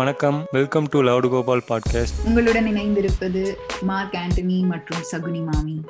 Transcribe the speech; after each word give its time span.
வணக்கம். 0.00 0.46
Welcome 0.50 0.86
to 0.90 1.02
loud 1.02 1.28
Gopal 1.28 1.64
podcast 1.68 2.18
உங்களுடன் 2.24 2.66
இணைந்திருப்பது 2.66 3.54
மார்க் 3.80 4.14
ஆண்டனி 4.14 4.66
மற்றும் 4.66 5.02
சகுனி 5.12 5.40
மாமி. 5.50 5.84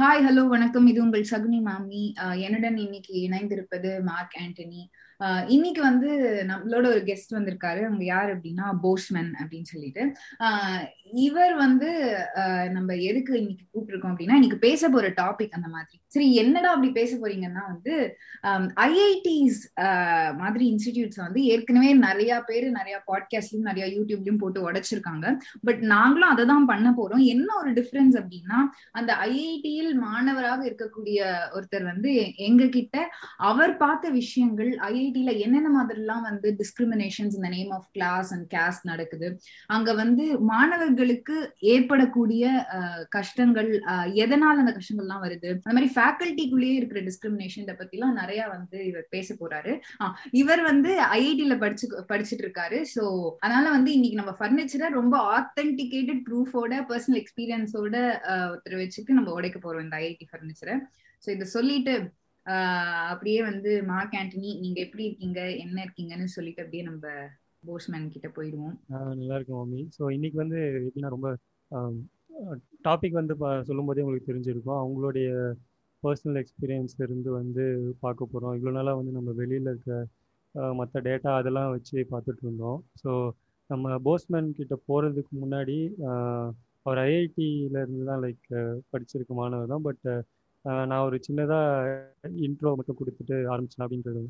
ஹாய் 0.00 0.24
ஹலோ 0.28 0.46
வணக்கம். 0.46 0.86
இது 0.86 1.02
உங்கள் 1.02 1.26
சகுனி 1.30 1.60
மாமி. 1.60 2.14
என்னுடன் 2.36 2.76
இன்னைக்கு 2.76 3.28
இணைந்திருப்பது 3.30 4.02
மார்க் 4.02 4.40
ஆண்டனி. 4.44 4.88
இன்னைக்கு 5.54 5.80
வந்து 5.82 6.10
நம்மளோட 6.50 6.86
ஒரு 6.92 7.02
கெஸ்ட் 7.08 7.36
வந்திருக்காரு. 7.36 7.80
அவங்க 7.88 8.04
யார் 8.04 8.30
அப்படின்னா 8.34 8.66
போஷ்மன் 8.84 9.30
அப்படின்னு 9.40 9.70
சொல்லிட்டு. 9.72 10.02
இவர் 11.26 11.54
வந்து 11.62 11.90
நம்ம 12.76 12.94
எதுக்கு 13.08 13.32
இன்னைக்கு 13.40 13.64
கூப்பிட்டுருக்கோம் 13.66 14.12
அப்படின்னா 14.12 14.36
இன்னைக்கு 14.40 14.58
பேச 14.66 14.88
போற 14.88 15.08
டாபிக் 15.20 15.56
அந்த 15.58 15.68
மாதிரி. 15.74 15.96
சரி 16.14 16.28
என்னடா 16.42 16.70
அப்படி 16.74 16.90
பேச 16.98 17.10
போறீங்கன்னா 17.16 17.62
வந்து 17.72 17.94
ஐஐடிஸ் 18.86 19.60
மாதிரி 20.40 20.64
இன்ஸ்டிடியூட்ஸ் 20.72 21.20
வந்து 21.24 21.42
ஏற்கனவே 21.52 21.90
நிறைய 22.06 22.32
பேர் 22.48 22.66
நிறைய 22.78 22.96
பாட்காஸ்ட்லயும் 23.10 23.68
நிறைய 23.70 23.86
யூடியூப்லயும் 23.96 24.40
போட்டு 24.42 24.66
உடைச்சிருக்காங்க. 24.68 25.26
பட் 25.66 25.82
நாங்களும் 25.94 26.32
அதை 26.32 26.46
தான் 26.52 26.68
பண்ண 26.72 26.88
போறோம். 26.98 27.24
என்ன 27.34 27.48
ஒரு 27.60 27.72
டிஃபரன்ஸ் 27.78 28.16
அப்படின்னா 28.20 28.58
அந்த 28.92 29.12
ஐஐடியில் 29.28 29.92
மாணவராக 30.06 30.60
இருக்கக்கூடிய 30.70 31.18
ஒருத்தர் 31.56 31.86
வந்து 31.92 32.10
எங்க 32.48 32.62
கிட்ட 32.76 32.96
அவர் 33.50 33.74
பார்த்த 33.76 34.14
விஷயங்கள் 34.20 34.72
கம்யூனிட்டியில 35.14 35.44
என்னென்ன 35.44 35.70
மாதிரிலாம் 35.74 36.24
வந்து 36.26 36.48
டிஸ்கிரிமினேஷன்ஸ் 36.60 37.34
இந்த 37.38 37.48
name 37.54 37.72
of 37.76 37.88
class 37.92 38.30
and 38.34 38.46
caste 38.54 38.84
நடக்குது? 38.90 39.28
அங்க 39.70 39.90
வந்து 39.94 40.24
மாணவர்களுக்கு 40.50 41.36
ஏற்படக்கூடிய 41.72 42.44
கஷ்டங்கள் 43.16 43.70
எதனால 44.22 44.62
அந்த 44.62 44.74
கஷ்டங்கள்லாம் 44.76 45.24
வருது? 45.26 45.50
அந்த 45.58 45.74
மாதிரி 45.76 45.90
ஃபேக்கல்ட்டிக்குள்ளேயே 45.96 46.76
இருக்கிற 46.78 47.02
டிஸ்கிரிமினேஷன் 47.08 47.64
இதை 47.66 47.74
பத்திலாம் 47.80 48.16
நிறைய 48.20 48.40
வந்து 48.54 48.78
இவர் 48.90 49.06
பேச 49.10 49.28
போறாரு. 49.34 49.74
ஆஹ், 50.02 50.14
இவர் 50.42 50.62
வந்து 50.70 50.90
ஐஐடியில 51.12 51.56
படிச்சு 51.62 51.80
படிச்சுட்டு 52.12 52.44
இருக்காரு. 52.46 52.80
சோ 52.94 53.04
அதனால 53.44 53.66
வந்து 53.76 53.92
இன்னைக்கு 53.96 54.20
நம்ம 54.20 54.34
ஃபர்னிச்சரை 54.40 54.88
ரொம்ப 54.98 55.14
ஆத்தென்டிகேட்டட் 55.36 56.24
ப்ரூஃபோட 56.28 56.60
பர்சனல் 56.90 57.20
எக்ஸ்பீரியன்ஸோட 57.22 57.94
ஒருத்தர் 58.46 58.80
வச்சுட்டு 58.80 59.18
நம்ம 59.18 59.30
உடைக்க 59.38 59.58
போறோம் 59.60 59.86
இந்த 59.86 59.96
ஐஐடி 60.02 60.28
ஃபர்னிச்சரை 60.30 60.76
ஸோ 61.24 61.30
இதை 61.30 61.46
சொல்லிட்டு 61.50 61.92
அப்படியே 63.10 63.40
வந்து 63.48 63.70
மார்க் 63.90 64.14
ஆண்டனி 64.20 64.50
நீங்க 64.62 64.78
எப்படி 64.86 65.04
இருக்கீங்க? 65.08 65.40
என்ன 65.64 65.76
இருக்கீங்கன்னு 65.84 66.28
சொல்லிட்டு 66.36 66.62
அப்படியே 66.64 66.84
நம்ம 66.88 67.04
போஸ்மேன் 67.68 68.12
கிட்ட 68.14 68.28
போயிடுவோம். 68.36 68.76
நல்லா 69.20 69.36
இருக்கும் 69.38 69.60
மாமி 69.60 69.80
ஸோ 69.96 70.02
இன்னைக்கு 70.16 70.38
வந்து 70.44 70.60
எப்படின்னா 70.86 71.12
ரொம்ப 71.16 71.28
டாபிக் 72.86 73.20
வந்து 73.20 73.34
பா 73.42 73.50
சொல்லும்போதே 73.68 74.04
உங்களுக்கு 74.04 74.30
தெரிஞ்சிருக்கும். 74.30 74.80
அவங்களுடைய 74.82 75.28
பர்சனல் 76.02 76.38
எக்ஸ்பீரியன்ஸ் 76.42 76.96
இருந்து 77.06 77.30
வந்து 77.40 77.64
பார்க்க 78.04 78.30
போகிறோம் 78.32 78.54
இவ்வளோ 78.58 78.72
நாளாக 78.78 78.98
வந்து 79.00 79.12
நம்ம 79.18 79.32
வெளியில் 79.40 79.70
இருக்க 79.72 79.92
மற்ற 80.80 81.00
டேட்டா 81.08 81.30
அதெல்லாம் 81.40 81.72
வச்சு 81.74 81.96
பார்த்துட்டு 82.12 82.42
இருந்தோம். 82.46 82.80
ஸோ 83.02 83.10
நம்ம 83.70 83.94
போஸ்மேன் 84.06 84.50
கிட்ட 84.58 84.74
போகிறதுக்கு 84.88 85.34
முன்னாடி 85.44 85.76
அவர் 86.86 87.00
ஐஐடியில 87.06 87.82
இருந்து 87.84 88.04
தான் 88.10 88.22
லைக் 88.24 88.48
படிச்சிருக்க 88.92 89.32
மாணவர் 89.40 89.72
தான். 89.74 89.86
பட் 89.88 90.06
நான் 90.64 91.04
ஒரு 91.06 91.16
சின்னதாக 91.26 91.96
இன்ட்ரோ 92.46 92.72
மட்டும் 92.78 92.98
கொடுத்துட்டு 93.00 93.36
ஆரம்பிச்சேன் 93.54 93.84
அப்படின்றது. 93.86 94.22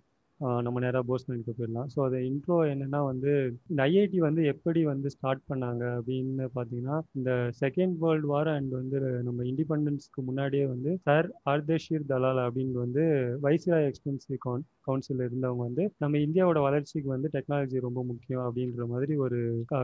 நம்ம 0.67 0.81
நேராக 0.81 1.05
போஸ்மேன் 1.09 1.43
போயிடலாம். 1.49 1.89
ஸோ 1.95 1.99
அது 2.07 2.19
இன்ட்ரோ 2.29 2.57
என்னென்னா 2.71 3.01
வந்து 3.11 3.33
இந்த 3.71 3.81
ஐஐடி 3.89 4.19
வந்து 4.19 4.43
எப்படி 4.53 4.81
வந்து 4.85 5.09
ஸ்டார்ட் 5.15 5.43
பண்ணாங்க 5.51 5.85
அப்படின்னு 5.99 6.47
பார்த்தீங்கன்னா 6.57 6.97
இந்த 7.19 7.31
செகண்ட் 7.61 7.95
வேர்ல்டு 8.05 8.31
வார் 8.33 8.51
அண்ட் 8.55 8.73
வந்து 8.81 9.01
நம்ம 9.29 9.45
இண்டிபெண்டன்ஸ்க்கு 9.53 10.23
முன்னாடியே 10.31 10.65
வந்து 10.75 10.93
சார் 11.07 11.29
ஆர்தஷீர் 11.53 12.09
தலால் 12.13 12.43
அப்படின்னு 12.47 12.79
வந்து 12.85 13.05
வைஸ்ராய் 13.47 13.89
எக்ஸ்பென்சிவ் 13.91 14.41
கான் 14.47 14.65
கவுன்சில் 14.87 15.25
இருந்தவங்க 15.27 15.63
வந்து 15.67 15.85
நம்ம 15.99 16.19
இந்தியாவோட 16.27 16.61
வளர்ச்சிக்கு 16.67 17.09
வந்து 17.09 17.31
டெக்னாலஜி 17.35 17.81
ரொம்ப 17.87 18.01
முக்கியம் 18.11 18.45
அப்படின்ற 18.47 18.87
மாதிரி 18.93 19.15
ஒரு 19.25 19.39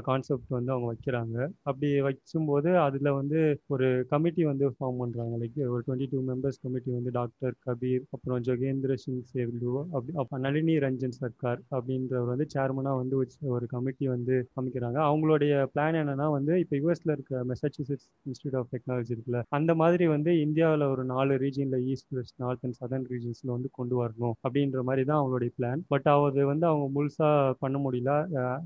கான்செப்ட் 0.08 0.56
வந்து 0.56 0.72
அவங்க 0.74 0.88
வைக்கிறாங்க. 0.92 1.36
அப்படி 1.62 1.88
வைக்கும்போது 2.06 2.70
அதில் 2.86 3.10
வந்து 3.10 3.40
ஒரு 3.74 3.88
கமிட்டி 4.12 4.44
வந்து 4.44 4.66
ஃபார்ம் 4.76 5.00
பண்ணுறாங்க 5.02 5.34
லைக் 5.42 5.60
ஒரு 5.74 5.82
டுவெண்ட்டி 5.86 6.08
டூ 6.12 6.20
மெம்பர்ஸ் 6.30 6.62
கமிட்டி 6.62 6.90
வந்து 6.98 7.12
டாக்டர் 7.18 7.54
கபீர் 7.66 8.04
அப்புறம் 8.16 8.42
ஜோகேந்திர 8.48 8.94
சிங் 9.04 9.22
சேவ்லு 9.32 9.74
அப்படி 9.94 10.42
நளினி 10.46 10.74
ரஞ்சன் 10.84 11.16
சர்க்கார் 11.20 11.60
அப்படின்றவர் 11.76 12.30
வந்து 12.32 12.46
சேர்மனாக 12.54 13.00
வந்து 13.02 13.16
வச்சு 13.16 13.38
ஒரு 13.56 13.66
கமிட்டி 13.74 14.06
வந்து 14.14 14.34
அமைக்கிறாங்க. 14.60 14.98
அவங்களுடைய 15.10 15.52
பிளான் 15.74 15.98
என்னன்னா 16.00 16.28
வந்து 16.36 16.52
இப்போ 16.62 16.76
யூஎஸ்ல 16.76 17.14
இருக்க 17.16 17.44
மெசச்சூசெட்ஸ் 17.50 18.08
இன்ஸ்டியூட் 18.28 18.56
ஆஃப் 18.60 18.70
டெக்னாலஜி 18.74 19.12
இருக்குல்ல 19.14 19.40
அந்த 19.58 19.72
மாதிரி 19.82 20.06
வந்து 20.14 20.30
இந்தியாவில் 20.46 20.86
ஒரு 20.92 21.04
நாலு 21.12 21.34
ரீஜனில் 21.44 21.84
east 21.92 22.12
west 22.18 22.38
north 22.44 22.64
and 22.66 22.78
southern 22.80 23.06
ரீஜன்ஸில் 23.12 23.54
வந்து 23.56 23.70
கொண்டு 23.78 23.96
வரணும் 24.02 24.34
அப்படின்ற 24.46 24.82
மாதிரி 24.88 25.02
தான் 25.04 25.20
அவங்களுடைய 25.20 25.50
பிளான் 25.58 25.82
பட் 25.92 26.08
அது 26.12 26.42
வந்து 26.50 26.66
அவங்க 26.70 26.86
முழுசாக 26.96 27.54
பண்ண 27.62 27.76
முடியல. 27.84 28.12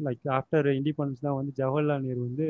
லைக் 0.07 0.25
ஆஃப்டர் 0.39 0.69
இண்டிபெண்டன்ஸ் 0.79 1.27
தான் 1.27 1.39
வந்து 1.41 1.53
ஜவஹர்லால் 1.61 2.07
நேரு 2.07 2.21
வந்து 2.29 2.47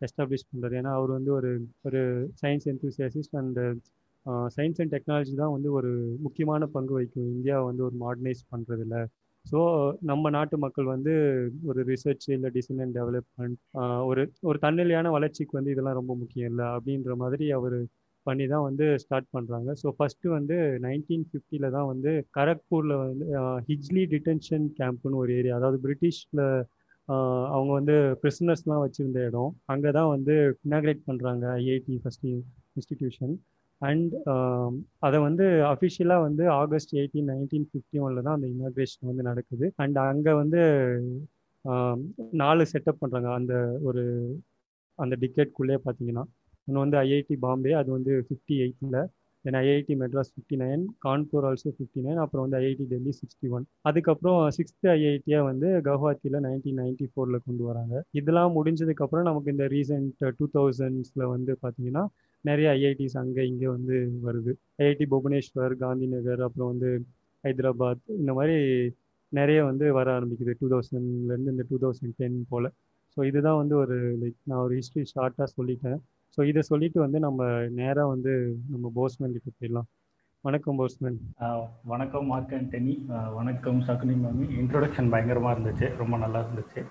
எஸ்டாப்ளிஷ் 0.00 0.48
பண்ணுறாரு 0.48 0.74
ஏன்னா 0.80 0.92
அவர் 0.98 1.12
வந்து 1.18 1.30
ஒரு 1.38 1.50
ஒரு 1.88 2.00
science 2.42 2.66
enthusiast 2.72 3.36
and 3.40 3.60
science 4.56 4.80
and 4.82 4.92
technology 4.94 5.34
தான் 5.34 5.54
வந்து 5.56 5.68
ஒரு 5.78 5.90
முக்கியமான 6.24 6.66
பங்கு 6.74 6.92
வகிக்கும். 6.96 7.30
இந்தியா 7.36 7.56
வந்து 7.68 7.82
ஒரு 7.88 7.96
மாடர்னைஸ் 8.04 8.42
பண்ணுறதுல 8.52 8.96
ஸோ 9.44 9.58
நம்ம 10.02 10.30
நாட்டு 10.36 10.56
மக்கள் 10.58 10.86
வந்து 10.86 11.12
ஒரு 11.68 11.80
ரிசர்ச் 11.90 12.26
இல்லை 12.36 12.48
டிசைன் 12.56 12.80
அண்ட் 12.84 12.96
டெவலப்மெண்ட் 12.98 13.58
ஒரு 14.08 14.22
ஒரு 14.48 14.58
தன்னிலையான 14.64 15.10
வளர்ச்சிக்கு 15.16 15.58
வந்து 15.58 15.74
இதெல்லாம் 15.74 15.98
ரொம்ப 16.00 16.12
முக்கியம் 16.22 16.50
இல்லை 16.52 16.66
அப்படின்ற 16.76 17.14
மாதிரி 17.22 17.46
அவர் 17.58 17.78
பண்ணி 18.28 18.44
தான் 18.52 18.64
வந்து 18.68 18.86
ஸ்டார்ட் 19.02 19.28
பண்ணுறாங்க 19.34 19.70
ஸோ 19.82 19.88
ஃபஸ்ட்டு 19.96 20.32
வந்து 20.36 20.56
நைன்டீன் 20.86 21.26
ஃபிஃப்டியில் 21.28 21.68
தான் 21.76 21.88
வந்து 21.92 22.12
கரக்பூரில் 22.38 22.94
வந்து 23.02 23.26
ஹிஜ்லி 23.68 24.04
டிடென்ஷன் 24.14 24.66
கேம்ப்னு 24.80 25.20
ஒரு 25.22 25.32
ஏரியா 25.40 25.56
அதாவது 25.60 25.78
பிரிட்டிஷில் 25.86 26.42
அவங்க 27.54 27.70
வந்து 27.78 27.96
பிரிசனர்ஸ்லாம் 28.22 28.84
வச்சுருந்த 28.84 29.18
இடம். 29.28 29.52
அங்கே 29.72 29.90
தான் 29.98 30.08
வந்து 30.14 30.34
இனாக்ரேட் 30.68 31.02
பண்ணுறாங்க 31.08 31.44
ஐஐடி 31.60 31.96
ஃபஸ்ட் 32.04 32.26
இன்ஸ்டிடியூஷன் 32.78 33.34
அண்ட் 33.80 34.12
அதை 35.06 35.18
வந்து 35.26 35.46
அஃபிஷியலாக 35.70 36.24
வந்து 36.26 36.44
ஆகஸ்ட் 36.60 36.92
எயிட்டீன் 37.00 37.30
நைன்டீன் 37.32 37.66
ஃபிஃப்டி 37.70 37.98
ஒனில் 38.04 38.24
தான் 38.26 38.36
அந்த 38.38 38.48
இனாக்ரேஷன் 38.54 39.08
வந்து 39.10 39.24
நடக்குது. 39.30 39.66
அண்ட் 39.84 39.98
அங்கே 40.10 40.34
வந்து 40.42 40.60
நாலு 42.42 42.64
செட்டப் 42.72 43.02
பண்ணுறாங்க 43.02 43.30
அந்த 43.40 43.54
ஒரு 43.88 44.02
அந்த 44.98 45.14
டிக்கெட்குள்ளே 45.22 45.76
பார்த்தீங்கன்னா 45.86 46.24
ஒன்று 46.68 46.82
வந்து 46.84 46.98
ஐஐடி 47.04 47.36
பாம்பே 47.44 47.72
அது 47.80 47.90
வந்து 47.96 48.12
ஃபிஃப்டி 48.26 48.54
எயிட்டில் 48.64 48.98
then 49.44 49.58
IIT 49.60 49.94
Madras 50.00 50.30
fifty 50.34 50.56
nine 50.62 50.84
Kanpur 51.04 51.44
also 51.48 51.70
fifty 51.76 52.00
nine 52.06 52.20
அப்புறம் 52.22 52.44
வந்து 52.46 52.58
ஐஐடி 52.60 52.84
டெல்லி 52.92 53.12
சிக்ஸ்டி 53.18 53.48
ஒன் 53.56 53.66
அதுக்கப்புறம் 53.88 54.38
சிக்ஸ்த்து 54.56 54.88
ஐஐடியாக 54.94 55.44
வந்து 55.50 55.68
கவுஹாத்தியில் 55.88 56.38
நைன்டீன் 56.46 56.80
நைன்டி 56.82 57.06
ஃபோரில் 57.12 57.44
கொண்டு 57.46 57.64
வராங்க. 57.70 57.94
இதெல்லாம் 58.20 58.54
முடிஞ்சதுக்கப்புறம் 58.58 59.28
நமக்கு 59.30 59.52
இந்த 59.54 59.66
ரீசெண்ட் 59.74 60.24
டூ 60.38 60.48
தௌசண்ட்ஸில் 60.56 61.24
வந்து 61.34 61.54
பார்த்தீங்கன்னா 61.62 62.04
நிறைய 62.44 62.68
ஐஐடிஸ் 62.78 63.16
அங்கே 63.22 63.44
இங்கே 63.52 63.68
வந்து 63.76 63.94
வருது. 64.26 64.52
ஐஐடி 64.82 65.06
புவனேஸ்வர் 65.14 65.76
காந்தி 65.84 66.08
நகர் 66.14 66.42
அப்புறம் 66.48 66.70
வந்து 66.72 66.90
ஹைதராபாத் 67.44 68.04
இந்த 68.20 68.32
மாதிரி 68.38 68.56
நிறைய 69.32 69.60
வந்து 69.70 69.86
வர 69.98 70.08
ஆரம்பிக்குது. 70.18 70.52
டூ 70.60 70.66
தௌசண்ட்லேருந்து 70.74 71.54
இந்த 71.54 71.64
டூ 71.70 71.78
தௌசண்ட் 71.84 72.16
டென் 72.20 72.36
போல். 72.50 72.68
ஸோ 73.16 73.20
இதுதான் 73.30 73.58
வந்து 73.62 73.74
ஒரு 73.82 73.96
லைக் 74.22 74.38
நான் 74.50 74.62
ஒரு 74.66 74.74
ஹிஸ்ட்ரி 74.80 75.02
ஷார்ட்டாக 75.14 75.48
சொல்லிட்டேன். 75.56 75.98
ஸோ 76.36 76.44
இதை 76.44 76.62
சொல்லிட்டு 76.62 77.00
வந்து 77.00 77.18
நம்ம 77.18 77.42
நேராக 77.78 78.08
வந்து 78.08 78.32
நம்ம 78.70 78.92
போஸ்மேன் 78.96 79.34
கிட்ட 79.34 79.50
போயிடலாம். 79.58 79.88
வணக்கம் 80.44 80.78
போஸ்மேன் 80.78 81.16
வணக்கம் 81.84 82.26
மார்க் 82.26 82.52
ஆண்டனி 82.52 82.94
வணக்கம் 83.34 83.82
சகுனி 83.82 84.16
மாமி. 84.16 84.44
இன்ட்ரோடக்ஷன் 84.60 85.10
பயங்கரமாக 85.10 85.54
இருந்துச்சு. 85.54 85.96
ரொம்ப 85.96 86.16
நல்லா 86.16 86.40
இருந்துச்சு. 86.40 86.82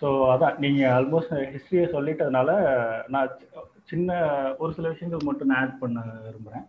ஸோ 0.00 0.06
அதான் 0.34 0.58
நீங்கள் 0.58 0.90
ஆல்மோஸ்ட் 0.90 1.34
ஹிஸ்ட்ரியை 1.52 1.84
சொல்லிட்டதுனால 1.96 2.50
நான் 3.08 3.30
சின்ன 3.82 4.10
ஒரு 4.58 4.72
சில 4.72 4.88
விஷயங்கள் 4.88 5.26
மட்டும் 5.26 5.48
நான் 5.48 5.60
ஆட் 5.60 5.78
பண்ண 5.78 6.00
விரும்புகிறேன் 6.24 6.66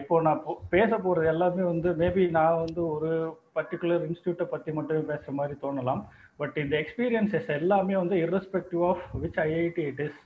இப்போ 0.00 0.20
நான் 0.20 0.42
போ- 0.46 0.58
பேச 0.68 0.96
போகிறது 0.96 1.28
எல்லாமே 1.28 1.62
வந்து 1.62 1.90
மேபி 1.92 2.30
நான் 2.30 2.62
வந்து 2.64 2.86
ஒரு 2.88 3.10
பர்டிகுலர் 3.54 4.04
இன்ஸ்டியூட்டை 4.08 4.44
பற்றி 4.44 4.72
மட்டுமே 4.72 5.00
பேசுகிற 5.00 5.32
மாதிரி 5.32 5.58
தோணலாம். 5.62 6.02
பட் 6.36 6.56
இந்த 6.56 6.76
எக்ஸ்பீரியன்சஸ் 6.76 7.48
எல்லாமே 7.60 7.96
வந்து 7.96 8.16
irrespective 8.16 8.88
of 8.88 9.04
which 9.22 9.38
IIT 9.44 9.84
it 9.90 10.00
is 10.00 10.18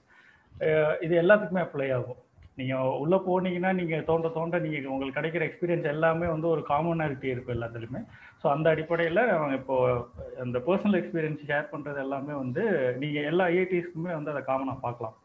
இது 1.05 1.15
எல்லாத்துக்குமே 1.23 1.63
அப்ளை 1.67 1.89
ஆகும். 1.99 2.21
நீங்கள் 2.59 2.97
உள்ளே 3.03 3.19
போனீங்கன்னா 3.27 3.71
நீங்கள் 3.79 4.07
தோண்ட 4.09 4.29
தோண்ட 4.35 4.57
நீங்கள் 4.65 4.91
உங்களுக்கு 4.95 5.19
கிடைக்கிற 5.19 5.43
எக்ஸ்பீரியன்ஸ் 5.47 5.87
எல்லாமே 5.93 6.27
வந்து 6.33 6.47
ஒரு 6.55 6.63
காமனாலிட்டி 6.71 7.29
இருக்கும் 7.33 7.57
எல்லாத்துலேயுமே. 7.57 8.01
ஸோ 8.41 8.47
அந்த 8.55 8.67
அடிப்படையில் 8.75 9.23
அவங்க 9.37 9.55
இப்போது 9.61 10.03
அந்த 10.45 10.59
பர்சனல் 10.67 10.99
எக்ஸ்பீரியன்ஸ் 11.01 11.47
ஷேர் 11.51 11.73
பண்ணுறது 11.73 12.01
எல்லாமே 12.07 12.35
வந்து 12.43 12.63
நீங்கள் 13.03 13.29
எல்லா 13.31 13.47
ஐஐடிஸ்க்குமே 13.55 14.13
வந்து 14.19 14.33
அதை 14.35 14.43
காமனாக 14.51 14.85
பார்க்கலாம். 14.87 15.17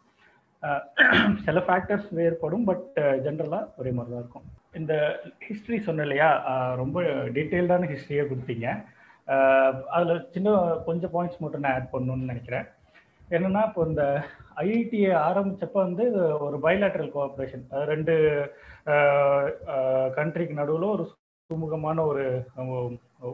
சில 1.46 1.60
ஃபேக்டர்ஸ் 1.66 2.08
வேறுபடும் 2.20 2.68
பட் 2.70 2.86
ஜென்ரலாக 3.26 3.72
ஒரே 3.80 3.92
மாதிரி 3.98 4.14
தான் 4.14 4.24
இருக்கும். 4.24 4.46
இந்த 4.80 4.94
ஹிஸ்ட்ரி 5.48 5.78
சொன்ன 5.88 6.06
இல்லையா 6.08 6.30
ரொம்ப 6.84 7.02
டீட்டெயில்டான 7.36 7.90
ஹிஸ்ட்ரியே 7.92 8.24
கொடுத்தீங்க. 8.32 8.70
அதில் 9.96 10.26
சின்ன 10.34 10.56
கொஞ்சம் 10.88 11.14
பாயிண்ட்ஸ் 11.14 11.44
மட்டும் 11.44 11.64
நான் 11.66 11.76
ஆட் 11.78 11.94
பண்ணணும்னு 11.94 12.32
நினைக்கிறேன். 12.32 12.66
என்னென்னா 13.36 13.62
இப்போ 13.70 13.84
இந்த 13.92 14.04
ஐஐடியை 14.64 15.12
ஆரம்பிச்சப்ப 15.28 15.78
வந்து 15.88 16.06
ஒரு 16.46 16.58
பைலாட்ரல் 16.66 17.14
கோஆப்ரேஷன் 17.16 17.66
ரெண்டு 17.92 18.14
கண்ட்ரிக்கு 20.18 20.60
நடுவில் 20.60 20.94
ஒரு 20.96 21.06
சுமூகமான 21.50 22.04
ஒரு 22.10 22.24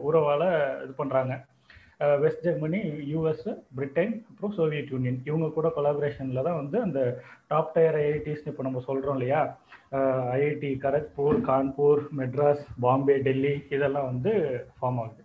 உறவால் 0.08 0.46
இது 0.84 0.92
பண்ணுறாங்க 0.98 1.34
வெஸ்ட் 2.22 2.44
ஜெர்மனி 2.46 2.78
யூஎஸ் 3.10 3.44
பிரிட்டன் 3.76 4.14
அப்புறம் 4.30 4.54
சோவியத் 4.56 4.92
யூனியன் 4.94 5.18
இவங்க 5.28 5.48
கூட 5.56 5.68
கொலாபரேஷனில் 5.76 6.46
தான் 6.46 6.60
வந்து 6.60 6.76
அந்த 6.86 7.00
டாப் 7.50 7.74
டயர் 7.74 7.98
ஐஐடிஸ்னு 8.00 8.52
இப்போ 8.52 8.64
நம்ம 8.66 8.82
சொல்கிறோம் 8.88 9.16
இல்லையா? 9.18 9.42
ஐஐடி 10.36 10.70
கரக்பூர் 10.84 11.38
கான்பூர் 11.50 12.02
மெட்ராஸ் 12.20 12.64
பாம்பே 12.84 13.16
டெல்லி 13.26 13.54
இதெல்லாம் 13.76 14.08
வந்து 14.12 14.32
ஃபார்ம் 14.76 15.00
ஆகுது. 15.02 15.21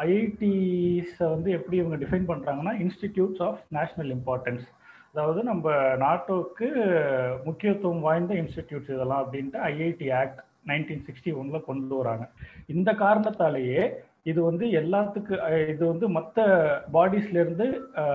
ஐஐடிஸை 0.00 1.28
வந்து 1.28 1.50
எப்படி 1.50 1.76
இவங்க 1.76 1.96
டிஃபைன் 1.96 2.28
பண்ணுறாங்கன்னா 2.28 2.74
இன்ஸ்டிடியூட்ஸ் 2.84 3.42
ஆஃப் 3.42 3.60
நேஷ்னல் 3.72 4.12
இம்பார்ட்டன்ஸ் 4.16 4.64
அதாவது 5.12 5.42
நம்ம 5.42 5.72
நாட்டோக்கு 5.96 6.68
முக்கியத்துவம் 7.44 8.00
வாய்ந்த 8.00 8.34
இன்ஸ்டிடியூட்ஸ் 8.34 8.92
இதெல்லாம் 8.94 9.22
அப்படின்ட்டு 9.24 9.58
ஐஐடி 9.64 10.12
ஆக்ட் 10.12 10.40
நைன்டீன் 10.66 11.04
சிக்ஸ்டி 11.06 11.30
ஒன்ல 11.32 11.64
கொண்டு 11.64 11.94
வராங்க. 11.96 12.28
இந்த 12.66 12.94
காரணத்தாலேயே 12.94 14.04
இது 14.24 14.42
வந்து 14.42 14.66
எல்லாத்துக்கு 14.66 15.34
இது 15.68 15.86
வந்து 15.86 16.08
மற்ற 16.08 16.44
பாடிஸ்லேருந்து 16.92 17.66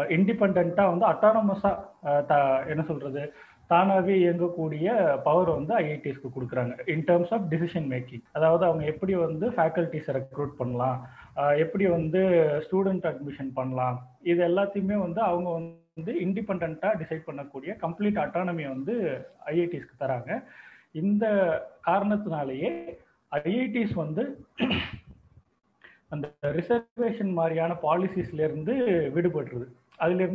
இருந்து 0.09 0.83
வந்து 0.85 1.05
அட்டானமஸாக 1.05 2.67
என்ன 2.67 2.83
சொல்கிறது 2.87 3.33
தானாகவே 3.67 4.13
இயங்கக்கூடிய 4.23 4.87
பவர் 5.23 5.49
வந்து 5.49 5.73
ஐஐடிஸ்க்கு 5.77 6.29
கொடுக்குறாங்க. 6.35 6.73
In 6.93 7.03
terms 7.07 7.33
of 7.33 7.47
decision 7.49 7.87
making 7.93 8.23
அதாவது 8.31 8.63
அவங்க 8.65 8.83
எப்படி 8.85 9.13
வந்து 9.15 9.47
ஃபேக்கல்டிஸை 9.49 10.13
ரெக்ரூட் 10.19 10.53
பண்ணலாம் 10.57 10.99
எப்படி 11.57 11.85
வந்து 11.87 12.21
ஸ்டூடெண்ட் 12.65 13.07
அட்மிஷன் 13.11 13.51
பண்ணலாம் 13.53 13.97
இது 14.21 14.41
எல்லாத்தையுமே 14.47 14.97
வந்து 15.05 15.21
அவங்க 15.21 15.49
வந்து 15.57 16.13
இண்டிபெண்ட்டாக 16.25 16.93
டிசைட் 17.01 17.27
பண்ணக்கூடிய 17.27 17.73
கம்ப்ளீட் 17.83 18.21
அட்டானமி 18.23 18.65
வந்து 18.67 18.95
ஐஐடிஸ்க்கு 19.45 20.01
தராங்க. 20.03 20.31
இந்த 20.91 21.25
காரணத்தினாலேயே 21.87 22.71
ஐஐடிஸ் 23.31 23.93
வந்து 23.93 24.23
அந்த 26.13 26.27
ரிசர்வேஷன் 26.57 27.31
மாதிரியான 27.31 27.73
பாலிசிஸ்லேருந்து 27.81 28.73
விடுபட்டுருது 29.15 29.67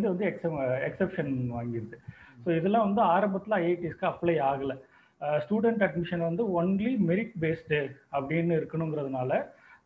வந்து 0.09 0.25
எக்ஸம் 0.31 0.59
எக்ஸப்ஷன் 0.89 1.33
வாங்கிடுது. 1.57 1.97
ஸோ 2.45 2.51
இதெல்லாம் 2.59 2.87
வந்து 2.89 3.03
ஆரம்பத்தில் 3.15 3.59
ஐஐடிஸ்க்கு 3.63 4.11
அப்ளை 4.13 4.37
ஆகலை. 4.51 4.77
ஸ்டூடெண்ட் 5.45 5.83
அட்மிஷன் 5.87 6.29
வந்து 6.29 6.45
ஒன்லி 6.61 6.93
மெரிட் 7.09 7.35
பேஸ்டு 7.43 7.81
அப்படின்னு 8.17 8.53
இருக்கணுங்கிறதுனால 8.61 9.33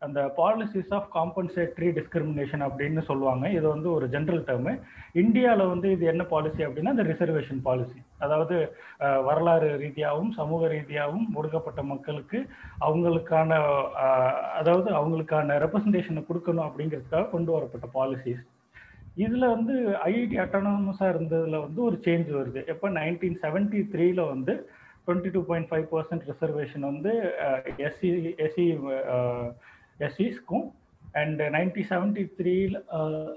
அந்த 0.05 0.19
பாலிசிஸ் 0.39 0.91
ஆஃப் 0.95 1.05
காம்பன்சேட்ரி 1.15 1.87
டிஸ்கிரிமினேஷன் 1.97 2.63
அப்படின்னு 2.65 3.01
சொல்லுவாங்க. 3.07 3.45
இது 3.57 3.65
வந்து 3.73 3.87
ஒரு 3.97 4.05
ஜென்ரல் 4.15 4.43
டேர்மு 4.47 4.73
இந்தியாவில் 5.21 5.71
வந்து 5.71 5.87
இது 5.95 6.03
என்ன 6.11 6.23
பாலிசி 6.33 6.61
அப்படின்னா 6.65 6.93
இந்த 6.95 7.05
ரிசர்வேஷன் 7.11 7.61
பாலிசி 7.67 7.99
அதாவது 8.25 8.57
வரலாறு 9.29 9.69
ரீதியாகவும் 9.83 10.33
சமூக 10.39 10.67
ரீதியாகவும் 10.75 11.25
ஒடுக்கப்பட்ட 11.39 11.83
மக்களுக்கு 11.93 12.41
அவங்களுக்கான 12.87 13.59
அதாவது 14.59 14.91
அவங்களுக்கான 14.99 15.57
ரெப்ரசன்டேஷனை 15.65 16.23
கொடுக்கணும் 16.29 16.67
அப்படிங்கிறதுக்காக 16.67 17.31
கொண்டு 17.35 17.51
வரப்பட்ட 17.57 17.89
பாலிசிஸ் 17.97 18.43
இதில் 19.23 19.51
வந்து 19.53 19.75
ஐஐடி 20.07 20.37
அட்டானமஸாக 20.43 21.11
இருந்ததில் 21.13 21.63
வந்து 21.65 21.79
ஒரு 21.87 21.97
சேஞ்ச் 22.05 22.27
வருது. 22.39 22.61
எப்போ? 22.73 22.87
நைன்டீன் 22.97 23.37
செவன்டி 23.43 23.79
த்ரீல 23.93 24.21
வந்து 24.33 24.53
twenty 25.05 25.29
two 25.35 25.41
point 25.49 25.69
five 25.69 25.85
percent 25.93 26.25
reservation 26.31 26.85
வந்து 26.91 27.11
எஸ்சி 27.87 28.09
எஸ்சி 28.45 28.65
எஸ்சிஸ்க்கும் 30.07 30.65
அண்ட் 31.21 31.41
நைன்டி 31.55 31.83
செவன்டி 31.91 32.23
த்ரீல 32.39 32.77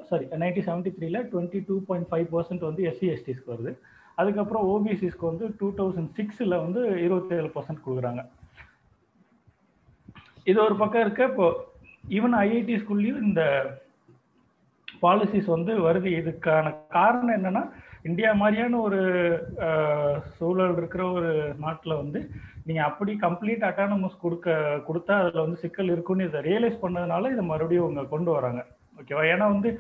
சாரி 0.08 0.24
நைன்டி 0.44 0.62
செவன்டி 0.68 0.92
த்ரீல 0.98 1.18
twenty 1.32 1.60
two 1.68 1.76
point 1.88 2.08
five 2.10 2.28
percent 2.34 2.66
வந்து 2.68 2.84
எஸ்சி 2.90 3.08
எஸ்டிஸ்க்கு 3.14 3.52
வருது. 3.54 3.72
அதுக்கப்புறம் 4.20 4.64
ஓபிசிஸ்க்கு 4.72 5.30
வந்து 5.30 5.46
டூ 5.58 5.68
தௌசண்ட் 5.78 6.10
சிக்ஸில் 6.16 6.62
வந்து 6.64 6.80
இருபத்தேழு 7.04 7.50
பர்சன்ட் 7.54 7.84
கொடுக்குறாங்க. 7.84 8.22
இது 10.50 10.58
ஒரு 10.66 10.76
பக்கம் 10.82 11.04
இருக்க. 11.04 11.22
இப்போ 11.32 11.46
ஈவன் 12.18 12.36
ஐஐடி 12.44 12.76
ஸ்கூல்லையும் 12.82 13.22
இந்த 13.28 13.42
பாலிசிஸ் 15.04 15.48
வந்து 15.56 15.72
வருது. 15.86 16.08
இதுக்கான 16.20 16.66
காரணம் 16.96 17.36
என்னன்னா 17.38 17.62
இந்தியா 18.08 18.30
மாதிரியான 18.42 18.78
ஒரு 18.86 19.00
சூழல் 20.36 20.76
இருக்கிற 20.80 21.02
ஒரு 21.16 21.30
நாட்டில் 21.64 22.00
வந்து 22.02 22.20
நீங்கள் 22.66 22.88
அப்படி 22.88 23.12
கம்ப்ளீட் 23.24 23.64
அட்டானமஸ் 23.68 24.22
கொடுக்க 24.24 24.56
கொடுத்தா 24.88 25.14
அதில் 25.22 25.44
வந்து 25.44 25.62
சிக்கல் 25.62 25.92
இருக்குன்னு 25.94 26.28
இதை 26.28 26.40
ரியலைஸ் 26.48 26.82
பண்ணதுனால 26.84 27.30
இதை 27.34 27.44
மறுபடியும் 27.50 27.86
அவங்க 27.86 28.04
கொண்டு 28.14 28.30
வராங்க. 28.36 28.62
ஓகேவா 29.00 29.22
ஏன்னா 29.32 29.46
வந்து 29.54 29.70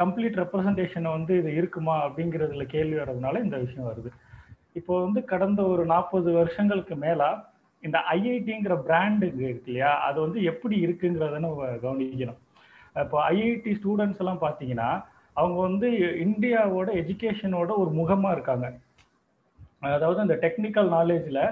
கம்ப்ளீட் 0.00 0.40
ரெப்ரசன்டேஷனை 0.42 1.10
வந்து 1.18 1.32
இது 1.40 1.50
இருக்குமா 1.60 1.94
அப்படிங்கிறதுல 2.06 2.66
கேள்வி 2.74 2.96
வர்றதுனால 3.00 3.42
இந்த 3.46 3.58
விஷயம் 3.64 3.88
வருது. 3.90 4.12
இப்போ 4.80 4.92
வந்து 5.04 5.20
கடந்த 5.32 5.60
ஒரு 5.72 5.84
நாற்பது 5.92 6.30
வருஷங்களுக்கு 6.40 6.96
மேலா 7.04 7.30
இந்த 7.82 7.98
ஐஐடிங்கிற 8.14 8.74
பிராண்டு 8.88 9.26
இருக்கு 9.46 9.70
இல்லையா? 9.70 9.92
அது 10.08 10.18
வந்து 10.24 10.38
எப்படி 10.50 10.76
இருக்குங்கிறத 10.86 11.38
நம்ம 11.46 11.68
கவனிக்கணும். 11.84 12.40
இப்போ 12.96 13.18
ஐஐடி 13.32 13.72
ஸ்டூடெண்ட்ஸ் 13.80 14.22
எல்லாம் 14.22 14.44
பார்த்தீங்கன்னா 14.44 14.90
அவங்க 15.40 15.58
வந்து 15.66 15.88
இந்தியாவோட 16.26 16.88
எஜுகேஷனோட 17.02 17.70
ஒரு 17.82 17.90
முகமாக 17.98 18.34
இருக்காங்க. 18.36 18.66
அதாவது 19.96 20.20
அந்த 20.24 20.34
டெக்னிக்கல் 20.42 20.90
நாலேஜில் 20.96 21.44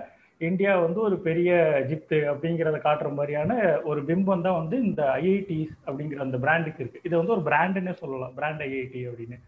இந்தியா 0.49 0.73
வந்து 0.85 1.01
ஒரு 1.07 1.17
பெரிய 1.27 1.51
ஜித்து 1.89 2.19
அப்படிங்கிறத 2.33 2.77
காட்டுற 2.85 3.09
மாதிரியான 3.17 3.57
ஒரு 3.91 4.01
பிம்பம் 4.11 4.45
தான் 4.47 4.59
வந்து 4.61 4.77
இந்த 4.89 5.03
ஐஐடிஸ் 5.23 5.75
அப்படிங்கிற 5.87 6.21
அந்த 6.27 6.39
பிராண்டுக்கு 6.45 6.83
இருக்குது 6.83 7.07
இது 7.09 7.15
வந்து 7.21 7.35
ஒரு 7.37 7.45
பிராண்டுன்னே 7.49 7.95
சொல்லலாம் 8.03 8.37
பிராண்ட் 8.39 8.63
ஐஐடி 8.69 9.03
அப்படின்னு. 9.11 9.39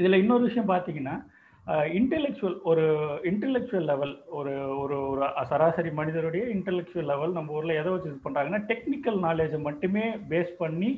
இதில் 0.00 0.20
இன்னொரு 0.22 0.44
விஷயம் 0.48 0.70
பார்த்தீங்கன்னா 0.72 1.16
இன்டெலெக்சுவல் 1.98 2.56
ஒரு 2.70 2.84
இன்டெலெக்சுவல் 3.30 3.88
லெவல் 3.90 4.12
ஒரு 4.38 4.52
ஒரு 4.82 4.96
ஒரு 5.10 5.22
சராசரி 5.50 5.90
மனிதருடைய 5.90 6.42
இன்டெலெக்சுவல் 6.54 7.10
லெவல் 7.12 7.36
நம்ம 7.36 7.56
ஊரில் 7.58 7.78
எதை 7.80 7.92
வச்சு 7.92 8.10
இது 8.10 8.24
பண்ணுறாங்கன்னா 8.26 8.60
டெக்னிக்கல் 8.70 9.18
நாலேஜை 9.26 9.58
மட்டுமே 9.68 10.04
பேஸ் 10.32 10.52
பண்ணி 10.62 10.90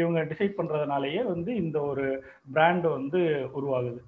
இவங்க 0.00 0.20
டிசைட் 0.32 0.58
பண்ணுறதுனாலயே 0.58 1.22
வந்து 1.32 1.50
இந்த 1.62 1.78
ஒரு 1.92 2.04
பிராண்டு 2.54 2.88
வந்து 2.98 3.20
உருவாகுது. 3.58 4.00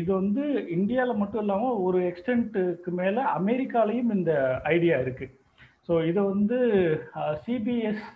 இது 0.00 0.10
வந்து 0.20 0.44
இந்தியாவில் 0.76 1.20
மட்டும் 1.22 1.42
இல்லாமல் 1.44 1.80
ஒரு 1.86 1.98
எக்ஸ்டென்ட்டுக்கு 2.10 2.92
மேலே 3.00 3.24
அமெரிக்காலையும் 3.38 4.14
இந்த 4.18 4.32
ஐடியா 4.74 4.98
இருக்குது 5.04 5.34
ஸோ 5.88 5.94
இதை 6.10 6.22
வந்து 6.32 6.58
சிபிஎஸ் 7.44 8.06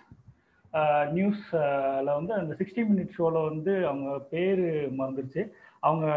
நியூஸில் 1.17 2.15
வந்து 2.17 2.33
அந்த 2.39 2.53
சிக்ஸ்டி 2.59 2.83
மினிட் 2.89 3.15
ஷோவில் 3.17 3.47
வந்து 3.49 3.73
அவங்க 3.89 4.11
பேர் 4.33 4.65
மறந்துருச்சு. 4.99 5.43
அவங்க 5.83 6.07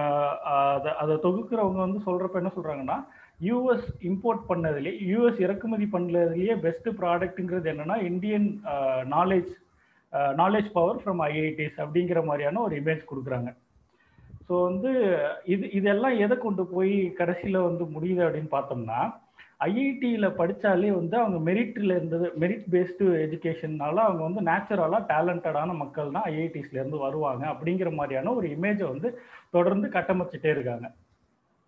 அதை 0.75 0.91
அதை 1.03 1.15
தொகுக்கிறவங்க 1.17 1.81
வந்து 1.87 2.01
சொல்கிறப்ப 2.07 2.41
என்ன 2.41 2.53
சொல்கிறாங்கன்னா 2.57 2.97
யூஎஸ் 3.41 3.87
இம்போர்ட் 4.11 4.43
பண்ணதுலேயே 4.49 4.97
யூஎஸ் 5.11 5.41
இறக்குமதி 5.47 5.87
பண்ணதுலேயே 5.93 6.55
பெஸ்ட் 6.67 6.89
ப்ராடக்ட்டுங்கிறது 7.01 7.71
என்னென்னா 7.73 7.97
Indian 8.11 8.49
knowledge 9.17 9.53
knowledge 10.43 10.69
power 10.73 11.01
from 11.03 11.21
IITs 11.29 11.79
அப்படிங்கிற 11.85 12.21
மாதிரியான 12.25 12.61
ஒரு 12.61 12.75
இமேஜ் 12.81 13.03
கொடுக்குறாங்க. 13.11 13.51
ஸோ 14.49 14.55
வந்து 14.69 14.91
இது 15.45 15.65
இதெல்லாம் 15.79 16.17
எதை 16.25 16.37
கொண்டு 16.39 16.63
போய் 16.67 16.95
கடைசியில் 17.21 17.67
வந்து 17.69 17.85
முடியுது 17.95 18.23
அப்படின்னு 18.27 18.51
பார்த்தோம்னா 18.57 19.01
ஐஐடியில் 19.67 20.37
படித்தாலே 20.41 20.91
வந்து 20.99 21.17
அவங்க 21.21 21.39
மெரிட்டில் 21.49 21.95
இருந்தது 21.97 22.27
மெரிட் 22.43 22.67
பேஸ்டு 22.73 23.07
எஜுகேஷன்னால 23.25 23.97
அவங்க 24.07 24.23
வந்து 24.29 24.43
நேச்சுரலாக 24.49 25.09
டேலண்டடான 25.13 25.77
மக்கள் 25.83 26.15
தான் 26.17 26.29
ஐஐடிஸ்லேருந்து 26.33 27.05
வருவாங்க 27.07 27.45
அப்படிங்கிற 27.53 27.91
மாதிரியான 28.01 28.35
ஒரு 28.41 28.49
இமேஜை 28.57 28.87
வந்து 28.93 29.11
தொடர்ந்து 29.57 29.89
கட்டமைச்சிட்டே 29.97 30.51
இருக்காங்க. 30.55 30.89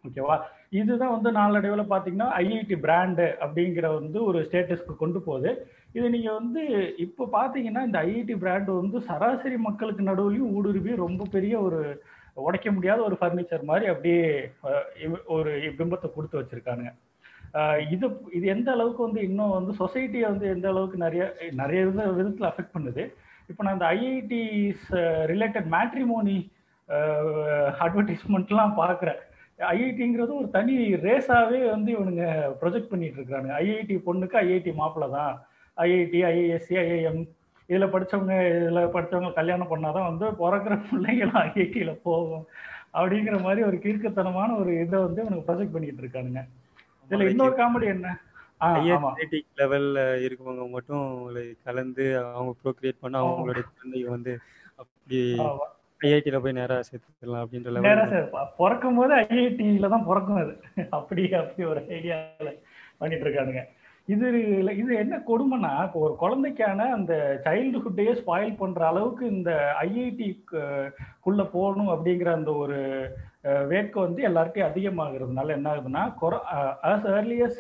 ஓகேவா 0.05 0.37
இதுதான் 0.81 1.15
வந்து 1.15 1.31
நாளடைவில் 1.39 1.91
பார்த்தீங்கன்னா 1.93 2.29
ஐஐடி 2.43 2.77
பிராண்டு 2.85 3.27
அப்படிங்கிற 3.45 3.87
வந்து 3.99 4.19
ஒரு 4.29 4.39
ஸ்டேட்டஸ்க்கு 4.49 4.95
கொண்டு 5.03 5.21
போகுது. 5.29 5.51
இது 5.97 6.07
நீங்கள் 6.15 6.39
வந்து 6.41 6.63
இப்போ 7.05 7.25
பார்த்தீங்கன்னா 7.39 7.83
இந்த 7.89 7.99
ஐஐடி 8.09 8.35
பிராண்டு 8.43 8.81
வந்து 8.81 8.99
சராசரி 9.09 9.59
மக்களுக்கு 9.69 10.11
நடுவுலையும் 10.11 10.53
ஊடுருவி 10.59 10.95
ரொம்ப 11.05 11.27
பெரிய 11.35 11.55
ஒரு 11.69 11.81
உடைக்க 12.47 12.71
முடியாத 12.77 13.01
ஒரு 13.09 13.17
ஃபர்னிச்சர் 13.21 13.69
மாதிரி 13.71 13.87
அப்படியே 13.93 14.23
ஒரு 15.37 15.53
பிம்பத்தை 15.79 16.09
கொடுத்து 16.17 16.41
வச்சுருக்கானுங்க. 16.41 16.93
இது 17.95 18.07
இது 18.37 18.47
எந்த 18.55 18.69
அளவுக்கு 18.77 19.03
வந்து 19.07 19.21
இன்னும் 19.29 19.55
வந்து 19.59 19.73
சொசைட்டியை 19.83 20.27
வந்து 20.33 20.47
எந்த 20.55 20.67
அளவுக்கு 20.73 20.99
நிறைய 21.05 21.25
நிறைய 21.61 21.81
விதத்தில் 22.19 22.51
அஃபெக்ட் 22.51 22.75
பண்ணுது? 22.77 23.05
இப்போ 23.51 23.63
நான் 23.65 23.77
இந்த 23.79 23.89
ஐஐடிஸ் 23.99 24.87
ரிலேட்டட் 25.33 25.69
மேட்ரிமோனி 25.77 26.37
அட்வர்டைஸ்மெண்ட்லாம் 27.85 28.75
பார்க்குறேன் 28.83 29.21
ஐஐடிங்கிறது 29.75 30.33
ஒரு 30.41 30.49
தனி 30.57 30.75
ரேஸாகவே 31.07 31.61
வந்து 31.75 31.91
இவனுங்க 31.97 32.25
ப்ரொஜெக்ட் 32.63 32.91
பண்ணிட்டு 32.93 33.21
இருக்காங்க 33.21 33.51
ஐஐடி 33.63 33.97
பொண்ணுக்கு 34.09 34.37
ஐஐடி 34.43 34.73
மாப்பிள்ள 34.81 35.09
தான். 35.17 35.35
ஐஐடி 35.77 36.21
ஐஏஎஸ்சி 36.33 36.77
ஐஏஎம் 36.83 37.23
இதில் 37.69 37.93
படித்தவங்க 37.95 38.35
இதில் 38.59 38.93
படித்தவங்க 38.95 39.31
கல்யாணம் 39.39 39.73
பண்ணாதான் 39.73 40.09
வந்து 40.11 40.27
பிறக்கிற 40.43 40.75
பிள்ளைங்களும் 40.91 41.41
ஐஐடியில் 41.47 42.03
போகும். 42.09 42.45
அப்படிங்கிற 42.99 43.39
மாதிரி 43.47 43.63
ஒரு 43.69 43.79
கீர்க்கத்தனமான 43.85 44.51
ஒரு 44.61 44.73
இதை 44.85 44.99
வந்து 45.07 45.23
இவனுக்கு 45.25 45.49
ப்ரொஜெக்ட் 45.49 45.75
பண்ணிகிட்டு 45.75 46.03
இருக்கானுங்க. 46.05 46.43
இதுல 47.07 47.29
இன்னொரு 47.31 47.55
காமெடி 47.59 47.87
என்ன? 47.91 48.09
லெவல்ல 49.57 49.97
இருக்கவங்க 50.25 50.65
மட்டும் 50.71 51.07
கலந்து 51.67 52.05
அவங்க 52.29 52.53
ப்ரோக்ரியேட் 52.61 53.03
பண்ண 53.03 53.17
அவங்களுடைய 53.23 53.65
குழந்தைங்க 53.71 54.13
வந்து 54.15 54.35
அப்படி 54.79 55.19
ஐஐடியில் 56.01 56.43
போய் 56.45 56.59
நேராக 56.59 56.85
சேர்த்துக்கலாம் 56.87 57.43
அப்படின்ற 57.45 57.71
நேரா 57.81 58.05
லெவல் 58.07 58.53
பிறக்கும் 58.59 58.99
போது 58.99 59.13
ஐஐடியில 59.23 59.91
தான் 59.95 60.07
பிறக்கும் 60.09 60.41
அது. 60.43 60.55
அப்படி 60.99 61.23
அப்படி 61.41 61.65
ஒரு 61.73 61.83
ஐடியால 61.91 62.49
பண்ணிட்டு 63.01 63.27
இருக்கானுங்க. 63.27 63.63
இது 64.09 64.27
இது 64.77 64.93
என்ன 65.03 65.15
கொடுமைன்னா 65.29 65.71
இப்போ 65.87 66.01
ஒரு 66.07 66.15
குழந்தைக்கான 66.21 66.85
அந்த 66.97 67.13
சைல்டுஹுட்டையே 67.47 68.13
ஸ்பாயில் 68.19 68.61
பண்ற 68.61 68.81
அளவுக்கு 68.91 69.25
இந்த 69.33 69.53
ஐஐடி 69.85 70.29
குள்ள 71.25 71.41
போகணும் 71.55 71.93
அப்படிங்கிற 71.95 72.31
அந்த 72.35 72.53
ஒரு 72.63 72.79
அஹ், 73.47 73.65
வேட்கை 73.69 73.99
வந்து 74.03 74.21
எல்லாருக்கும் 74.23 74.69
அதிகமாகிறதுனால 74.69 75.55
என்ன 75.57 75.71
ஆகுதுன்னா 75.73 76.03
ஆஸ் 76.91 77.09
ஏர்லியஸ் 77.15 77.59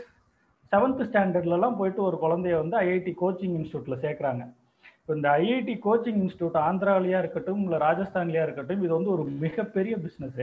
செவன்த் 0.73 1.03
ஸ்டாண்டர்ட்லலாம் 1.09 1.77
போயிட்டு 1.79 2.01
ஒரு 2.03 2.17
குழந்தைய 2.23 2.55
வந்து 2.61 2.77
ஐஐடி 2.85 3.13
கோச்சிங் 3.21 3.57
இன்ஸ்டியூட்ல 3.59 3.97
சேர்க்குறாங்க. 4.01 4.45
இப்போ 5.01 5.15
இந்த 5.17 5.29
ஐஐடி 5.41 5.75
கோச்சிங் 5.85 6.21
இன்ஸ்டியூட் 6.23 6.57
ஆந்திராவிலையா 6.65 7.19
இருக்கட்டும் 7.21 7.61
இல்லை 7.65 7.79
ராஜஸ்தான்லையா 7.85 8.45
இருக்கட்டும் 8.47 8.83
இது 8.83 8.93
வந்து 8.95 9.13
ஒரு 9.15 9.25
மிகப்பெரிய 9.45 9.97
பிஸ்னஸ் 10.05 10.41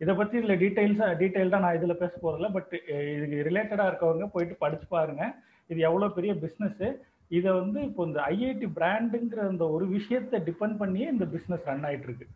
இதை 0.00 0.12
பற்றி 0.14 0.34
இதில் 0.38 0.60
டீட்டெயில்ஸாக 0.60 1.16
டீட்டெயில்டாக 1.20 1.64
நான் 1.64 1.76
இதில் 1.78 2.00
பேச 2.00 2.12
போகிறதில்ல 2.16 2.48
பட் 2.52 2.72
இதுக்கு 3.12 3.44
ரிலேட்டடாக 3.48 3.90
இருக்கவங்க 3.90 4.26
போயிட்டு 4.32 4.54
படிச்சு 4.58 4.86
பாருங்க. 4.90 5.22
இது 5.70 5.80
எவ்வளோ 5.88 6.08
பெரிய 6.14 6.32
பிஸ்னஸ் 6.42 6.82
இதை 7.30 7.50
வந்து 7.58 7.80
இப்போ 7.88 8.02
இந்த 8.06 8.20
ஐஐடி 8.30 8.68
பிராண்டுங்கிற 8.76 9.40
அந்த 9.50 9.64
ஒரு 9.74 9.84
விஷயத்தை 9.90 10.38
டிபெண்ட் 10.46 10.78
பண்ணியே 10.78 11.08
இந்த 11.10 11.26
பிஸ்னஸ் 11.34 11.68
ரன் 11.68 11.84
ஆயிட்டு 11.88 12.08
இருக்கு. 12.08 12.26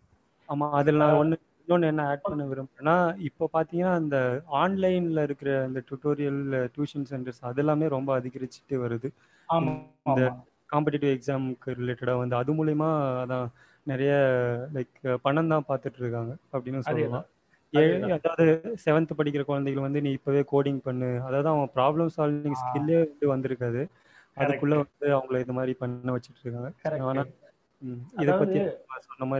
ஆமா 0.48 0.66
அதில் 0.80 1.02
நான் 1.02 1.18
ஒன்று 1.20 1.36
இன்னொன்று 1.64 1.90
என்ன 1.92 2.02
ஆட் 2.12 2.24
பண்ண 2.24 2.44
விரும்புறேன்னா 2.48 2.96
இப்போ 3.28 3.44
பார்த்தீங்கன்னா 3.52 3.92
இந்த 4.04 4.18
ஆன்லைனில் 4.62 5.22
இருக்கிற 5.22 5.50
இந்த 5.68 5.80
டுட்டோரியல் 5.90 6.40
டியூஷன் 6.74 7.06
சென்டர்ஸ் 7.10 7.40
அதெல்லாமே 7.50 7.86
ரொம்ப 7.88 8.10
அதிகரிச்சுட்டு 8.20 8.76
வருது. 8.84 9.08
இந்த 10.08 10.22
காம்படிட்டிவ் 10.72 11.12
எக்ஸாமுக்கு 11.16 11.76
ரிலேட்டடாக 11.80 12.20
வந்து 12.22 12.36
அது 12.40 12.52
மூலயமா 12.52 12.90
அதான் 13.22 13.46
நிறைய 13.86 14.12
லைக் 14.74 14.98
பணம் 15.22 15.52
தான் 15.52 15.66
பார்த்துட்டு 15.70 16.00
இருக்காங்க 16.02 16.32
அப்படின்னு 16.52 16.82
சொல்லலாம். 16.88 17.26
அதாவது 18.18 18.44
செவன்த் 18.84 19.18
படிக்கிற 19.18 19.42
குழந்தைகள் 19.44 19.86
வந்து 19.86 20.02
நீ 20.06 20.10
இப்போவே 20.18 20.42
கோடிங் 20.52 20.80
பண்ணு. 20.88 21.10
அதாவது 21.26 21.48
அவங்க 21.52 21.68
ப்ராப்ளம் 21.76 22.12
சால்விங் 22.16 22.60
ஸ்கில்லே 22.62 22.98
வந்து 23.04 23.26
வந்திருக்காது. 23.34 23.82
அதுக்குள்ள 24.36 24.74
வந்து 24.82 25.08
அவங்கள 25.16 25.40
இது 25.44 25.56
மாதிரி 25.58 25.74
பண்ண 25.82 26.12
வச்சுட்டு 26.16 26.44
இருக்காங்க. 26.44 26.70
Correct. 26.84 27.32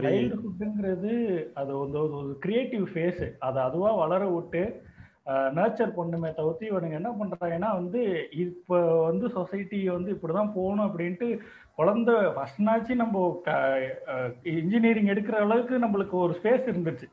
சைல்டுஹுட்ங்கிறது 0.05 1.13
அது 1.53 1.71
வந்து 1.77 1.97
ஒரு 2.19 2.31
கிரியேட்டிவ் 2.39 2.85
ஃபேஸ் 2.93 3.23
அதை 3.39 3.59
அதுவா 3.63 3.91
வளர 4.03 4.25
விட்டு 4.25 4.63
நர்ச்சர் 5.57 5.95
பண்ணுமே 5.97 6.29
தவிர்த்து 6.33 6.65
இவனுங்க 6.71 6.97
என்ன 6.99 7.11
பண்றாங்கன்னா 7.19 7.69
வந்து 7.77 8.01
இப்போ 8.43 8.77
வந்து 9.09 9.25
சொசைட்டி 9.29 9.79
வந்து 9.89 10.09
இப்படிதான் 10.15 10.55
போகணும் 10.57 10.87
அப்படின்ட்டு 10.87 11.27
குழந்தை 11.75 12.15
ஃபர்ஸ்ட்னாச்சு 12.35 12.93
நம்ம 12.95 13.23
இன்ஜினியரிங் 14.43 15.11
எடுக்கிற 15.13 15.37
அளவுக்கு 15.45 15.77
நம்மளுக்கு 15.85 16.15
ஒரு 16.25 16.33
ஸ்பேஸ் 16.39 16.69
இருந்துச்சு. 16.71 17.07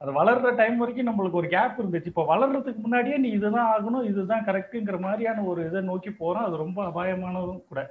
அது 0.00 0.12
வளர்ற 0.12 0.48
டைம் 0.56 0.76
வரைக்கும் 0.78 1.08
நம்மளுக்கு 1.10 1.40
ஒரு 1.40 1.48
கேப் 1.48 1.80
இருந்துச்சு. 1.82 2.10
இப்போ 2.12 2.24
வளர்றதுக்கு 2.32 2.80
முன்னாடியே 2.80 3.16
நீ 3.16 3.28
இதுதான் 3.28 3.70
ஆகணும் 3.74 4.08
இதுதான் 4.10 4.46
கரெக்டுங்கிற 4.48 4.98
மாதிரியான 5.00 5.44
ஒரு 5.44 5.60
இதை 5.66 5.80
நோக்கி 5.80 6.10
போறோம். 6.10 6.46
அது 6.48 6.56
ரொம்ப 6.56 6.80
அபாயமானதும் 6.90 7.66
கூட. 7.68 7.82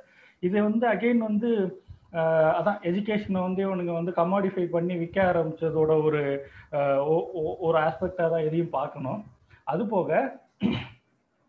இது 0.43 0.57
வந்து 0.63 0.85
அகைன் 0.87 1.27
வந்து 1.29 1.49
அதான் 2.13 2.81
எஜுகேஷனை 2.83 3.41
வந்து 3.41 3.61
இவனுங்க 3.65 3.93
வந்து 3.93 4.13
கமாடிஃபை 4.15 4.65
பண்ணி 4.65 4.95
விற்க 4.95 5.23
ஆரம்பிச்சதோட 5.23 6.03
ஒரு 6.03 6.45
ஒ- 6.99 7.29
ஒ- 7.33 7.57
ஒரு 7.59 7.77
ஆஸ்பெக்டாக 7.77 8.29
தான் 8.29 8.45
எதையும் 8.47 8.69
பார்க்கணும். 8.69 9.23
அது 9.63 9.87
போக 9.87 10.39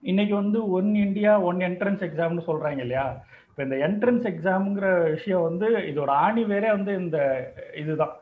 இன்னைக்கு 0.01 0.35
வந்து 0.35 0.71
ஒன் 0.71 0.85
இண்டியா 0.85 1.43
ஒன் 1.43 1.57
என்ட்ரன்ஸ் 1.57 2.05
எக்ஸாம்னு 2.07 2.43
சொல்கிறாங்க 2.47 2.79
இல்லையா? 2.79 3.25
இப்போ 3.49 3.63
இந்த 3.63 3.77
என்ட்ரன்ஸ் 3.77 4.33
எக்ஸாம்ங்கிற 4.33 5.11
விஷயம் 5.11 5.43
வந்து 5.43 5.69
இதோட 5.71 6.07
ஆணி 6.07 6.45
வேறே 6.45 6.71
வந்து 6.71 6.95
இந்த 6.95 7.19
இதுதான். 7.77 8.15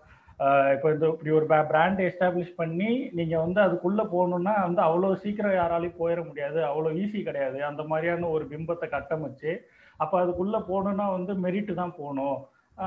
இப்போ 0.72 0.90
இந்த 0.92 1.06
இப்படி 1.06 1.30
ஒரு 1.30 1.46
பிராண்ட் 1.46 2.00
எஸ்டாப்ளிஷ் 2.00 2.54
பண்ணி 2.56 3.10
நீங்கள் 3.12 3.38
வந்து 3.38 3.60
அதுக்குள்ளே 3.60 4.02
போகணுன்னா 4.02 4.60
வந்து 4.62 4.82
அவ்வளோ 4.82 5.14
சீக்கிரம் 5.14 5.52
யாராலையும் 5.52 6.00
போயிட 6.00 6.26
முடியாது. 6.26 6.60
அவ்வளோ 6.60 6.94
ஈஸி 6.94 7.22
கிடையாது. 7.22 7.64
அந்த 7.64 7.82
மாதிரியான 7.82 8.26
ஒரு 8.26 8.44
பிம்பத்தை 8.44 8.88
கட்டமைச்சு 8.88 9.56
அப்போ 10.02 10.16
அதுக்குள்ள 10.22 10.58
போகணுன்னா 10.70 11.06
வந்து 11.16 11.34
மெரிட்டு 11.44 11.74
தான் 11.82 11.96
போகணும். 12.00 12.38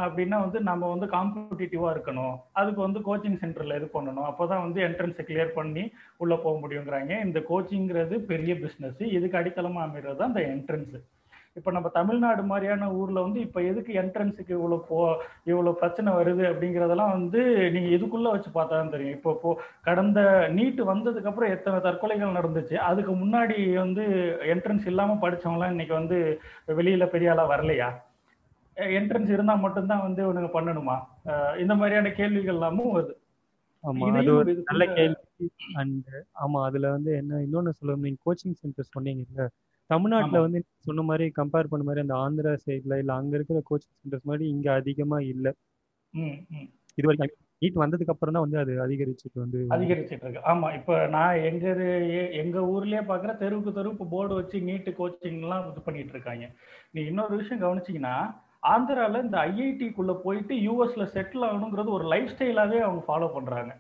அப்படின்னா 0.06 0.38
வந்து 0.44 0.60
நம்ம 0.70 0.88
வந்து 0.92 1.08
காம்படிட்டிவா 1.16 1.90
இருக்கணும். 1.96 2.36
அதுக்கு 2.60 2.82
வந்து 2.86 3.00
கோச்சிங் 3.08 3.40
சென்டர்ல 3.42 3.76
இது 3.80 3.88
பண்ணணும். 3.98 4.28
அப்போதான் 4.30 4.64
வந்து 4.66 4.80
என்ட்ரன்ஸை 4.88 5.24
கிளியர் 5.28 5.58
பண்ணி 5.58 5.84
உள்ள 6.24 6.36
போக 6.46 6.56
முடியுங்கிறாங்க. 6.64 7.12
இந்த 7.26 7.40
கோச்சிங்கிறது 7.50 8.18
பெரிய 8.32 8.54
பிஸ்னஸ் 8.64 9.04
இதுக்கு 9.18 9.40
அடித்தளமா 9.42 9.84
அமைகிறது 9.88 10.20
தான் 10.22 10.32
இந்த 10.34 10.44
என்ட்ரன்ஸ் 10.54 10.96
இப்போ 11.56 11.70
நம்ம 11.72 11.88
தமிழ்நாடு 11.90 12.42
மாதிரியான 12.44 12.88
ஊர்ல 12.94 13.20
வந்து 13.26 13.40
இப்போ 13.40 13.60
எதுக்கு 13.64 13.92
என்ட்ரன்ஸுக்கு 14.02 14.54
இவ்வளோ 14.58 14.78
போ 14.90 14.98
இவ்வளோ 15.48 15.72
பிரச்சனை 15.74 16.10
வருது 16.18 16.44
அப்படிங்கிறதெல்லாம் 16.50 17.14
வந்து 17.18 17.42
நீங்க 17.76 17.90
இதுக்குள்ள 17.98 18.34
வச்சு 18.34 18.50
பார்த்தா 18.50 18.76
தான் 18.76 18.92
தெரியும். 18.96 19.16
இப்போ 19.18 19.32
இப்போ 19.36 19.52
கடந்த 19.84 20.20
நீட் 20.58 20.82
வந்ததுக்கு 20.92 21.30
அப்புறம் 21.32 21.54
எத்தனை 21.56 21.78
தற்கொலைகள் 21.80 22.38
நடந்துச்சு 22.38 22.76
அதுக்கு 22.90 23.14
முன்னாடி 23.22 23.58
வந்து 23.84 24.06
என்ட்ரன்ஸ் 24.54 24.88
இல்லாம 24.92 25.18
படிச்சவங்களாம் 25.24 25.74
இன்னைக்கு 25.76 25.96
வந்து 26.00 26.18
வெளியில 26.80 27.08
பெரிய 27.14 27.34
ஆளா 27.34 27.46
வரலையா? 27.54 27.90
என்ட்ரன்ஸ் 28.98 29.30
இருந்தா 29.34 29.54
மட்டும்தான் 29.66 30.06
வந்து 30.06 30.22
இவனுங்க 30.26 30.50
பண்ணணுமா? 30.56 30.96
இந்த 31.64 31.74
மாதிரியான 31.76 32.12
கேள்விகள் 32.18 32.56
எல்லாமும் 32.56 32.96
வருது. 32.96 33.14
ஆமா 33.84 34.06
அது 34.20 34.32
ஒரு 34.42 34.52
நல்ல 34.70 34.84
கேள்வி. 34.98 35.48
அண்ட் 35.82 36.10
ஆமா 36.44 36.60
அதுல 36.68 36.90
வந்து 36.96 37.12
என்ன 37.22 37.40
இன்னொன்னு 37.46 37.78
சொல்ல 37.80 37.96
நீங்க 38.04 38.20
கோச்சிங் 38.28 38.60
சென்டர் 38.62 38.94
சொன்னீங்கல்ல 38.96 39.46
தமிழ்நாட்டுல. 39.90 40.40
வந்து 40.46 40.60
சொன்ன 40.86 41.04
மாதிரி 41.08 41.26
கம்பேர் 41.36 41.72
பண்ண 41.72 41.84
மாதிரி 41.86 42.04
அந்த 42.04 42.16
ஆந்திரா 42.22 42.54
சைட்ல 42.64 43.00
இல்ல 43.02 43.14
அங்க 43.14 43.34
இருக்கிற 43.38 43.60
கோச்சிங் 43.68 43.96
சென்டர்ஸ் 43.96 44.30
மாதிரி 44.30 44.46
இங்க 44.54 44.68
அதிகமா 44.76 45.18
இல்ல. 45.34 45.48
இது 46.98 47.08
வரைக்கும் 47.08 47.32
நீட் 47.62 47.82
வந்ததுக்கு 47.82 48.14
அப்புறம் 48.14 48.36
தான் 48.36 48.46
வந்து 48.46 48.60
அது 48.62 48.74
அதிகரிச்சுட்டு 48.84 49.38
வந்து 49.42 49.60
அதிகரிச்சிட்டு 49.76 50.24
இருக்கு 50.26 50.42
ஆமா 50.52 50.68
இப்ப 50.78 50.98
நான் 51.14 51.42
எங்க 51.50 51.66
எங்க 52.42 52.58
ஊர்லயே 52.72 53.02
பாக்குற 53.10 53.32
தெருவுக்கு 53.38 53.72
தெரு 53.74 53.94
இப்போ 53.94 54.08
போர்டு 54.14 54.34
வச்சு 54.40 54.58
நீட்டு 54.68 54.92
கோச்சிங் 54.98 55.40
எல்லாம் 55.42 55.66
இது 55.70 55.82
பண்ணிட்டு 55.82 56.14
இருக்காங்க 56.16 56.48
நீ 56.94 57.02
இன்னொரு 57.04 57.40
விஷயம் 57.42 57.64
கவனிச்சீங்கன்னா 57.64 58.16
ஆந்திரால 58.68 59.22
இந்த 59.26 59.38
ஐஐடிக்குள்ள 59.50 60.14
போயிட்டு 60.22 60.54
யூஎஸ்ல 60.66 61.06
செட்டில் 61.16 61.48
ஆகணுங்கிறது 61.50 61.92
ஒரு 61.98 62.08
லைஃப் 62.14 62.32
ஸ்டைலாவே 62.34 62.80
அவங்க 62.82 63.04
ஃபாலோ 63.08 63.30
பண்றாங்க 63.36 63.74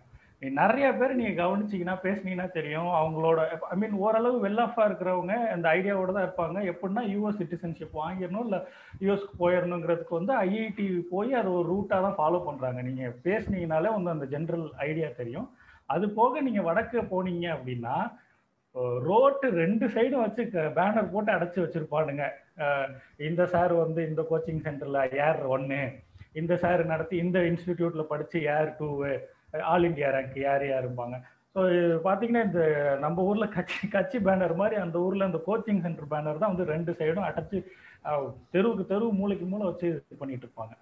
நிறைய 0.59 0.87
பேர் 0.99 1.17
நீங்க 1.19 1.33
கவனிச்சீங்கன்னா 1.41 1.95
பேசுனீங்கன்னா 2.05 2.47
தெரியும். 2.57 2.89
அவங்களோட 2.99 3.39
ஐ 3.73 3.75
மீன் 3.81 3.95
ஓரளவு 4.05 4.37
வெல் 4.45 4.61
ஆஃபா 4.63 4.83
இருக்கிறவங்க 4.89 5.35
அந்த 5.55 5.65
ஐடியாவோட 5.77 6.11
தான் 6.15 6.25
இருப்பாங்க. 6.27 6.57
எப்படின்னா 6.71 7.03
யூஎஸ் 7.13 7.39
சிட்டிசன்ஷிப் 7.41 7.99
வாங்கிடணும் 8.01 8.45
இல்ல 8.47 8.57
யூஎஸ்க்கு 9.05 9.41
போயிடணுங்கிறதுக்கு 9.43 10.19
வந்து 10.19 10.33
ஐஐடி 10.47 10.87
போய் 11.13 11.39
அது 11.39 11.51
ஒரு 11.59 11.67
ரூட்டா 11.73 11.99
தான் 12.05 12.17
ஃபாலோ 12.19 12.41
பண்றாங்க. 12.47 12.81
நீங்க 12.89 13.13
பேசுனீங்கனாலே 13.27 13.91
வந்து 13.97 14.13
அந்த 14.15 14.27
ஜென்ரல் 14.35 14.67
ஐடியா 14.87 15.09
தெரியும். 15.21 15.47
அது 15.95 16.05
போக 16.19 16.41
நீங்க 16.47 16.61
வடக்கு 16.69 16.99
போனீங்க 17.13 17.47
அப்படின்னா 17.55 17.97
ரோட்டு 19.09 19.47
ரெண்டு 19.61 19.85
சைடும் 19.95 20.23
வச்சு 20.23 20.43
பேனர் 20.77 21.11
போட்டு 21.13 21.31
அடைச்சி 21.35 21.59
வச்சிருப்பானுங்க. 21.61 22.25
இந்த 23.29 23.41
சார் 23.53 23.73
வந்து 23.83 24.01
இந்த 24.09 24.21
கோச்சிங் 24.31 24.65
சென்டர்ல 24.65 25.01
ஏர் 25.27 25.41
ஒன்னு 25.55 25.81
இந்த 26.41 26.53
சார் 26.63 26.81
நடத்தி 26.91 27.15
இந்த 27.25 27.39
இன்ஸ்டிடியூட்ல 27.49 28.03
படிச்சு 28.11 28.39
AIR 28.55 28.71
two 28.79 29.11
all 29.71 29.87
India 29.89 30.09
rank 30.15 30.37
யார் 30.47 30.65
யாரும்பாங்க 30.73 31.17
ஸோ 31.55 31.61
பார்த்தீங்கன்னா 32.05 32.43
இந்த 32.47 32.61
நம்ம 33.03 33.23
ஊரில் 33.29 33.53
கட்சி 33.55 33.87
கட்சி 33.95 34.17
பேனர் 34.27 34.53
மாதிரி 34.61 34.75
அந்த 34.85 34.97
ஊரில் 35.05 35.27
அந்த 35.27 35.39
கோச்சிங் 35.47 35.83
சென்டர் 35.85 36.11
பேனர் 36.13 36.41
தான் 36.41 36.53
வந்து 36.53 36.71
ரெண்டு 36.73 36.91
சைடும் 36.99 37.27
அடைச்சி 37.27 37.59
தெருவுக்கு 38.53 38.83
தெரு 38.91 39.05
மூளைக்கு 39.19 39.45
மூளை 39.51 39.65
வச்சு 39.69 39.87
இது 39.91 40.19
பண்ணிட்டு 40.21 40.45
இருப்பாங்க. 40.47 40.73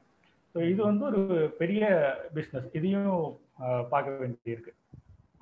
ஸோ 0.55 0.59
இது 0.71 0.81
வந்து 0.89 1.03
ஒரு 1.09 1.21
பெரிய 1.61 1.83
பிஸ்னஸ் 2.37 2.67
இதையும் 2.77 3.13
பார்க்க 3.93 4.17
வேண்டியிருக்கு. 4.23 4.73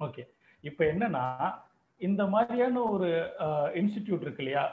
ஓகே 0.06 0.24
இப்போ 0.64 0.84
என்னன்னா 0.92 1.26
இந்த 2.02 2.22
மாதிரியான 2.34 2.84
ஒரு 2.94 3.10
இன்ஸ்டிடியூட் 3.82 4.26
இருக்கு 4.26 4.44
இல்லையா? 4.44 4.64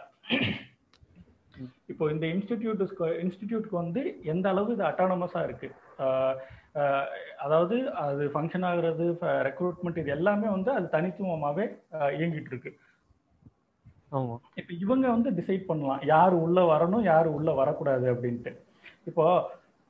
இப்போ 1.92 2.04
இந்த 2.14 2.24
இன்ஸ்டிடியூட் 2.34 2.82
இன்ஸ்டிடியூட்க்கு 3.24 3.76
வந்து 3.82 4.02
எந்த 4.32 4.46
அளவு 4.52 4.72
இது 4.76 4.84
அட்டானமஸாக 4.90 5.46
இருக்கு? 5.48 5.68
அதாவது 7.40 7.76
அது 8.02 8.24
ஃபங்க்ஷன் 8.32 8.66
ஆகுறது 8.66 9.04
ரெக்ரூட்மெண்ட் 9.46 9.98
இது 9.98 10.10
எல்லாமே 10.14 10.48
வந்து 10.50 10.70
அது 10.72 10.86
தனித்துவமாவே 10.92 11.66
அஹ், 11.96 12.12
இயங்கிட்டு 12.16 12.52
இருக்கு. 12.52 12.70
இப்போ 14.56 14.72
இவங்க 14.78 15.06
வந்து 15.10 15.30
டிசைட் 15.38 15.64
பண்ணலாம் 15.66 16.02
யார் 16.10 16.34
உள்ள 16.42 16.58
வரணும் 16.70 17.06
யார் 17.06 17.28
உள்ள 17.34 17.50
வரக்கூடாது 17.58 18.06
அப்படின்ட்டு. 18.12 18.52
இப்போ 19.06 19.24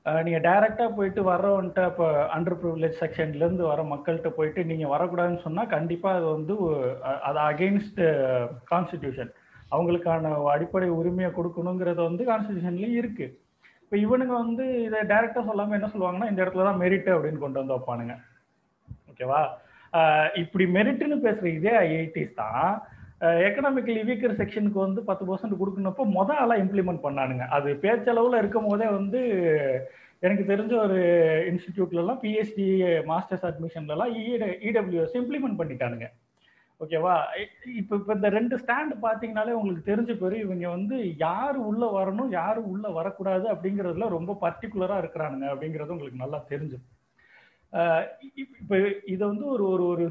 அஹ், 0.06 0.22
நீங்க 0.24 0.38
டைரக்டா 0.44 0.86
போயிட்டு 0.94 1.22
வர்றவன்ட்ட 1.26 1.80
இப்போ 1.90 2.06
அண்டர் 2.34 2.58
ப்ரிவிலேஜ் 2.60 3.00
செக்ஷன்ல 3.00 3.42
இருந்து 3.42 3.64
வர 3.66 3.80
மக்கள்கிட்ட 3.90 4.30
போயிட்டு 4.36 4.60
நீங்க 4.66 4.86
வரக்கூடாதுன்னு 4.92 5.44
சொன்னா 5.44 5.64
கண்டிப்பா 5.72 6.10
அது 6.14 6.26
வந்து 6.32 6.54
அது 7.26 7.38
அகெயின்ஸ்ட் 7.46 8.00
கான்ஸ்டிடியூஷன் 8.70 9.32
அவங்களுக்கான 9.72 10.26
அடிப்படை 10.52 10.88
உரிமையை 10.98 11.30
கொடுக்கணுங்கிறது 11.32 12.00
வந்து 12.04 12.22
கான்ஸ்டிடியூஷன்லயும் 12.24 12.98
இருக்கு. 13.00 13.26
இப்போ 13.88 13.98
இவனுங்க 14.04 14.34
வந்து 14.40 14.64
இதை 14.86 14.98
டைரக்டா 15.10 15.42
சொல்லாம 15.44 15.74
என்ன 15.76 15.88
சொல்லுவாங்கன்னா 15.92 16.26
இந்த 16.30 16.40
இடத்துல 16.42 16.64
தான் 16.66 16.80
மெரிட் 16.82 17.06
அப்படின்னு 17.12 17.40
கொண்டு 17.44 17.60
வந்து 17.60 17.74
வைப்பானுங்க. 17.74 18.14
ஓகேவா 19.10 19.38
இப்படி 20.40 20.64
மெரிட்னு 20.74 21.16
பேசுற 21.26 21.46
இதே 21.58 21.72
ஐஐடிஸ் 21.84 22.34
தான். 22.40 22.66
எக்கனாமிக்கலி 23.46 24.02
வீக்கர் 24.08 24.36
செக்ஷனுக்கு 24.40 24.78
வந்து 24.84 25.00
பத்து 25.08 25.24
பர்சன்ட் 25.28 25.60
கொடுக்கணப்போ 25.60 26.04
மொதல் 26.18 26.40
ஆளாக 26.42 26.62
இம்ப்ளிமெண்ட் 26.64 27.04
பண்ணானுங்க. 27.06 27.46
அது 27.58 27.68
பேச்சளவில் 27.84 28.40
இருக்கும் 28.40 28.68
போதே 28.70 28.88
வந்து 28.98 29.22
எனக்கு 30.26 30.44
தெரிஞ்ச 30.52 30.74
ஒரு 30.84 31.00
இன்ஸ்டிடியூட்லலாம் 31.52 32.22
பிஹெச்டி 32.26 32.68
மாஸ்டர்ஸ் 33.12 33.48
அட்மிஷன்லலாம் 33.50 34.14
இடபிள்யூஎஸ் 34.70 35.18
இம்ப்ளிமெண்ட் 35.22 35.60
பண்ணிட்டானுங்க. 35.62 36.08
ஓகேவா? 36.80 37.14
இப்போ 37.80 37.94
இப்போ 37.98 38.12
இந்த 38.14 38.28
ரெண்டு 38.36 38.54
ஸ்டாண்ட் 38.60 38.92
பார்த்தீங்கனாலே 39.04 39.56
உங்களுக்கு 39.60 39.88
தெரிஞ்ச 39.90 40.12
பேர் 40.20 40.36
இவங்க 40.42 40.66
வந்து 40.68 40.96
யார் 41.24 41.56
உள்ள 41.68 41.84
வரணும் 41.96 42.30
யார் 42.30 42.60
உள்ள 42.72 42.86
வரக்கூடாது 42.98 43.46
அப்படிங்கிறதுல 43.54 44.08
ரொம்ப 44.08 44.36
பர்டிகுலராக 44.44 45.02
இருக்கிறானுங்க 45.02 45.48
அப்படிங்கிறது 45.52 45.94
உங்களுக்கு 45.96 46.22
நல்லா 46.22 46.40
தெரிஞ்சு 46.52 46.78
இப்போ 48.44 48.76
இதை 49.14 49.22
வந்து 49.26 49.46
ஒரு 49.54 49.64
ஒரு 49.70 49.86
ஒரு 49.88 50.06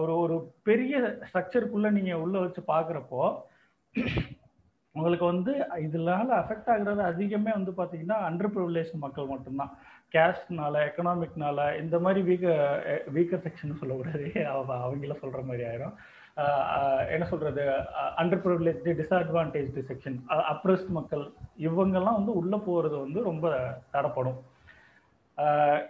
ஒரு 0.00 0.14
ஒரு 0.22 0.36
பெரிய 0.68 0.94
ஸ்ட்ரக்சருக்குள்ள 1.26 1.90
நீங்க 1.90 2.14
உள்ள 2.18 2.36
வச்சு 2.38 2.62
பாக்குறப்போ 2.72 3.20
உங்களுக்கு 4.94 5.26
வந்து 5.26 5.52
இதனால 5.84 6.26
அஃபெக்ட் 6.40 6.68
ஆகுறது 6.72 7.02
அதிகமே 7.10 7.52
வந்து 7.56 7.72
பாத்தீங்கன்னா 7.78 8.18
அண்டர் 8.26 8.52
ப்ரிவிலேஜ் 8.56 8.92
மக்கள் 9.04 9.32
மட்டும்தான். 9.32 9.72
கேஸ்ட்னால 10.12 10.74
எக்கனாமிக்னால 10.88 11.60
இந்த 11.82 11.98
மாதிரி 11.98 12.20
வீக்க 12.30 12.48
வீக்கர் 13.14 13.44
செக்ஷன் 13.46 13.78
சொல்லக்கூடாது. 13.80 14.26
அவங்கள 14.84 15.16
சொல்ற 15.22 15.40
மாதிரி 15.44 15.64
ஆயிரும். 15.70 15.96
என்ன 17.14 17.24
சொல்றது? 17.32 17.64
Under 18.20 18.42
privilege 18.44 18.80
disadvantage 19.00 19.76
section 19.90 20.16
oppressed 20.52 20.90
மக்கள் 20.96 21.24
இவங்கெல்லாம் 21.68 22.18
வந்து 22.20 22.32
உள்ள 22.40 22.56
போறது 22.68 22.96
வந்து 23.04 23.22
ரொம்ப 23.30 23.52
தடப்படும். 23.94 24.40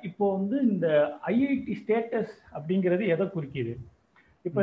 இப்போ 0.09 0.25
வந்து 0.37 0.57
இந்த 0.71 0.89
ஐஐடி 1.27 1.75
ஸ்டேட்டஸ் 1.81 2.35
அப்படிங்கிறது 2.59 3.07
எதை 3.15 3.27
குறிக்கிது? 3.27 3.75
இப்போ 4.49 4.63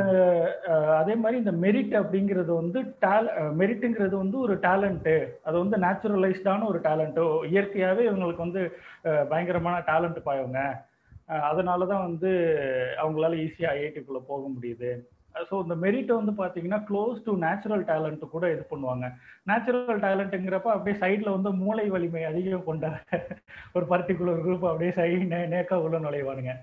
அதே 1.00 1.14
மாதிரி 1.22 1.36
இந்த 1.42 1.52
மெரிட் 1.64 1.94
அப்படிங்கிறது 2.00 2.52
வந்து 2.60 2.80
டேல 3.04 3.24
மெரிட்டுங்கிறது 3.60 4.14
வந்து 4.22 4.36
ஒரு 4.44 4.54
டேலண்ட்டு 4.66 5.14
அது 5.46 5.56
வந்து 5.62 5.76
நேச்சுரலைஸ்டான 5.84 6.66
ஒரு 6.72 6.80
டேலண்ட்டு 6.84 7.24
இயற்கையாகவே 7.52 8.02
இவங்களுக்கு 8.08 8.46
வந்து 8.46 8.62
பயங்கரமான 9.32 9.78
டேலண்ட் 9.88 10.20
பாயவங்க 10.28 10.60
அதனால 11.48 11.86
தான் 11.92 12.06
வந்து 12.08 12.30
அவங்களால 13.02 13.40
ஈஸியாக 13.46 13.74
ஐஐடிக்குள்ளே 13.78 14.22
போக 14.30 14.42
முடியுது. 14.54 14.90
ஸோ 15.48 15.54
இந்த 15.64 15.74
மெரிட்டை 15.84 16.14
வந்து 16.18 16.32
பார்த்தீங்கன்னா 16.40 16.78
க்ளோஸ் 16.88 17.18
டு 17.26 17.32
நேச்சுரல் 17.44 17.84
டேலண்ட் 17.90 18.24
கூட 18.34 18.44
இது 18.54 18.64
பண்ணுவாங்க. 18.72 19.06
நேச்சுரல் 19.50 20.02
டேலண்ட்டுங்கிறப்ப 20.06 20.70
அப்படியே 20.74 20.96
சைடில் 21.02 21.34
வந்து 21.36 21.52
மூளை 21.62 21.86
வலிமை 21.94 22.24
அதிகம் 22.30 22.68
கொண்ட 22.68 22.90
ஒரு 23.76 23.84
பர்டிகுலர் 23.92 24.44
குரூப் 24.46 24.68
அப்படியே 24.70 24.92
சை 24.98 25.10
நேக்கா 25.54 25.78
உள்ள 25.86 25.98
நுழைவானுங்க. 26.06 26.54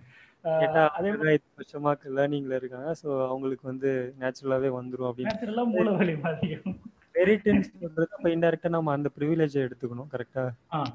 வருஷமாக்கு 1.55 2.17
லேர்னிங்ல 2.17 2.55
இருக்காங்க. 2.55 2.95
ஸோ 3.03 3.27
அவங்களுக்கு 3.27 3.67
வந்து 3.67 4.15
நேச்சுரலாவே 4.19 4.69
வந்துரும் 4.69 5.09
அப்படின்னு. 5.09 5.33
மெரிட்னு 7.13 7.61
சொல்றது 7.61 8.07
அப்ப 8.11 8.29
இன்டெரக்டா 8.29 8.69
நம்ம 8.69 8.91
அந்த 8.91 9.09
ப்ரிவிலேஜ் 9.19 9.55
எடுத்துக்கணும் 9.59 10.11
கரெக்டா 10.11 10.43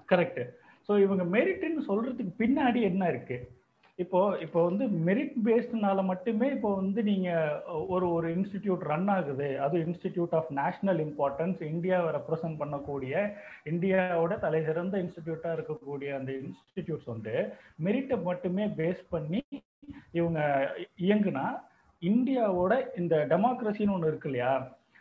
கரெக்ட் 0.08 0.42
ஸோ 0.88 1.00
இவங்க 1.00 1.38
மெரிட்னு 1.38 1.82
சொல்றதுக்கு 1.88 2.32
பின்னாடி 2.38 2.80
என்ன 2.82 3.08
இருக்கு? 3.08 3.36
இப்போ 3.98 4.20
இப்போ 4.40 4.60
வந்து 4.64 4.84
மெரிட் 5.06 5.34
பேஸ்டுனால 5.44 6.04
மட்டுமே 6.04 6.46
இப்போ 6.50 6.74
வந்து 6.74 7.02
நீங்க 7.02 7.28
ஒரு 7.88 8.06
ஒரு 8.12 8.28
இன்ஸ்டிடியூட் 8.36 8.82
ரன் 8.82 9.08
ஆகுது. 9.08 9.48
அது 9.58 9.76
இன்ஸ்டிடியூட் 9.78 10.34
ஆஃப் 10.34 10.50
நேஷனல் 10.52 11.00
இம்பார்ட்டன்ஸ் 11.04 11.60
இந்தியாவை 11.62 12.08
ரெப்ரசன்ட் 12.12 12.60
பண்ணக்கூடிய 12.62 13.14
இந்தியாவோட 13.64 14.38
தலை 14.38 14.64
சிறந்த 14.64 14.98
இன்ஸ்டிடியூட்டா 14.98 15.52
இருக்கக்கூடிய 15.56 16.10
அந்த 16.18 16.32
இன்ஸ்டிடியூட்ஸ் 16.42 17.04
வந்து 17.04 17.34
மெரிட்டை 17.78 18.18
மட்டுமே 18.20 18.66
பேஸ் 18.80 19.02
பண்ணி 19.10 19.42
இவங்க 20.12 20.40
இயங்குனா 21.06 21.46
இந்தியாவோட 22.02 22.72
இந்த 22.96 23.16
டெமோக்ரஸின்னு 23.30 23.94
ஒன்று 23.96 24.08
இருக்கு 24.08 24.28
இல்லையா? 24.28 24.52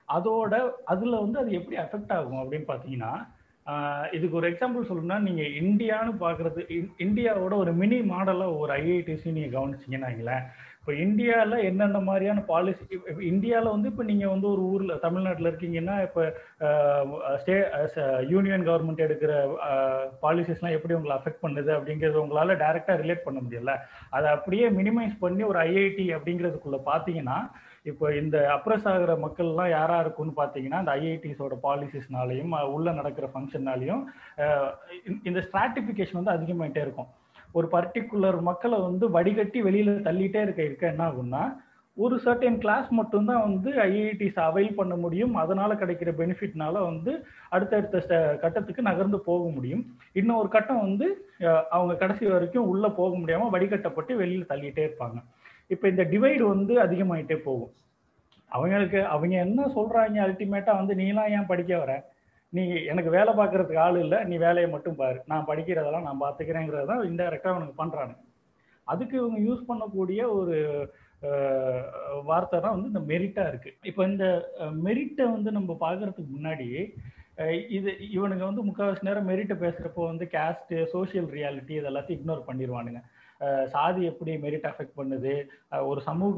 அதோட 0.08 0.54
அதுல 0.86 1.20
வந்து 1.20 1.40
அது 1.40 1.52
எப்படி 1.52 1.78
அஃபெக்ட் 1.78 2.14
ஆகும் 2.14 2.42
அப்படின்னு 2.42 2.68
பாத்தீங்கன்னா 2.68 3.12
இதுக்கு 4.12 4.36
ஒரு 4.36 4.52
எக்ஸாம்பிள் 4.52 4.88
சொல்லணும்னா 4.90 5.20
நீங்க 5.20 5.42
இந்தியான்னு 5.42 6.14
பாக்குறது 6.20 6.62
இந்தியாவோட 7.00 7.54
ஒரு 7.58 7.74
மினி 7.74 8.00
மாடலா 8.02 8.48
ஒரு 8.60 8.74
ஐஐடிசி 8.74 9.32
நீங்க 9.32 9.60
கவனிச்சீங்கன்னா 9.60 10.12
இப்போ 10.80 10.94
இந்தியாவில் 10.94 11.64
என்னென்ன 11.64 12.00
மாதிரியான 12.00 12.42
பாலிசி 12.42 12.86
இந்தியாவில் 13.20 13.72
வந்து 13.72 13.90
இப்போ 13.90 14.04
நீங்கள் 14.04 14.30
வந்து 14.30 14.48
ஒரு 14.50 14.62
ஊரில் 14.62 15.00
தமிழ்நாட்டில் 15.00 15.50
இருக்கீங்கன்னா 15.52 16.02
இப்போ 16.02 16.24
ஸ்டே 17.38 17.56
யூனியன் 18.30 18.68
கவர்மெண்ட் 18.68 19.06
எடுக்கிற 19.06 19.34
பாலிசிஸ்லாம் 20.22 20.72
எப்படி 20.72 20.94
உங்களை 20.94 21.16
அஃபெக்ட் 21.18 21.44
பண்ணுது 21.46 21.72
அப்படிங்கிறது 21.78 22.24
உங்களால் 22.24 22.58
டைரெக்டாக 22.58 23.02
ரிலேட் 23.02 23.26
பண்ண 23.26 23.40
முடியல. 23.40 23.74
அதை 24.10 24.30
அப்படியே 24.32 24.70
மினிமைஸ் 24.70 25.16
பண்ணி 25.20 25.44
ஒரு 25.44 25.60
ஐஐடி 25.60 26.08
அப்படிங்கிறதுக்குள்ள 26.14 26.80
பார்த்தீங்கன்னா 26.86 27.38
இப்போ 27.86 28.06
இந்த 28.22 28.38
அப்ரஸ் 28.56 28.88
ஆகிற 28.92 29.14
மக்கள்லாம் 29.24 29.72
யாரா 29.78 29.96
இருக்கும்னு 30.04 30.34
பார்த்தீங்கன்னா 30.38 30.80
இந்த 30.84 30.94
ஐஐடிஸோட 31.00 31.56
பாலிசிஸ்னாலையும் 31.66 32.54
உள்ள 32.76 32.92
நடக்கிற 33.00 33.28
ஃபங்க்ஷன்னாலையும் 33.34 34.04
இந்த 35.30 35.40
ஸ்ட்ராட்டிஃபிகேஷன் 35.48 36.20
வந்து 36.20 36.36
அதிகமாயிட்டே 36.36 36.82
இருக்கும். 36.86 37.10
ஒரு 37.58 37.68
பர்டிகுலர் 37.76 38.40
மக்களை 38.50 38.78
வந்து 38.88 39.06
வடிகட்டி 39.18 39.60
வெளியில 39.68 39.98
தள்ளிட்டே 40.08 40.42
இருக்க 40.46 40.62
இருக்க 40.70 40.94
என்ன 40.94 41.04
ஆகும்னா 41.10 41.44
ஒரு 41.98 42.16
சர்டன் 42.24 42.58
கிளாஸ் 42.62 42.88
மட்டும்தான் 43.00 43.44
வந்து 43.48 43.70
ஐஐடிஸ் 43.82 44.40
அவைல் 44.46 44.78
பண்ண 44.78 44.94
முடியும். 45.02 45.34
அதனால 45.42 45.72
கிடைக்கிற 45.82 46.12
பெனிஃபிட்னால 46.22 46.76
வந்து 46.90 47.12
அடுத்தடுத்த 47.56 48.18
கட்டத்துக்கு 48.44 48.90
நகர்ந்து 48.90 49.20
போக 49.28 49.44
முடியும். 49.58 49.84
இன்னொரு 50.22 50.50
கட்டம் 50.56 50.84
வந்து 50.88 51.08
அவங்க 51.76 51.94
கடைசி 51.96 52.26
வரைக்கும் 52.34 52.70
உள்ள 52.72 52.88
போக 53.00 53.12
முடியாம 53.22 53.50
வடிகட்டப்பட்டு 53.56 54.14
வெளியில 54.22 54.50
தள்ளிட்டே 54.54 54.84
இருப்பாங்க. 54.88 55.20
இப்போ 55.70 55.86
இந்த 55.94 56.04
டிவைடு 56.14 56.44
வந்து 56.54 56.74
அதிகமாயிட்டே 56.86 57.38
போகும். 57.48 57.72
அவங்களுக்கு 58.52 59.00
அவங்க 59.14 59.36
என்ன 59.46 59.62
சொல்றாங்க 59.78 60.18
அல்டிமேட்டா 60.26 60.74
வந்து 60.80 60.94
நீலாம் 61.02 61.32
ஏன் 61.38 61.50
படிக்க 61.52 61.74
வர? 61.84 61.94
நீ 62.54 62.64
எனக்கு 62.92 63.10
வேலை 63.18 63.32
பார்க்கறதுக்கு 63.40 63.84
ஆள் 63.86 63.98
இல்லை 64.04 64.20
நீ 64.32 64.36
வேலையை 64.48 64.68
மட்டும் 64.74 65.00
பாரு. 65.00 65.20
நான் 65.32 65.48
படிக்கிறதெல்லாம் 65.50 66.08
நான் 66.08 66.24
பார்த்துக்கிறேங்கிறத 66.24 66.86
தான் 66.92 67.08
இன்டெரக்டாக 67.12 67.54
அவனுக்கு 67.56 67.80
பண்ணுறானுங்க 67.80 68.22
அதுக்கு 68.88 69.16
இவங்க 69.22 69.40
யூஸ் 69.48 69.68
பண்ணக்கூடிய 69.70 70.22
ஒரு 70.40 70.56
வார்த்தை 72.30 72.58
தான் 72.60 72.76
வந்து 72.76 72.92
இந்த 72.92 73.02
மெரிட்டாக 73.12 73.52
இருக்குது 73.52 73.78
இப்போ 73.90 74.02
இந்த 74.12 74.26
மெரிட்டை 74.88 75.26
வந்து 75.36 75.50
நம்ம 75.58 75.76
பார்க்கறதுக்கு 75.86 76.34
முன்னாடி 76.36 76.68
இது 77.78 77.92
இவனுங்க 78.16 78.44
வந்து 78.50 78.66
முக்கால்வாசி 78.68 79.08
நேரம் 79.08 79.30
மெரிட்டை 79.32 79.56
பேசுகிறப்போ 79.62 80.02
வந்து 80.10 80.26
கேஸ்ட்டு 80.36 80.82
சோஷியல் 80.96 81.30
ரியாலிட்டி 81.38 81.74
இது 81.78 81.90
எல்லாத்தையும் 81.92 82.20
இக்னோர் 82.20 82.48
பண்ணிடுவானுங்க 82.50 83.02
சாதி 83.74 84.02
எப்படி 84.12 84.32
மெரிட் 84.46 84.68
அஃபெக்ட் 84.72 84.98
பண்ணுது? 85.00 85.34
ஒரு 85.92 86.00
சமூக 86.10 86.38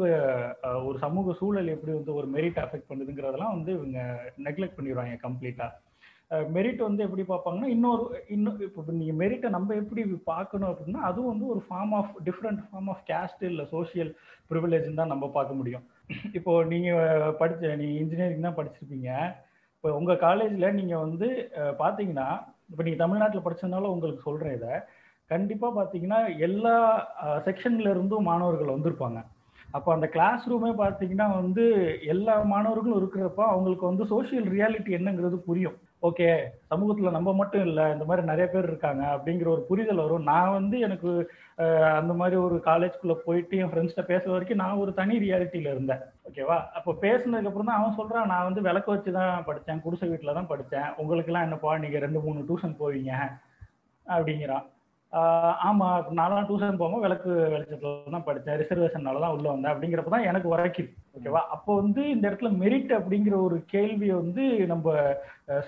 ஒரு 0.88 0.98
சமூக 1.06 1.34
சூழல் 1.40 1.74
எப்படி 1.76 1.94
வந்து 1.98 2.14
ஒரு 2.20 2.28
மெரிட் 2.36 2.62
அஃபெக்ட் 2.66 2.90
பண்ணுதுங்கிறதெல்லாம் 2.92 3.56
வந்து 3.58 3.72
இவங்க 3.78 4.00
நெக்லெக்ட் 4.48 4.78
பண்ணிடுவாங்க 4.78 5.18
கம்ப்ளீட்டாக 5.26 5.72
மெரிட் 6.56 6.80
வந்து 6.86 7.02
எப்படி 7.06 7.24
பார்ப்பாங்கன்னா 7.32 7.68
இன்னொரு 7.74 8.06
இன்னும் 8.36 8.62
இப்போ 8.68 8.94
நீங்கள் 9.00 9.20
மெரிட்டை 9.22 9.50
நம்ம 9.56 9.76
எப்படி 9.82 10.04
பார்க்கணும் 10.32 10.72
அப்படின்னா 10.72 11.02
அதுவும் 11.10 11.32
வந்து 11.34 11.46
ஒரு 11.54 11.62
form 11.68 11.94
of 11.98 12.14
different 12.28 12.62
form 12.70 12.90
of 12.94 13.04
caste 13.12 13.44
இல்லை 13.50 13.66
சோஷியல் 13.76 14.12
ப்ரிவிலேஜ்னு 14.52 15.00
தான் 15.02 15.14
நம்ம 15.14 15.26
பார்க்க 15.38 15.60
முடியும். 15.60 15.86
இப்போ 16.40 16.52
நீங்கள் 16.72 17.36
படிச்ச 17.42 17.62
நீங்கள் 17.82 18.00
இன்ஜினியரிங் 18.02 18.48
தான் 18.48 18.58
படிச்சிருப்பீங்க. 18.60 19.12
இப்போ 19.76 19.90
உங்கள் 20.00 20.22
காலேஜில் 20.26 20.76
நீங்கள் 20.80 21.04
வந்து 21.06 21.28
பார்த்தீங்கன்னா 21.84 22.28
இப்போ 22.72 22.84
நீங்கள் 22.86 23.04
தமிழ்நாட்டில் 23.04 23.46
படித்ததுனால 23.46 23.92
உங்களுக்கு 23.96 24.28
சொல்கிறேன் 24.28 24.58
இதை. 24.60 24.74
கண்டிப்பாக 25.34 25.74
பார்த்தீங்கன்னா 25.78 26.20
எல்லா 26.48 26.76
செக்ஷன்ல 27.48 27.88
இருந்தும் 27.94 28.30
மாணவர்கள் 28.32 28.76
வந்திருப்பாங்க. 28.76 29.22
அப்போ 29.78 29.90
அந்த 29.94 30.08
கிளாஸ் 30.16 30.44
ரூமே 30.52 30.70
பார்த்தீங்கன்னா 30.82 31.26
வந்து 31.40 31.64
எல்லா 32.14 32.34
மாணவர்களும் 32.52 33.00
இருக்கிறப்ப 33.00 33.42
அவங்களுக்கு 33.54 33.86
வந்து 33.90 34.04
சோசியல் 34.12 34.48
ரியாலிட்டி 34.56 34.92
என்னங்கிறது 34.98 35.38
புரியும். 35.48 35.78
ஓகே 36.08 36.28
சமூகத்தில் 36.72 37.16
நம்ம 37.16 37.30
மட்டும் 37.40 37.66
இல்லை 37.70 37.86
இந்த 37.94 38.06
மாதிரி 38.10 38.24
நிறைய 38.30 38.46
பேர் 38.54 38.70
இருக்காங்க 38.70 39.04
அப்படிங்கிற 39.14 39.48
ஒரு 39.54 39.64
புரிதல் 39.70 40.02
வரும். 40.04 40.28
நான் 40.32 40.56
வந்து 40.58 40.78
எனக்கு 40.88 41.12
அந்த 42.00 42.14
மாதிரி 42.20 42.36
ஒரு 42.46 42.56
காலேஜ்குள்ளே 42.68 43.16
போயிட்டு 43.26 43.60
என் 43.62 43.72
ஃப்ரெண்ட்ஸ்கிட்ட 43.72 44.06
பேசுற 44.12 44.32
வரைக்கும் 44.34 44.62
நான் 44.64 44.82
ஒரு 44.84 44.94
தனி 45.00 45.18
ரியாலிட்டியில் 45.26 45.74
இருந்தேன். 45.74 46.04
ஓகேவா 46.30 46.58
அப்போ 46.78 46.94
பேசினதுக்கப்புறம் 47.06 47.70
தான் 47.72 47.80
அவன் 47.80 47.98
சொல்கிறான் 48.00 48.32
நான் 48.34 48.48
வந்து 48.50 48.66
விளக்க 48.68 48.90
வச்சு 48.94 49.12
தான் 49.20 49.46
படித்தேன் 49.50 49.84
குடிசை 49.86 50.10
வீட்டில் 50.12 50.38
தான் 50.40 50.52
படித்தேன் 50.54 50.90
உங்களுக்கெல்லாம் 51.02 51.48
என்னப்பா 51.48 51.74
நீங்கள் 51.86 52.06
ரெண்டு 52.06 52.22
மூணு 52.28 52.48
டியூஷன் 52.50 52.80
போவீங்க? 52.84 53.14
அப்படிங்கிறான். 54.06 54.66
ஆமா 55.68 55.88
நான்லாம் 56.18 56.48
டியூஷன் 56.48 56.80
போகும்போது 56.80 57.06
விளக்கு 57.06 57.32
வெளிச்சத்துல 57.54 58.14
தான் 58.16 58.26
படித்தேன். 58.28 58.58
ரிசர்வேஷனால 58.62 59.22
தான் 59.24 59.36
உள்ள 59.36 59.48
வந்தேன். 59.52 59.72
அப்படிங்கிறப்ப 59.74 60.12
தான் 60.14 60.28
எனக்கு 60.30 60.48
உரைக்குது. 60.54 60.90
ஓகேவா? 61.18 61.42
அப்போ 61.56 61.72
வந்து 61.82 62.02
இந்த 62.14 62.24
இடத்துல 62.30 62.50
மெரிட் 62.64 62.92
அப்படிங்கிற 62.98 63.36
ஒரு 63.48 63.58
கேள்வியை 63.74 64.16
வந்து 64.22 64.46
நம்ம 64.72 64.96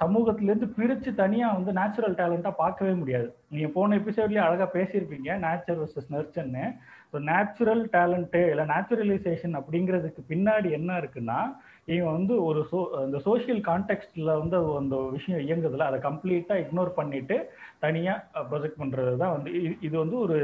சமூகத்திலேருந்து 0.02 0.70
பிரித்து 0.78 1.10
தனியாக 1.22 1.58
வந்து 1.58 1.72
நேச்சுரல் 1.80 2.18
டேலண்ட்டாக 2.22 2.62
பார்க்கவே 2.64 2.94
முடியாது. 3.02 3.30
நீங்கள் 3.56 3.74
போன 3.78 3.98
எபிசோட்லேயே 4.02 4.46
அழகாக 4.46 4.70
பேசியிருப்பீங்க. 4.78 5.30
நேச்சர் 5.46 5.82
வர்சஸ் 5.82 6.14
நர்ச்சர்னு 6.16 6.66
ஸோ 7.12 7.18
நேச்சுரல் 7.32 7.84
டேலண்ட்டு 7.96 8.42
இல்லை 8.52 8.66
நேச்சுரலைசேஷன் 8.74 9.58
அப்படிங்கிறதுக்கு 9.60 10.24
பின்னாடி 10.32 10.70
என்ன 10.80 10.98
இருக்குன்னா 11.02 11.40
இவன் 11.88 12.16
வந்து 12.16 12.34
ஒரு 12.46 12.62
சோ 12.70 12.78
அந்த 13.02 13.18
சோஷியல் 13.26 13.62
கான்டெக்ட்ல 13.68 14.32
வந்து 14.40 14.58
அந்த 14.80 14.96
விஷயம் 15.14 15.44
இயங்குதுல 15.46 15.88
அதை 15.88 16.00
கம்ப்ளீட்டாக 16.02 16.64
இக்னோர் 16.64 16.92
பண்ணிட்டு 16.98 17.36
தனியாக 17.80 18.44
ப்ரொஜெக்ட் 18.50 18.82
பண்ணுறது 18.82 19.14
தான் 19.22 19.34
வந்து 19.36 19.52
இது 19.88 19.96
வந்து 19.98 20.18
ஒரு 20.26 20.38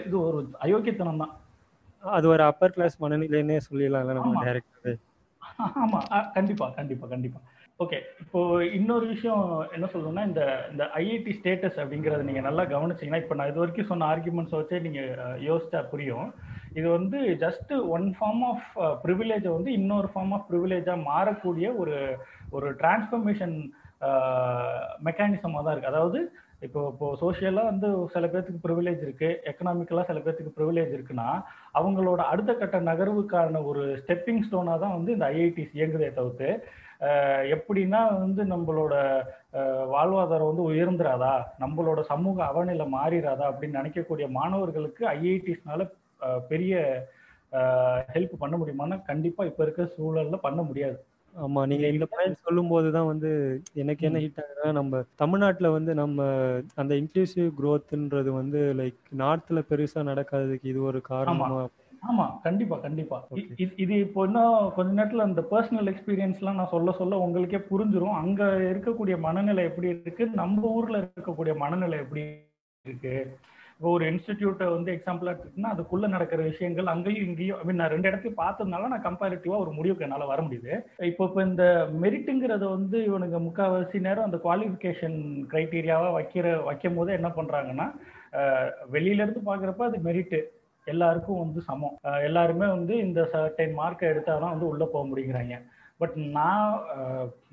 இது 0.00 0.16
ஒரு 0.22 0.38
அயோக்கியத்தனம் 0.60 1.22
தான். 1.22 1.34
அது 2.02 2.26
ஒரு 2.28 2.42
அப்பர் 2.48 2.74
கிளாஸ் 2.74 2.96
மனநிலைன்னே 3.02 3.58
சொல்லிடலாம்ல 3.66 4.16
நம்ம 4.18 4.42
டைரக்டாவே 4.44 4.94
ஆமா. 5.82 5.98
கண்டிப்பா 6.36 6.66
கண்டிப்பா 6.78 7.06
கண்டிப்பா. 7.08 7.40
ஓகே 7.80 7.98
இப்போ 8.22 8.40
இன்னொரு 8.78 9.06
விஷயம் 9.12 9.46
என்ன 9.76 9.86
சொல்லணும்னா 9.92 10.24
இந்த 10.28 10.42
இந்த 10.72 10.84
ஐஐடி 11.00 11.32
ஸ்டேட்டஸ் 11.38 11.78
அப்படிங்கறத 11.82 12.26
நீங்க 12.28 12.42
நல்லா 12.46 12.64
கவனிச்சீங்கன்னா 12.72 13.20
இப்போ 13.22 13.36
நான் 13.38 13.50
இது 13.50 13.60
வரைக்கும் 13.62 13.88
சொன்ன 13.88 14.06
ஆர்குமெண்ட்ஸ் 14.10 14.56
வச்சே 14.58 14.78
நீங்க 14.80 15.00
யோசிச்சா 15.48 15.80
புரியும். 15.92 16.28
இது 16.78 16.86
வந்து 16.88 17.18
ஜஸ்ட் 17.42 17.72
ஒன் 17.96 18.06
ஃபார்ம் 18.18 18.44
ஆஃப் 18.50 18.68
ப்ரிவிலேஜை 19.04 19.50
வந்து 19.56 19.72
இன்னொரு 19.78 20.10
ஃபார்ம் 20.12 20.32
ஆஃப் 20.36 20.46
ப்ரிவிலேஜா 20.50 20.94
மாறக்கூடிய 21.10 21.66
ஒரு 21.82 21.96
ஒரு 22.56 22.70
டிரான்ஸ்ஃபர்மேஷன் 22.82 23.56
மெக்கானிசமாக 25.08 25.62
தான் 25.64 25.74
இருக்கு. 25.74 25.92
அதாவது 25.92 26.20
இப்போ 26.62 26.80
இப்போ 26.92 27.06
சோஷியலாக 27.22 27.70
வந்து 27.70 27.88
சில 28.14 28.24
பேர்த்துக்கு 28.32 28.64
ப்ரிவிலேஜ் 28.66 29.02
இருக்கு 29.06 29.28
எக்கனாமிக்கலாக 29.50 30.08
சில 30.10 30.18
பேர்த்துக்கு 30.20 30.56
ப்ரிவிலேஜ் 30.58 30.92
இருக்குன்னா 30.96 31.28
அவங்களோட 31.80 32.20
அடுத்த 32.32 32.52
கட்ட 32.54 32.78
நகர்வுக்கான 32.90 33.62
ஒரு 33.70 33.82
ஸ்டெப்பிங் 34.02 34.42
ஸ்டோனாக 34.46 34.82
தான் 34.84 34.96
வந்து 34.98 35.14
இந்த 35.16 35.26
ஐஐடிஸ் 35.36 35.76
இயங்குதே 35.78 36.10
தவிர்த்து 36.18 36.48
எப்படின்னா 37.54 38.00
வந்து 38.18 38.42
நம்மளோட 38.44 38.94
வாழ்வாதாரம் 39.92 40.50
வந்து 40.50 40.68
உயர்ந்துராதா? 40.70 41.32
நம்மளோட 41.58 42.00
சமூக 42.08 42.38
அவநிலை 42.44 42.86
மாறிடாதா 42.92 43.44
அப்படின்னு 43.50 43.78
நினைக்கக்கூடிய 43.80 44.26
மாணவர்களுக்கு 44.32 45.04
ஐஐடிஸ்னால 45.14 45.84
பெரிய 46.48 46.74
ஹெல்ப் 48.08 48.36
பண்ண 48.38 48.54
முடியுமான்னா 48.56 48.98
கண்டிப்பா 49.04 49.44
இப்ப 49.44 49.62
இருக்க 49.62 49.82
சூழல்ல 49.96 50.38
பண்ண 50.40 50.62
முடியாது. 50.62 50.96
ஆமா 51.34 51.60
நீங்க 51.66 51.86
இந்த 51.88 52.06
பாயிண்ட் 52.10 52.42
சொல்லும் 52.42 52.68
போதுதான் 52.68 53.08
வந்து 53.08 53.30
எனக்கு 53.74 54.02
என்ன 54.08 54.18
ஹிட் 54.18 54.40
ஆகுதுன்னா 54.40 54.72
நம்ம 54.72 55.00
தமிழ்நாட்டுல 55.16 55.70
வந்து 55.72 55.92
நம்ம 55.94 56.26
அந்த 56.76 56.92
இன்க்ளூசிவ் 56.94 57.48
குரோத்ன்றது 57.58 58.30
வந்து 58.32 58.60
லைக் 58.80 59.00
நார்த்ல 59.18 59.62
பெருசா 59.70 60.02
நடக்காததுக்கு 60.10 60.70
இது 60.72 60.82
ஒரு 60.82 61.00
காரணமா 61.10 61.58
ஆமா 62.08 62.24
கண்டிப்பா 62.46 62.76
கண்டிப்பா. 62.84 63.18
இது 63.84 63.94
இப்போ 64.06 64.20
இன்னும் 64.28 64.56
கொஞ்ச 64.76 64.90
நேரத்துல 64.98 65.26
அந்த 65.28 65.42
பர்சனல் 65.52 65.90
எக்ஸ்பீரியன்ஸ் 65.92 66.40
எல்லாம் 66.40 66.58
நான் 66.60 66.72
சொல்ல 66.74 66.92
சொல்ல 67.00 67.20
உங்களுக்கே 67.24 67.60
புரிஞ்சிரும். 67.70 68.18
அங்க 68.22 68.42
இருக்கக்கூடிய 68.72 69.16
மனநிலை 69.26 69.64
எப்படி 69.70 69.88
இருக்கு? 69.94 70.24
நம்ம 70.42 70.70
ஊர்ல 70.78 70.98
இருக்கக்கூடிய 71.04 71.54
மனநிலை 71.64 71.98
எப்படி 72.04 72.22
இருக்கு? 72.84 73.14
இப்போ 73.76 73.88
ஒரு 73.96 74.04
இன்ஸ்டிடியூட்டை 74.10 74.66
வந்து 74.74 74.90
எக்ஸாம்பிளா 74.96 75.30
எடுத்துக்கிட்டா 75.32 75.70
அதுக்குள்ள 75.74 76.06
நடக்கிற 76.12 76.40
விஷயங்கள் 76.50 76.90
அங்கேயும் 76.92 77.24
இங்கேயும் 77.28 77.58
ஐ 77.60 77.64
மீன் 77.68 77.80
நான் 77.80 77.92
ரெண்டு 77.94 78.08
இடத்தையும் 78.10 78.38
பார்த்ததுனால 78.42 78.90
நான் 78.92 79.06
கம்பேரிட்டிவா 79.06 79.56
ஒரு 79.62 79.72
முடிவுக்கு 79.78 80.04
என்னால் 80.06 80.30
வர 80.32 80.40
முடியுது. 80.46 80.72
இப்போ 81.10 81.24
இப்போ 81.28 81.40
இந்த 81.48 81.64
மெரிட்டுங்கிறத 82.04 82.64
வந்து 82.76 82.98
இவனுங்க 83.08 83.40
முக்கால்வாசி 83.46 84.00
நேரம் 84.06 84.28
அந்த 84.28 84.40
குவாலிஃபிகேஷன் 84.44 85.16
கிரைட்டீரியாவா 85.52 86.10
வைக்கிற 86.18 86.52
வைக்கும் 86.68 86.98
போது 86.98 87.12
என்ன 87.18 87.30
பண்றாங்கன்னா 87.38 87.88
வெளியில 88.96 89.24
இருந்து 89.24 89.42
பாக்குறப்ப 89.50 89.90
அது 89.90 90.00
மெரிட்டு 90.08 90.40
எல்லாருக்கும் 90.86 91.38
வந்து 91.38 91.60
சமம். 91.60 91.96
எல்லாருமே 92.22 92.66
வந்து 92.66 92.94
இந்த 92.98 93.20
சர்டைன் 93.32 93.74
மார்க்கை 93.74 94.08
எடுத்தாதான் 94.08 94.54
வந்து 94.54 94.68
உள்ளே 94.68 94.86
போக 94.92 95.04
முடியுங்கிறாங்க. 95.08 95.56
பட் 96.00 96.14
நான் 96.36 96.70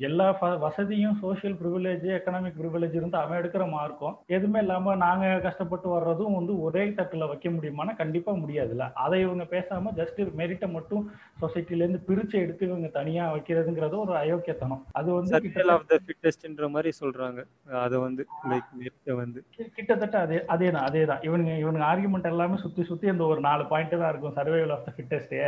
எல்லா 0.07 0.27
வசதியும் 0.63 1.17
சோசியல் 1.23 1.55
ப்ரிவிலேஜ் 1.59 2.05
எக்கனாமிக் 2.15 2.55
ப்ரிவிலேஜ் 2.59 2.95
இருந்து 2.99 3.17
அவன் 3.19 3.39
எடுக்கிற 3.39 3.63
மார்க்கும். 3.69 4.15
எதுவுமே 4.35 4.59
இல்லாம 4.59 4.95
நாங்க 5.03 5.25
கஷ்டப்பட்டு 5.45 5.87
வர்றதும் 5.89 6.37
வந்து 6.37 6.53
ஒரே 6.67 6.83
தட்டுல 6.99 7.27
வைக்க 7.31 7.49
முடியுமானா 7.49 7.93
கண்டிப்பா 7.99 8.31
முடியாதுல்ல. 8.33 8.87
அதை 9.03 9.19
இவங்க 9.25 9.45
பேசாம 9.53 9.93
ஜஸ்ட் 9.99 10.21
மெரிட்டை 10.39 10.69
மட்டும் 10.77 11.03
சொசைட்டில 11.41 11.83
இருந்து 11.83 12.01
பிரிச்சு 12.09 12.37
எடுத்து 12.43 12.69
இவங்க 12.69 12.89
தனியா 12.99 13.25
வைக்கிறதுங்கிறது 13.35 13.97
ஒரு 14.05 14.15
அயோக்கியத்தனம். 14.23 14.81
அது 15.01 15.09
வந்து 15.19 15.35
மாதிரி 16.75 16.93
சொல்றாங்க. 17.01 17.39
அதை 17.85 17.99
வந்து 18.07 18.23
வந்து. 19.21 19.39
கிட்டத்தட்ட 19.77 20.17
அதே 20.25 20.39
அதே 20.55 20.69
தான் 20.71 20.87
அதே 20.89 21.03
தான் 21.11 21.23
இவனுங்க 21.29 21.53
இவனுங்க 21.63 21.85
ஆர்குமெண்ட் 21.91 22.31
எல்லாமே 22.33 22.57
சுத்தி 22.65 22.83
சுத்தி 22.83 23.13
அந்த 23.13 23.23
ஒரு 23.31 23.41
நாலு 23.49 23.63
பாயிண்ட் 23.73 23.95
தான் 24.01 24.11
இருக்கும். 24.13 24.35
சர்வைவல் 24.39 24.75
ஆஃப் 24.77 24.85
த 24.87 24.93
ஃபிட்டஸ்டே 24.97 25.41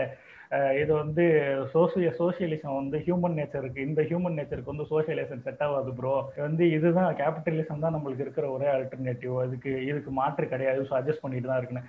இது 0.81 0.91
வந்து 1.01 1.23
சோசிய 1.73 2.07
சோசியலிசம் 2.19 2.79
வந்து 2.79 2.97
ஹியூமன் 3.05 3.37
நேச்சருக்கு 3.39 3.85
இந்த 3.87 4.01
ஹியூமன் 4.09 4.37
நேச்சருக்கு 4.39 4.73
வந்து 4.73 4.87
சோசியலிசம் 4.91 5.43
செட் 5.45 5.63
ஆகாது 5.65 5.91
ப்ரோ 5.99 6.13
வந்து 6.45 6.63
இதுதான் 6.77 7.17
கேபிட்டலிசம் 7.21 7.83
தான் 7.85 7.95
நம்மளுக்கு 7.95 8.25
இருக்கிற 8.25 8.47
ஒரே 8.55 8.67
ஆல்டர்னேட்டிவ் 8.73 9.35
அதுக்கு 9.43 9.71
இதுக்கு 9.89 10.11
மாற்று 10.19 10.47
கிடையாது. 10.53 10.81
ஸோ 10.89 10.95
அட்ஜஸ்ட் 10.99 11.23
பண்ணிட்டு 11.25 11.51
தான் 11.51 11.61
இருக்கணும். 11.61 11.87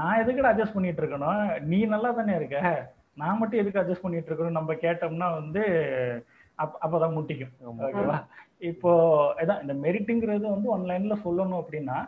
நான் 0.00 0.20
எதுக்கு 0.22 0.50
அட்ஜஸ்ட் 0.50 0.76
பண்ணிட்டு 0.76 1.02
இருக்கணும்? 1.02 1.42
நீ 1.70 1.78
நல்லா 1.94 2.10
தானே 2.18 2.34
இருக்க. 2.40 2.60
நான் 3.22 3.40
மட்டும் 3.40 3.62
எதுக்கு 3.62 3.82
அட்ஜஸ்ட் 3.82 4.06
பண்ணிட்டு 4.06 4.30
இருக்கணும்? 4.30 4.58
நம்ம 4.58 4.74
கேட்டோம்னா 4.84 5.30
வந்து 5.40 5.62
அப் 6.58 6.78
அப்பதான் 6.84 7.16
முட்டிக்கும். 7.18 7.54
ஓகேவா? 7.86 8.18
இப்போ 8.70 8.90
இதான் 9.42 9.62
இந்த 9.64 9.74
மெரிட்டுங்கிறது 9.86 10.46
வந்து 10.54 10.68
ஒன்லைன்ல 10.76 11.16
சொல்லணும் 11.26 11.62
அப்படின்னா 11.62 11.98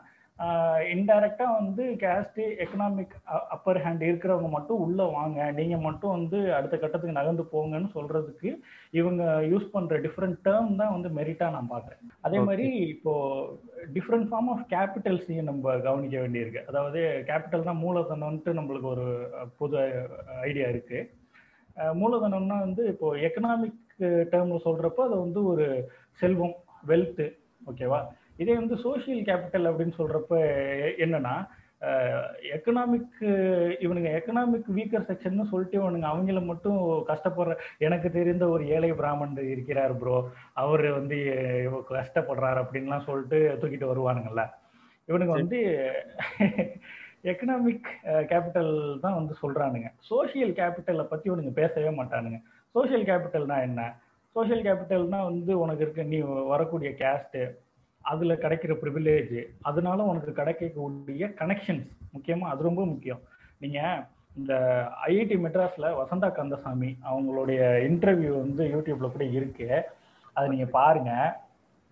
இன்டைரக்டா 0.95 1.47
வந்து 1.59 1.83
கேஸ்ட் 2.03 2.41
எக்கனாமிக் 2.63 3.15
அப்பர் 3.55 3.79
ஹேண்ட் 3.85 4.03
இருக்கிறவங்க 4.09 4.49
மட்டும் 4.55 4.83
உள்ள 4.87 5.03
வாங்க. 5.15 5.39
நீங்க 5.59 5.77
மட்டும் 5.87 6.15
வந்து 6.17 6.39
அடுத்த 6.57 6.75
கட்டத்துக்கு 6.77 7.19
நகர்ந்து 7.19 7.45
போங்கன்னு 7.53 7.89
சொல்றதுக்கு 7.95 8.51
இவங்க 9.01 9.23
யூஸ் 9.53 9.73
பண்ற 9.75 9.99
டிஃப்ரெண்ட் 10.07 10.39
டேர்ம் 10.49 10.77
தான் 10.81 10.93
வந்து 10.97 11.11
மெரிட்டா 11.19 11.47
நான் 11.55 11.73
பாக்குறேன் 11.73 12.03
அதே 12.29 12.41
மாதிரி 12.49 12.67
இப்போ 12.95 13.15
டிஃப்ரெண்ட் 13.97 14.29
ஃபார்ம் 14.31 14.51
ஆஃப் 14.55 14.67
கேபிட்டல்ஸையும் 14.75 15.49
நம்ம 15.51 15.77
கவனிக்க 15.89 16.17
வேண்டியிருக்கு. 16.25 16.63
அதாவது 16.73 17.01
கேபிட்டல் 17.31 17.69
தான் 17.71 17.83
மூலதனம்ட்டு 17.87 18.57
நம்மளுக்கு 18.59 18.91
ஒரு 18.95 19.09
புது 19.61 19.79
ஐடியா 20.49 20.69
இருக்கு. 20.75 21.01
மூலதனம்னா 22.03 22.59
வந்து 22.67 22.83
இப்போ 22.93 23.09
எக்கனாமிக் 23.29 23.83
டேர்ம்ல 24.35 24.61
சொல்றப்போ 24.69 25.01
அது 25.09 25.17
வந்து 25.25 25.41
ஒரு 25.55 25.67
செல்வம் 26.21 26.57
வெல்த் 26.91 27.25
ஓகேவா 27.71 27.99
இதே 28.37 28.55
வந்து 28.55 28.75
சோசியல் 28.77 29.23
கேபிட்டல் 29.29 29.69
அப்படின்னு 29.71 29.95
சொல்றப்ப 30.01 30.41
என்னன்னா 31.05 31.37
எக்கனாமிக் 32.57 33.17
இவனுங்க 33.85 34.09
எக்கனாமிக் 34.19 34.69
வீக்கர் 34.77 35.09
செக்ஷன் 35.09 35.51
சொல்லிட்டு 35.51 35.77
இவனுங்க 35.81 36.07
அவங்கள 36.13 36.41
மட்டும் 36.45 36.79
கஷ்டப்படுற 37.11 37.55
எனக்கு 37.79 38.09
தெரிந்த 38.11 38.45
ஒரு 38.49 38.63
ஏழை 38.69 38.91
பிராமணர் 38.93 39.51
இருக்கிறார் 39.55 39.95
ப்ரோ 39.99 40.17
அவர் 40.53 40.85
வந்து 40.91 41.19
கஷ்டப்படுறாரு 41.91 42.63
அப்படின்லாம் 42.63 43.07
சொல்லிட்டு 43.09 43.39
தூக்கிட்டு 43.63 43.91
வருவானுங்கல்ல. 43.93 44.45
இவனுங்க 45.09 45.35
வந்து 45.41 45.59
எக்கனாமிக் 47.25 47.87
கேபிட்டல் 48.33 48.73
தான் 49.01 49.19
வந்து 49.19 49.35
சொல்றானுங்க. 49.43 49.89
சோசியல் 50.11 50.53
கேபிட்டலை 50.61 51.05
பத்தி 51.05 51.31
இவனுங்க 51.31 51.53
பேசவே 51.53 51.93
மாட்டானுங்க. 52.01 52.41
சோசியல் 52.75 53.07
கேபிட்டல்னா 53.11 53.59
என்ன? 53.69 53.83
சோசியல் 54.37 54.67
கேபிட்டல்னா 54.67 55.21
வந்து 55.31 55.53
உனக்கு 55.59 55.85
இருக்க 55.85 56.03
நீ 56.03 56.19
வரக்கூடிய 56.55 56.91
கேஸ்ட்டு 57.03 57.43
அதுல 58.11 58.35
கிடைக்கிற 58.35 58.73
ப்ரிவிலேஜ் 58.83 59.37
அதனால 59.63 60.03
உனக்கு 60.13 60.33
கிடைக்கக்கூடிய 60.33 61.27
கனெக்ஷன்ஸ் 61.41 61.89
முக்கியமா 62.17 62.47
அது 62.53 62.69
ரொம்ப 62.69 62.83
முக்கியம். 62.87 63.23
நீங்க 63.59 63.81
இந்த 64.37 64.55
ஐஐடி 65.07 65.37
மெட்ராஸ்ல 65.45 65.87
வசந்தா 66.01 66.29
கந்தசாமி 66.33 66.91
அவங்களுடைய 67.11 67.61
இன்டர்வியூ 67.89 68.33
வந்து 68.43 68.65
யூடியூப்ல 68.75 69.09
கூட 69.11 69.25
இருக்கு. 69.39 69.69
அதை 70.33 70.47
நீங்க 70.49 70.67
பாருங்க. 70.79 71.13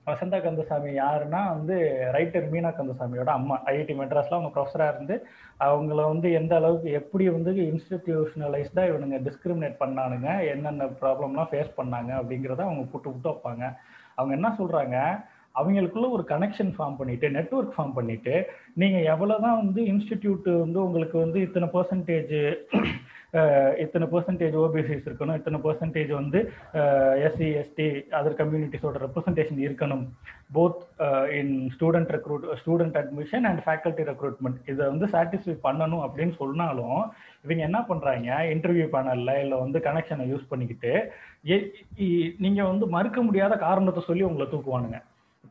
வசந்தா 0.06 0.38
கந்தசாமி 0.42 0.90
யாருன்னா 0.98 1.40
வந்து 1.52 1.76
ரைட்டர் 2.16 2.48
மீனா 2.54 2.70
கந்தசாமியோட 2.78 3.30
அம்மா. 3.38 3.56
ஐஐடி 3.64 3.94
மெட்ராஸ்ல 4.00 4.36
அவங்க 4.38 4.50
ப்ரொஃபஸராக 4.54 4.94
இருந்து 4.94 5.16
அவங்கள 5.60 6.00
வந்து 6.08 6.28
எந்த 6.32 6.52
அளவுக்கு 6.56 6.90
எப்படி 7.00 7.26
வந்து 7.28 7.52
இன்ஸ்டிடியூஷனலைஸ்டா 7.68 8.82
இவனுங்க 8.90 9.18
டிஸ்கிரிமினேட் 9.28 9.80
பண்ணானுங்க 9.80 10.28
என்னென்ன 10.52 10.88
ப்ராப்ளம்லாம் 11.00 11.50
ஃபேஸ் 11.52 11.72
பண்ணாங்க 11.76 12.10
அப்படிங்கிறத 12.20 12.62
அவங்க 12.68 12.84
புட்டு 12.92 13.08
புட்டு 13.08 13.30
வைப்பாங்க. 13.30 13.64
அவங்க 14.14 14.34
என்ன 14.34 14.50
சொல்றாங்க? 14.58 14.98
அவங்களுக்குள்ள 15.54 16.06
ஒரு 16.16 16.24
கனெக்ஷன் 16.30 16.72
ஃபார்ம் 16.76 16.98
பண்ணிட்டு 17.00 17.26
நெட்ஒர்க் 17.36 17.74
ஃபார்ம் 17.74 17.96
பண்ணிட்டு 17.98 18.34
நீங்க 18.82 18.98
எவ்வளவுதான் 19.14 19.60
வந்து 19.62 19.80
இன்ஸ்டிடியூட் 19.92 20.48
வந்து 20.64 20.80
உங்களுக்கு 20.86 21.18
வந்து 21.24 21.40
இத்தனை 21.48 21.68
பர்சன்டேஜ் 21.76 22.34
இத்தனை 23.84 24.06
பர்சன்டேஜ் 24.12 24.56
ஓபிசிஸ் 24.64 25.06
இருக்கணும் 25.08 25.38
இத்தனை 25.38 25.58
பர்சன்டேஜ் 25.64 26.10
வந்து 26.18 26.40
எஸ்சி 27.26 27.46
எஸ்டி 27.60 27.86
அதர் 28.18 28.36
கம்யூனிட்டிஸோட 28.40 29.00
ரெப்ரசன்டேஷன் 29.04 29.60
இருக்கணும். 29.64 30.04
Both 30.56 30.82
in 31.38 31.54
student 31.74 32.12
recruit 32.16 32.44
student 32.60 32.98
admission 33.00 33.46
and 33.50 33.62
faculty 33.64 34.04
recruitment 34.10 34.60
இதை 34.72 34.82
வந்து 34.92 35.08
சாட்டிஸ்ஃபை 35.14 35.56
பண்ணணும் 35.66 36.04
அப்படின்னு 36.06 36.36
சொன்னாலும் 36.42 37.00
இவங்க 37.44 37.64
என்ன 37.68 37.80
பண்ணுறாங்க 37.90 38.38
இன்டர்வியூ 38.54 38.86
பேனலில் 38.94 39.40
இல்லை 39.44 39.58
வந்து 39.64 39.80
கனெக்ஷனை 39.88 40.26
யூஸ் 40.32 40.50
பண்ணிக்கிட்டு 40.52 40.92
நீங்கள் 42.46 42.70
வந்து 42.72 42.88
மறுக்க 42.96 43.20
முடியாத 43.28 43.56
காரணத்தை 43.66 44.04
சொல்லி 44.10 44.24
உங்களை 44.30 44.48
தூக்குவானுங்க. 44.54 45.00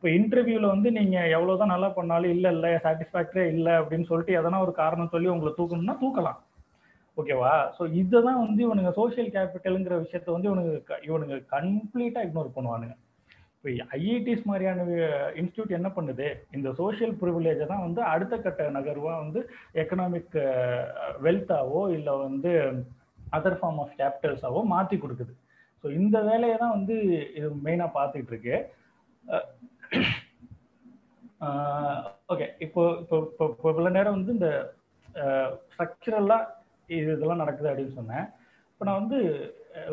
இப்போ 0.04 0.14
இன்டர்வியூல 0.20 0.66
வந்து 0.72 0.88
நீங்க 0.96 1.16
எவ்வளவுதான் 1.34 1.70
நல்லா 1.72 1.88
பண்ணாலும் 1.98 2.32
இல்ல 2.32 2.46
இல்ல 2.54 2.70
சாட்டிஸ்பாக்டரியா 2.84 3.44
இல்ல 3.52 3.68
அப்படின்னு 3.80 4.08
சொல்லிட்டு 4.08 4.32
எதனா 4.40 4.58
ஒரு 4.64 4.72
காரணம் 4.80 5.10
சொல்லி 5.14 5.28
உங்களை 5.34 5.50
தூக்கணும்னா 5.58 5.94
தூக்கலாம். 6.02 6.40
ஓகேவா 7.20 7.52
ஸோ 7.76 7.82
இதை 8.00 8.18
தான் 8.26 8.40
வந்து 8.42 8.60
இவனுங்க 8.66 8.90
சோசியல் 8.98 9.30
கேபிட்டலுங்கிற 9.36 9.94
விஷயத்த 10.02 10.28
வந்து 10.34 10.48
இவனுங்க 10.50 10.98
இவனுங்க 11.08 11.38
கம்ப்ளீட்டா 11.54 12.26
இக்னோர் 12.26 12.52
பண்ணுவானுங்க. 12.56 12.94
இப்போ 13.56 13.70
ஐஐடிஸ் 14.00 14.44
மாதிரியான 14.50 14.86
இன்ஸ்டியூட் 15.42 15.74
என்ன 15.78 15.90
பண்ணுது? 15.96 16.28
இந்த 16.58 16.68
சோசியல் 16.82 17.16
ப்ரிவிலேஜை 17.22 17.70
தான் 17.72 17.84
வந்து 17.86 18.02
அடுத்த 18.12 18.42
கட்ட 18.44 18.68
நகர்வாக 18.78 19.22
வந்து 19.24 19.42
எக்கனாமிக் 19.84 20.38
வெல்த்தாவோ 21.26 21.82
இல்லை 21.96 22.16
வந்து 22.26 22.54
அதர் 23.38 23.60
ஃபார்ம் 23.62 23.82
ஆஃப் 23.84 23.98
கேபிட்டல்ஸாவோ 24.02 24.62
மாற்றி 24.76 24.98
கொடுக்குது. 25.06 25.34
ஸோ 25.82 25.88
இந்த 26.00 26.18
வேலையை 26.30 26.58
தான் 26.64 26.76
வந்து 26.78 26.96
இது 27.38 27.50
மெயினாக 27.66 27.96
பார்த்துட்டு 27.98 28.34
இருக்கு. 28.34 28.56
ஓகே 32.32 32.46
இப்போ 32.58 32.82
இப்போ 33.00 33.16
இப்போ 33.48 33.66
இவ்வளோ 33.72 33.90
நேரம் 33.90 34.16
வந்து 34.16 34.32
இந்த 34.32 34.50
ஸ்ட்ரக்சரலாக 35.64 36.50
இது 36.88 37.10
இதெல்லாம் 37.12 37.42
நடக்குது 37.42 37.70
அப்படின்னு 37.70 37.98
சொன்னேன். 37.98 38.26
இப்போ 38.70 38.84
நான் 38.84 39.00
வந்து 39.00 39.18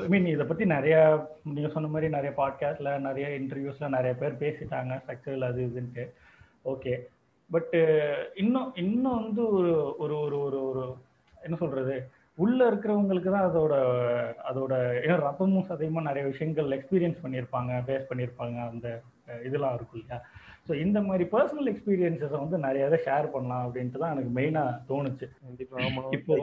ஐ 0.03 0.07
மீன் 0.07 0.25
இதை 0.25 0.45
பற்றி 0.45 0.65
நிறைய 0.65 0.95
நீங்கள் 1.47 1.73
சொன்ன 1.73 1.87
மாதிரி 1.87 2.07
நிறைய 2.09 2.31
பாட்காஸ்டில் 2.37 2.91
நிறைய 2.99 3.27
இன்டர்வியூஸில் 3.39 3.95
நிறைய 3.95 4.13
பேர் 4.15 4.41
பேசிட்டாங்க 4.43 4.99
ஸ்ட்ரக்சரல் 5.03 5.47
அது 5.49 5.61
இதுன்ட்டு. 5.67 6.05
ஓகே 6.65 6.93
பட்டு 7.49 7.79
இன்னும் 8.35 8.69
இன்னும் 8.75 9.19
வந்து 9.21 9.43
ஒரு 9.51 9.71
ஒரு 9.99 10.15
ஒரு 10.25 10.37
ஒரு 10.39 10.59
ஒரு 10.69 10.83
என்ன 11.33 11.55
சொல்கிறது 11.57 11.95
உள்ளே 12.37 12.63
இருக்கிறவங்களுக்கு 12.67 13.31
தான் 13.31 13.47
அதோட 13.49 13.73
அதோட 14.49 14.73
ஏன்னா 15.01 15.15
ரத்தமும் 15.23 15.69
சதையுமா 15.69 16.01
நிறைய 16.01 16.25
விஷயங்கள் 16.25 16.75
எக்ஸ்பீரியன்ஸ் 16.77 17.23
பண்ணியிருப்பாங்க 17.23 17.81
ஃபேஸ் 17.87 18.09
பண்ணியிருப்பாங்க 18.11 18.57
அந்த 18.67 18.87
இதெல்லாம் 19.47 19.75
இருக்கும் 19.77 19.99
இல்லையா? 20.01 20.19
ஸோ 20.67 20.71
இந்த 20.81 20.99
மாதிரி 21.01 21.25
பர்சனல் 21.33 21.69
எக்ஸ்பீரியன்ஸஸை 21.71 22.39
வந்து 22.41 22.57
நிறைய 22.57 22.87
இதை 22.87 22.99
ஷேர் 23.05 23.27
பண்ணலாம் 23.33 23.63
அப்படின்ட்டு 23.65 24.01
தான் 24.03 24.13
எனக்கு 24.15 24.31
மெயினாக 24.37 24.77
தோணுச்சு. 24.89 25.27
கண்டிப்பாக 25.45 26.11
இப்போ 26.17 26.35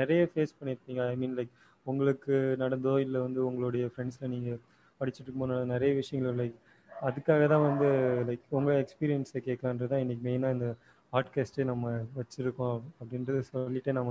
நிறைய 0.00 0.20
ஃபேஸ் 0.32 0.56
பண்ணியிருப்பீங்க 0.58 1.02
ஐ 1.08 1.16
மீன் 1.16 1.36
லைக் 1.38 1.52
உங்களுக்கு 1.86 2.34
நடந்தோ 2.62 2.94
இல்லை 3.04 3.20
வந்து 3.20 3.40
உங்களுடைய 3.46 3.84
ஃப்ரெண்ட்ஸில் 3.92 4.32
நீங்கள் 4.34 4.58
படிச்சுட்டு 5.00 5.26
இருக்கும்போது 5.26 5.72
நிறைய 5.74 5.90
விஷயங்கள் 5.94 6.38
லைக் 6.40 6.56
அதுக்காக 6.90 7.42
தான் 7.46 7.66
வந்து 7.68 7.88
லைக் 8.28 8.46
உங்கள் 8.50 8.80
எக்ஸ்பீரியன்ஸை 8.82 9.40
கேட்கலான்றது 9.46 9.92
தான் 9.92 10.02
இன்றைக்கி 10.04 10.24
மெயினாக 10.28 10.56
இந்த 10.56 10.68
பாட்காஸ்ட்டே 11.12 11.64
நம்ம 11.70 11.86
வச்சுருக்கோம் 12.18 12.78
அப்படின்றத 13.00 13.40
சொல்லிட்டு 13.48 13.92
நம்ம 13.92 14.10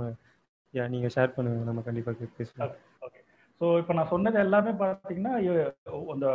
நீங்கள் 0.74 1.12
ஷேர் 1.14 1.34
பண்ணுங்க. 1.36 1.60
நம்ம 1.68 1.82
கண்டிப்பாக 1.86 2.26
பேசுவோம் 2.38 2.64
ஓகே 2.66 2.78
ஸோ 3.60 3.66
இப்போ 3.78 3.92
நான் 3.92 4.10
சொன்னது 4.10 4.36
எல்லாமே 4.38 4.72
பார்த்தீங்கன்னா 4.80 5.32
அந்த 6.12 6.28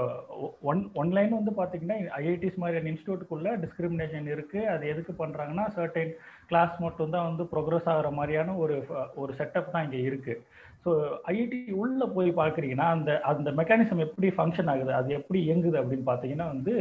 ஒன் 0.62 0.82
ஒன்லைன் 0.94 1.32
வந்து 1.32 1.52
பார்த்தீங்கன்னா 1.52 1.96
ஐஐடிஸ் 2.20 2.60
மாதிரியான 2.62 2.92
இன்ஸ்டியூட்டுக்குள்ளே 2.92 3.52
டிஸ்கிரிமினேஷன் 3.64 4.28
இருக்குது 4.32 4.66
அது 4.66 4.84
எதுக்கு 4.88 5.14
பண்ணுறாங்கன்னா 5.14 5.66
சர்டைன் 5.76 6.12
கிளாஸ் 6.48 6.76
மட்டும் 6.80 7.14
தான் 7.16 7.28
வந்து 7.28 7.46
ப்ரோக்ரஸ் 7.54 7.90
ஆகிற 7.94 8.12
மாதிரியான 8.12 8.56
ஒரு 8.58 8.76
ஒரு 9.16 9.34
செட்டப் 9.34 9.74
தான் 9.74 9.86
இங்கே 9.86 10.02
இருக்குது 10.04 10.42
ஸோ 10.86 10.92
ஐஐடி 11.32 11.60
உள்ளே 11.84 12.06
போய் 12.16 12.28
பார்க்குறீங்கன்னா 12.40 12.88
அந்த 12.96 13.12
அந்த 13.30 13.52
மெக்கானிசம் 13.60 14.02
எப்படி 14.04 14.28
ஃபங்க்ஷன் 14.36 14.70
ஆகுது 14.74 14.92
அது 14.98 15.10
எப்படி 15.20 15.40
இயங்குது 15.48 15.78
அப்படின்னு 15.82 16.06
பார்த்தீங்கன்னா 16.10 16.48
வந்து 16.54 16.74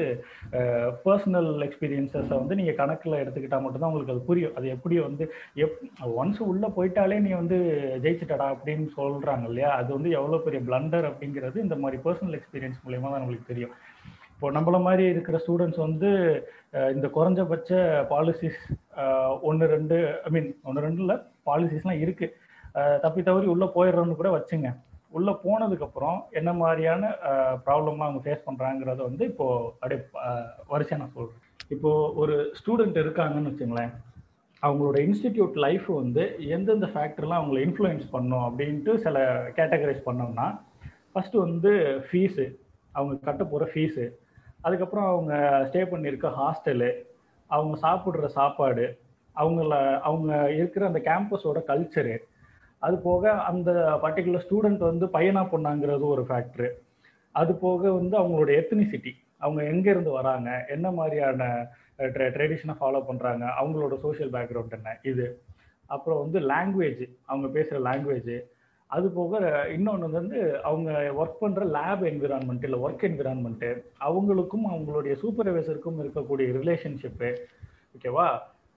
பர்சனல் 1.07 1.49
எக்ஸ்பீரியன்ஸஸை 1.67 2.35
வந்து 2.41 2.59
நீங்கள் 2.59 2.79
கணக்கில் 2.81 3.21
எடுத்துக்கிட்டால் 3.23 3.65
மட்டும்தான் 3.65 3.91
உங்களுக்கு 3.91 4.15
அது 4.15 4.29
புரியும். 4.29 4.55
அது 4.59 4.67
எப்படி 4.77 4.99
வந்து 5.07 5.27
எப் 5.67 5.81
ஒன்ஸ் 6.23 6.43
உள்ளே 6.51 6.71
போயிட்டாலே 6.77 7.19
நீ 7.27 7.33
வந்து 7.41 7.59
ஜெயிச்சுட்டடா 8.05 8.49
அப்படின்னு 8.57 8.87
சொல்கிறாங்க 9.01 9.49
இல்லையா? 9.53 9.71
அது 9.81 9.91
வந்து 9.97 10.13
எவ்வளோ 10.19 10.43
பெரிய 10.49 10.63
பிளண்டர் 10.69 11.09
அப்படிங்கிறது 11.11 11.65
இந்த 11.67 11.79
மாதிரி 11.85 12.03
பர்சனல் 12.07 12.39
எக்ஸ்பீரியன்ஸ் 12.41 12.85
மூலயமா 12.87 13.11
தான் 13.11 13.25
நம்மளுக்கு 13.25 13.53
தெரியும். 13.53 13.75
இப்போ 14.35 14.47
நம்மள 14.55 14.77
மாதிரி 14.87 15.05
இருக்கிற 15.15 15.37
ஸ்டூடெண்ட்ஸ் 15.43 15.85
வந்து 15.87 16.09
இந்த 16.95 17.07
குறைஞ்சபட்ச 17.17 17.73
பாலிசிஸ் 18.15 18.63
ஒன்று 19.49 19.67
ரெண்டு 19.77 19.97
ஐ 20.29 20.31
மீன் 20.37 20.49
ஒன்று 20.69 20.87
ரெண்டு 20.87 21.03
இல்லை 21.05 21.17
பாலிசிஸ்லாம் 21.49 22.03
இருக்குது 22.05 22.35
தப்பி 23.03 23.23
தவறி 23.23 23.47
உள்ளே 23.55 23.67
போயிடுறோன்னு 23.77 24.19
கூட 24.21 24.31
வச்சுங்க. 24.37 24.71
உள்ளே 25.17 25.33
போனதுக்கப்புறம் 25.45 26.19
என்ன 26.39 26.51
மாதிரியான 26.61 27.11
ப்ராப்ளம்லாம் 27.67 28.07
அவங்க 28.07 28.23
ஃபேஸ் 28.25 28.47
பண்ணுறாங்கிறத 28.47 29.01
வந்து 29.09 29.25
இப்போது 29.33 29.69
அப்படியே 29.81 30.01
வரிசையாக 30.73 31.01
நான் 31.03 31.15
சொல்கிறேன் 31.17 31.43
இப்போது 31.75 32.11
ஒரு 32.23 32.35
ஸ்டூடெண்ட் 32.59 32.99
இருக்காங்கன்னு 33.05 33.53
வச்சுங்களேன். 33.53 33.93
அவங்களோட 34.63 34.97
இன்ஸ்டிடியூட் 35.07 35.57
லைஃப் 35.67 35.87
வந்து 36.01 36.23
எந்தெந்த 36.57 36.87
ஃபேக்டர்லாம் 36.93 37.41
அவங்கள 37.41 37.59
இன்ஃப்ளூயன்ஸ் 37.67 38.07
பண்ணும் 38.11 38.45
அப்படின்ட்டு 38.49 38.93
சில 39.07 39.17
கேட்டகரைஸ் 39.59 40.07
பண்ணோம்னா 40.09 40.47
ஃபஸ்ட்டு 41.13 41.43
வந்து 41.47 41.73
ஃபீஸு 42.07 42.47
அவங்க 42.93 43.15
கட்ட 43.25 43.43
போகிற 43.45 43.71
ஃபீஸு 43.73 44.05
அதுக்கப்புறம் 44.67 45.09
அவங்க 45.13 45.33
ஸ்டே 45.71 45.83
பண்ணியிருக்க 45.91 46.29
ஹாஸ்டலு 46.41 46.93
அவங்க 47.51 47.75
சாப்பிட்ற 47.87 48.29
சாப்பாடு 48.39 48.85
அவங்கள 49.37 49.75
அவங்க 50.09 50.31
இருக்கிற 50.61 50.85
அந்த 50.87 51.01
கேம்பஸோட 51.09 51.61
கல்ச்சரு 51.71 52.15
அது 52.85 52.97
போக 53.09 53.33
அந்த 53.51 53.71
பர்டிகுலர் 54.03 54.45
ஸ்டூடெண்ட் 54.47 54.83
வந்து 54.91 55.07
பையனா 55.17 55.43
பொண்ணாங்கிறது 55.53 56.05
ஒரு 56.15 56.23
ஃபேக்டரு 56.29 56.69
அது 57.41 57.53
போக 57.65 57.93
வந்து 57.99 58.17
அவங்களோட 58.23 58.51
எத்தனிசிட்டி 58.61 59.13
அவங்க 59.45 59.61
எங்கேருந்து 59.73 60.11
வராங்க? 60.19 60.51
என்ன 60.69 60.87
மாதிரியான 60.99 61.49
ட்ரெடிஷனை 62.17 62.75
ஃபாலோ 62.81 63.01
பண்ணுறாங்க 63.09 63.45
அவங்களோட 63.61 63.95
சோஷியல் 64.05 64.35
பேக்ரவுண்ட் 64.37 64.77
என்ன? 64.79 64.93
இது. 65.03 65.27
அப்புறம் 65.95 66.21
வந்து 66.25 66.39
லாங்குவேஜ் 66.53 67.03
அவங்க 67.31 67.49
பேசுகிற 67.57 67.81
லாங்குவேஜ் 67.89 68.35
அது 68.91 69.07
போக 69.19 69.41
இன்னொன்று 69.75 70.09
வந்து 70.17 70.39
அவங்க 70.69 70.91
ஒர்க் 71.21 71.43
பண்ணுற 71.43 71.63
லேப் 71.77 72.03
என்விரான்மெண்ட் 72.11 72.65
இல்லை 72.69 72.79
ஒர்க் 72.87 73.05
என்விரான்மெண்ட்டு 73.09 73.71
அவங்களுக்கும் 74.09 74.67
அவங்களுடைய 74.73 75.15
சூப்பர்வைசருக்கும் 75.23 76.01
இருக்கக்கூடிய 76.03 76.49
ரிலேஷன்ஷிப்பு 76.59 77.31
ஓகேவா 77.97 78.27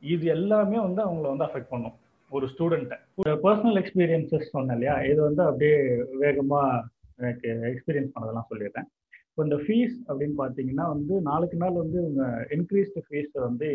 இது 0.03 0.25
எல்லாமே 0.37 0.77
வந்து 0.85 1.01
அவங்கள 1.07 1.27
வந்து 1.33 1.47
அஃபெக்ட் 1.47 1.73
பண்ணும். 1.73 1.97
ஒரு 2.35 2.45
ஸ்டூடெண்ட்டை 2.53 2.97
பர்சனல் 3.45 3.79
எக்ஸ்பீரியன்சஸ் 3.81 4.53
சொன்னேன் 4.53 4.75
இல்லையா? 4.77 4.95
இது 5.11 5.19
வந்து 5.27 5.41
அப்படியே 5.49 5.75
வேகமாக 6.23 6.83
எனக்கு 7.21 7.49
எக்ஸ்பீரியன்ஸ் 7.73 8.13
பண்ணதெல்லாம் 8.15 8.49
சொல்லிடுறேன். 8.51 8.87
இப்போ 9.29 9.43
இந்த 9.47 9.57
ஃபீஸ் 9.65 9.95
அப்படின்னு 10.09 10.35
பார்த்தீங்கன்னா 10.41 10.85
வந்து 10.93 11.15
நாளுக்கு 11.29 11.57
நாள் 11.63 11.81
வந்து 11.83 11.97
இவங்க 12.03 12.23
இன்க்ரீஸ்டு 12.55 13.03
ஃபீஸை 13.07 13.39
வந்து 13.47 13.67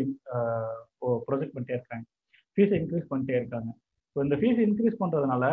ப்ரொஜெக்ட் 1.29 1.55
பண்ணிட்டே 1.55 1.77
இருக்காங்க. 1.77 2.05
ஃபீஸை 2.53 2.75
இன்க்ரீஸ் 2.81 3.09
பண்ணிட்டே 3.11 3.35
இருக்காங்க. 3.39 3.69
இப்போ 4.07 4.23
இந்த 4.25 4.35
ஃபீஸ் 4.39 4.59
இன்க்ரீஸ் 4.65 4.99
பண்ணுறதுனால 5.01 5.43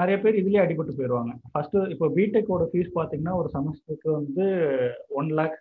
நிறைய 0.00 0.16
பேர் 0.22 0.38
இதுலேயே 0.40 0.62
அடிபட்டு 0.62 0.96
போயிடுவாங்க. 0.98 1.32
ஃபர்ஸ்ட் 1.52 1.76
இப்போ 1.94 2.06
பிடெக்கோட 2.16 2.64
ஃபீஸ் 2.72 2.90
பார்த்தீங்கன்னா 2.96 3.34
ஒரு 3.40 3.48
செமஸ்டருக்கு 3.54 4.10
வந்து 4.20 4.46
ஒன் 5.20 5.30
லேக் 5.40 5.60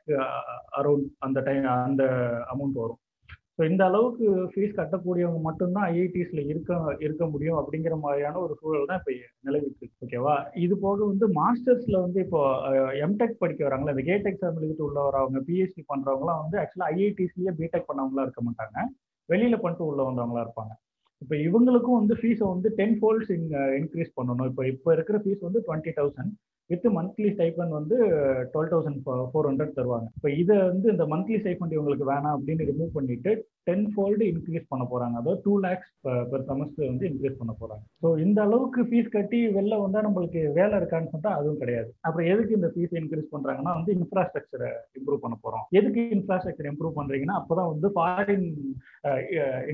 அரௌண்ட் 0.80 1.08
அந்த 1.28 1.42
டைம் 1.48 1.68
அந்த 1.88 2.06
அமௌண்ட் 2.54 2.82
வரும். 2.84 3.02
ஸோ 3.60 3.62
இந்த 3.70 3.82
அளவுக்கு 3.90 4.28
ஃபீஸ் 4.52 4.78
கட்டக்கூடியவங்க 4.78 5.40
மட்டும்தான் 5.48 5.88
ஐஐடிஸில் 5.96 6.42
இருக்க 6.52 6.78
இருக்க 7.06 7.24
முடியும் 7.34 7.58
அப்படிங்கிற 7.60 7.96
மாதிரியான 8.06 8.40
ஒரு 8.46 8.54
சூழல் 8.62 8.88
தான் 8.92 9.00
இப்போ 9.02 9.14
நிலவிட்டு 9.48 9.90
ஓகேவா 10.06 10.36
இது 10.66 10.76
போக 10.86 11.00
வந்து 11.12 11.28
மாஸ்டர்ஸ்ல 11.40 11.98
வந்து 12.06 12.20
இப்போ 12.26 12.42
எம்டெக் 13.06 13.42
படிக்க 13.44 13.62
வராங்களா? 13.68 13.94
இந்த 13.96 14.06
கேட் 14.10 14.30
எக்ஸாம் 14.32 14.58
எழுதிட்டு 14.60 14.88
உள்ள 14.88 15.00
வரவங்க 15.08 15.42
பிஎஸ்சி 15.50 15.84
பண்ணுறவங்களாம் 15.92 16.42
வந்து 16.44 16.58
ஆக்சுவலா 16.62 16.90
ஐஐடிஸ்லேயே 16.96 17.54
பிடெக் 17.60 17.90
பண்ணவங்களா 17.90 18.26
இருக்க 18.28 18.44
மாட்டாங்க. 18.48 18.78
வெளியில் 19.30 19.62
பண்ணிட்டு 19.64 19.86
உள்ள 19.90 20.02
வந்தவங்களா 20.10 20.46
இருப்பாங்க. 20.46 20.74
இப்போ 21.22 21.36
இவங்களுக்கும் 21.48 22.00
வந்து 22.02 22.16
ஃபீஸை 22.22 22.48
வந்து 22.54 22.70
டென் 22.80 22.98
ஃபோல்ட்ஸ் 23.02 23.32
இன்க்ரீஸ் 23.82 24.12
பண்ணணும். 24.18 24.48
இப்போ 24.52 24.64
இப்போ 24.74 24.90
இருக்கிற 24.98 25.20
ஃபீஸ் 25.26 25.46
வந்து 25.48 25.62
twenty 25.68 25.94
thousand 26.00 26.34
with 26.70 26.86
monthly 26.98 27.30
stipend 27.36 27.72
வந்து 27.78 27.96
டுவெல் 28.52 28.72
தௌசண்ட் 28.74 29.00
ஃபோர் 29.32 29.48
ஹண்ட்ரட் 29.50 29.78
தருவாங்க. 29.80 30.08
இப்போ 30.18 30.30
இதை 30.42 30.56
வந்து 30.70 30.88
இந்த 30.94 31.06
மந்த்லி 31.14 31.38
ஸ்டைபண்ட் 31.42 31.76
இவங்களுக்கு 31.78 32.06
வேணாம் 32.12 32.36
அப்படின்னு 32.38 32.68
ரிமூவ் 32.70 32.96
பண்ணிட்டு 32.98 33.32
டென் 33.68 33.86
ஃபோல்டு 33.92 34.24
இன்க்ரீஸ் 34.32 34.70
பண்ண 34.72 34.84
போறாங்க. 34.92 35.16
அதாவது 35.20 35.42
டூ 35.46 35.54
லேக்ஸ் 35.66 35.92
பெர் 36.32 36.46
செமஸ்டர் 36.50 36.90
வந்து 36.92 37.06
இன்க்ரீஸ் 37.10 37.38
பண்ண 37.42 37.54
போறாங்க. 37.62 37.84
ஸோ 38.04 38.08
இந்த 38.26 38.40
அளவுக்கு 38.48 38.82
ஃபீஸ் 38.90 39.14
கட்டி 39.18 39.40
வெளில 39.58 39.80
வந்தால் 39.84 40.06
நம்மளுக்கு 40.08 40.42
வேலை 40.60 40.74
இருக்கான்னு 40.82 41.12
சொன்னால் 41.14 41.38
அதுவும் 41.40 41.62
கிடையாது. 41.64 41.90
அப்புறம் 42.08 42.30
எதுக்கு 42.34 42.58
இந்த 42.60 42.70
ஃபீஸ் 42.76 42.96
இன்க்ரீஸ் 43.02 43.30
பண்றாங்கன்னா 43.36 43.74
வந்து 43.80 43.94
இன்ஃப்ராஸ்ட்ரக்சரை 44.00 44.72
இம்ப்ரூவ் 45.00 45.24
பண்ண 45.26 45.38
போறோம். 45.46 45.66
எதுக்கு 45.82 46.04
இன்ஃப்ராஸ்ட்ரக்சர் 46.18 46.70
இம்ப்ரூவ் 46.72 46.98
பண்றீங்கன்னா 47.00 47.38
அப்போதான் 47.42 47.72
வந்து 47.74 47.90
ஃபாரின் 47.98 48.48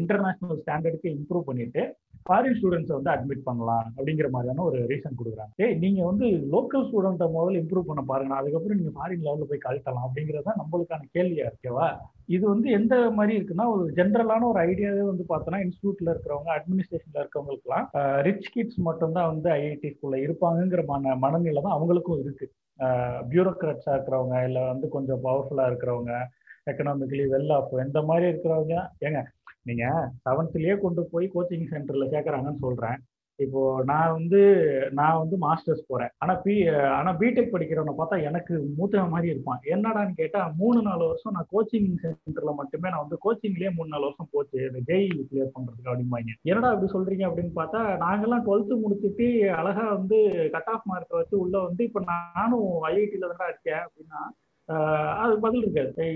இன்டர்நேஷனல் 0.02 0.62
ஸ்டாண்டர்டுக்கு 0.64 1.10
இம்ப்ரூவ் 1.18 1.48
பண்ணிட்டு 1.52 1.84
ஃபாரின் 2.28 2.58
ஸ்டூடெண்ட்ஸை 2.60 2.96
வந்து 2.98 3.14
அட்மிட் 3.16 3.48
பண்ணலாம் 3.50 3.88
அப்படிங்கிற 3.98 4.28
மாதிரியான 4.34 4.64
ஒரு 4.70 4.80
ரீசன் 4.92 5.20
கொடுக்குறாங்க. 5.20 5.54
நீங்கள் 5.84 6.00
நீங்க 6.00 6.02
வந்து 6.10 6.28
லோக்கல் 6.54 6.79
ஸ்டூடெண்ட்டை 6.86 7.28
முதல்ல 7.36 7.60
இம்ப்ரூவ் 7.62 7.90
பண்ண 7.90 8.02
பாருங்க. 8.12 8.34
அதுக்கப்புறம் 8.40 8.80
நீங்க 8.80 8.94
ஃபாரின் 8.98 9.26
லெவலில் 9.26 9.50
போய் 9.52 9.66
கழட்டலாம் 9.66 10.06
அப்படிங்கிறத 10.08 10.54
நம்மளுக்கான 10.62 11.08
கேள்வியா 11.18 11.46
இருக்கேவா 11.50 11.88
இது 12.36 12.44
வந்து 12.54 12.70
எந்த 12.80 12.96
மாதிரி 13.18 13.34
இருக்குன்னா 13.38 13.66
ஒரு 13.74 13.84
ஜென்ரலான 14.00 14.48
ஒரு 14.52 14.60
ஐடியாவே 14.70 15.04
வந்து 15.12 15.26
பார்த்தோன்னா 15.32 15.60
இன்ஸ்டியூட்ல 15.66 16.14
இருக்கிறவங்க 16.14 16.52
அட்மினிஸ்ட்ரேஷன்ல 16.58 17.22
இருக்கவங்களுக்குலாம் 17.24 17.88
ரிச் 18.28 18.52
கிட்ஸ் 18.56 18.80
மட்டும்தான் 18.90 19.32
வந்து 19.34 19.50
ஐஐடிக்குள்ள 19.58 20.18
இருப்பாங்கங்கிற 20.26 20.84
மன 20.94 21.16
மனநிலை 21.26 21.64
தான் 21.68 21.78
அவங்களுக்கும் 21.78 22.22
இருக்கு. 22.24 22.48
பியூரோக்ராட்ஸா 23.32 23.94
இருக்கிறவங்க 23.96 24.36
இல்லை 24.48 24.62
வந்து 24.74 24.88
கொஞ்சம் 24.96 25.24
பவர்ஃபுல்லா 25.26 25.66
இருக்கிறவங்க 25.72 26.14
எக்கனாமிக்கலி 26.72 27.26
வெல் 27.34 27.54
ஆஃப் 27.58 27.74
இந்த 27.88 28.02
மாதிரி 28.10 28.26
இருக்கிறவங்க 28.32 28.76
ஏங்க 29.08 29.22
நீங்க 29.70 29.86
செவன்த்லயே 30.26 30.76
கொண்டு 30.84 31.02
போய் 31.14 31.26
கோச்சிங் 31.34 31.70
சென்டர்ல 31.72 32.06
சேர்க்கறாங்கன்னு 32.14 32.64
சொல்றேன். 32.66 33.00
இப்போ 33.40 33.62
நான் 33.86 34.12
வந்து 34.12 34.40
நான் 34.92 35.20
வந்து 35.22 35.36
மாஸ்டர்ஸ் 35.38 35.84
போறேன். 35.88 36.12
ஆனா 36.18 36.34
பி 36.46 36.54
ஆனா 37.00 37.12
பிடெக் 37.20 37.54
படிக்கிறவனை 37.54 37.94
பார்த்தா 37.98 38.18
எனக்கு 38.30 38.54
மூத்த 38.78 39.04
மாதிரி 39.14 39.28
இருப்பான். 39.34 39.62
என்னடான்னு 39.74 40.14
கேட்டா 40.22 40.42
மூணு 40.62 40.82
நாலு 40.82 41.04
வருஷம் 41.08 41.36
நான் 41.38 41.50
கோச்சிங் 41.54 41.90
சென்டர்ல 42.04 42.54
மட்டுமே 42.62 42.90
நான் 42.90 43.06
வந்து 43.06 43.20
கோச்சிங்லயே 43.26 43.72
மூணு 43.78 43.90
நாலு 43.90 44.08
வருஷம் 44.08 44.32
போச்சு. 44.32 44.60
இந்த 44.70 44.82
ஜெய் 44.92 45.08
கிளியர் 45.30 45.56
பண்றதுக்கு 45.56 45.92
அப்படிம்பாங்க. 45.94 46.36
என்னடா 46.52 46.72
அப்படி 46.74 46.92
சொல்றீங்க 46.96 47.26
அப்படின்னு 47.30 47.54
பார்த்தா 47.62 47.82
நாங்கெல்லாம் 48.06 48.46
டுவெல்த்து 48.48 48.84
முடிச்சுட்டு 48.84 49.28
அழகா 49.60 49.86
வந்து 49.98 50.20
கட் 50.58 50.72
ஆஃப் 50.76 50.90
மார்க்கை 50.92 51.18
வச்சு 51.20 51.36
உள்ள 51.44 51.56
வந்து 51.68 51.84
இப்ப 51.84 52.04
நானும் 52.14 52.70
ஐஐடியில 52.92 53.34
தான் 53.34 53.52
இருக்கேன் 53.54 53.84
அப்படின்னா 53.86 54.22
அது 55.24 55.34
பதில் 55.46 55.64
இருக்காது. 55.64 56.08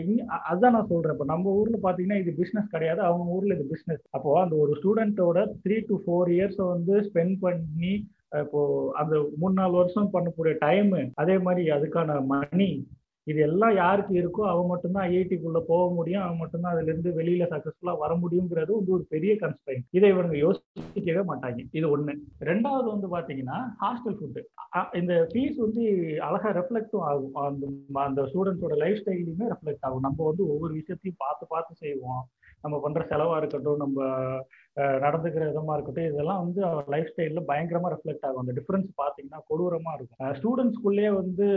அதுதான் 0.50 0.76
நான் 0.76 0.90
சொல்றேன். 0.92 1.14
இப்போ 1.16 1.26
நம்ம 1.26 1.54
ஊர்ல 1.60 1.78
பாத்தீங்கன்னா 1.86 2.20
இது 2.24 2.32
பிசினஸ் 2.42 2.74
கிடையாது. 2.74 3.02
அவங்க 3.02 3.36
ஊர்ல 3.38 3.56
இது 3.58 3.66
பிசினஸ் 3.74 4.04
அப்போ 4.16 4.32
அந்த 4.42 4.56
ஒரு 4.64 4.74
ஸ்டூடெண்ட்டோட 4.80 5.40
த்ரீ 5.64 5.78
டு 5.90 5.96
ஃபோர் 6.04 6.32
இயர்ஸ் 6.36 6.60
வந்து 6.74 6.96
ஸ்பெண்ட் 7.08 7.38
பண்ணி 7.46 7.94
இப்போ 8.44 8.62
அந்த 9.02 9.16
மூணு 9.42 9.54
நாலு 9.54 9.74
வருஷம் 9.80 10.14
பண்ணக்கூடிய 10.14 10.54
டைம் 10.66 10.92
அதே 11.24 11.38
மாதிரி 11.48 11.64
அதுக்கான 11.78 12.20
மணி 12.34 12.70
இது 13.24 13.42
எல்லாம் 13.42 13.76
யாருக்கு 13.76 14.14
இருக்கோ 14.22 14.42
அவன் 14.54 14.72
மட்டும்தான் 14.72 15.10
ஐஐடிக்குள்ள 15.10 15.60
போக 15.68 15.94
முடியும். 15.94 16.24
அவன் 16.24 16.38
மட்டும்தான் 16.38 16.74
அதுல 16.74 16.92
இருந்து 16.92 17.12
வெளியில 17.20 17.46
சக்சஸ்ஃபுல்லா 17.54 17.94
வர 17.98 18.12
முடியுங்கிறது 18.16 18.72
வந்து 18.80 18.94
ஒரு 18.98 19.06
பெரிய 19.10 19.34
கன்ஸ்ட்ரெயின் 19.34 19.84
இதை 19.92 20.10
இவங்க 20.10 20.38
யோசிக்கவே 20.38 21.24
மாட்டாங்க. 21.32 21.62
இது 21.72 21.98
ஒண்ணு. 21.98 22.16
ரெண்டாவது 22.40 22.88
வந்து 22.94 23.10
பாத்தீங்கன்னா 23.16 23.60
ஹாஸ்டல் 23.84 24.18
ஃபுட்டு 24.20 24.44
இந்த 25.02 25.14
ஃபீஸ் 25.34 25.58
வந்து 25.66 25.84
அழகா 26.28 26.52
ரெஃப்ளெக்டும் 26.60 27.06
ஆகும். 27.12 27.36
அந்த 27.48 27.68
அந்த 28.08 28.22
ஸ்டூடெண்ட்ஸோட 28.22 28.78
லைஃப் 28.84 29.02
ஸ்டைலையுமே 29.06 29.48
ரெஃப்ளெக்ட் 29.54 29.86
ஆகும். 29.88 30.06
நம்ம 30.08 30.26
வந்து 30.30 30.46
ஒவ்வொரு 30.54 30.74
விஷயத்தையும் 30.74 31.22
பார்த்து 31.26 31.46
பார்த்து 31.48 31.76
செய்வோம். 31.76 32.24
நம்ம 32.62 32.76
பண்ற 32.84 33.02
செலவா 33.10 33.38
இருக்கட்டும் 33.38 33.82
நம்ம 33.86 34.04
நடந்துக்கிற 35.04 35.44
விதமா 35.50 35.74
இருக்கட்டும் 35.76 36.10
இதெல்லாம் 36.12 36.42
வந்து 36.44 36.62
லைஃப் 36.94 37.10
ஸ்டைலில் 37.12 37.48
பயங்கரமா 37.50 37.92
ரிஃப்ளெக்ட் 37.94 38.26
ஆகும். 38.28 38.42
அந்த 38.44 38.54
டிஃபரன்ஸ் 38.60 38.90
பாத்தீங்கன்னா 39.02 39.42
கொடூரமா 39.50 39.92
இருக்கும். 39.98 40.36
ஸ்டூடெண்ட்ஸ்குள்ளேயே 40.40 41.12
வந்து 41.22 41.48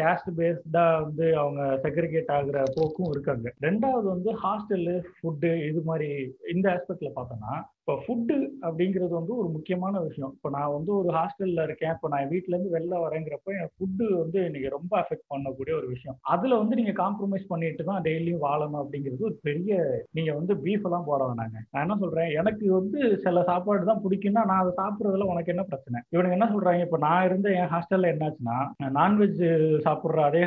கேஸ்ட் 0.00 0.30
பேஸ்டா 0.38 0.84
வந்து 1.06 1.26
அவங்க 1.42 1.62
செக்ரிகேட் 1.86 2.34
ஆகுற 2.36 2.62
போக்கும் 2.76 3.12
இருக்காங்க 3.14 3.54
ரெண்டாவது 3.68 4.06
வந்து 4.14 4.32
ஹாஸ்டலு 4.44 4.96
ஃபுட்டு 5.16 5.50
இது 5.70 5.82
மாதிரி 5.90 6.08
இந்த 6.54 6.68
ஆஸ்பெக்ட்ல 6.76 7.10
பார்த்தோம்னா 7.18 7.56
இப்போ 7.80 8.00
ஃபுட்டு 8.04 8.34
அப்படிங்கிறது 8.68 9.14
வந்து 9.18 9.32
ஒரு 9.40 9.48
முக்கியமான 9.54 10.00
விஷயம். 10.06 10.32
இப்போ 10.36 10.48
நான் 10.56 10.72
வந்து 10.74 10.90
ஒரு 10.96 11.10
ஹாஸ்டலில் 11.16 11.62
இருக்கேன். 11.66 11.92
இப்போ 11.96 12.08
நான் 12.12 12.30
வீட்டிலேருந்து 12.32 12.74
வெளில 12.74 12.96
வரேங்கிறப்ப 13.04 13.54
என் 13.60 13.70
ஃபுட்டு 13.74 14.06
வந்து 14.22 14.38
இன்னைக்கு 14.48 14.72
ரொம்ப 14.74 14.92
அஃபெக்ட் 15.02 15.24
பண்ணக்கூடிய 15.32 15.74
ஒரு 15.78 15.86
விஷயம். 15.94 16.16
அதில் 16.34 16.58
வந்து 16.60 16.78
நீங்கள் 16.80 16.98
காம்ப்ரமைஸ் 17.02 17.46
பண்ணிட்டு 17.52 17.84
தான் 17.90 18.04
டெய்லியும் 18.08 18.44
வாழணும் 18.46 18.80
அப்படிங்கிறது 18.82 19.28
ஒரு 19.30 19.38
பெரிய 19.48 19.78
நீங்கள் 20.18 20.38
வந்து 20.40 20.56
பீஃப் 20.64 20.86
எல்லாம் 20.90 21.08
போட 21.08 21.20
வேணாங்க. 21.30 21.56
நான் 21.72 21.84
என்ன 21.86 21.96
சொல்கிறேன் 22.02 22.28
எனக்கு 22.40 22.64
வந்து 22.76 22.98
சில 23.24 23.42
சாப்பாடு 23.48 23.88
தான் 23.90 24.02
பிடிக்கும்னா 24.04 24.42
நான் 24.50 24.62
அதை 24.62 24.72
சாப்பிட்றதுல 24.80 25.28
உனக்கு 25.32 25.52
என்ன 25.54 25.64
பிரச்சனை? 25.70 25.98
இவனுக்கு 26.14 26.36
என்ன 26.38 26.48
சொல்றாங்க? 26.52 26.84
இப்போ 26.86 26.98
நான் 27.06 27.26
இருந்த 27.28 27.48
என் 27.60 27.72
ஹாஸ்டல்ல 27.74 28.12
என்னாச்சுன்னா 28.14 28.58
நான்வெஜ் 28.98 29.42
சாப்பிட்ற 29.86 30.22
அதே 30.28 30.42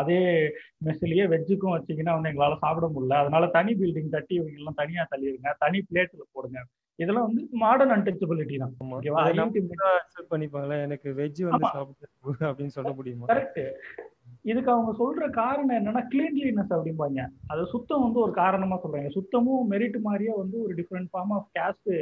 அதே 0.00 0.20
மெஸ்லயே 0.88 1.26
வெஜ்ஜுக்கும் 1.34 1.74
வச்சிங்கன்னா 1.76 2.16
வந்து 2.16 2.30
எங்களால 2.32 2.58
சாப்பிட 2.64 2.86
முடியல. 2.94 3.18
அதனால 3.22 3.46
தனி 3.58 3.74
பில்டிங் 3.80 4.14
தட்டி 4.16 4.34
இவங்க 4.40 4.62
எல்லாம் 4.62 4.80
தனியா 4.82 5.04
தள்ளிடுங்க 5.12 5.52
தனி 5.64 5.80
பிளேட்ல 5.90 6.24
போடுங்க. 6.36 6.60
இதெல்லாம் 6.98 7.26
வந்து 7.28 7.42
மாடர்ன் 7.62 7.94
அன்டச்சபிலிட்டி 7.94 8.56
தான். 8.62 8.74
பண்ணிப்பாங்களா? 10.32 10.78
எனக்கு 10.86 11.08
வெஜ் 11.20 11.42
வந்து 11.48 11.68
சாப்பிட்டு 11.76 12.48
அப்படின்னு 12.50 12.76
சொல்ல 12.78 12.92
முடியுமா? 12.98 13.28
கரெக்ட் 13.32 13.62
இதுக்கு 14.50 14.70
அவங்க 14.74 14.92
சொல்ற 15.00 15.24
காரணம் 15.40 15.76
என்னன்னா 15.78 16.02
கிளீன்லினஸ் 16.12 16.72
அப்படிம்பாங்க. 16.76 17.20
அது 17.52 17.62
சுத்தம் 17.74 18.04
வந்து 18.06 18.18
ஒரு 18.24 18.32
காரணமா 18.42 18.76
சொல்றாங்க. 18.84 19.10
சுத்தமும் 19.18 19.68
மெரிட் 19.72 19.98
மாதிரியே 20.06 20.34
வந்து 20.42 20.56
ஒரு 20.64 20.74
டிஃப்ரெண்ட் 20.80 21.10
ஃபார்ம் 21.12 21.34
ஆஃப் 21.38 21.48
கேஸ்ட் 21.58 21.92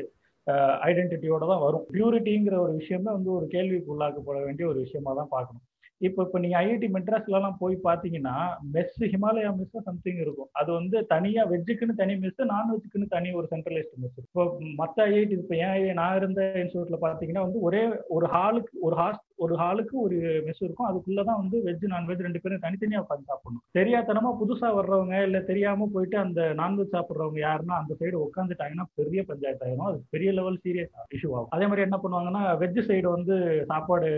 ஐடென்டிட்டியோட 0.88 1.44
தான் 1.50 1.64
வரும். 1.64 1.84
பியூரிட்டிங்கிற 1.96 2.56
ஒரு 2.66 2.72
விஷயம் 2.78 3.04
தான் 3.06 3.18
வந்து 3.18 3.32
ஒரு 3.38 3.46
கேள்விக்கு 3.56 3.92
உள்ளாக்கப்பட 3.94 4.38
வேண்டிய 4.46 4.66
ஒரு 4.70 4.78
விஷயமா 4.86 5.12
தான் 5.18 5.34
பார்க்கணும். 5.34 5.64
இப்போ 6.08 6.20
இப்போ 6.26 6.38
நீங்கள் 6.42 6.60
ஐஐடி 6.66 6.88
மெட்ராஸ்லலாம் 6.94 7.58
போய் 7.62 7.74
பார்த்தீங்கன்னா 7.86 8.36
மெஸ் 8.74 9.00
ஹிமாலயா 9.14 9.50
மெஸ் 9.58 9.86
சம்திங் 9.88 10.20
இருக்கும். 10.24 10.48
அது 10.60 10.70
வந்து 10.78 10.96
தனியாக 11.12 11.50
வெஜ்ஜுக்குன்னு 11.52 12.00
தனி 12.00 12.14
மெஸ் 12.22 12.40
நான்வெஜ்ஜுக்குன்னு 12.52 13.08
தனி 13.16 13.30
ஒரு 13.40 13.46
சென்ட்ரலைஸ்ட் 13.52 13.98
மெஸ் 14.04 14.16
இப்போ 14.22 14.44
மற்ற 14.80 14.96
ஐஐடி 15.10 15.36
இப்போ 15.42 15.56
ஏன் 15.66 15.98
நான் 16.00 16.16
இருந்த 16.20 16.40
இன்ஸ்டியூட்ல 16.62 16.98
பார்த்தீங்கன்னா 17.04 17.44
வந்து 17.46 17.60
ஒரே 17.68 17.82
ஒரு 18.18 18.28
ஹாலுக்கு 18.36 18.72
ஒரு 18.88 18.96
ஹாஸ் 19.02 19.20
ஒரு 19.44 19.54
ஹாலுக்கு 19.60 19.94
ஒரு 20.06 20.16
மெஸ் 20.46 20.62
இருக்கும். 20.64 20.88
அதுக்குள்ள 20.88 21.22
தான் 21.28 21.40
வந்து 21.42 21.56
வெஜ் 21.66 21.86
நான்வெஜ் 21.92 22.24
ரெண்டு 22.26 22.40
பேரும் 22.42 22.62
தனித்தனியாக 22.64 23.04
உட்காந்து 23.04 23.28
சாப்பிடணும். 23.30 23.62
தெரியாதனமா 23.78 24.30
புதுசாக 24.40 24.76
வர்றவங்க 24.78 25.16
இல்லை 25.26 25.40
தெரியாம 25.50 25.88
போயிட்டு 25.94 26.16
அந்த 26.24 26.40
நான்வெஜ் 26.60 26.94
சாப்பிட்றவங்க 26.96 27.40
யாருன்னா 27.46 27.76
அந்த 27.82 27.94
சைடு 28.00 28.16
உட்காந்துட்டாங்கன்னா 28.26 28.86
பெரிய 29.00 29.22
பஞ்சாயத்து 29.30 29.66
ஆயிரும். 29.66 29.88
அது 29.90 30.00
பெரிய 30.16 30.30
லெவல் 30.38 30.60
சீரியஸ் 30.64 30.94
இஷ்யூ 31.16 31.30
ஆகும். 31.36 31.52
அதே 31.56 31.68
மாதிரி 31.70 31.86
என்ன 31.88 31.98
பண்ணுவாங்கன்னா 32.04 32.42
வெஜ் 32.64 32.80
சைடு 32.88 33.08
வந்து 33.16 33.36
சாப்பாடு 33.72 34.10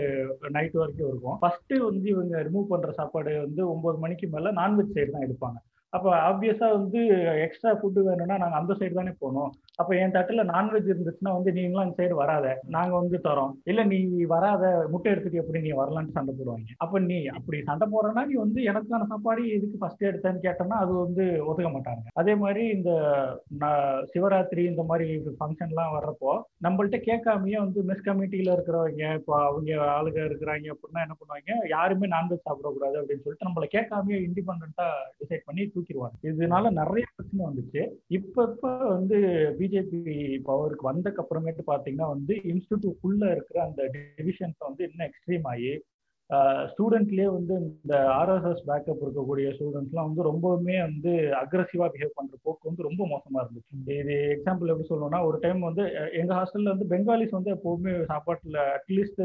நைட் 0.57 0.79
வரைக்கும் 0.83 1.11
இருக்கும். 1.11 1.37
ஃபர்ஸ்ட் 1.43 1.75
வந்து 1.89 2.09
இவங்க 2.15 2.41
ரிமூவ் 2.49 2.71
பண்ற 2.73 2.91
சாப்பாடு 3.01 3.33
வந்து 3.45 3.63
ஒன்பது 3.75 3.99
மணிக்கு 4.05 4.27
மேல 4.35 4.51
நான்வெஜ் 4.63 4.97
சைடு 4.97 5.13
தான் 5.15 5.27
எடுப்பாங்க. 5.27 5.59
அப்போ 5.95 6.09
ஆப்வியஸா 6.27 6.67
வந்து 6.77 6.99
எக்ஸ்ட்ரா 7.43 7.71
ஃபுட்டு 7.79 8.03
வேணும்னா 8.05 8.35
நாங்கள் 8.41 8.59
அந்த 8.59 8.73
சைடு 8.77 8.95
தானே 8.99 9.11
போகணும். 9.19 9.51
அப்போ 9.79 9.91
என் 10.01 10.15
தட்டுல 10.15 10.41
நான்வெஜ் 10.53 10.89
இருந்துச்சுன்னா 10.91 11.31
வந்து 11.35 11.51
நீங்களாம் 11.57 11.85
இந்த 11.85 11.97
சைடு 11.99 12.15
வராத. 12.21 12.47
நாங்கள் 12.75 12.99
வந்து 13.01 13.17
தரோம். 13.27 13.53
இல்லை 13.71 13.83
நீ 13.91 13.99
வராத 14.33 14.63
முட்டை 14.91 15.11
எடுத்துட்டு 15.11 15.41
எப்படி 15.41 15.61
நீ 15.65 15.71
வரலான்னு 15.79 16.15
சண்டை 16.17 16.33
போடுவாங்க. 16.39 16.67
அப்போ 16.77 16.99
நீ 17.09 17.17
அப்படி 17.37 17.59
சண்டை 17.69 17.87
போடுறனா 17.93 18.23
நீ 18.31 18.35
வந்து 18.43 18.59
எனக்கான 18.71 19.07
சாப்பாடு 19.11 19.43
எதுக்கு 19.57 19.81
ஃபர்ஸ்ட் 19.81 20.07
எடுத்தேன்னு 20.09 20.43
கேட்டோம்னா 20.47 20.79
அது 20.83 20.93
வந்து 21.05 21.25
ஒதுக்க 21.49 21.69
மாட்டாங்க. 21.75 22.03
அதே 22.13 22.35
மாதிரி 22.43 22.63
இந்த 22.69 22.91
சிவராத்திரி 24.13 24.65
இந்த 24.73 24.85
மாதிரி 24.91 25.07
ஃபங்க்ஷன்லாம் 25.39 25.95
வர்றப்போ 25.97 26.33
நம்மள்ட்ட 26.67 26.99
கேட்காமயே 27.09 27.57
வந்து 27.65 27.81
மெஸ் 27.89 28.05
கமிட்டியில 28.07 28.55
இருக்கிறவங்க 28.55 29.03
இப்போ 29.19 29.35
அவங்க 29.47 29.71
ஆளுங்க 29.95 30.21
இருக்கிறாங்க 30.29 30.75
அப்படின்னா 30.75 31.03
என்ன 31.05 31.17
பண்ணுவாங்க? 31.19 31.57
யாருமே 31.75 32.07
நான்வெஜ் 32.15 32.45
சாப்பிடக்கூடாது 32.47 32.99
அப்படின்னு 33.01 33.25
சொல்லிட்டு 33.25 33.49
நம்மளை 33.49 33.69
கேட்காமயே 33.75 34.19
இண்டிபெண்டா 34.27 34.87
டிசைட் 35.21 35.47
பண்ணி 35.49 35.65
தூக்கிடுவாங்க. 35.75 36.15
இதனால 36.31 36.71
நிறைய 36.81 37.05
பிரச்சனை 37.15 37.43
வந்துச்சு. 37.49 37.83
இப்ப 38.19 38.47
இப்ப 38.53 38.71
வந்து 38.95 39.17
பிஜேபி 39.63 40.15
பவருக்கு 40.45 40.89
வந்தக்கு 40.91 41.23
அப்புறமேட்டு 41.23 41.63
பாத்தீங்கன்னா 41.67 42.07
வந்து 42.07 42.35
இன்ஸ்டியூட்டுக்குள்ள 42.51 43.31
இருக்கிற 43.31 43.59
அந்த 43.63 43.83
டிவிஷன்ஸ் 44.17 44.59
வந்து 44.59 44.83
இன்னும் 44.89 45.09
எக்ஸ்ட்ரீம் 45.09 45.49
ஆகி 45.53 45.73
ஸ்டூடெண்ட்லயே 46.69 47.25
வந்து 47.31 47.53
இந்த 47.59 47.93
ஆர்எஸ்எஸ் 48.19 48.61
பேக்கப் 48.67 49.01
இருக்கக்கூடிய 49.03 49.47
ஸ்டூடெண்ட்ஸ்லாம் 49.55 50.07
வந்து 50.09 50.23
ரொம்பவுமே 50.23 50.77
வந்து 50.81 51.11
அக்ரஸிவா 51.41 51.87
பிஹேவ் 51.93 52.15
பண்ற 52.15 52.37
போக்கு 52.43 52.69
வந்து 52.69 52.85
ரொம்ப 52.87 53.01
மோசமா 53.07 53.41
இருந்துச்சு. 53.43 53.73
இது 54.01 54.15
எக்ஸாம்பிள் 54.35 54.71
எப்படி 54.73 54.89
சொல்லணும்னா 54.89 55.19
ஒரு 55.25 55.37
டைம் 55.39 55.59
வந்து 55.59 55.83
எங்க 56.13 56.31
ஹாஸ்டல்ல 56.33 56.73
வந்து 56.75 56.87
பெங்காலிஸ் 56.93 57.37
வந்து 57.37 57.53
எப்பவுமே 57.55 57.93
சாப்பாட்டுல 58.11 58.57
அட்லீஸ்ட் 58.77 59.21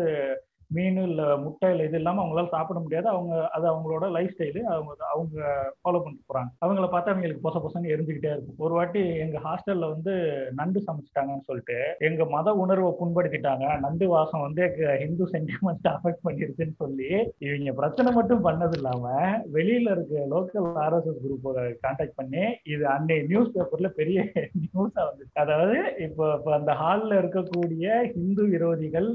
மீன் 0.76 0.98
இல்லை 1.06 1.26
முட்டை 1.44 1.68
இல்லை 1.72 1.84
இது 1.88 1.98
இல்லாமல் 2.00 2.22
அவங்களால 2.22 2.50
சாப்பிட 2.54 2.78
முடியாது. 2.84 3.06
அவங்க 3.14 3.34
அது 3.56 3.66
அவங்களோட 3.72 4.06
லைஃப் 4.16 4.34
ஸ்டைலு 4.34 4.62
அவங்க 4.72 4.92
அவங்க 5.12 5.36
ஃபாலோ 5.80 6.00
பண்ணிட்டு 6.02 6.26
போகிறாங்க 6.28 6.50
அவங்கள 6.64 6.86
பார்த்தா 6.94 7.12
அவங்களுக்கு 7.12 7.44
பொச 7.46 7.56
பொசன்னு 7.64 7.92
எரிஞ்சுக்கிட்டே 7.94 8.32
இருக்கும். 8.34 8.58
ஒரு 8.66 8.74
வாட்டி 8.78 9.02
எங்கள் 9.24 9.44
ஹாஸ்டலில் 9.46 9.92
வந்து 9.94 10.14
நண்டு 10.60 10.80
சமைச்சிட்டாங்கன்னு 10.88 11.48
சொல்லிட்டு 11.50 11.78
எங்கள் 12.08 12.32
மத 12.34 12.54
உணர்வை 12.64 12.90
புண்படுத்திட்டாங்க. 13.00 13.66
நண்டு 13.86 14.08
வாசம் 14.14 14.44
வந்து 14.46 14.64
ஹிந்து 15.04 15.26
சென்டிமெண்ட் 15.34 15.88
அஃபெக்ட் 15.94 16.24
பண்ணிருக்குன்னு 16.26 16.76
சொல்லி 16.84 17.10
இவங்க 17.46 17.74
பிரச்சனை 17.80 18.12
மட்டும் 18.18 18.44
பண்ணது 18.48 18.76
இல்லாம 18.80 19.14
வெளியில் 19.56 19.92
இருக்க 19.94 20.26
லோக்கல் 20.34 20.68
ஆர்எஸ்எஸ் 20.84 21.22
குரூப்பை 21.24 21.64
கான்டாக்ட் 21.86 22.18
பண்ணி 22.20 22.44
இது 22.74 22.84
அன்னை 22.96 23.18
நியூஸ் 23.30 23.54
பேப்பரில் 23.56 23.96
பெரிய 24.00 24.18
நியூஸா 24.62 25.00
வந்துச்சு. 25.08 25.34
அதாவது 25.44 25.78
இப்போ 26.06 26.24
இப்போ 26.38 26.52
அந்த 26.58 26.72
ஹாலில் 26.82 27.18
இருக்கக்கூடிய 27.22 27.86
ஹிந்து 28.14 28.44
விரோதிகள் 28.54 29.10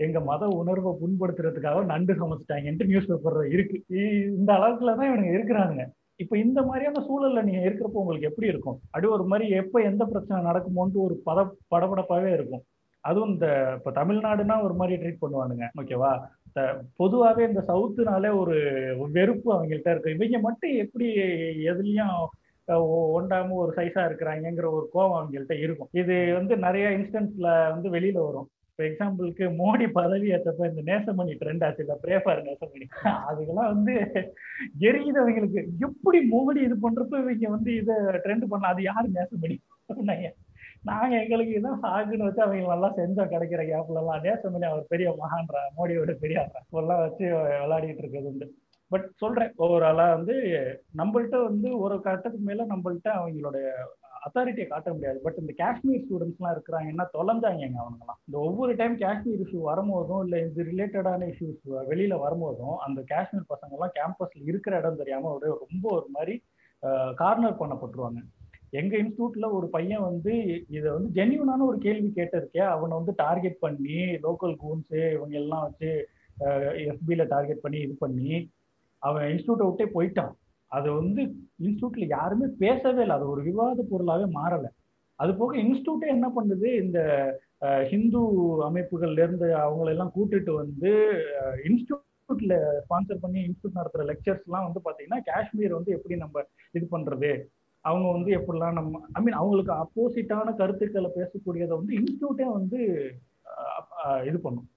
எங்க 0.00 0.18
மத 0.30 0.44
உணர்வை 0.60 0.90
புண்படுத்துறதுக்காக 1.02 1.84
நண்டு 1.92 2.12
சமைச்சிட்டாங்கன்ட்டு 2.20 2.88
நியூஸ் 2.90 3.10
பேப்பர் 3.10 3.38
இருக்கு. 3.54 3.76
இந்த 4.38 4.50
அளவுக்குல 4.58 4.94
தான் 4.98 5.08
இவனுங்க 5.10 5.34
இருக்கிறானுங்க. 5.36 5.84
இப்ப 6.22 6.34
இந்த 6.44 6.60
மாதிரியான 6.68 7.02
சூழல்ல 7.08 7.40
நீங்க 7.46 7.60
இருக்கிறப்போ 7.68 8.02
உங்களுக்கு 8.02 8.28
எப்படி 8.30 8.50
இருக்கும்? 8.52 8.78
அப்படி 8.90 9.08
ஒரு 9.16 9.24
மாதிரி 9.30 9.46
எப்ப 9.62 9.80
எந்த 9.90 10.02
பிரச்சனை 10.12 10.38
நடக்குமோன்ட்டு 10.48 11.04
ஒரு 11.06 11.16
பத 11.28 11.38
படபடப்பாவே 11.72 12.30
இருக்கும். 12.38 12.62
அதுவும் 13.04 13.32
இந்த 13.32 13.48
இப்ப 13.78 13.90
தமிழ்நாடுனா 13.98 14.54
ஒரு 14.66 14.74
மாதிரி 14.80 14.94
ட்ரீட் 15.02 15.22
பண்ணுவானுங்க 15.24 15.66
ஓகேவா 15.80 16.12
பொதுவாகவே 17.00 17.42
இந்த 17.50 17.62
சவுத்துனாலே 17.70 18.30
ஒரு 18.42 18.54
வெறுப்பு 19.16 19.48
அவங்கள்ட்ட 19.54 19.90
இருக்கு. 19.94 20.14
இவங்க 20.16 20.38
மட்டும் 20.46 20.74
எப்படி 20.84 21.08
எதுலையும் 21.72 22.14
ஒண்டாம 23.16 23.56
ஒரு 23.64 23.72
சைஸா 23.78 24.02
இருக்கிறாங்கிற 24.08 24.68
ஒரு 24.78 24.86
கோவம் 24.94 25.18
அவங்கள்ட்ட 25.18 25.54
இருக்கும். 25.64 25.90
இது 26.02 26.14
வந்து 26.38 26.54
நிறைய 26.66 26.86
இன்ஸ்டன்ஸ்ல 26.98 27.48
வந்து 27.74 27.90
வெளியில 27.96 28.18
வரும். 28.28 28.48
இப்போ 28.78 28.86
எக்ஸாம்பிளுக்கு 28.88 29.44
மோடி 29.58 29.84
பதவி 29.92 30.26
ஏற்றப்ப 30.36 30.66
இந்த 30.70 30.82
நேசமணி 30.88 31.34
ட்ரெண்ட் 31.42 31.62
ஆச்சு 31.66 31.82
இல்லை 31.84 31.94
பிரேஃபார் 32.02 32.42
நேசமணி. 32.48 32.86
அதுக்கெல்லாம் 33.28 33.70
வந்து 33.74 33.94
எரியுதவங்களுக்கு 34.88 35.60
எப்படி 35.86 36.18
மோடி 36.32 36.60
இது 36.66 36.76
பண்றப்ப 36.82 37.20
இவங்க 37.22 37.50
வந்து 37.54 37.70
இதை 37.80 37.94
ட்ரெண்ட் 38.24 38.44
பண்ண 38.50 38.72
அது 38.72 38.82
யாரு 38.88 39.06
நேசமணி? 39.16 39.56
அப்படின்னாங்க 39.88 40.28
நாங்க 40.90 41.14
எங்களுக்கு 41.22 41.54
இதான் 41.58 41.80
சாகுன்னு 41.84 42.26
வச்சு 42.26 42.44
அவங்க 42.44 42.68
நல்லா 42.74 42.90
செஞ்சோம் 42.98 43.32
கிடைக்கிற 43.32 43.62
கேப்ல 43.70 44.02
எல்லாம். 44.02 44.22
நேசமணி 44.26 44.66
அவர் 44.72 44.90
பெரிய 44.92 45.08
மகான்றா 45.22 45.62
மோடியோட 45.78 46.14
பெரிய 46.24 46.44
எல்லாம் 46.82 47.02
வச்சு 47.06 47.24
விளையாடிட்டு 47.62 48.02
இருக்கிறது 48.04 48.30
உண்டு. 48.32 48.48
பட் 48.90 49.06
சொல்றேன் 49.22 49.54
ஓவராலா 49.64 50.08
வந்து 50.16 50.34
நம்மள்ட்ட 51.00 51.36
வந்து 51.48 51.70
ஒரு 51.84 51.96
கட்டத்துக்கு 52.08 52.48
மேல 52.50 52.66
நம்மள்ட்ட 52.74 53.08
அவங்களோட 53.20 53.56
அத்தாரிட்டியை 54.26 54.66
காட்ட 54.68 54.88
முடியாது. 54.94 55.18
பட் 55.24 55.38
இந்த 55.42 55.52
காஷ்மீர் 55.62 56.04
ஸ்டூடெண்ட்ஸ்லாம் 56.04 56.54
இருக்கிறாங்கன்னா 56.56 57.04
தொலைஞ்சாங்க 57.16 57.80
அவங்கலாம் 57.82 58.20
இந்த 58.28 58.36
ஒவ்வொரு 58.46 58.72
டைம் 58.80 58.94
காஷ்மீர் 59.04 59.42
இஷ்யூ 59.44 59.60
வரும்போதும் 59.70 60.22
இல்லை 60.24 60.38
இது 60.46 60.68
ரிலேட்டடான 60.70 61.28
இஷ்யூஸ் 61.32 61.62
வெளியில 61.90 62.16
வரும்போதும் 62.24 62.76
அந்த 62.86 63.02
காஷ்மீர் 63.12 63.50
பசங்கள்லாம் 63.52 63.94
கேம்பஸ்ல 63.98 64.42
இருக்கிற 64.50 64.76
இடம் 64.82 65.00
தெரியாம 65.02 65.30
ஒரு 65.36 65.50
ரொம்ப 65.64 65.84
ஒரு 65.98 66.08
மாதிரி 66.16 66.36
கார்னர் 67.20 67.60
பண்ணப்பட்டுருவாங்க. 67.60 68.20
எங்க 68.78 68.92
இன்ஸ்டியூட்ல 69.02 69.46
ஒரு 69.56 69.66
பையன் 69.74 70.06
வந்து 70.06 70.32
இதை 70.76 70.88
வந்து 70.94 71.08
ஜென்யூனான 71.18 71.66
ஒரு 71.70 71.78
கேள்வி 71.84 72.08
கேட்டிருக்கே. 72.16 72.62
அவனை 72.74 72.92
வந்து 72.98 73.12
டார்கெட் 73.22 73.58
பண்ணி 73.64 73.98
லோக்கல் 74.24 74.54
கூன்ஸு 74.62 75.00
இவங்க 75.16 75.34
எல்லாம் 75.42 75.64
வச்சு 75.66 75.90
எஃபில 76.92 77.24
டார்கெட் 77.34 77.62
பண்ணி 77.64 77.78
இது 77.86 77.94
பண்ணி 78.04 78.30
அவன் 79.02 79.24
இன்ஸ்டியூட்டை 79.32 79.66
விட்டே 79.68 79.86
போயிட்டான். 79.94 80.32
அது 80.72 80.88
வந்து 81.00 81.22
இன்ஸ்டியூட்ல 81.64 82.06
யாருமே 82.16 82.46
பேசவே 82.64 83.02
இல்லை. 83.04 83.16
அது 83.18 83.26
ஒரு 83.34 83.42
விவாத 83.48 83.84
பொருளாவே 83.92 84.26
மாறல. 84.40 84.68
அது 85.18 85.32
போக 85.40 85.54
இன்ஸ்டியூட்டே 85.66 86.08
என்ன 86.16 86.26
பண்ணுது? 86.38 86.68
இந்த 86.84 86.98
ஹிந்து 87.92 88.22
அமைப்புகள்ல 88.70 89.22
இருந்து 89.24 89.46
அவங்களெல்லாம் 89.66 90.14
கூட்டிட்டு 90.16 90.52
வந்து 90.62 90.90
இன்ஸ்டியூட் 91.68 92.04
இன்ஸ்டியூட்ல 92.28 92.54
ஸ்பான்சர் 92.84 93.20
பண்ணி 93.24 93.38
இன்ஸ்டியூட் 93.46 93.76
நடத்துற 93.78 94.04
லெக்சர்ஸ் 94.08 94.46
எல்லாம் 94.46 94.64
வந்து 94.66 94.80
பாத்தீங்கன்னா 94.86 95.18
காஷ்மீர் 95.28 95.74
வந்து 95.76 95.90
எப்படி 95.96 96.14
நம்ம 96.22 96.42
இது 96.76 96.86
பண்றது? 96.94 97.30
அவங்க 97.84 98.06
வந்து 98.16 98.30
எப்படிலாம் 98.38 98.76
நம்ம 98.78 99.00
ஐ 99.16 99.20
மீன் 99.24 99.38
அவங்களுக்கு 99.40 99.72
அப்போசிட்டான 99.82 100.54
கருத்துக்களை 100.60 101.10
பேசக்கூடியதை 101.18 101.74
வந்து 101.80 101.92
இன்ஸ்டியூட்டே 102.00 102.46
வந்து 102.58 102.80
இது 104.28 104.38
பண்ணும். 104.46 104.68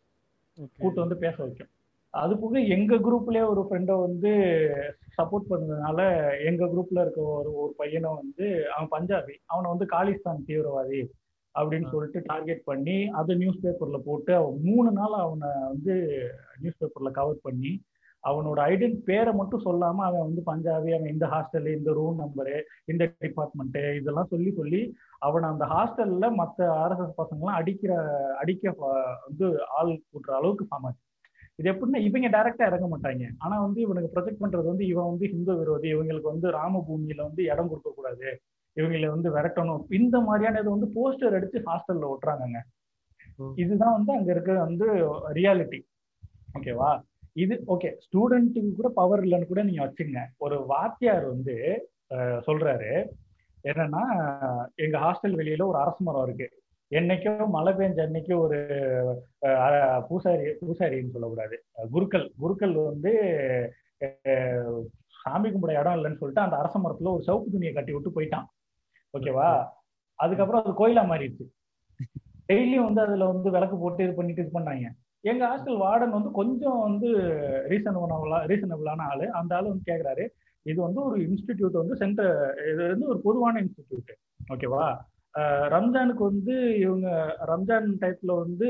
கூட்டு 0.82 1.00
வந்து 1.04 1.18
பேச 1.26 1.36
வைக்கும். 1.44 1.72
அது 2.14 2.34
போக 2.38 2.60
எங்க 2.68 2.94
குரூப்லயே 2.98 3.44
ஒரு 3.46 3.62
ஃப்ரெண்டை 3.66 3.96
வந்து 4.00 4.32
சப்போர்ட் 5.18 5.50
பண்ணதுனால 5.50 6.00
எங்க 6.46 6.64
குரூப்ல 6.66 7.02
இருக்க 7.02 7.22
ஒரு 7.34 7.52
ஒரு 7.56 7.74
பையனை 7.78 8.10
வந்து 8.14 8.46
அவன் 8.70 8.92
பஞ்சாபி 8.92 9.36
அவனை 9.46 9.68
வந்து 9.70 9.88
காலிஸ்தான் 9.92 10.46
தீவிரவாதி 10.48 11.02
அப்படின்னு 11.56 11.88
சொல்லிட்டு 11.92 12.20
டார்கெட் 12.26 12.64
பண்ணி 12.66 12.98
அதை 13.12 13.36
நியூஸ் 13.36 13.64
பேப்பர்ல 13.64 14.00
போட்டு 14.00 14.32
அவன் 14.36 14.58
மூணு 14.62 14.90
நாள் 14.92 15.16
அவனை 15.18 15.50
வந்து 15.66 15.96
நியூஸ் 16.60 16.82
பேப்பர்ல 16.82 17.12
கவர் 17.12 17.40
பண்ணி 17.42 17.72
அவனோட 18.24 18.60
ஐடென்டி 18.70 19.00
பேரை 19.04 19.32
மட்டும் 19.34 19.66
சொல்லாம 19.66 20.04
அவன் 20.06 20.26
வந்து 20.26 20.42
பஞ்சாபி 20.46 20.90
அவன் 20.96 21.14
இந்த 21.14 21.28
ஹாஸ்டல் 21.28 21.68
இந்த 21.76 21.92
ரூம் 21.92 22.18
நம்பரு 22.20 22.56
இந்த 22.86 23.04
டிபார்ட்மெண்ட் 23.20 23.78
இதெல்லாம் 24.00 24.32
சொல்லி 24.32 24.52
சொல்லி 24.54 24.82
அவனை 25.20 25.46
அந்த 25.50 25.66
ஹாஸ்டல்ல 25.66 26.28
மற்ற 26.36 26.68
ஆர்எஸ்எஸ் 26.80 27.20
பசங்களாம் 27.22 27.60
அடிக்கிற 27.60 27.94
அடிக்க 28.38 28.74
வந்து 29.24 29.48
ஆள் 29.78 29.94
கூட்டுற 30.04 30.34
அளவுக்கு 30.36 30.66
சமாச்சு 30.74 31.09
இது 31.60 31.68
எப்படின்னா 31.72 32.00
இவங்க 32.08 32.28
டைரக்டா 32.36 32.68
இறங்க 32.70 32.88
மாட்டாங்க. 32.92 33.24
ஆனா 33.46 33.56
வந்து 33.66 33.80
இவனுக்கு 33.86 34.12
ப்ரொஜெக்ட் 34.16 34.42
பண்றது 34.44 34.68
வந்து 34.72 34.86
இவன் 34.92 35.10
வந்து 35.12 35.26
ஹிந்து 35.34 35.54
விரோதி 35.62 35.88
இவங்களுக்கு 35.96 36.34
வந்து 36.34 36.50
ராம 36.58 36.82
பூமியில 36.90 37.22
வந்து 37.30 37.42
இடம் 37.52 37.70
கொடுக்க 37.72 37.90
கூடாது. 37.98 38.30
இவங்களை 38.78 39.08
வந்து 39.16 39.30
விரட்டணும். 39.36 39.84
இந்த 40.00 40.16
மாதிரியான 40.28 40.60
இது 40.64 40.70
வந்து 40.76 40.90
போஸ்டர் 40.98 41.36
அடிச்சு 41.38 41.60
ஹாஸ்டல்ல 41.70 42.10
ஒட்டுறாங்கங்க. 42.14 42.60
இதுதான் 43.64 43.96
வந்து 43.98 44.12
அங்க 44.18 44.30
இருக்கிற 44.36 44.56
வந்து 44.68 44.88
ரியாலிட்டி 45.40 45.80
ஓகேவா 46.58 46.92
இது 47.44 47.56
ஓகே 47.74 47.90
ஸ்டூடெண்ட்டுக்கு 48.06 48.72
கூட 48.78 48.90
பவர் 49.00 49.22
இல்லைன்னு 49.26 49.50
கூட 49.52 49.62
நீங்க 49.68 49.82
வச்சுங்க. 49.86 50.22
ஒரு 50.46 50.56
வாத்தியார் 50.72 51.26
வந்து 51.34 51.56
சொல்றாரு. 52.48 52.92
என்னன்னா 53.70 54.04
எங்க 54.86 54.96
ஹாஸ்டல் 55.06 55.38
வெளியில 55.42 55.66
ஒரு 55.72 55.80
அரச 55.84 55.98
மரம் 56.08 56.26
இருக்கு. 56.28 56.48
என்னைக்கும் 56.92 57.54
மழை 57.56 57.72
பெஞ்ச 57.80 58.00
அன்னைக்கு 58.06 58.34
ஒரு 58.44 58.60
பூசாரி 60.08 60.46
பூசாரின்னு 60.62 61.14
சொல்லக்கூடாது. 61.16 61.56
குருக்கள் 61.94 62.26
குருக்கள் 62.44 62.74
வந்து 62.92 63.12
சாமி 65.22 65.50
கும்பிட 65.50 65.72
இடம் 65.80 65.98
இல்லைன்னு 65.98 66.20
சொல்லிட்டு 66.22 66.46
அந்த 66.46 66.56
அரச 66.62 66.76
மரத்துல 66.84 67.14
ஒரு 67.16 67.24
சவுப்பு 67.28 67.54
துணியை 67.56 67.74
கட்டி 67.74 67.94
விட்டு 67.96 68.16
போயிட்டான். 68.18 68.48
ஓகேவா? 69.14 69.50
அதுக்கப்புறம் 70.20 70.64
அது 70.64 70.74
கோயிலா 70.82 71.04
மாறிடுச்சு. 71.12 71.46
டெய்லியும் 72.50 72.88
வந்து 72.88 73.02
அதுல 73.06 73.26
வந்து 73.34 73.50
விளக்கு 73.56 73.78
போட்டு 73.78 74.06
இது 74.06 74.14
பண்ணிட்டு 74.20 74.44
இது 74.44 74.58
பண்ணாங்க. 74.58 74.88
எங்க 75.30 75.44
ஹாஸ்டல் 75.50 75.80
வார்டன் 75.86 76.16
வந்து 76.18 76.32
கொஞ்சம் 76.40 76.80
வந்து 76.88 77.08
ரீசனபிளா 77.72 78.40
ரீசனபிளான 78.52 79.08
ஆளு. 79.12 79.26
அந்த 79.40 79.52
ஆளு 79.58 79.68
வந்து 79.72 79.90
கேக்குறாரு 79.92 80.26
இது 80.66 80.80
வந்து 80.88 81.00
ஒரு 81.08 81.18
இன்ஸ்டிடியூட் 81.28 81.82
வந்து 81.82 81.96
சென்டர் 82.02 82.34
இது 82.72 82.82
வந்து 82.94 83.08
ஒரு 83.12 83.20
பொதுவான 83.28 83.62
இன்ஸ்டிடியூட் 83.66 84.12
ஓகேவா? 84.54 84.86
ரம்ஜானுக்கு 85.74 86.24
வந்து 86.24 86.56
இவங்க 86.80 87.10
ரம்ஜான் 87.46 87.90
டைப்ல 88.00 88.32
வந்து 88.40 88.70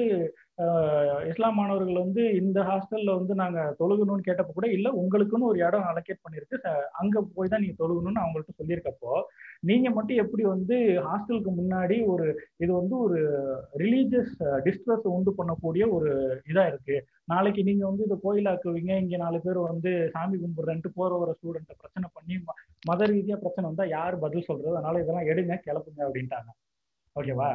இஸ்லாம் 1.29 1.57
மாணவர்கள் 1.57 2.01
வந்து 2.03 2.21
இந்த 2.39 2.59
ஹாஸ்டல்ல 2.69 3.11
வந்து 3.19 3.33
நாங்க 3.41 3.59
தொழுகணும்னு 3.79 4.25
கேட்டப்ப 4.27 4.53
கூட 4.55 4.67
இல்ல 4.77 4.87
உங்களுக்குன்னு 5.01 5.49
ஒரு 5.51 5.59
இடம் 5.67 5.85
அலோகேட் 5.91 6.23
பண்ணிருக்கு. 6.25 6.57
அங்க 7.01 7.21
போய் 7.35 7.51
தான் 7.51 7.63
நீங்க 7.63 7.75
தொழுகணும்னு 7.81 8.23
அவங்கள்ட்ட 8.23 8.53
சொல்லியிருக்கப்போ 8.61 9.13
நீங்க 9.69 9.87
மட்டும் 9.97 10.21
எப்படி 10.23 10.43
வந்து 10.53 10.75
ஹாஸ்டலுக்கு 11.07 11.51
முன்னாடி 11.59 11.97
ஒரு 12.13 12.27
இது 12.63 12.71
வந்து 12.79 12.95
ஒரு 13.05 13.19
ரிலீஜியஸ் 13.83 14.35
டிஸ்ட்ரெஸ் 14.67 15.07
உண்டு 15.15 15.33
பண்ணக்கூடிய 15.39 15.83
ஒரு 15.97 16.11
இதா 16.51 16.65
இருக்கு. 16.71 16.97
நாளைக்கு 17.33 17.61
நீங்க 17.69 17.83
வந்து 17.89 18.05
இதை 18.07 18.17
கோயிலாக்குவீங்க. 18.27 18.93
இங்க 19.03 19.17
நாலு 19.25 19.39
பேர் 19.45 19.59
வந்து 19.71 19.91
சாமி 20.15 20.37
கும்பிடுறேன்ட்டு 20.43 20.95
போற 20.99 21.11
ஒரு 21.23 21.33
ஸ்டூடெண்ட்டை 21.39 21.75
பிரச்சனை 21.81 22.07
பண்ணி 22.17 22.37
மத 22.89 23.05
ரீதியா 23.13 23.37
பிரச்சனை 23.43 23.65
வந்தா 23.69 23.85
யார் 23.97 24.15
பதில் 24.25 24.47
சொல்றது? 24.49 24.75
அதனால 24.77 25.01
இதெல்லாம் 25.03 25.29
எடுங்க 25.33 25.61
கிளப்புங்க 25.67 26.01
அப்படின்ட்டாங்க. 26.07 26.49
ஓகேவா? 27.15 27.51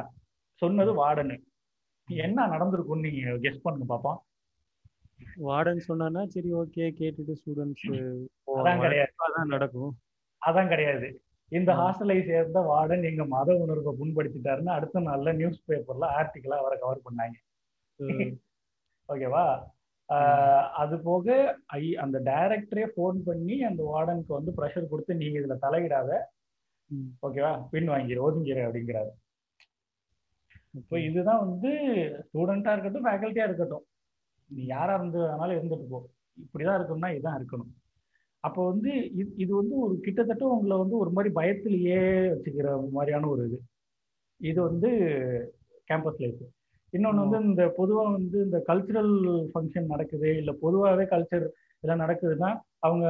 சொன்னது 0.61 0.91
வார்டனு. 1.01 1.37
என்ன 2.07 2.47
நடந்திருக்கும்னு 2.53 3.11
நீங்க 3.11 3.35
கெஸ் 3.45 3.63
பண்ணுங்க 3.63 3.85
பாப்போம். 3.93 4.19
வார்டன் 5.47 5.85
சொன்னா 5.89 6.23
சரி 6.33 6.49
ஓகே 6.61 6.87
கேட்டுட்டு 6.99 7.33
ஸ்டூடெண்ட்ஸ் 7.41 7.85
அதான் 8.55 8.83
கிடையாது. 8.85 9.13
அதான் 9.25 9.53
நடக்கும். 9.53 9.93
அதான் 10.41 10.71
கிடையாது. 10.73 11.07
இந்த 11.51 11.71
ஹாஸ்டலை 11.79 12.17
சேர்ந்த 12.29 12.59
வார்டன் 12.71 13.03
எங்க 13.09 13.23
மத 13.33 13.55
உணர்வை 13.63 13.91
புண்படுத்திட்டாருன்னு 13.99 14.75
அடுத்த 14.77 15.03
நாள்ல 15.07 15.33
நியூஸ் 15.35 15.65
பேப்பர்ல 15.69 16.07
ஆர்டிகிளா 16.19 16.57
அவரை 16.61 16.77
கவர் 16.79 17.05
பண்ணாங்க. 17.07 17.37
ஓகேவா? 19.09 19.45
அது 20.81 20.95
போக 21.09 21.35
ஐ 21.79 21.83
அந்த 22.03 22.17
டைரக்டரே 22.29 22.85
ஃபோன் 22.95 23.19
பண்ணி 23.27 23.55
அந்த 23.69 23.81
வார்டனுக்கு 23.91 24.33
வந்து 24.37 24.51
ப்ரெஷர் 24.57 24.91
கொடுத்து 24.91 25.21
நீங்க 25.21 25.39
இதுல 25.41 25.57
தலையிடாத. 25.65 26.19
ஓகேவா? 27.27 27.53
பின் 27.71 27.89
வாங்கிடு 27.93 28.25
ஒதுங்கிடு 28.27 28.63
அப்படிங்கிறாரு. 28.67 29.11
இப்போ 30.79 30.95
இதுதான் 31.07 31.41
வந்து 31.45 31.71
ஸ்டூடெண்டா 32.27 32.71
இருக்கட்டும் 32.73 33.05
ஃபேக்கல்ட்டியா 33.07 33.47
இருக்கட்டும். 33.49 33.83
நீ 34.49 34.61
யாரா 34.75 34.93
இருந்து 34.99 35.19
வேணாலும் 35.29 35.57
இருந்துட்டு 35.57 35.87
போ. 35.91 35.99
இப்படிதான் 36.45 36.77
இருக்கணும்னா 36.79 37.11
இதுதான் 37.15 37.37
இருக்கணும். 37.39 37.71
அப்போ 38.43 38.61
வந்து 38.71 38.91
இது 39.43 39.51
வந்து 39.61 39.75
ஒரு 39.85 39.93
கிட்டத்தட்ட 40.05 40.43
உங்களை 40.55 40.75
வந்து 40.81 40.95
ஒரு 41.03 41.11
மாதிரி 41.15 41.29
பயத்திலேயே 41.39 42.01
வச்சுக்கிற 42.33 42.73
மாதிரியான 42.97 43.29
ஒரு 43.33 43.43
இது. 43.49 43.57
இது 44.41 44.59
வந்து 44.69 44.89
கேம்பஸ் 45.89 46.21
லைஃப் 46.23 46.43
இன்னொன்று 46.93 47.23
வந்து 47.23 47.39
இந்த 47.51 47.63
பொதுவாக 47.77 48.11
வந்து 48.17 48.37
இந்த 48.47 48.57
கல்ச்சுரல் 48.67 49.13
ஃபங்க்ஷன் 49.53 49.91
நடக்குது 49.93 50.29
இல்லை 50.41 50.53
பொதுவாகவே 50.63 51.05
கல்ச்சர் 51.13 51.45
இதெல்லாம் 51.77 52.03
நடக்குதுன்னா 52.03 52.49
அவங்க 52.85 53.05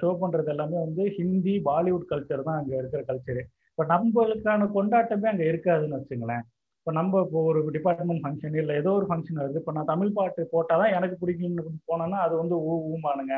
ஷோ 0.00 0.08
பண்ணுறது 0.22 0.50
எல்லாமே 0.54 0.78
வந்து 0.86 1.02
ஹிந்தி 1.18 1.54
பாலிவுட் 1.68 2.10
கல்ச்சர் 2.12 2.46
தான் 2.48 2.58
அங்கே 2.60 2.78
இருக்கிற 2.80 3.02
கல்ச்சரு 3.10 3.42
இப்போ 3.70 3.84
நம்மளுக்கான 3.92 4.68
கொண்டாட்டமே 4.76 5.28
அங்கே 5.32 5.46
இருக்காதுன்னு 5.50 5.98
வச்சுங்களேன். 5.98 6.44
இப்போ 6.88 6.98
நம்ம 6.98 7.20
இப்போ 7.24 7.40
ஒரு 7.48 7.60
டிபார்ட்மெண்ட் 7.74 8.22
ஃபங்க்ஷன் 8.22 8.54
இல்லை 8.60 8.74
ஏதோ 8.80 8.90
ஒரு 8.98 9.06
ஃபங்க்ஷன் 9.08 9.38
வருது. 9.40 9.58
இப்போ 9.60 9.72
நான் 9.76 9.88
தமிழ் 9.90 10.12
பாட்டு 10.18 10.42
போட்டால் 10.52 10.80
தான் 10.82 10.94
எனக்கு 10.98 11.16
பிடிக்கும்னு 11.22 11.62
போனேன்னா 11.90 12.18
அது 12.26 12.34
வந்து 12.40 12.54
ஊ 12.68 12.74
ஊமானுங்க 12.92 13.34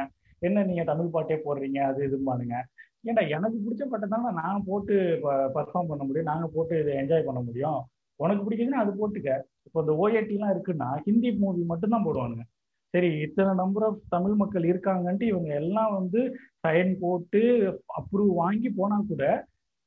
என்ன 0.47 0.63
நீங்கள் 0.69 0.87
தமிழ் 0.91 1.09
பாட்டே 1.15 1.37
போடுறீங்க? 1.47 1.79
அது 1.89 1.99
இதுமானுங்க 2.09 2.55
ஏன்டா 3.09 3.23
எனக்கு 3.37 3.57
பிடிச்ச 3.65 3.87
பாட்டை 3.93 4.09
தானே 4.13 4.31
நான் 4.39 4.67
போட்டு 4.69 4.95
பர்ஃபார்ம் 5.57 5.91
பண்ண 5.93 6.05
முடியும். 6.05 6.29
நாங்கள் 6.31 6.53
போட்டு 6.55 6.77
இதை 6.83 6.93
என்ஜாய் 7.01 7.27
பண்ண 7.29 7.43
முடியும். 7.49 7.81
உனக்கு 8.21 8.45
பிடிக்குதுன்னா 8.45 8.85
அது 8.85 8.95
போட்டுக்க. 9.01 9.33
இப்போ 9.67 9.83
இந்த 9.85 9.97
ஓஏடிலாம் 10.03 10.55
இருக்குன்னா 10.55 10.91
ஹிந்தி 11.09 11.33
மூவி 11.41 11.65
மட்டும்தான் 11.73 12.07
போடுவானுங்க. 12.07 12.47
சரி 12.95 13.11
இத்தனை 13.27 13.55
நம்பர் 13.63 13.89
ஆஃப் 13.89 14.01
தமிழ் 14.15 14.39
மக்கள் 14.45 14.71
இருக்காங்கன்ட்டு 14.73 15.31
இவங்க 15.33 15.53
எல்லாம் 15.63 15.93
வந்து 15.99 16.23
சைன் 16.67 16.95
போட்டு 17.03 17.43
அப்ரூவ் 18.01 18.33
வாங்கி 18.43 18.71
போனா 18.79 19.01
கூட 19.11 19.25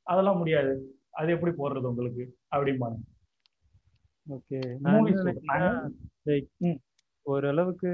அதெல்லாம் 0.08 0.42
முடியாது. 0.44 0.76
அது 1.22 1.32
எப்படி 1.38 1.56
போடுறது 1.64 1.92
உங்களுக்கு? 1.94 2.24
அப்படிம்பாங்க 2.56 3.00
ஓகே 4.28 4.60
ஓரளவுக்கு 7.26 7.92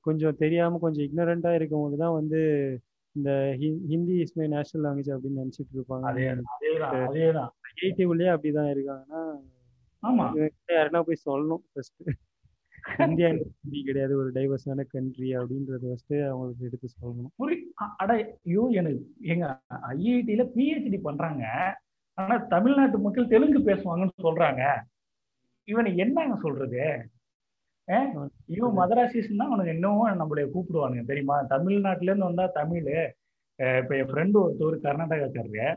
கொஞ்சம் 0.00 0.36
தெரியாம 0.36 0.78
கொஞ்சம் 0.78 1.04
இக்னரண்டா 1.06 1.50
இருக்கவங்க 1.58 1.96
தான் 1.96 2.18
வந்து 2.18 2.40
இந்த 3.16 3.30
Hindi 3.90 4.14
is 4.24 4.36
my 4.38 4.46
national 4.46 4.84
language 4.84 5.10
அப்படின்னு 5.14 5.42
நினைச்சிட்டு 5.42 5.76
இருப்பாங்க. 5.76 6.12
நேட்டிவ்லயே 7.78 8.30
அப்படிதான் 8.34 8.70
இருக்காங்கன்னா 8.74 9.22
ஆமா. 10.02 10.26
யாருன்னா 10.76 11.02
போய் 11.08 11.24
சொல்லணும் 11.26 11.62
ஃபர்ஸ்ட் 11.70 12.02
இந்தியா 13.06 13.28
ஹிந்தி 13.32 13.80
கிடையாது 13.88 14.14
ஒரு 14.20 14.30
டைவர்ஸான 14.36 14.86
கண்ட்ரி 14.94 15.28
அப்படின்றத 15.40 15.82
ஃபர்ஸ்ட் 15.82 16.14
அவங்களுக்கு 16.30 16.66
எடுத்து 16.68 16.88
சொல்லணும். 16.94 17.34
அட 18.02 18.10
ஐயோ 18.46 18.64
எனக்கு 18.80 19.02
எங்க 19.34 19.44
ஐஐடியில 19.90 20.44
பிஹெச்டி 20.56 21.00
பண்றாங்க 21.08 21.44
ஆனா 22.18 22.36
தமிழ்நாட்டு 22.54 22.98
மக்கள் 22.98 23.32
தெலுங்கு 23.34 23.60
பேசுவாங்கன்னு 23.68 24.24
சொல்றாங்க. 24.26 24.62
இவனை 25.64 25.96
என்னங்க 25.96 26.38
சொல்றது? 26.42 27.10
இவன் 28.46 28.76
மதராசிஸ்னா 28.76 29.36
அவனுக்கு 29.36 29.72
இன்னமும் 29.72 30.20
நம்மளைய 30.20 30.50
கூப்பிடுவானுங்க 30.54 31.04
தெரியுமா? 31.04 31.42
தமிழ்நாட்டுல 31.42 32.02
இருந்து 32.02 32.24
வந்தா 32.24 32.46
தமிழ். 32.46 32.86
இப்ப 33.56 33.96
என் 33.96 34.06
ஃப்ரெண்டு 34.06 34.34
ஒருத்தர் 34.34 34.78
கர்நாடகாக்காரரு. 34.82 35.76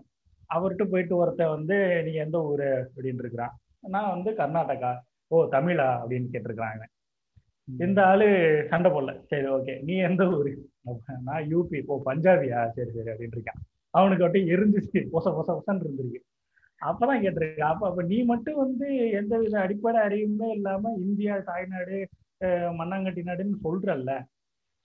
அவர்கிட்ட 0.53 0.83
போயிட்டு 0.85 1.13
ஒருத்த 1.19 1.49
வந்து 1.49 2.03
நீங்க 2.03 2.19
எந்த 2.19 2.43
ஊரு? 2.43 2.91
அப்படின்னு 2.95 3.13
இருக்கிறான். 3.13 3.57
நான் 3.79 4.09
வந்து 4.09 4.43
கர்நாடகா. 4.43 4.97
ஓ 5.27 5.47
தமிழா? 5.51 6.01
அப்படின்னு 6.07 6.27
கேட்டிருக்கிறாங்க 6.31 6.83
இந்த 7.79 8.05
ஆளு 8.05 8.27
சண்டை 8.69 8.91
போடல. 8.91 9.25
சரி 9.27 9.47
ஓகே. 9.49 9.83
நீ 9.83 9.95
எந்த 9.97 10.27
ஊரு? 10.27 10.69
நான் 11.23 11.43
யூபி 11.43 11.83
ஓ 11.85 12.01
பஞ்சாபியா? 12.05 12.69
சரி 12.69 12.89
சரி 12.91 13.09
அப்படின்னு 13.11 13.35
இருக்கான். 13.35 13.61
அவனுக்கு 13.89 14.25
அப்படியே 14.25 14.55
எரிஞ்சிச்சு. 14.55 15.07
பொச 15.11 15.31
பொச 15.31 15.49
பொசன்னு 15.57 15.85
இருந்திருக்கு. 15.85 16.21
அப்பதான் 16.89 17.23
கேட்டிருக்கேன். 17.23 17.71
அப்ப 17.73 17.87
அப்ப 17.89 18.03
நீ 18.11 18.17
மட்டும் 18.31 18.61
வந்து 18.63 18.87
எந்த 19.19 19.33
வித 19.41 19.55
அடிப்படை 19.65 19.99
அறிவுமே 20.07 20.47
இல்லாம 20.57 20.93
இந்தியா 21.07 21.35
தாய்நாடு 21.49 21.97
மண்ணாங்கட்டி 22.79 23.21
நாடுன்னு 23.27 23.57
சொல்றல்ல. 23.65 24.13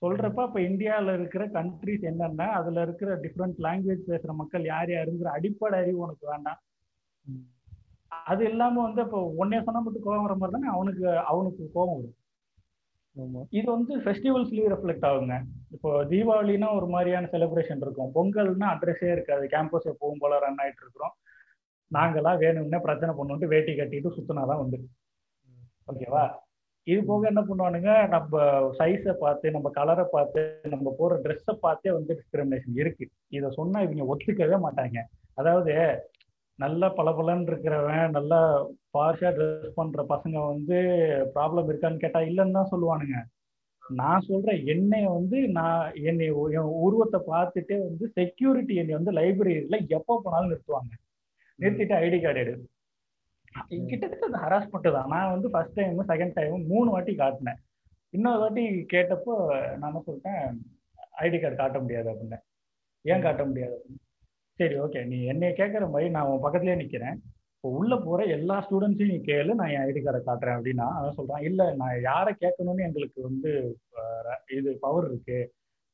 சொல்றப்ப 0.03 0.41
அப்ப 0.47 0.59
இந்தியாவில் 0.69 1.15
இருக்கிற 1.17 1.45
கண்ட்ரிஸ் 1.57 2.05
என்னென்ன 2.11 2.43
அதுல 2.59 2.83
இருக்கிற 2.87 3.11
டிஃப்ரெண்ட் 3.25 3.59
லாங்குவேஜ் 3.67 4.09
பேசுற 4.11 4.35
மக்கள் 4.41 4.65
யார் 4.73 4.91
யாருங்கிற 4.97 5.31
அடிப்படை 5.39 5.79
அறிவு 5.83 5.99
உனக்கு 6.07 6.25
வேண்டாம். 6.33 6.61
அது 8.31 8.43
இல்லாம 8.51 8.81
வந்து 8.87 9.01
இப்போ 9.07 9.19
ஒன்னே 9.43 9.59
சொன்னா 9.67 9.81
மட்டும் 9.83 10.05
கோபம் 10.07 10.25
வர 10.27 10.35
மாதிரி 10.39 10.55
தானே? 10.57 10.71
அவனுக்கு 10.77 11.05
அவனுக்கு 11.33 11.63
கோபம் 11.75 11.99
வரும். 11.99 12.17
இது 13.59 13.67
வந்து 13.75 13.93
ஃபெஸ்டிவல்ஸ்லயும் 14.05 14.73
ரெஃப்ளெக்ட் 14.73 15.07
ஆகுங்க. 15.09 15.37
இப்போ 15.75 15.91
தீபாவளினா 16.11 16.69
ஒரு 16.79 16.87
மாதிரியான 16.95 17.29
செலிப்ரேஷன் 17.33 17.83
இருக்கும். 17.87 18.11
பொங்கல்னா 18.17 18.69
அட்ரஸே 18.75 19.09
இருக்காது. 19.17 19.45
கேம்பஸ் 19.55 19.91
எப்பவும் 19.93 20.23
போல 20.23 20.39
ரன் 20.45 20.61
ஆயிட்டு 20.65 20.85
இருக்கிறோம். 20.85 21.15
நாங்களா 21.91 22.33
வேணும்னே 22.43 22.79
பிரச்சனை 22.87 23.13
பண்ணுன்ட்டு 23.19 23.53
வேட்டி 23.55 23.73
கட்டிட்டு 23.79 24.15
சுத்தினாதான் 24.17 24.63
வந்து 24.63 24.79
ஓகேவா? 25.91 26.25
இது 26.87 27.01
போக 27.09 27.27
என்ன 27.31 27.41
பண்ணுவானுங்க 27.49 27.91
நம்ம 28.15 28.35
சைஸை 28.79 29.13
பார்த்து 29.23 29.55
நம்ம 29.57 29.69
கலரை 29.79 30.05
பார்த்து 30.13 30.43
நம்ம 30.75 30.93
போற 30.99 31.17
ட்ரெஸ்ஸை 31.25 31.55
பார்த்தே 31.65 31.91
வந்து 31.97 32.13
டிஸ்கிரிமினேஷன் 32.21 32.79
இருக்கு. 32.83 33.05
இதை 33.37 33.49
சொன்னா 33.59 33.79
இவங்க 33.87 34.05
ஒத்துக்கவே 34.13 34.59
மாட்டாங்க. 34.67 34.99
அதாவது 35.41 35.75
நல்ல 36.59 36.83
பளபளன்னு 36.99 37.51
இருக்கிறவன் 37.51 38.15
நல்லா 38.17 38.39
பார்ஷா 38.97 39.29
ட்ரெஸ் 39.37 39.77
பண்ற 39.79 40.03
பசங்க 40.15 40.39
வந்து 40.53 40.79
ப்ராப்ளம் 41.37 41.69
இருக்கான்னு 41.71 42.03
கேட்டா 42.05 42.21
இல்லைன்னு 42.31 42.59
தான் 42.59 42.73
சொல்லுவானுங்க. 42.73 43.19
நான் 43.83 44.27
சொல்றேன் 44.31 44.61
என்னைய 44.75 45.07
வந்து 45.19 45.39
நான் 45.59 45.85
என்னை 46.11 46.27
என் 46.59 46.75
உருவத்தை 46.87 47.21
பார்த்துட்டே 47.31 47.79
வந்து 47.87 48.05
செக்யூரிட்டி 48.19 48.75
என்னை 48.83 48.95
வந்து 48.99 49.15
லைப்ரரியில 49.21 49.79
எப்போ 49.99 50.21
போனாலும் 50.25 50.53
நிறுத்துவாங்க. 50.53 50.93
நிறுத்திட்டு 51.63 51.95
ஐடி 52.05 52.19
கார்டு 52.25 52.43
எடு. 52.45 52.55
கிட்டத்தட்ட 53.91 54.27
அது 54.29 54.43
ஹராஸ்மெண்ட் 54.45 54.89
தான். 54.97 55.11
நான் 55.15 55.33
வந்து 55.35 55.49
ஃபர்ஸ்ட் 55.55 55.79
டைம் 55.79 56.05
செகண்ட் 56.13 56.37
டைம் 56.39 56.69
மூணு 56.73 56.89
வாட்டி 56.95 57.15
காட்டினேன். 57.23 57.59
இன்னொரு 58.17 58.41
வாட்டி 58.43 58.65
கேட்டப்போ 58.93 59.35
நான் 59.83 60.05
சொல்லிட்டேன் 60.07 60.45
ஐடி 61.25 61.39
கார்டு 61.41 61.57
காட்ட 61.63 61.79
முடியாது 61.85 62.09
அப்படின்னு. 62.13 62.39
ஏன் 63.05 63.27
காட்ட 63.27 63.43
முடியாது 63.51 63.75
அப்படின்னு. 63.77 64.03
சரி 64.61 64.77
ஓகே 64.85 65.03
நீ 65.11 65.19
என்னைய 65.33 65.53
கேட்குற 65.61 65.85
மாதிரி 65.93 66.09
நான் 66.17 66.31
உன் 66.31 66.43
பக்கத்துலேயே 66.47 66.81
நிற்கிறேன் 66.81 67.19
இப்போ 67.57 67.71
உள்ள 67.79 67.95
போற 68.05 68.21
எல்லா 68.35 68.57
ஸ்டூடெண்ட்ஸையும் 68.65 69.11
நீ 69.13 69.17
கேளு 69.29 69.53
நான் 69.59 69.73
என் 69.73 69.83
ஐடி 69.87 70.01
கார்டை 70.05 70.21
காட்டுறேன் 70.27 70.57
அப்படின்னா 70.59 70.87
அவன் 70.99 71.17
சொல்றான் 71.19 71.43
இல்ல 71.49 71.63
நான் 71.81 71.97
யாரை 72.11 72.33
கேட்கணும்னு 72.43 72.87
எங்களுக்கு 72.89 73.19
வந்து 73.29 73.51
இது 74.59 74.71
பவர் 74.85 75.09
இருக்கு. 75.11 75.39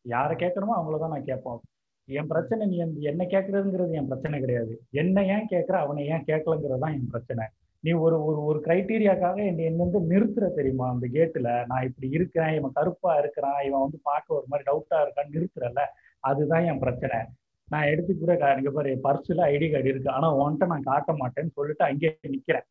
யாரை 0.05 0.35
கேட்கணுமோ 0.43 0.75
அவங்கள 0.77 0.99
தான் 1.03 1.15
நான் 1.15 1.29
கேட்போம். 1.31 1.61
என் 2.09 2.29
பிரச்சனை 2.33 2.65
நீ 2.71 2.77
என்ன 3.11 3.23
கேட்கறதுங்கிறது 3.35 3.97
என் 4.01 4.11
பிரச்சனை 4.11 4.37
கிடையாது. 4.41 4.75
என்ன 5.03 5.25
ஏன் 5.35 5.49
கேட்கற 5.53 5.77
அவனை 5.85 6.03
ஏன் 6.15 6.27
கேட்கலங்கிறது 6.29 6.83
தான் 6.85 6.97
என் 6.99 7.13
பிரச்சனை. 7.15 7.45
நீ 7.85 7.93
ஒரு 8.05 8.17
ஒரு 8.29 8.39
ஒரு 8.49 8.59
கிரைட்டீரியாக்காக 8.67 9.39
என்னை 9.51 9.65
என்ன 9.71 9.81
வந்து 9.85 10.01
நிறுத்துற 10.13 10.47
தெரியுமா? 10.59 10.87
அந்த 10.95 11.07
கேட்டுல 11.17 11.49
நான் 11.71 11.87
இப்படி 11.89 12.09
இருக்கிறேன் 12.17 12.55
இவன் 12.59 12.77
கருப்பா 12.79 13.13
இருக்கிறான் 13.23 13.59
இவன் 13.69 13.85
வந்து 13.85 13.99
பார்க்க 14.11 14.39
ஒரு 14.39 14.47
மாதிரி 14.53 14.67
டவுட்டா 14.71 14.99
இருக்கான்னு 15.05 15.35
நிறுத்துறல 15.37 15.83
அதுதான் 16.25 16.67
என் 16.71 16.83
பிரச்சனை. 16.85 17.19
நான் 17.69 17.91
எடுத்து 17.93 18.13
கூட 18.15 18.33
எனக்கு 18.53 18.73
பாரு 18.77 18.91
பர்சுல 19.07 19.47
ஐடி 19.55 19.69
கார்டு 19.71 19.91
இருக்கு. 19.93 20.11
ஆனா 20.17 20.29
உன்கிட்ட 20.41 20.67
நான் 20.73 20.89
காட்ட 20.91 21.13
மாட்டேன்னு 21.23 21.57
சொல்லிட்டு 21.59 21.85
அங்கேயே 21.89 22.31
நிக்கிறேன். 22.35 22.67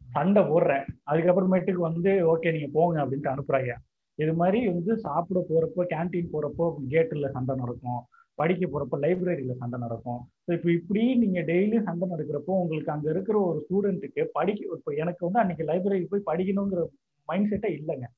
சண்டை 0.00 0.42
போடுறேன். 0.50 0.84
அதுக்கப்புறமேட்டுக்கு 1.10 1.82
வந்து 1.88 2.10
ஓகே 2.32 2.52
நீங்க 2.56 2.68
போங்க 2.78 2.98
அப்படின்ட்டு 3.04 3.32
அனுப்புறாங்க 3.34 3.72
இது 4.18 4.32
மாதிரி 4.40 4.58
வந்து 4.72 4.92
சாப்பிட 5.06 5.38
போறப்போ 5.48 5.82
கேண்டீன் 5.94 6.30
போறப்போ 6.34 6.66
கேட்டில் 6.92 7.32
சண்டை 7.34 7.54
நடக்கும். 7.62 8.02
படிக்க 8.40 8.64
போறப்போ 8.72 8.96
லைப்ரரியில 9.04 9.54
சண்டை 9.60 9.78
நடக்கும். 9.84 10.20
ஸோ 10.46 10.50
இப்போ 10.56 10.68
இப்படி 10.78 11.02
நீங்க 11.22 11.40
டெய்லி 11.50 11.78
சண்டை 11.88 12.06
நடக்கிறப்போ 12.12 12.54
உங்களுக்கு 12.62 12.94
அங்க 12.94 13.08
இருக்கிற 13.14 13.36
ஒரு 13.48 13.58
ஸ்டூடெண்ட்டுக்கு 13.66 14.24
படிக்க 14.38 14.78
இப்போ 14.78 14.92
எனக்கு 15.02 15.22
வந்து 15.26 15.42
அன்னைக்கு 15.42 15.66
லைப்ரரி 15.70 16.00
போய் 16.12 16.28
படிக்கணுங்கிற 16.30 16.82
மைண்ட் 17.28 17.50
செட்டே 17.52 17.70
இல்லைங்க. 17.78 18.08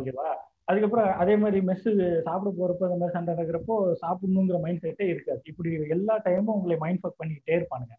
ஓகேவா 0.00 0.28
அதுக்கப்புறம் 0.70 1.08
அதே 1.22 1.34
மாதிரி 1.42 1.58
மெஸ்ஸு 1.68 1.90
சாப்பிட 2.26 2.50
போறப்போ 2.60 2.86
இந்த 2.88 2.98
மாதிரி 3.00 3.16
சண்டை 3.16 3.30
நடக்கிறப்போ 3.34 3.74
சாப்பிடணுங்கிற 4.02 4.58
மைண்ட் 4.64 4.84
செட்டே 4.84 5.06
இருக்காது. 5.12 5.40
இப்படி 5.50 5.70
எல்லா 5.96 6.14
டைமும் 6.26 6.56
உங்களை 6.56 6.78
மைண்ட் 6.84 7.02
ஃபக் 7.02 7.20
பண்ணிக்கிட்டே 7.20 7.56
இருப்பானுங்க. 7.58 7.94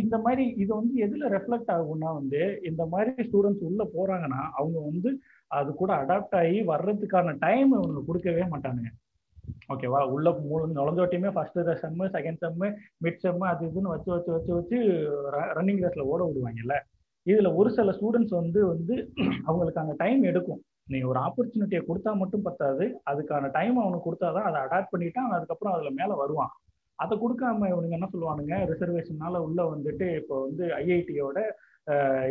இந்த 0.00 0.14
மாதிரி 0.24 0.44
இது 0.62 0.70
வந்து 0.80 0.94
எதுல 1.06 1.28
ரெஃப்ளெக்ட் 1.34 1.72
ஆகும்னா 1.74 2.10
வந்து 2.20 2.40
இந்த 2.70 2.82
மாதிரி 2.92 3.24
ஸ்டூடெண்ட்ஸ் 3.28 3.66
உள்ள 3.68 3.82
போறாங்கன்னா 3.96 4.40
அவங்க 4.58 4.78
வந்து 4.88 5.10
அது 5.58 5.70
கூட 5.80 5.90
அடாப்ட் 6.02 6.36
ஆகி 6.40 6.58
வர்றதுக்கான 6.72 7.34
டைம் 7.44 7.70
இவங்க 7.78 8.02
கொடுக்கவே 8.08 8.44
மாட்டானுங்க. 8.52 8.90
ஓகேவா 9.72 10.00
உள்ள 10.14 10.28
மூணு 10.48 10.64
நுழைஞ்சோட்டியுமே 10.78 11.30
first 11.34 11.58
sem 11.82 12.06
second 12.16 12.40
sem 12.44 12.68
mid 13.04 13.20
sem 13.24 13.46
அது 13.52 13.68
இதுன்னு 13.70 13.92
வச்சு 13.94 14.10
வச்சு 14.14 14.30
வச்சு 14.36 14.52
வச்சு 14.58 14.78
ரன்னிங் 15.58 15.82
ரேஸ்ல 15.84 16.04
ஓட 16.12 16.20
விடுவாங்கல்ல? 16.28 16.76
இதுல 17.26 17.48
ஒரு 17.60 17.70
சில 17.78 17.92
ஸ்டூடெண்ட்ஸ் 17.98 18.36
வந்து 18.40 18.60
வந்து 18.72 18.94
அவங்களுக்கான 19.48 19.96
டைம் 20.02 20.22
எடுக்கும். 20.30 20.60
நீ 20.92 20.98
ஒரு 21.10 21.18
ஆப்பர்ச்சுனிட்டியை 21.26 21.82
கொடுத்தா 21.88 22.12
மட்டும் 22.22 22.46
பத்தாது. 22.48 22.84
அதுக்கான 23.10 23.50
டைம் 23.58 23.76
அவனுக்கு 23.82 24.06
கொடுத்தாதான் 24.08 24.48
அதை 24.48 24.58
அடாப்ட் 24.66 24.92
பண்ணிட்டு 24.94 25.20
அவன் 25.22 25.36
அதுக்கப்புறம் 25.38 25.74
அதுல 25.76 25.90
மேல 26.00 26.14
வருவான். 26.22 26.52
அதை 26.98 27.14
கொடுக்காம 27.18 27.68
இவனுங்க 27.72 27.98
என்ன 27.98 28.08
சொல்லுவானுங்க? 28.14 28.54
ரிசர்வேஷனால 28.70 29.42
உள்ள 29.46 29.60
வந்துட்டு 29.74 30.06
இப்போ 30.20 30.36
வந்து 30.46 30.64
ஐஐடியோட 30.80 31.38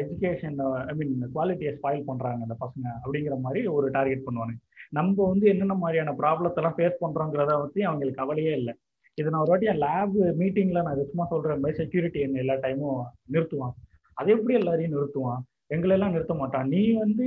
எஜுகேஷன் 0.01 0.57
ஐ 0.89 0.93
மீன் 0.97 1.13
குவாலிட்டியை 1.35 1.71
ஸ்பாயில் 1.77 2.09
பண்றாங்க 2.09 2.45
அந்த 2.47 2.55
பசங்க 2.65 2.85
அப்படிங்கிற 3.03 3.37
மாதிரி 3.45 3.61
ஒரு 3.77 3.87
டார்கெட் 3.95 4.25
பண்ணுவானுங்க. 4.27 4.61
நம்ம 4.89 5.27
வந்து 5.27 5.47
என்னென்ன 5.47 5.73
மாதிரியான 5.73 6.15
ப்ராப்ளத்தெல்லாம் 6.17 6.73
ஃபேஸ் 6.77 7.01
பண்றோங்கிறத 7.01 7.47
பத்தி 7.47 7.81
அவங்களுக்கு 7.81 8.21
கவலையே 8.21 8.51
இல்லை. 8.51 8.73
இது 9.13 9.29
நான் 9.29 9.41
ஒரு 9.41 9.49
வாட்டி 9.49 9.65
என் 9.65 9.77
லேப் 9.77 10.41
மீட்டிங்ல 10.41 10.81
நான் 10.81 11.03
சும்மா 11.03 11.27
சொல்ற 11.31 11.59
மாதிரி 11.59 11.73
செக்யூரிட்டி 11.73 12.19
என்ன 12.19 12.39
எல்லா 12.39 12.53
டைமும் 12.53 13.01
நிறுத்துவான். 13.31 13.73
அது 14.13 14.31
எப்படி 14.31 14.53
எல்லாரையும் 14.53 14.91
நிறுத்துவான்? 14.91 15.39
எங்களெல்லாம் 15.69 16.11
நிறுத்த 16.11 16.33
மாட்டான். 16.33 16.67
நீ 16.67 16.91
வந்து 16.91 17.25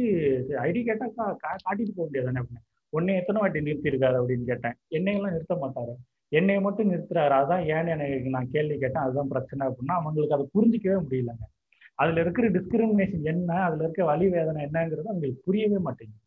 ஐடி 0.48 0.84
கேட்டா 0.84 1.06
கா- 1.06 1.30
கா- 1.30 1.34
காட்டிட்டு 1.40 1.90
போக 1.94 1.94
முடியாது 1.96 2.32
அப்படின்னு. 2.32 2.70
உன்னை 2.88 3.14
எத்தனை 3.14 3.40
வாட்டி 3.40 3.60
நிறுத்தியிருக்காரு 3.60 4.24
அப்படின்னு 4.24 4.44
கேட்டேன். 4.44 4.72
என்னையெல்லாம் 4.90 5.30
நிறுத்த 5.30 5.54
மாட்டாரு. 5.54 5.94
என்னைய 6.28 6.60
மட்டும் 6.60 6.92
நிறுத்துறாரு. 6.92 7.32
அதான் 7.32 7.62
ஏன்னு 7.62 7.88
எனக்கு 7.88 8.30
நான் 8.30 8.48
கேள்வி 8.50 8.78
கேட்டேன். 8.78 9.02
அதுதான் 9.02 9.28
பிரச்சனை 9.28 9.66
அப்படின்னா 9.66 9.90
அவங்களுக்கு 9.90 10.34
அதை 10.34 10.48
புரிஞ்சிக்கவே 10.58 11.00
முடியலங்க. 11.10 11.60
அதுல 11.94 12.20
இருக்கிற 12.20 12.50
டிஸ்கிரிமினேஷன் 12.50 13.22
என்ன? 13.22 13.54
அதுல 13.54 13.82
இருக்க 13.82 14.04
வலி 14.04 14.28
வேதனை 14.28 14.64
என்னங்கிறது 14.64 15.04
அவங்களுக்கு 15.04 15.40
புரியவே 15.44 15.78
மாட்டேங்குது. 15.78 16.21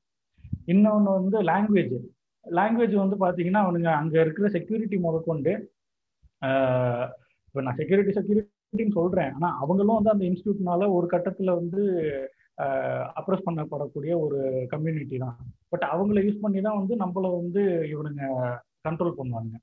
இன்னொன்னு 0.67 1.11
வந்து 1.17 1.37
லாங்குவேஜ் 1.43 1.95
லாங்குவேஜ் 2.45 2.95
வந்து 3.03 3.15
பாத்தீங்கன்னா 3.25 3.61
அவனுங்க 3.65 3.89
அங்க 3.93 4.15
இருக்கிற 4.21 4.47
செக்யூரிட்டி 4.47 4.97
முதற்கொண்டு 4.97 5.53
ஆஹ் 6.41 7.07
நான் 7.55 7.75
செக்யூரிட்டி 7.75 8.13
செக்யூரிட்டின்னு 8.19 8.97
சொல்றேன். 8.99 9.31
ஆனா 9.31 9.49
அவங்களும் 9.61 9.97
வந்து 9.99 10.13
அந்த 10.13 10.25
இன்ஸ்டியூட்னால 10.25 10.87
ஒரு 10.93 11.07
கட்டத்துல 11.11 11.53
வந்து 11.55 11.81
அப்ரஸ் 13.19 13.45
பண்ணப்படக்கூடிய 13.45 14.11
ஒரு 14.19 14.39
கம்யூனிட்டி 14.69 15.17
தான். 15.17 15.37
பட் 15.69 15.85
அவங்கள 15.93 16.19
யூஸ் 16.25 16.41
பண்ணி 16.41 16.61
தான் 16.61 16.77
வந்து 16.77 16.95
நம்மள 16.95 17.29
வந்து 17.41 17.61
இவனுங்க 17.93 18.23
கண்ட்ரோல் 18.87 19.17
பண்ணுவாங்க. 19.17 19.53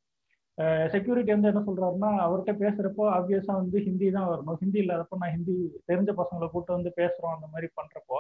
செக்யூரிட்டி 0.89 1.31
வந்து 1.33 1.51
என்ன 1.51 1.63
சொல்றாருன்னா 1.69 2.11
அவர்கிட்ட 2.25 2.53
பேசுறப்போ 2.65 3.05
ஆப்வியஸா 3.19 3.53
வந்து 3.63 3.79
ஹிந்தி 3.81 4.11
தான் 4.11 4.29
வரணும். 4.33 4.59
ஹிந்தி 4.63 4.79
இல்லாதப்போ 4.81 5.17
நான் 5.19 5.35
ஹிந்தி 5.37 5.55
தெரிஞ்ச 5.93 6.11
பசங்களை 6.21 6.47
கூப்பிட்டு 6.49 6.77
வந்து 6.79 6.93
பேசுறோம் 6.97 7.35
அந்த 7.37 7.47
மாதிரி 7.47 7.69
பண்றப்போ 7.81 8.19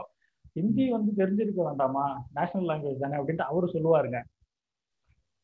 ஹிந்தி 0.56 0.90
வந்து 0.90 1.10
தெரிஞ்சிருக்க 1.16 1.60
வேண்டாமா? 1.64 2.04
நேஷனல் 2.34 2.68
லாங்குவேஜ் 2.70 2.98
தானே 2.98 3.16
அப்படின்ட்டு 3.16 3.50
அவரு 3.50 3.66
சொல்லுவாருங்க. 3.66 4.18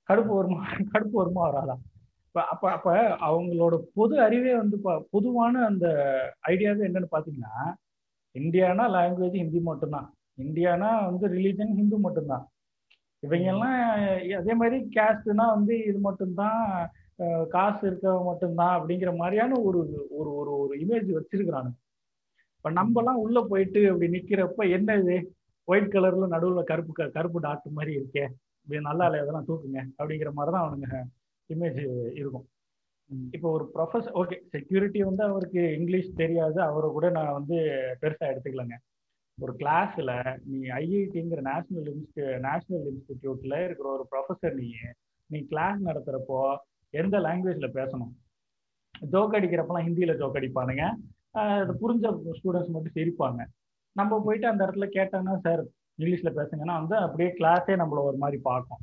கடுப்பு 0.08 0.32
வருமா 0.34 0.60
கடுப்பு 0.92 1.16
வருமா 1.16 1.42
வராதா? 1.48 1.74
இப்போ 2.26 2.40
அப்ப 2.44 2.64
அப்ப 2.72 2.88
அவங்களோட 3.28 3.74
பொது 3.94 4.20
அறிவே 4.20 4.52
வந்து 4.56 4.76
பொதுவான 5.10 5.64
அந்த 5.64 5.86
ஐடியாவே 6.48 6.82
என்னன்னு 6.88 7.14
பாத்தீங்கன்னா 7.16 7.54
இந்தியானா 8.34 8.84
லாங்குவேஜ் 8.96 9.36
ஹிந்தி 9.36 9.60
மட்டும்தான். 9.60 10.08
இந்தியானா 10.38 10.90
வந்து 11.04 11.26
ரிலீஜன் 11.28 11.74
ஹிந்து 11.74 11.98
மட்டும்தான். 11.98 12.44
இவங்க 13.22 13.46
எல்லாம் 13.46 13.78
அதே 14.38 14.54
மாதிரி 14.54 14.76
கேஸ்ட்னா 14.96 15.46
வந்து 15.54 15.74
இது 15.84 15.98
மட்டும்தான் 15.98 16.60
காசு 17.48 17.82
இருக்கவங்க 17.90 18.24
மட்டும்தான் 18.24 18.74
அப்படிங்கிற 18.78 19.16
மாதிரியான 19.16 19.58
ஒரு 19.60 19.78
ஒரு 20.10 20.30
ஒரு 20.36 20.52
ஒரு 20.60 20.74
இமேஜ் 20.78 21.08
வச்சிருக்கிறானுங்க. 21.16 21.76
இப்ப 22.58 22.70
நம்ம 22.70 23.00
எல்லாம் 23.00 23.16
உள்ள 23.16 23.46
போயிட்டு 23.48 23.90
அப்படி 23.90 24.10
நிக்கிறப்ப 24.10 24.70
என்ன 24.70 24.94
இது? 24.94 25.34
ஒயிட் 25.64 25.92
கலர்ல 25.92 26.26
நடுவுல 26.30 26.62
கருப்பு 26.62 26.92
க- 26.92 27.08
கருப்பு 27.08 27.40
டாட் 27.40 27.62
மாதிரி 27.70 27.96
இருக்கே. 27.96 28.28
இது 28.66 28.80
நல்லா 28.80 29.04
இல்லை 29.04 29.20
இதெல்லாம் 29.20 29.46
தூக்குங்க. 29.48 30.02
அப்படிங்கிற 30.02 30.32
மாதிரி 30.32 30.56
தான் 30.56 30.78
அவனுங்க 30.78 31.02
இமேஜ் 31.54 32.12
இருக்கும். 32.12 32.48
இப்போ 33.30 33.50
ஒரு 33.50 33.70
ப்ரொஃபஸர் 33.74 34.10
ஓகே 34.14 34.40
செக்யூரிட்டி 34.48 35.02
வந்து 35.02 35.22
அவருக்கு 35.22 35.76
இங்கிலீஷ் 35.78 36.14
தெரியாது. 36.14 36.60
அவரை 36.60 36.90
கூட 36.90 37.10
நான் 37.10 37.32
வந்து 37.32 37.54
பெருசா 38.02 38.24
எடுத்துக்கலங்க. 38.24 38.76
ஒரு 39.40 39.54
கிளாஸ்ல 39.58 40.38
நீ 40.44 40.58
ஐஐடிங்கிற 40.58 41.40
நேஷனல் 41.40 41.96
இன்ஸ்டி 41.96 42.38
நேஷனல் 42.38 42.92
இன்ஸ்டிடியூட்ல 42.92 43.64
இருக்கிற 43.64 43.90
ஒரு 43.90 44.08
ப்ரொஃபஸர் 44.10 44.54
நீ 44.54 44.70
நீ 45.26 45.40
கிளாஸ் 45.40 45.82
நடத்துறப்போ 45.82 46.56
எந்த 46.90 47.18
லாங்குவேஜ்ல 47.18 47.68
பேசணும்? 47.74 48.12
ஜோக் 49.12 49.32
அடிக்கிறப்பெல்லாம் 49.32 49.88
ஹிந்தியில 49.88 50.16
ஜோக் 50.16 50.34
அடிப்பானுங்க. 50.34 50.94
அது 51.60 51.72
புரிஞ்ச 51.82 52.12
ஸ்டூடெண்ட்ஸ் 52.38 52.74
மட்டும் 52.74 52.96
சிரிப்பாங்க. 52.98 53.40
நம்ம 53.96 54.20
போயிட்டு 54.26 54.46
அந்த 54.50 54.60
இடத்துல 54.66 54.86
கேட்டோம்னா 54.96 55.34
சார் 55.46 55.62
இங்கிலீஷ்ல 55.98 56.30
பேசுங்கன்னா 56.38 56.76
வந்து 56.80 56.96
அப்படியே 57.06 57.30
கிளாஸே 57.38 57.74
நம்மள 57.82 58.02
ஒரு 58.10 58.18
மாதிரி 58.24 58.38
பார்க்கும். 58.50 58.82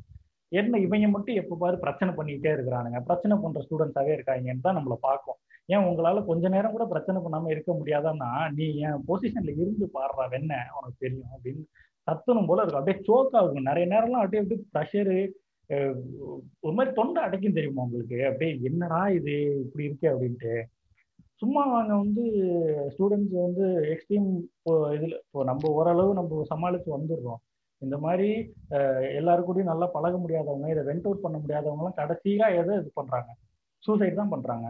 என்ன 0.52 0.78
இவங்க 0.86 1.06
மட்டும் 1.14 1.38
எப்போ 1.40 1.54
பாரு 1.62 1.76
பிரச்சனை 1.84 2.10
பண்ணிக்கிட்டே 2.16 2.50
இருக்கிறானுங்க. 2.56 2.98
பிரச்சனை 3.08 3.36
பண்ற 3.44 3.60
ஸ்டூடெண்ட்ஸாவே 3.66 4.12
இருக்காங்கன்னு 4.16 4.66
தான் 4.66 4.78
நம்மள 4.78 4.96
பார்க்கும். 5.08 5.38
ஏன் 5.74 5.86
உங்களால 5.88 6.18
கொஞ்ச 6.28 6.48
நேரம் 6.54 6.74
கூட 6.74 6.84
பிரச்சனை 6.92 7.20
பண்ணாம 7.22 7.50
இருக்க 7.54 7.70
முடியாதான்னா 7.78 8.30
நீ 8.58 8.66
என் 8.88 9.02
பொசிஷன்ல 9.08 9.54
இருந்து 9.62 9.86
பாடுறா 9.96 10.26
வெண்ண 10.34 10.52
உனக்கு 10.78 11.02
தெரியும் 11.04 11.32
அப்படின்னு 11.36 11.64
கத்தணும் 12.08 12.48
போல 12.50 12.62
இருக்கும். 12.62 12.82
அப்படியே 12.82 13.00
சோக் 13.08 13.36
ஆகும். 13.40 13.68
நிறைய 13.70 13.86
நேரம்லாம் 13.94 14.22
அப்படியே 14.24 14.42
அப்படியே 14.42 14.62
ப்ரெஷரு 14.74 15.18
ஒரு 16.64 16.72
மாதிரி 16.76 16.90
தொண்டை 16.98 17.20
அடைக்கும் 17.26 17.56
தெரியுமா 17.56 17.84
உங்களுக்கு? 17.86 18.18
அப்படியே 18.30 18.52
என்னடா 18.68 19.00
இது? 19.18 19.34
இப்படி 19.64 19.84
இருக்கே 19.88 20.08
அப்படின்ட்டு. 20.12 20.52
சும்மா 21.42 21.62
அவங்க 21.68 21.94
வந்து 21.96 22.22
ஸ்டூடெண்ட்ஸ் 22.94 23.34
வந்து 23.38 23.64
எக்ஸ்ட்ரீம் 23.92 24.28
இப்போ 24.48 24.72
இதில் 24.94 25.16
இப்போ 25.18 25.40
நம்ம 25.44 25.70
ஓரளவு 25.70 26.12
நம்ம 26.14 26.44
சமாளித்து 26.44 26.90
வந்துடுறோம். 26.96 27.40
இந்த 27.82 27.96
மாதிரி 27.98 28.28
எல்லாரும் 29.18 29.46
கூடயும் 29.46 29.70
நல்லா 29.72 29.86
பழக 29.86 30.16
முடியாதவங்க 30.16 30.68
இதை 30.70 30.82
வெண்ட் 30.84 31.06
அவுட் 31.06 31.24
பண்ண 31.24 31.36
முடியாதவங்கலாம் 31.38 31.98
கடைசியாக 31.98 32.56
எதை 32.56 32.74
இது 32.76 32.90
பண்ணுறாங்க 32.96 33.30
சூசைட் 33.84 34.20
தான் 34.20 34.32
பண்ணுறாங்க 34.34 34.66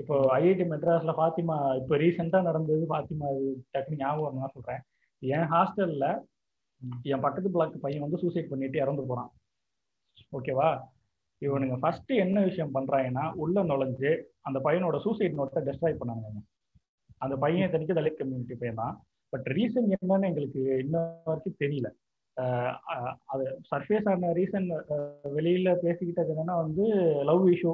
இப்போ 0.00 0.16
ஐஐடி 0.36 0.64
மெட்ராஸில் 0.64 1.16
ஃபாத்திமா 1.18 1.56
இப்போ 1.80 1.94
ரீசெண்டாக 1.96 2.48
நடந்தது 2.48 2.84
ஃபாத்திமா 2.90 3.28
இது 3.36 3.50
டக்குனு 3.74 4.00
ஞாபகம் 4.00 4.42
தான் 4.44 4.54
சொல்கிறேன் 4.54 4.82
என் 5.22 5.48
ஹாஸ்டலில் 5.48 6.08
என் 7.06 7.24
பக்கத்து 7.26 7.50
பிளாக் 7.50 7.82
பையன் 7.82 8.04
வந்து 8.06 8.22
சூசைட் 8.22 8.50
பண்ணிட்டு 8.50 8.78
இறந்து 8.78 9.02
போகிறான் 9.02 9.30
ஓகேவா 10.32 10.70
இவனுங்க 11.44 11.76
ஃபர்ஸ்ட் 11.82 12.12
என்ன 12.24 12.38
விஷயம் 12.48 12.74
பண்றாங்கன்னா 12.76 13.24
உள்ள 13.42 13.62
நுழைஞ்சு 13.70 14.10
அந்த 14.48 14.58
பையனோட 14.66 14.96
சூசைட் 15.04 15.38
நோட்டை 15.38 15.62
டெஸ்ட்ராய் 15.68 16.00
பண்ணாங்க 16.00 16.42
அந்த 17.24 17.34
பையன் 17.42 17.72
தனிக்கு 17.72 17.96
தலித் 17.98 18.20
கம்யூனிட்டி 18.20 18.54
பையன் 18.60 18.80
தான். 18.82 18.94
பட் 19.32 19.46
ரீசன் 19.58 19.88
என்னன்னு 19.96 20.28
எங்களுக்கு 20.30 20.62
இன்ன 20.84 20.96
வரைக்கும் 21.28 21.60
தெரியல. 21.62 21.88
அது 23.32 23.44
சர்ஃபேஸ் 23.70 24.06
ஆன 24.12 24.30
ரீசன் 24.38 24.68
வெளியில 25.36 25.70
பேசிக்கிட்டது 25.84 26.32
என்னன்னா 26.34 26.56
வந்து 26.64 26.84
லவ் 27.30 27.44
இஷ்யூ 27.54 27.72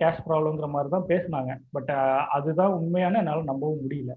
கேஷ் 0.00 0.22
ப்ராப்ளம்ங்கிற 0.28 0.68
மாதிரி 0.74 0.88
தான் 0.94 1.08
பேசினாங்க. 1.12 1.52
பட் 1.76 1.92
அதுதான் 2.36 2.76
உண்மையான 2.78 3.18
என்னால் 3.22 3.50
நம்பவும் 3.50 3.82
முடியல. 3.84 4.14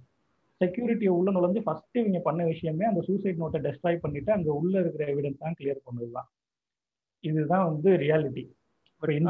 செக்யூரிட்டியை 0.62 1.12
உள்ள 1.18 1.30
நுழைஞ்சு 1.36 1.62
ஃபர்ஸ்ட் 1.68 2.00
இவங்க 2.02 2.20
பண்ண 2.30 2.42
விஷயமே 2.54 2.86
அந்த 2.90 3.02
சூசைட் 3.10 3.42
நோட்டை 3.44 3.60
டெஸ்ட்ராய் 3.68 4.04
பண்ணிட்டு 4.04 4.32
அங்கே 4.38 4.52
உள்ள 4.62 4.74
இருக்கிற 4.84 5.06
எவிடன்ஸ் 5.14 5.44
தான் 5.44 5.58
கிளியர் 5.60 5.86
பண்ணதுதான். 5.88 6.30
இதுதான் 7.24 7.68
வந்து 7.72 7.90
ரியாலிட்டி 8.04 8.44
கிரைம் 9.02 9.28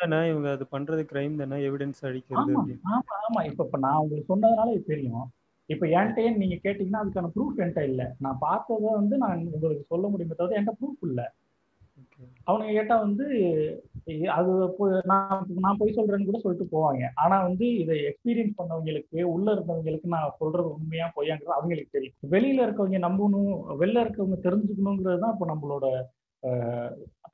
தானே? 0.00 0.18
இவங்க 0.30 0.48
அது 0.50 0.64
பண்றது 0.70 1.02
கிரைம் 1.10 1.36
தானே? 1.36 1.56
எவிடன்ஸ் 1.68 2.02
அழிக்கிறது 2.08 2.54
ஆமா 2.92 3.16
ஆமா 3.20 3.40
இப்ப 3.50 3.60
இப்ப 3.66 3.78
நான் 3.78 4.00
உங்களுக்கு 4.02 4.30
சொன்னதுனால 4.32 4.72
இது 4.72 4.84
தெரியும். 4.86 5.26
இப்ப 5.68 5.84
என்கிட்ட 5.96 6.40
நீங்க 6.40 6.56
கேட்டீங்கன்னா 6.64 7.02
அதுக்கான 7.02 7.30
ப்ரூஃப் 7.34 7.60
என்கிட்ட 7.60 7.82
இல்ல. 7.84 8.02
நான் 8.20 8.40
பார்த்ததை 8.40 8.90
வந்து 8.98 9.16
நான் 9.18 9.44
உங்களுக்கு 9.50 9.86
சொல்ல 9.88 10.06
முடியுமே 10.08 10.36
தவிர 10.36 10.58
என்கிட்ட 10.58 10.80
ப்ரூஃப் 10.80 11.04
இல்ல. 11.04 11.22
அவனுங்க 12.46 12.72
கேட்டா 12.72 12.94
வந்து 13.02 13.24
அது 14.34 14.50
நான் 15.04 15.30
நான் 15.58 15.78
போய் 15.78 15.96
சொல்றேன்னு 15.96 16.28
கூட 16.28 16.38
சொல்லிட்டு 16.42 16.66
போவாங்க. 16.72 17.02
ஆனா 17.22 17.36
வந்து 17.42 17.66
இதை 17.82 17.96
எக்ஸ்பீரியன்ஸ் 18.10 18.58
பண்ணவங்களுக்கு 18.58 19.18
உள்ள 19.34 19.46
இருந்தவங்களுக்கு 19.54 20.08
நான் 20.14 20.36
சொல்றது 20.40 20.68
உண்மையா 20.74 21.06
பொய்யாங்கிறது 21.16 21.56
அவங்களுக்கு 21.58 21.96
தெரியும். 21.96 22.16
வெளியில 22.34 22.66
இருக்கவங்க 22.66 23.00
நம்பணும் 23.06 23.50
வெளில 23.82 24.04
இருக்கவங்க 24.04 24.38
தெரிஞ்சுக்கணுங்கிறது 24.46 25.22
தான் 25.24 25.34
இப்போ 25.36 25.48
நம்மளோட 25.52 25.86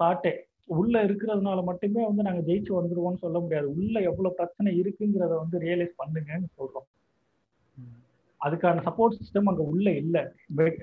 தாட்டே 0.00 0.32
உள்ள 0.76 0.94
இருக்கிறதுனால 1.06 1.60
மட்டுமே 1.68 2.02
வந்து 2.08 2.26
நாங்க 2.26 2.42
ஜெயிச்சு 2.48 2.72
வந்துடுவோம்னு 2.78 3.22
சொல்ல 3.24 3.38
முடியாது. 3.44 3.68
உள்ள 3.78 3.94
எவ்வளவு 4.10 4.36
பிரச்சனை 4.40 4.72
இருக்குங்கிறத 4.82 5.32
வந்து 5.42 5.58
ரியலைஸ் 5.66 5.94
பண்ணுங்கன்னு 6.02 6.48
சொல்றோம். 6.58 6.86
அதுக்கான 8.40 8.82
சப்போர்ட் 8.88 9.16
சிஸ்டம் 9.20 9.50
அங்க 9.50 9.62
உள்ள 9.72 9.88
இல்ல. 10.02 10.16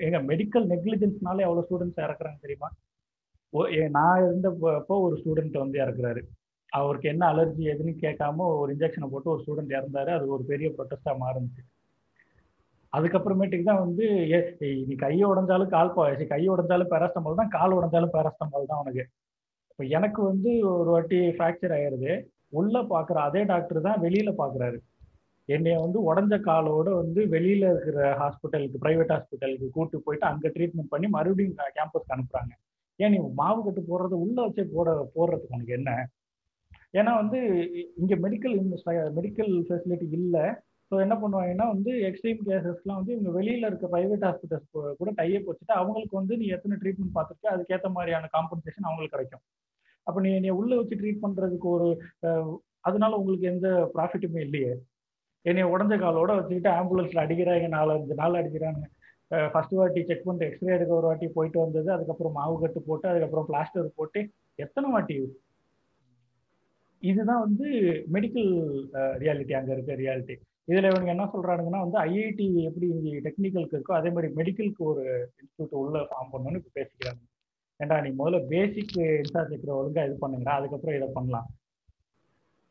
எங்க 0.07 0.19
மெடிக்கல் 0.31 0.65
நெக்லிஜென்ஸ்னாலே 0.73 1.45
எவ்வளவு 1.47 1.65
ஸ்டூடெண்ட்ஸ் 1.67 2.03
இறக்குறாங்க 2.07 2.39
தெரியுமா? 2.45 2.69
நான் 3.97 4.23
இருந்தப்போ 4.25 4.95
ஒரு 5.05 5.15
ஸ்டூடெண்ட் 5.21 5.55
வந்து 5.63 5.77
இறக்குறாரு. 5.83 6.21
அவருக்கு 6.71 7.07
என்ன 7.11 7.23
அலர்ஜி 7.33 7.63
எதுன்னு 7.73 7.93
கேட்காம 8.03 8.45
ஒரு 8.61 8.69
இன்ஜெக்ஷனை 8.75 9.07
போட்டு 9.11 9.31
ஒரு 9.33 9.41
ஸ்டூடெண்ட் 9.43 9.75
இறந்தாரு. 9.77 10.11
அது 10.17 10.25
ஒரு 10.35 10.43
பெரிய 10.51 10.69
ப்ரொட்டஸ்டா 10.77 11.13
மாறுச்சு. 11.21 11.61
அதுக்கப்புறமேட்டுக்கு 12.93 13.69
தான் 13.69 13.83
வந்து 13.85 14.05
நீ 14.89 14.93
கையை 15.05 15.25
உடஞ்சாலும் 15.31 15.71
கால் 15.75 15.95
கை 16.33 16.43
உடஞ்சாலும் 16.55 16.91
பேராஸ்டமால் 16.93 17.41
தான் 17.41 17.55
கால் 17.57 17.77
உடஞ்சாலும் 17.79 18.13
பேராஸ்டமால் 18.17 18.69
தான் 18.71 18.83
உனக்கு. 18.83 19.05
இப்போ 19.79 19.87
எனக்கு 19.97 20.19
வந்து 20.23 20.51
ஒரு 20.67 20.89
வாட்டி 20.93 21.17
ஃப்ராக்சர் 21.33 21.73
ஆயிருது. 21.75 22.13
உள்ள 22.59 22.77
பாக்குற 22.91 23.17
அதே 23.27 23.41
டாக்டர் 23.51 23.79
தான் 23.87 23.99
வெளியில 24.05 24.29
பாக்குறாரு. 24.39 24.77
என்னைய 25.49 25.75
வந்து 25.83 25.99
உடஞ்ச 26.09 26.35
காலோட 26.47 26.87
வந்து 27.01 27.21
வெளியில 27.33 27.63
இருக்கிற 27.73 27.99
ஹாஸ்பிட்டலுக்கு 28.21 28.81
பிரைவேட் 28.83 29.13
ஹாஸ்பிட்டலுக்கு 29.15 29.67
கூட்டு 29.75 29.97
போயிட்டு 30.05 30.25
அங்க 30.29 30.47
ட்ரீட்மெண்ட் 30.55 30.91
பண்ணி 30.93 31.07
மறுபடியும் 31.17 31.75
கேம்பஸ்க்கு 31.77 32.15
அனுப்புறாங்க. 32.15 32.53
ஏன் 32.99 33.13
நீ 33.13 33.19
மாவு 33.41 33.59
கட்டு 33.67 33.83
போடுறது 33.91 34.17
உள்ள 34.23 34.37
வச்சே 34.45 34.65
போட 34.73 34.95
போடுறதுக்கு 35.15 35.55
உனக்கு 35.57 35.77
என்ன? 35.79 35.91
ஏன்னா 36.99 37.13
வந்து 37.21 37.39
இங்க 38.01 38.15
மெடிக்கல் 38.25 38.57
மெடிக்கல் 39.19 39.53
ஃபெசிலிட்டி 39.69 40.09
இல்லை. 40.21 40.45
ஸோ 40.91 40.95
என்ன 41.05 41.15
பண்ணுவாங்கன்னா 41.21 41.65
வந்து 41.73 41.91
எக்ஸ்ட்ரீம் 42.09 42.41
கேசஸ்லாம் 42.49 42.99
வந்து 42.99 43.13
இவங்க 43.15 43.31
வெளியில் 43.37 43.67
இருக்க 43.69 43.87
ப்ரைவேட் 43.93 44.25
ஹாஸ்பிட்டல்ஸ் 44.27 44.67
கூட 44.99 45.09
டைப் 45.19 45.47
வச்சுட்டு 45.49 45.73
அவங்களுக்கு 45.79 46.15
வந்து 46.19 46.33
நீ 46.41 46.45
எத்தனை 46.55 46.75
ட்ரீட்மெண்ட் 46.81 47.15
பார்த்துருக்க? 47.17 47.47
அதுக்கேற்ற 47.55 47.89
மாதிரியான 47.95 48.29
காம்பன்சேஷன் 48.35 48.87
அவங்களுக்கு 48.89 49.15
கிடைக்கும். 49.15 49.43
அப்போ 50.07 50.19
நீ 50.25 50.31
நீ 50.45 50.51
உள்ளே 50.59 50.75
வச்சு 50.79 50.99
ட்ரீட் 51.01 51.23
பண்ணுறதுக்கு 51.25 51.67
ஒரு 51.77 51.87
அதனால 52.87 53.17
உங்களுக்கு 53.21 53.49
எந்த 53.53 53.67
ப்ராஃபிட்டுமே 53.95 54.41
இல்லையே. 54.47 54.71
என்னை 55.45 55.63
உடஞ்ச 55.73 55.93
காலோட 56.03 56.31
வச்சுக்கிட்டு 56.37 56.71
ஆம்புலன்ஸில் 56.79 57.23
அடிக்கிறாங்க 57.25 57.67
நாலஞ்சு 57.77 58.15
நாள் 58.21 58.39
அடிக்கிறாங்க. 58.41 58.81
ஃபர்ஸ்ட் 59.53 59.77
வாட்டி 59.79 60.01
செக் 60.09 60.25
பண்ணிட்டு 60.27 60.47
எக்ஸ்ரே 60.49 60.73
எடுக்க 60.75 60.91
ஒரு 60.99 61.07
வாட்டி 61.09 61.27
போயிட்டு 61.37 61.59
வந்தது 61.63 61.89
அதுக்கப்புறம் 61.95 62.35
மாவு 62.39 62.55
கட்டு 62.61 62.79
போட்டு 62.89 63.07
அதுக்கப்புறம் 63.11 63.47
பிளாஸ்டர் 63.49 63.95
போட்டு 63.99 64.19
எத்தனை 64.65 64.87
வாட்டி? 64.93 65.17
இதுதான் 67.01 67.43
வந்து 67.47 67.67
மெடிக்கல் 68.15 68.51
ரியாலிட்டி 69.23 69.55
அங்கே 69.59 69.73
இருக்க 69.75 69.95
ரியாலிட்டி 70.03 70.35
இதுல 70.67 70.89
இவங்க 70.91 71.05
என்ன 71.05 71.29
சொல்றானுங்கன்னா 71.33 71.89
வந்து 71.89 71.97
ஐஐடி 71.99 72.53
எப்படி 72.61 72.87
டெக்னிக்கலுக்கு 73.23 73.77
இருக்கோ 73.77 73.91
அதே 73.91 74.09
மாதிரி 74.09 74.33
மெடிக்கலுக்கு 74.33 74.77
ஒரு 74.77 75.31
இன்ஸ்டியூட் 75.41 75.75
உள்ள 75.75 75.99
ஃபார்ம் 75.99 76.33
பண்ணணும்னு 76.33 76.55
இப்போ 76.55 76.81
பேசிக்கிறாங்க. 76.81 77.21
ஏன்டா 77.83 78.01
நீ 78.01 78.23
முதல்ல 78.23 78.47
பேசிக் 78.47 78.95
இன்ஃப்ராஸ்ட்ரக்சர் 78.95 79.77
ஒழுங்கா 79.77 80.05
இது 80.05 80.17
பண்ணுங்கடா 80.21 80.53
அதுக்கப்புறம் 80.59 80.95
இதை 80.95 81.07
பண்ணலாம். 81.13 81.47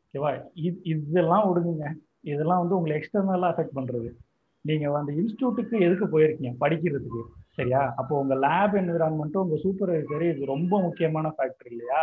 ஓகேவா? 0.07 0.51
இது 0.55 0.81
இதெல்லாம் 0.83 1.47
விடுங்க. 1.49 1.93
இதெல்லாம் 2.21 2.59
வந்து 2.59 2.77
உங்களை 2.77 3.01
எக்ஸ்டர்னலாக 3.01 3.51
அஃபெக்ட் 3.53 3.77
பண்றது. 3.77 4.17
நீங்க 4.61 4.99
அந்த 4.99 5.13
இன்ஸ்டியூட்டுக்கு 5.13 5.81
எதுக்கு 5.81 6.19
போயிருக்கீங்க? 6.19 6.53
படிக்கிறதுக்கு. 6.61 7.23
சரியா? 7.51 7.93
அப்போ 7.97 8.19
உங்க 8.19 8.35
லேப் 8.35 8.75
என்விரான்மெண்ட்டும் 8.75 9.45
உங்க 9.45 9.57
சூப்பர்வைசர் 9.65 10.35
இது 10.35 10.45
ரொம்ப 10.45 10.81
முக்கியமான 10.81 11.35
ஃபேக்டர் 11.39 11.71
இல்லையா? 11.71 12.01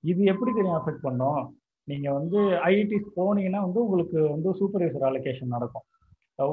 இது 0.00 0.24
எப்படி 0.24 0.52
தெரியும் 0.52 0.76
அஃபெக்ட் 0.76 1.02
பண்ணும்? 1.02 1.58
நீங்கள் 1.88 2.16
வந்து 2.18 2.38
ஐஐடிஸ் 2.68 3.08
போனீங்கன்னா 3.18 3.60
வந்து 3.66 3.80
உங்களுக்கு 3.86 4.18
வந்து 4.34 4.48
சூப்பர்வைசர் 4.60 5.08
அலோகேஷன் 5.08 5.54
நடக்கும். 5.56 5.86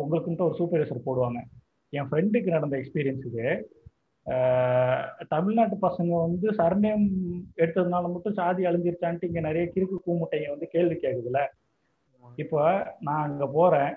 உங்களுக்குன்ட்டு 0.02 0.48
ஒரு 0.48 0.56
சூப்பர்வைசர் 0.60 1.08
போடுவாங்க. 1.08 1.40
என் 1.94 2.10
ஃப்ரெண்டுக்கு 2.10 2.56
நடந்த 2.56 2.76
எக்ஸ்பீரியன்ஸுக்கு 2.82 3.48
தமிழ்நாட்டு 5.34 5.78
பசங்க 5.86 6.12
வந்து 6.26 6.48
சர்நேம் 6.60 7.04
எடுத்ததுனால 7.62 8.12
மட்டும் 8.12 8.38
சாதி 8.40 8.62
அழிஞ்சிருச்சான்ட்டு 8.70 9.28
இங்கே 9.30 9.42
நிறைய 9.48 9.64
கிறுக்கு 9.74 9.98
கூமுட்டைங்க 10.06 10.50
வந்து 10.54 10.68
கேள்வி 10.76 10.96
கேட்குதுல 11.04 11.42
இப்போ 12.44 12.62
நான் 13.08 13.26
அங்கே 13.28 13.48
போகிறேன் 13.58 13.94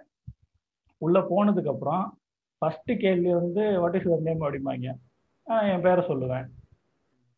உள்ளே 1.03 1.21
போனதுக்கப்புறம் 1.33 2.05
ஃபஸ்ட்டு 2.63 2.97
கேள்வி 3.05 3.31
வந்து 3.41 3.63
வாட் 3.83 3.97
இஸ் 3.99 4.07
யுவர் 4.09 4.27
நேம் 4.29 4.45
அப்படிம்பாங்க. 4.47 4.93
என் 5.73 5.85
பேரை 5.87 6.03
சொல்லுவேன். 6.11 6.47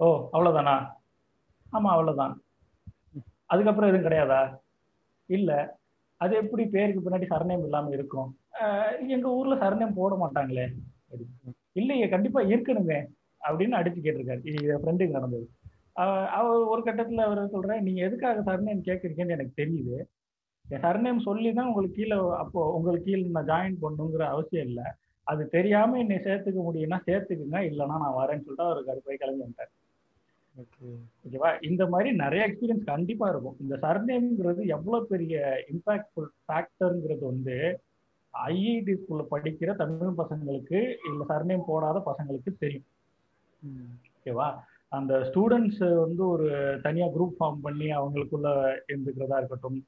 ஓ 0.00 0.06
அவ்வளோதானா 0.32 0.76
ஆமாம் 1.72 1.94
அவ்வளோதான் 1.94 2.34
அதுக்கப்புறம் 3.50 3.90
எதுவும் 3.90 4.06
கிடையாதா? 4.06 4.40
இல்ல. 5.28 5.50
அது 6.20 6.32
எப்படி 6.36 6.62
பேருக்கு 6.74 7.04
பின்னாடி 7.04 7.26
சரணேம் 7.32 7.64
இல்லாம 7.66 7.92
இருக்கும்? 7.96 8.28
எங்க 9.14 9.26
ஊர்ல 9.38 9.56
சரணேம் 9.64 9.98
போட 10.00 10.14
மாட்டாங்களே. 10.22 10.66
இல்லையே 11.72 12.06
கண்டிப்பா 12.08 12.40
இருக்கணுமே 12.52 12.98
அப்படின்னு 13.40 13.78
அடிச்சு 13.80 14.00
கேட்டிருக்காரு. 14.04 14.40
இது 14.50 14.68
என் 14.72 14.82
ஃப்ரெண்டுக்கு 14.82 15.18
நடந்தது. 15.18 15.46
அவர் 16.38 16.70
ஒரு 16.72 16.82
கட்டத்துல 16.84 17.24
அவர் 17.28 17.52
சொல்றேன் 17.54 17.84
நீங்க 17.86 18.00
எதுக்காக 18.08 18.42
சரணேம் 18.48 18.86
கேட்குறீங்கன்னு 18.88 19.36
எனக்கு 19.36 19.54
தெரியுது. 19.62 19.96
என் 20.64 20.84
சர்நேம் 20.86 21.20
சொல்லி 21.28 21.50
தான் 21.52 21.68
உங்களுக்கு 21.70 21.98
கீழே 21.98 22.16
அப்போ 22.42 22.60
உங்களுக்கு 22.76 23.06
கீழே 23.08 23.22
நான் 23.36 23.50
ஜாயின் 23.52 23.78
பண்ணுங்கிற 23.84 24.24
அவசியம் 24.34 24.66
இல்லை. 24.66 24.86
அது 25.26 25.42
தெரியாம 25.48 25.98
என்னை 25.98 26.16
சேர்த்துக்க 26.26 26.60
முடியும்னா 26.66 26.98
சேர்த்துக்குங்க. 27.08 27.58
இல்லைன்னா 27.70 27.96
நான் 28.04 28.18
வரேன்னு 28.20 28.44
சொல்லிட்டு 28.44 28.68
அவர் 28.68 28.86
கருப்பை 28.88 29.16
கிளம்பி 29.22 29.44
வந்துட்டார். 29.44 29.72
ஓகேவா 30.60 31.50
இந்த 31.68 31.82
மாதிரி 31.86 32.08
நிறைய 32.22 32.40
எக்ஸ்பீரியன்ஸ் 32.46 32.90
கண்டிப்பா 32.92 33.26
இருக்கும். 33.32 33.58
இந்த 33.60 33.74
சர்நேம்ங்கிறது 33.84 34.62
எவ்வளவு 34.76 35.10
பெரிய 35.12 35.64
இம்பாக்ட்ஃபுல் 35.72 36.30
ஃபேக்டருங்கிறது 36.46 37.24
வந்து 37.32 37.56
ஐஐடி 38.34 38.94
ஸ்கூல்ல 39.00 39.24
படிக்கிற 39.34 39.74
தமிழ் 39.82 40.18
பசங்களுக்கு 40.22 40.80
இல்ல 41.08 41.24
சர்நேம் 41.30 41.68
போடாத 41.68 42.02
பசங்களுக்கு 42.08 42.50
தெரியும். 42.64 42.88
ஓகேவா 44.16 44.48
அந்த 44.98 45.14
ஸ்டூடெண்ட்ஸ் 45.28 45.84
வந்து 46.04 46.22
ஒரு 46.28 46.48
தனியா 46.86 47.06
குரூப் 47.14 47.38
ஃபார்ம் 47.38 47.62
பண்ணி 47.66 47.88
அவங்களுக்குள்ள 47.96 48.48
இருந்துக்கிறதா 48.90 49.38
இருக்கட்டும். 49.40 49.78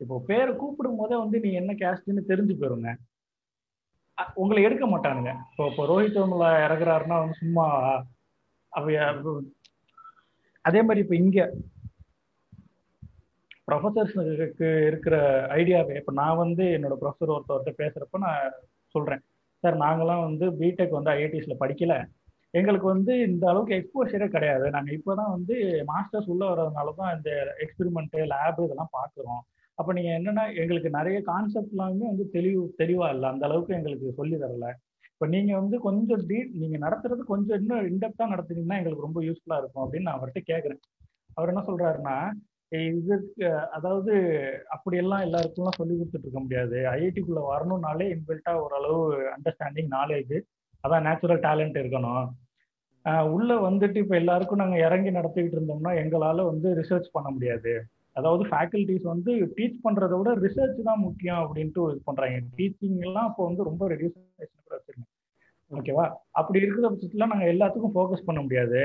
இப்போ 0.00 0.16
பேரை 0.28 0.52
கூப்பிடும் 0.56 0.98
போதே 1.00 1.16
வந்து 1.22 1.40
நீ 1.44 1.50
என்ன 1.60 1.72
கேஸ்ட்னு 1.82 2.22
தெரிஞ்சு 2.32 2.54
போயிருங்க. 2.60 2.90
உங்களை 4.40 4.60
எடுக்க 4.68 4.84
மாட்டானுங்க. 4.86 5.32
இப்போ 5.50 5.66
இப்போ 5.70 5.84
ரோஹித் 5.90 6.20
அவங்கள 6.22 6.48
இறக்குறாருன்னா 6.66 7.18
வந்து 7.22 7.40
சும்மா 7.42 7.66
அதே 10.70 10.80
மாதிரி 10.86 11.02
இப்போ 11.04 11.16
இங்க 11.22 11.40
ப்ரொஃபசர்ஸுக்கு 13.68 14.68
இருக்கிற 14.90 15.16
ஐடியாவே 15.58 15.96
இப்போ 16.00 16.12
நான் 16.20 16.40
வந்து 16.44 16.64
என்னோட 16.76 16.94
ப்ரொஃபஸர் 17.02 17.34
ஒருத்தவர்கிட்ட 17.34 17.72
பேசுறப்ப 17.82 18.20
நான் 18.24 18.56
சொல்றேன். 18.94 19.22
சார் 19.62 19.76
நாங்களாம் 19.84 20.24
வந்து 20.28 20.46
பிடெக் 20.60 20.96
வந்து 20.96 21.12
ஐஐடிஸ்ல 21.14 21.54
படிக்கல. 21.62 21.94
எங்களுக்கு 22.54 22.86
வந்து 22.94 23.12
இந்த 23.26 23.44
அளவுக்கு 23.50 23.76
எக்ஸ்போஷரே 23.78 24.28
கிடையாது. 24.36 24.66
நாங்கள் 24.76 24.96
இப்போதான் 24.96 25.32
வந்து 25.36 25.56
மாஸ்டர்ஸ் 25.90 26.30
உள்ள 26.32 26.42
வர்றதுனால 26.50 26.94
தான் 27.00 27.12
இந்த 27.16 27.30
எக்ஸ்பெரிமெண்ட்டு 27.64 28.26
லேபு 28.32 28.64
இதெல்லாம் 28.66 28.94
பார்க்குறோம் 28.98 29.42
அப்போ 29.78 29.90
நீங்கள் 29.96 30.16
என்னன்னா 30.18 30.44
எங்களுக்கு 30.62 30.90
நிறைய 30.96 31.18
கான்செப்ட்லாமே 31.30 32.06
வந்து 32.12 32.26
தெளிவு 32.36 32.62
தெளிவாக 32.82 33.14
இல்லை. 33.16 33.28
அந்த 33.32 33.44
அளவுக்கு 33.48 33.76
எங்களுக்கு 33.78 34.18
சொல்லி 34.20 34.38
தரல. 34.42 34.68
இப்போ 35.20 35.30
நீங்க 35.32 35.52
வந்து 35.58 35.76
கொஞ்சம் 35.86 36.20
டீ 36.28 36.36
நீங்க 36.60 36.76
நடத்துறது 36.84 37.22
கொஞ்சம் 37.30 37.58
இன்னும் 37.60 37.88
இன்டெப்தா 37.88 38.26
நடத்துனீங்கன்னா 38.30 38.78
எங்களுக்கு 38.80 39.04
ரொம்ப 39.06 39.20
யூஸ்ஃபுல்லா 39.26 39.56
இருக்கும் 39.60 39.82
அப்படின்னு 39.82 40.06
நான் 40.08 40.16
அவர்கிட்ட 40.18 40.40
கேட்குறேன் 40.50 40.78
அவர் 41.34 41.50
என்ன 41.52 41.62
சொல்றாருன்னா 41.66 42.14
இதுக்கு 42.98 43.44
அதாவது 43.76 44.12
அப்படியெல்லாம் 44.76 45.24
எல்லாருக்கும்லாம் 45.26 45.76
சொல்லி 45.80 45.94
கொடுத்துட்டு 45.96 46.26
இருக்க 46.26 46.40
முடியாது. 46.44 46.78
ஐஐடிக்குள்ள 46.94 47.42
வரணும்னாலே 47.50 48.06
இன்பில்ட்டா 48.14 48.54
ஓரளவு 48.62 49.02
அண்டர்ஸ்டாண்டிங் 49.34 49.90
நாலேஜ் 49.98 50.34
அதான் 50.84 51.06
நேச்சுரல் 51.08 51.44
டேலண்ட் 51.46 51.76
இருக்கணும். 51.82 52.24
உள்ள 53.34 53.50
வந்துட்டு 53.68 54.00
இப்போ 54.04 54.16
எல்லாருக்கும் 54.22 54.62
நாங்கள் 54.62 54.84
இறங்கி 54.86 55.12
நடத்திக்கிட்டு 55.18 55.58
இருந்தோம்னா 55.58 55.94
எங்களால் 56.04 56.50
வந்து 56.52 56.70
ரிசர்ச் 56.80 57.14
பண்ண 57.18 57.30
முடியாது. 57.36 57.74
அதாவது 58.20 58.44
ஃபேக்கல்டிஸ் 58.52 59.06
வந்து 59.12 59.34
டீச் 59.58 59.78
பண்றதை 59.86 60.16
விட 60.22 60.32
ரிசர்ச் 60.46 60.80
தான் 60.90 61.04
முக்கியம் 61.06 61.42
அப்படின்ட்டு 61.44 61.86
இது 61.92 62.02
பண்றாங்க. 62.08 62.40
டீச்சிங் 62.58 62.98
எல்லாம் 63.08 63.30
இப்போ 63.32 63.44
வந்து 63.50 63.68
ரொம்ப 63.72 63.84
ரெடியூஸ் 63.94 64.18
வச்சிருக்கோம் 64.42 65.08
ஓகேவா 65.70 66.04
அப்படி 66.38 66.58
இருக்கிற 66.62 66.86
பட்சத்துல 66.92 67.26
நாங்க 67.32 67.46
எல்லாத்துக்கும் 67.52 67.94
ஃபோக்கஸ் 67.96 68.26
பண்ண 68.28 68.40
முடியாது. 68.46 68.80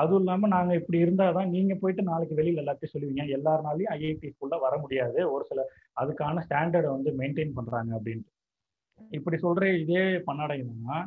அதுவும் 0.00 0.20
இல்லாம 0.22 0.48
நாங்க 0.54 0.72
இப்படி 0.80 0.98
இருந்தாதான் 1.04 1.52
நீங்க 1.54 1.74
போயிட்டு 1.80 2.02
நாளைக்கு 2.10 2.34
வெளியில 2.40 2.62
எல்லாத்தையும் 2.62 2.92
சொல்லுவீங்க. 2.92 3.22
எல்லாருனாலையும் 3.36 3.92
ஐஐடிக்குள்ள 3.96 4.56
வர 4.66 4.74
முடியாது. 4.84 5.20
ஒரு 5.34 5.44
சில 5.50 5.62
அதுக்கான 6.02 6.42
ஸ்டாண்டர்டை 6.46 6.90
வந்து 6.96 7.12
மெயின்டைன் 7.20 7.56
பண்றாங்க 7.58 7.90
அப்படின்ட்டு. 7.98 8.30
இப்படி 9.00 9.36
சொல்ற 9.46 9.64
இதே 9.82 10.04
பண்ணாடைங்கன்னா 10.28 10.98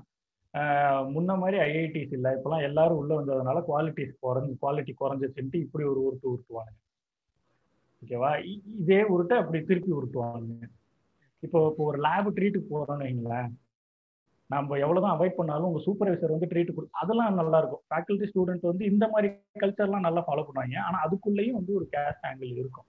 முன்ன 1.13 1.31
மாதிரி 1.41 1.57
ஐஐடிஸ் 1.67 2.13
இல்லை. 2.17 2.31
இப்பெல்லாம் 2.37 2.65
எல்லாரும் 2.67 2.99
உள்ள 3.01 3.11
வந்ததுனால 3.19 3.61
குவாலிட்டிஸ் 3.69 4.13
குறைஞ்சு 4.25 4.53
குவாலிட்டி 4.63 4.93
குறைஞ்சிச்சுன்ட்டு 5.01 5.63
இப்படி 5.65 5.83
ஒரு 5.91 5.99
உருட்டு 6.07 6.31
உருட்டுவானுங்க. 6.33 6.79
ஓகேவா 8.01 8.31
இதே 8.81 9.01
உருட்டை 9.13 9.35
அப்படி 9.41 9.59
திருப்பி 9.69 9.91
உருட்டுவானுங்க. 9.99 10.67
இப்போ 11.43 11.59
இப்போ 11.71 11.83
ஒரு 11.91 11.99
லேப் 12.05 12.29
ட்ரீட்டுக்கு 12.37 12.69
போறோம்னு 12.73 13.05
வைங்களேன். 13.07 13.49
நம்ம 14.49 14.77
எவ்வளவுதான் 14.83 15.13
அவாய்ட் 15.15 15.37
பண்ணாலும் 15.37 15.67
உங்க 15.69 15.81
சூப்பர்வைசர் 15.85 16.33
வந்து 16.35 16.49
ட்ரீட் 16.51 16.73
கொடு 16.75 16.87
அதெல்லாம் 17.01 17.39
நல்லா 17.41 17.59
இருக்கும் 17.61 17.83
ஃபேக்கல்ட்டி 17.89 18.27
ஸ்டூடெண்ட் 18.31 18.71
வந்து 18.71 18.85
இந்த 18.91 19.05
மாதிரி 19.13 19.27
கல்ச்சர்லாம் 19.63 20.07
நல்லா 20.07 20.21
ஃபாலோ 20.25 20.43
பண்ணுவாங்க. 20.47 20.75
ஆனா 20.87 20.97
அதுக்குள்ளேயும் 21.05 21.57
வந்து 21.59 21.73
ஒரு 21.79 21.85
கேஸ்ட் 21.95 22.27
ஆங்கிள் 22.29 22.59
இருக்கும். 22.61 22.87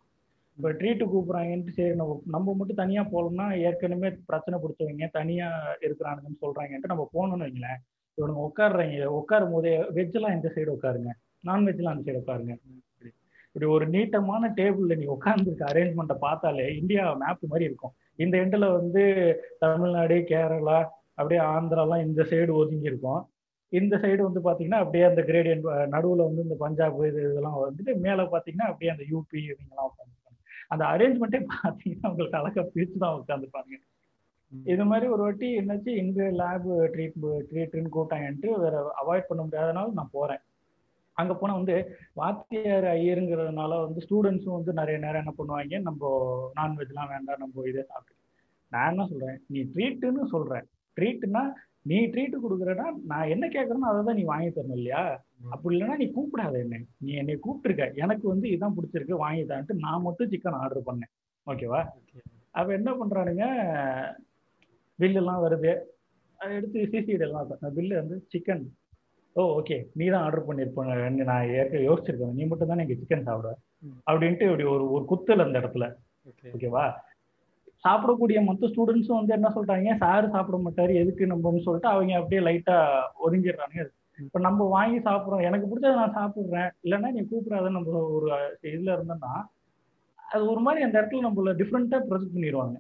இப்போ 0.59 0.71
ட்ரீட்டு 0.81 1.05
கூப்பிட்றாங்கன்ட்டு 1.13 1.77
சரி 1.77 1.95
நம்ம 2.01 2.17
நம்ம 2.35 2.55
மட்டும் 2.59 2.81
தனியா 2.83 3.03
போகணும்னா 3.13 3.47
ஏற்கனவே 3.67 4.11
பிரச்சனை 4.31 4.59
பிடிச்சவங்க 4.65 5.09
தனியா 5.19 5.49
இருக்கிறானுங்கன்னு 5.87 6.43
சொல்றாங்கன்ட்டு 6.45 6.93
நம்ம 6.93 7.07
போகணும்னு 7.15 7.47
வைங்களேன். 7.47 7.81
இவனுங்க 8.19 8.43
உட்காடுறீங்க 8.49 9.07
உட்காரும் 9.21 9.55
போதே 9.55 9.73
வெஜ்லாம் 9.97 10.37
இந்த 10.39 10.49
சைடு 10.57 10.71
உட்காருங்க? 10.77 11.13
நான்வெஜ்லாம் 11.49 11.95
அந்த 11.95 12.05
சைடு 12.09 12.23
உட்காருங்க. 12.23 12.55
இப்படி 13.47 13.67
ஒரு 13.77 13.87
நீட்டமான 13.95 14.49
டேபிள்ல 14.59 14.95
நீ 15.01 15.07
உட்காந்துருக்க 15.17 15.65
அரேஞ்ச்மெண்ட்டை 15.73 16.17
பார்த்தாலே 16.27 16.67
இந்தியா 16.81 17.03
மேப் 17.23 17.51
மாதிரி 17.53 17.69
இருக்கும். 17.71 17.95
இந்த 18.23 18.35
எண்டில் 18.43 18.67
வந்து 18.79 19.03
தமிழ்நாடு 19.65 20.17
கேரளா 20.31 20.79
அப்படியே 21.19 21.41
ஆந்திராலாம் 21.55 22.05
இந்த 22.07 22.23
சைடு 22.31 22.53
ஒதுங்கி 22.63 22.91
இருக்கும் 22.93 23.23
இந்த 23.73 23.95
சைடு 24.03 24.21
வந்து 24.27 24.41
பார்த்தீங்கன்னா 24.47 24.81
அப்படியே 24.83 25.05
அந்த 25.11 25.23
கிரேடியன்ட் 25.31 25.67
நடுவில் 25.95 26.27
வந்து 26.27 26.45
இந்த 26.47 26.57
பஞ்சாப் 26.65 27.01
இது 27.09 27.21
இதெல்லாம் 27.31 27.59
வந்துட்டு 27.63 27.95
மேலே 28.07 28.25
பார்த்தீங்கன்னா 28.35 28.69
அப்படியே 28.71 28.93
அந்த 28.95 29.05
யூபி 29.13 29.41
இவங்கெல்லாம் 29.51 29.89
உட்காந்துருப்பாங்க 29.91 30.39
அந்த 30.69 30.85
அரேஞ்ச்மெண்ட்டே 30.93 31.41
பார்த்தீங்கன்னா 31.55 32.11
உங்களுக்கு 32.11 32.41
அழகாக 32.41 32.67
பிரித்து 32.75 33.03
தான் 33.05 33.19
உட்காந்துருப்பாங்க 33.21 33.81
இது 34.53 34.83
மாதிரி 34.91 35.07
ஒரு 35.09 35.23
வாட்டி 35.23 35.47
என்னாச்சு 35.61 35.93
எங்க 36.03 36.27
லேப் 36.41 36.67
ட்ரீட் 36.95 37.17
ட்ரீட்னு 37.49 37.95
கூட்டாங்கன்ட்டு 37.97 38.51
வேற 38.65 38.75
அவாய்ட் 39.03 39.29
பண்ண 39.29 39.41
முடியாதனால 39.43 39.95
நான் 39.99 40.13
போறேன். 40.13 40.43
அங்க 41.17 41.33
போனா 41.35 41.55
வந்து 41.59 41.75
வாத்தியார் 42.21 42.87
ஐயருங்கிறதுனால 42.93 43.73
வந்து 43.85 44.01
ஸ்டூடெண்ட்ஸும் 44.07 44.57
வந்து 44.59 44.73
நிறைய 44.73 44.97
நேரம் 44.99 45.23
என்ன 45.23 45.33
பண்ணுவாங்க 45.39 45.81
நம்ம 45.89 46.13
நான்வெஜ்லாம் 46.57 47.13
வேண்டாம் 47.15 47.43
நம்ம 47.45 47.67
இதே 47.71 47.85
சாப்பிட்டு 47.91 48.21
நான் 48.73 48.91
என்ன 48.93 49.07
சொல்றேன் 49.11 49.39
நீ 49.47 49.61
ட்ரீட்டுன்னு 49.75 50.25
சொல்றேன். 50.35 50.67
ட்ரீட்னா 50.97 51.43
நீ 51.91 51.97
ட்ரீட் 52.13 52.37
கொடுக்குறனா 52.45 52.85
நான் 53.11 53.31
என்ன 53.33 53.45
கேட்கறேனோ 53.55 53.89
அதை 53.89 54.03
தான் 54.09 54.19
நீ 54.19 54.23
வாங்கி 54.31 54.51
தரணும் 54.51 54.79
இல்லையா? 54.79 55.03
அப்படி 55.55 55.75
இல்லைன்னா 55.75 55.97
நீ 56.03 56.07
கூப்பிடாத 56.17 56.55
என்ன. 56.65 56.77
நீ 57.07 57.11
என்னை 57.23 57.35
கூப்பிட்டுருக்க. 57.47 57.87
எனக்கு 58.05 58.27
வந்து 58.33 58.47
இதான் 58.55 58.77
பிடிச்சிருக்கு 58.77 59.17
வாங்கி 59.25 59.43
தான்ட்டு 59.51 59.75
நான் 59.87 60.07
மட்டும் 60.07 60.31
சிக்கன் 60.33 60.61
ஆர்டர் 60.61 60.87
பண்ணேன். 60.89 61.13
ஓகேவா 61.47 61.81
அப்ப 62.59 62.69
என்ன 62.79 62.91
பண்றானுங்க? 63.01 63.45
பில்லெல்லாம் 64.99 65.45
வருது. 65.45 65.73
அதை 66.41 66.51
எடுத்து 66.61 66.87
சிசிடி 66.93 67.27
எல்லாம் 67.27 67.53
பில்லு 67.77 67.95
வந்து 68.01 68.17
சிக்கன் 68.33 68.65
ஓ 69.37 69.45
ஓகே 69.59 69.77
நீ 69.99 70.05
தான் 70.15 70.25
ஆர்டர் 70.27 70.49
பண்ணியிருப்பேன் 70.49 71.23
நான் 71.31 71.53
ஏற்க 71.61 71.77
யோசிச்சிருக்கேன். 71.89 72.37
நீ 72.39 72.45
மட்டும் 72.51 72.71
தானே 72.73 72.85
இங்கே 72.85 72.99
சிக்கன் 73.01 73.27
சாப்பிடுவேன் 73.29 73.61
அப்படின்ட்டு 74.09 74.47
இப்படி 74.51 74.67
ஒரு 74.75 74.85
ஒரு 74.97 75.05
குத்தல் 75.13 75.45
அந்த 75.45 75.57
இடத்துல. 75.63 75.87
ஓகேவா 76.55 76.85
சாப்பிடக்கூடிய 77.85 78.39
மற்ற 78.45 78.69
ஸ்டூடெண்ட்ஸும் 78.71 79.19
வந்து 79.19 79.37
என்ன 79.37 79.49
சொல்றாங்க 79.57 79.97
சார் 80.03 80.33
சாப்பிட 80.35 80.59
மாட்டாரு 80.59 80.93
எதுக்கு 81.03 81.25
நம்மன்னு 81.33 81.65
சொல்லிட்டு 81.67 81.93
அவங்க 81.93 82.15
அப்படியே 82.21 82.41
லைட்டா 82.47 82.77
ஒதுங்கிடுறாங்க 83.27 83.79
இப்ப 84.19 84.41
நம்ம 84.47 84.67
வாங்கி 84.75 84.99
சாப்பிட்றோம். 85.07 85.45
எனக்கு 85.49 85.69
பிடிச்சத 85.69 85.95
நான் 86.01 86.17
சாப்பிடுறேன். 86.19 86.71
இல்லைன்னா 86.85 87.09
நீ 87.15 87.21
கூப்பிடாத 87.31 87.71
நம்ம 87.77 88.03
ஒரு 88.17 88.29
இதுல 88.73 88.95
இருந்தோம்னா 88.97 89.33
அது 90.19 90.43
ஒரு 90.53 90.61
மாதிரி 90.67 90.85
அந்த 90.87 90.97
இடத்துல 91.01 91.25
நம்மள 91.27 91.55
டிஃப்ரெண்டா 91.61 91.99
ப்ரொஜெக்ட் 92.11 92.37
பண்ணிடுவாங்க. 92.37 92.77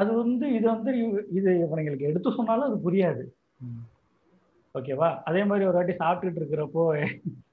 அது 0.00 0.10
வந்து 0.20 0.46
இது 0.58 0.66
வந்து 0.74 0.92
இது 1.38 1.50
இவனுங்களுக்கு 1.64 2.08
எடுத்து 2.10 2.36
சொன்னாலும் 2.36 2.68
அது 2.68 2.78
புரியாது. 2.86 3.24
ஓகேவா 4.74 5.08
அதே 5.28 5.42
மாதிரி 5.48 5.66
ஒரு 5.70 5.78
வாட்டி 5.78 5.94
சாப்பிட்டுட்டு 6.02 6.40
இருக்கிறப்போ 6.42 6.84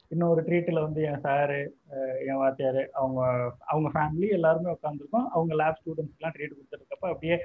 இன்னொரு 0.10 0.42
ட்ரீட்டில் 0.42 0.82
வந்து 0.82 1.02
என் 1.10 1.22
சாரு 1.24 1.60
என் 2.28 2.40
வாத்தியார் 2.42 2.90
அவங்க 3.00 3.20
அவங்க 3.72 3.90
ஃபேமிலி 3.96 4.30
எல்லாருமே 4.38 4.70
உட்காந்துருக்கோம் 4.72 5.28
அவங்க 5.36 5.54
லேப் 5.62 5.80
ஸ்டூடெண்ட்ஸ்லாம் 5.82 6.34
ட்ரீட் 6.38 6.56
கொடுத்துருக்கப்ப 6.58 7.08
அப்படியே 7.14 7.38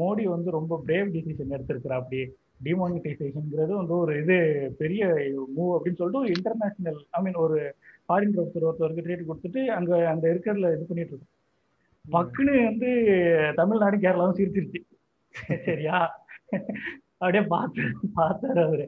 மோடி 0.00 0.24
வந்து 0.34 0.50
ரொம்ப 0.50 0.82
பிரேவ் 0.86 1.12
டிசிஷன் 1.16 1.54
எடுத்திருக்கிறா 1.58 1.98
அப்படியே. 2.00 2.24
டிமானிட்டைசேஷன்ங்கிறது 2.64 3.72
வந்து 3.80 3.94
ஒரு 4.02 4.12
இது 4.22 4.36
பெரிய 4.78 5.06
மூவ் 5.56 5.72
அப்படின்னு 5.76 6.00
சொல்லிட்டு 6.00 6.22
ஒரு 6.22 6.32
இன்டர்நேஷனல் 6.36 6.98
ஐ 7.10 7.22
மீன் 7.22 7.38
ஒரு 7.44 7.58
ஃபாரின் 8.08 8.36
ஒருத்தர் 8.42 8.68
ஒருத்தருக்கு 8.68 9.04
ட்ரீட் 9.06 9.28
கொடுத்துட்டு 9.30 9.62
அங்கே 9.78 9.96
அந்த 10.12 10.24
இருக்கிறதுல 10.34 10.70
இது 10.74 10.86
பண்ணிட்டு 10.90 11.14
இருக்கோம். 11.14 11.32
பக்குன்னு 12.14 12.64
வந்து 12.64 12.90
தமிழ்நாடு 13.54 13.96
கேரளாவும் 13.96 14.38
சிரிச்சிருச்சு. 14.38 14.80
சரியா? 15.64 15.98
அப்படியே 17.18 17.44
பார்த்து 17.54 17.82
பார்த்தாரு 18.16 18.60
அவரு. 18.66 18.86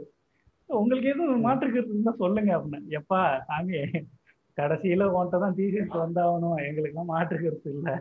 உங்களுக்கு 0.68 1.08
எதுவும் 1.12 1.44
மாற்றுக்கிறது 1.46 1.92
இருந்தா 1.94 2.12
சொல்லுங்க 2.22 2.50
அப்படின்னு. 2.58 2.88
எப்பா 2.98 3.20
சாமி 3.48 3.78
கடைசியில 4.58 5.06
உன்ட்ட 5.18 5.38
தான் 5.44 5.56
தீசிட்டு 5.58 5.98
வந்தாகணும். 6.02 6.58
எங்களுக்குலாம் 6.66 7.12
மாற்று 7.14 7.36
கருத்து 7.42 7.70
இல்லை. 7.76 7.94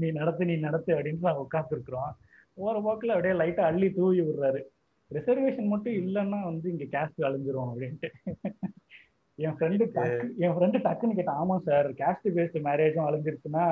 நீ 0.00 0.10
நடத்து 0.10 0.48
நீ 0.50 0.56
நடத்து 0.66 0.90
அப்படின்னு 0.96 1.26
நான் 1.28 1.44
உட்காந்துருக்குறோம் 1.44 2.12
போற 2.60 2.74
போக்கில் 2.86 3.14
அப்படியே 3.14 3.34
லைட்டா 3.40 3.62
அள்ளி 3.70 3.88
தூவி 3.98 4.20
விடுறாரு. 4.20 4.60
ரிசர்வேஷன் 5.10 5.72
மட்டும் 5.72 5.96
இல்லைன்னா 6.00 6.40
வந்து 6.50 6.66
இங்க 6.72 6.86
கேஸ்ட் 6.94 7.26
அழிஞ்சிரும் 7.28 7.70
அப்படின்ட்டு. 7.70 8.10
என் 9.38 9.56
ஃப்ரெண்டு 9.58 9.84
என் 10.44 10.54
ஃப்ரெண்டு 10.54 10.78
டக்குன்னு 10.86 11.16
கேட்டான் 11.18 11.40
ஆமா 11.42 11.56
சார் 11.68 11.88
கேஸ்ட் 12.00 12.28
பேஸ்டு 12.36 12.64
மேரேஜும் 12.68 13.06
அழிஞ்சிருச்சுன்னா 13.08 13.64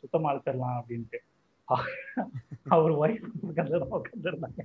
சுத்தமா 0.00 0.30
அழைச்சிடலாம் 0.32 0.78
அப்படின்ட்டு. 0.80 1.20
அவர் 2.74 2.94
ஒய்ஃப் 3.02 3.26
உட்காந்துருந்தாங்க 3.48 4.62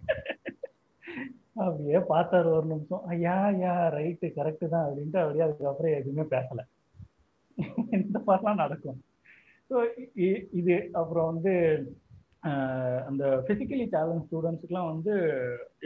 அப்படியே 1.56 2.00
பார்த்தாரு 2.14 2.48
ஒரு 2.58 2.68
நிமிஷம். 2.72 3.04
ஐயா 3.14 3.36
ஐயா 3.52 3.74
ரைட்டு 3.98 4.28
கரெக்டு 4.38 4.66
தான் 4.74 4.86
அப்படின்ட்டு 4.88 5.22
அப்படியே 5.24 5.46
அதுக்கப்புறம் 5.46 5.98
எதுவுமே 6.00 6.24
பேசல. 6.34 6.62
இந்த 7.98 8.18
மாதிரிலாம் 8.28 8.62
நடக்கும். 8.64 8.98
ஸோ 9.70 9.76
இது 10.62 10.76
அப்புறம் 11.02 11.30
வந்து 11.32 11.54
அந்த 13.10 13.24
ஃபிசிக்கலி 13.46 13.86
சேலஞ்ச் 13.94 14.26
ஸ்டூடெண்ட்ஸுக்குலாம் 14.26 14.90
வந்து 14.92 15.14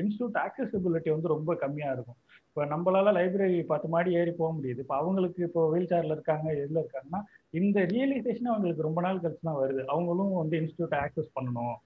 இன்ஸ்டியூட் 0.02 0.40
ஆக்சசிபிலிட்டி 0.46 1.10
வந்து 1.14 1.34
ரொம்ப 1.34 1.52
கம்மியாக 1.62 1.96
இருக்கும். 1.96 2.20
இப்போ 2.48 2.62
நம்மளால 2.72 3.12
லைப்ரரி 3.18 3.60
பத்து 3.70 3.88
மாடி 3.94 4.12
ஏறி 4.22 4.32
போக 4.40 4.50
முடியுது. 4.58 4.84
இப்போ 4.86 4.96
அவங்களுக்கு 5.02 5.42
இப்போ 5.48 5.62
வீல் 5.74 5.90
சேரில் 5.92 6.16
இருக்காங்க 6.16 6.48
எதில் 6.64 6.82
இருக்காங்கன்னா 6.82 7.22
இந்த 7.60 7.80
ரியலைசேஷன் 7.94 8.52
அவங்களுக்கு 8.54 8.88
ரொம்ப 8.88 9.02
நாள் 9.06 9.22
கழிச்சு 9.26 9.48
தான் 9.50 9.62
வருது. 9.62 9.84
அவங்களும் 9.94 10.34
வந்து 10.42 10.58
இன்ஸ்டியூட் 10.62 10.98
ஆக்சஸ் 11.04 11.36
பண்ணணும். 11.38 11.78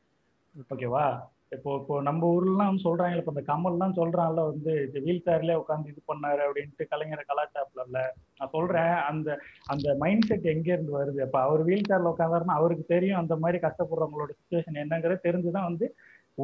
ஓகேவா? 0.74 1.06
இப்போ 1.52 1.72
இப்போ 1.80 1.96
நம்ம 2.08 2.22
ஊர்லாம் 2.36 2.78
சொல்றாங்க 2.86 3.18
இப்போ 3.20 3.32
இந்த 3.34 3.44
கமல்லாம் 3.50 3.96
சொல்றான்ல 3.98 4.44
வந்து 4.52 4.72
இந்த 4.86 5.00
வீல் 5.06 5.26
சேர்ல 5.28 5.58
உட்காந்து 5.62 5.92
இது 5.92 6.02
பண்ணாரு 6.12 6.42
அப்படின்ட்டு 6.46 6.86
கலைஞர் 6.92 7.30
கலாச்சாரத்துல. 7.32 8.02
நான் 8.40 8.54
சொல்றேன் 8.56 8.96
அந்த 9.10 9.38
அந்த 9.74 9.96
மைண்ட் 10.04 10.28
செட் 10.30 10.48
எங்க 10.54 10.70
இருந்து 10.76 10.94
வருது? 11.00 11.20
அப்ப 11.28 11.38
அவர் 11.48 11.64
வீல் 11.70 11.90
சேர்ல 11.92 12.14
உட்காந்தாருன்னா 12.14 12.58
அவருக்கு 12.62 12.86
தெரியும் 12.94 13.22
அந்த 13.22 13.36
மாதிரி 13.44 13.60
கஷ்டப்படுறவங்களோட 13.66 14.32
சுச்சுவேஷன் 14.40 14.82
என்னங்கிறது 14.84 15.26
தெரிஞ்சுதான் 15.28 15.70
வந்து 15.70 15.88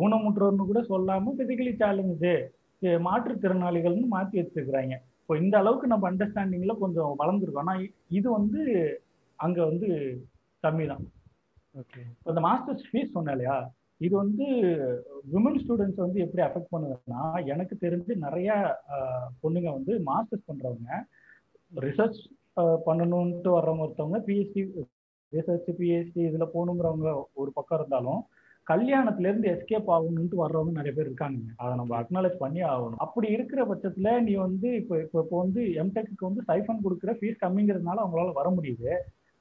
ஊனமுற்றோர்னு 0.01 0.69
கூட 0.71 0.81
சொல்லாம 0.91 1.35
பிசிக்கலி 1.39 1.73
சேலஞ்சு 1.81 2.33
மாற்றுத்திறனாளிகள்னு 3.05 4.07
மாத்தி 4.15 4.35
வச்சிருக்கிறாங்க. 4.39 4.93
இப்போ 5.21 5.33
இந்த 5.43 5.55
அளவுக்கு 5.61 5.87
நம்ம 5.93 6.05
அண்டர்ஸ்டாண்டிங்ல 6.11 6.73
கொஞ்சம் 6.83 7.11
வளர்ந்துருக்கோம். 7.21 7.67
ஆனா 7.67 7.75
இது 8.19 8.27
வந்து 8.37 8.61
அங்க 9.39 9.59
வந்து 9.71 9.87
கம்மி 10.63 10.85
தான் 10.91 11.03
இப்போ 11.75 12.29
இந்த 12.33 12.41
மாஸ்டர்ஸ் 12.47 12.87
ஃபீஸ் 12.91 13.13
சொன்னேன் 13.15 13.35
இல்லையா? 13.35 13.57
இது 14.01 14.13
வந்து 14.15 14.45
விமன் 15.33 15.59
ஸ்டூடெண்ட்ஸ் 15.61 16.03
வந்து 16.03 16.19
எப்படி 16.25 16.41
அஃபெக்ட் 16.45 16.73
பண்ணுதுன்னா 16.73 17.23
எனக்கு 17.53 17.75
தெரிஞ்சு 17.81 18.13
நிறைய 18.25 18.49
பொண்ணுங்க 19.43 19.69
வந்து 19.77 19.93
மாஸ்டர்ஸ் 20.09 20.47
பண்றவங்க 20.49 20.91
ரிசர்ச் 21.71 22.19
பண்ணணும்ட்டு 22.87 23.49
வர்றவங்க 23.57 23.85
ஒருத்தவங்க 23.85 24.19
பிஎஸ்சி 24.27 24.61
ரிசர்ச் 25.33 25.69
பிஎஸ்சி 25.79 26.21
இதுல 26.29 26.45
போகணுங்கிறவங்க 26.53 27.09
ஒரு 27.33 27.51
பக்கம் 27.57 27.79
இருந்தாலும் 27.79 28.21
கல்யாணத்துல 28.67 29.29
இருந்து 29.29 29.47
எஸ்கேப் 29.51 29.87
ஆகணும்ட்டு 29.93 30.41
வர்றவங்க 30.41 30.71
நிறைய 30.71 30.93
பேர் 30.95 31.07
இருக்காங்க. 31.07 31.39
அதை 31.61 31.71
நம்ம 31.75 31.93
அக்னாலேஜ் 32.01 32.35
பண்ணி 32.41 32.61
ஆகணும். 32.73 32.99
அப்படி 33.05 33.27
இருக்கிற 33.35 33.61
பட்சத்துல 33.69 34.09
நீ 34.25 34.33
வந்து 34.45 34.69
இப்போ 34.81 34.95
இப்போ 35.03 35.17
இப்போ 35.23 35.37
வந்து 35.43 35.61
எம்டெக்கு 35.81 36.29
வந்து 36.29 36.43
சைஃபன் 36.49 36.83
கொடுக்குற 36.85 37.13
ஃபீஸ் 37.19 37.41
கம்மிங்கிறதுனால 37.45 38.03
அவங்களால 38.03 38.33
வர 38.39 38.49
முடியுது. 38.57 38.91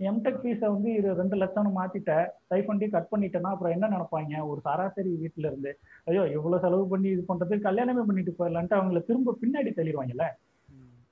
எம்டெக் 0.00 0.40
ஃபீஸை 0.42 0.68
வந்து 0.74 0.88
இரு 0.98 1.12
ரெண்டு 1.20 1.36
லட்சம்னு 1.40 1.70
மாத்திட்டேன் 1.78 2.26
ஸ்டைஃபண்டி 2.44 2.86
கட் 2.92 3.10
பண்ணிட்டேன்னா 3.12 3.50
அப்புறம் 3.54 3.74
என்ன 3.76 3.86
நினைப்பாங்க? 3.94 4.42
ஒரு 4.50 4.60
சராசரி 4.66 5.12
வீட்டுல 5.22 5.48
இருந்து 5.50 5.70
ஐயோ 6.10 6.22
இவ்வளவு 6.36 6.62
செலவு 6.64 6.84
பண்ணி 6.92 7.08
இது 7.14 7.22
பண்றது 7.30 7.56
கல்யாணமே 7.68 8.04
பண்ணிட்டு 8.08 8.34
போயிடலான்ட்டு 8.38 8.78
அவங்கள 8.78 9.00
திரும்ப 9.08 9.36
பின்னாடி 9.42 9.72
தள்ளிடுவாங்கல்ல? 9.78 10.26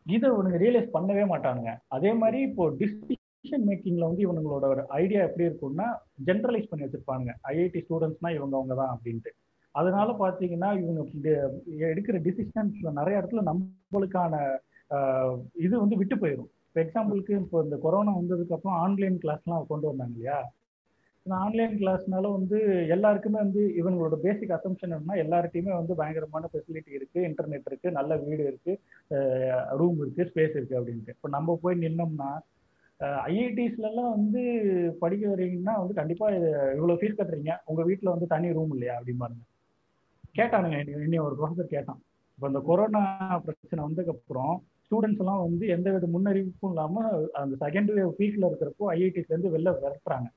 இதை 0.07 0.27
இவனுங்க 0.35 0.59
ரியலைஸ் 0.65 0.95
பண்ணவே 0.97 1.25
மாட்டானுங்க. 1.33 1.71
அதே 1.97 2.11
மாதிரி 2.21 2.41
இப்போ 2.49 2.65
டிசிஷன் 2.83 3.67
மேக்கிங்ல 3.71 4.09
வந்து 4.11 4.25
இவனுங்களோட 4.27 4.67
ஒரு 4.75 4.83
ஐடியா 5.01 5.21
எப்படி 5.29 5.47
இருக்கும்னா 5.49 5.89
ஜென்ரலைஸ் 6.29 6.71
பண்ணி 6.71 6.87
வச்சிருப்பாங்க 6.87 7.29
ஐஐடி 7.53 7.83
ஸ்டூடெண்ட்ஸ்னா 7.87 8.31
இவங்க 8.39 8.55
அவங்க 8.59 8.75
தான் 8.83 8.93
அப்படின்ட்டு. 8.95 9.33
அதனால 9.75 10.11
பாத்தீங்கன்னா 10.23 10.69
இவங்க 10.83 11.01
எடுக்கிற 11.93 12.19
டிசிஷன்ஸ்ல 12.27 12.93
நிறைய 13.01 13.21
இடத்துல 13.21 13.43
நம்மளுக்கான 13.51 14.35
இது 15.65 15.75
வந்து 15.83 15.99
விட்டு 16.01 16.17
போயிடும் 16.23 16.51
இப்போ 16.77 16.87
எக்ஸாம்பிளுக்கு 16.87 17.35
இப்போ 17.43 17.59
இந்த 17.65 17.77
கொரோனா 17.85 18.13
வந்ததுக்கப்புறம் 18.17 18.75
ஆன்லைன் 18.81 19.15
கிளாஸ்லாம் 19.23 19.69
கொண்டு 19.71 19.87
வந்தாங்க 19.91 20.13
இல்லையா? 20.17 20.39
இந்த 21.27 21.35
ஆன்லைன் 21.45 21.77
கிளாஸ்னால 21.83 22.31
வந்து 22.35 22.59
எல்லாருக்குமே 22.95 23.39
வந்து 23.45 23.63
இவங்களோட 23.81 24.17
பேசிக் 24.25 24.53
அசம்ஷன் 24.57 24.93
என்னன்னா 24.97 25.15
எல்லார்ட்டையுமே 25.23 25.73
வந்து 25.79 25.95
பயங்கரமான 26.01 26.51
ஃபெசிலிட்டி 26.51 26.93
இருக்கு 26.99 27.19
இன்டர்நெட் 27.29 27.71
இருக்கு 27.71 27.95
நல்ல 27.99 28.19
வீடு 28.27 28.43
இருக்கு 28.51 28.75
ரூம் 29.83 30.03
இருக்கு 30.05 30.29
ஸ்பேஸ் 30.31 30.59
இருக்கு 30.59 30.79
அப்படின்ட்டு. 30.81 31.17
இப்போ 31.17 31.31
நம்ம 31.37 31.57
போய் 31.65 31.81
நின்னோம்னா 31.85 32.31
ஐஐடிஸ்லலாம் 33.31 34.13
வந்து 34.19 34.45
படிக்க 35.03 35.25
வரீங்கன்னா 35.33 35.79
வந்து 35.81 35.99
கண்டிப்பா 36.03 36.29
இவ்வளோ 36.77 37.01
ஃபீஸ் 37.01 37.19
கட்டுறீங்க. 37.23 37.59
உங்க 37.71 37.83
வீட்டில் 37.91 38.15
வந்து 38.15 38.33
தனி 38.37 38.55
ரூம் 38.61 38.77
இல்லையா 38.79 38.97
அப்படிம்பாருங்க 39.01 39.45
கேட்டானுங்க 40.41 40.79
இன்னும் 41.07 41.27
ஒரு 41.31 41.37
ப்ரொஃபஸர் 41.41 41.75
கேட்டான். 41.77 42.01
இப்போ 42.39 42.47
இந்த 42.53 42.63
கொரோனா 42.71 43.05
பிரச்சனை 43.49 43.83
வந்ததுக்கப்புறம் 43.89 44.57
ஸ்டூடெண்ட்ஸ் 44.87 45.23
எல்லாம் 45.23 45.43
வந்து 45.47 45.65
எந்த 45.75 45.89
வித 45.95 46.07
முன்னறிவிப்பும் 46.15 46.73
இல்லாம 46.75 47.03
அந்த 47.41 47.55
செகண்ட் 47.65 47.91
வேவ் 47.97 48.13
பீக்ல 48.21 48.49
இருக்கிறப்போ 48.51 48.85
ஐஐடிஸ்ல 48.95 49.35
இருந்து 49.35 49.53
வெளில 49.55 49.71
விரட்டுறாங்க. 49.81 50.29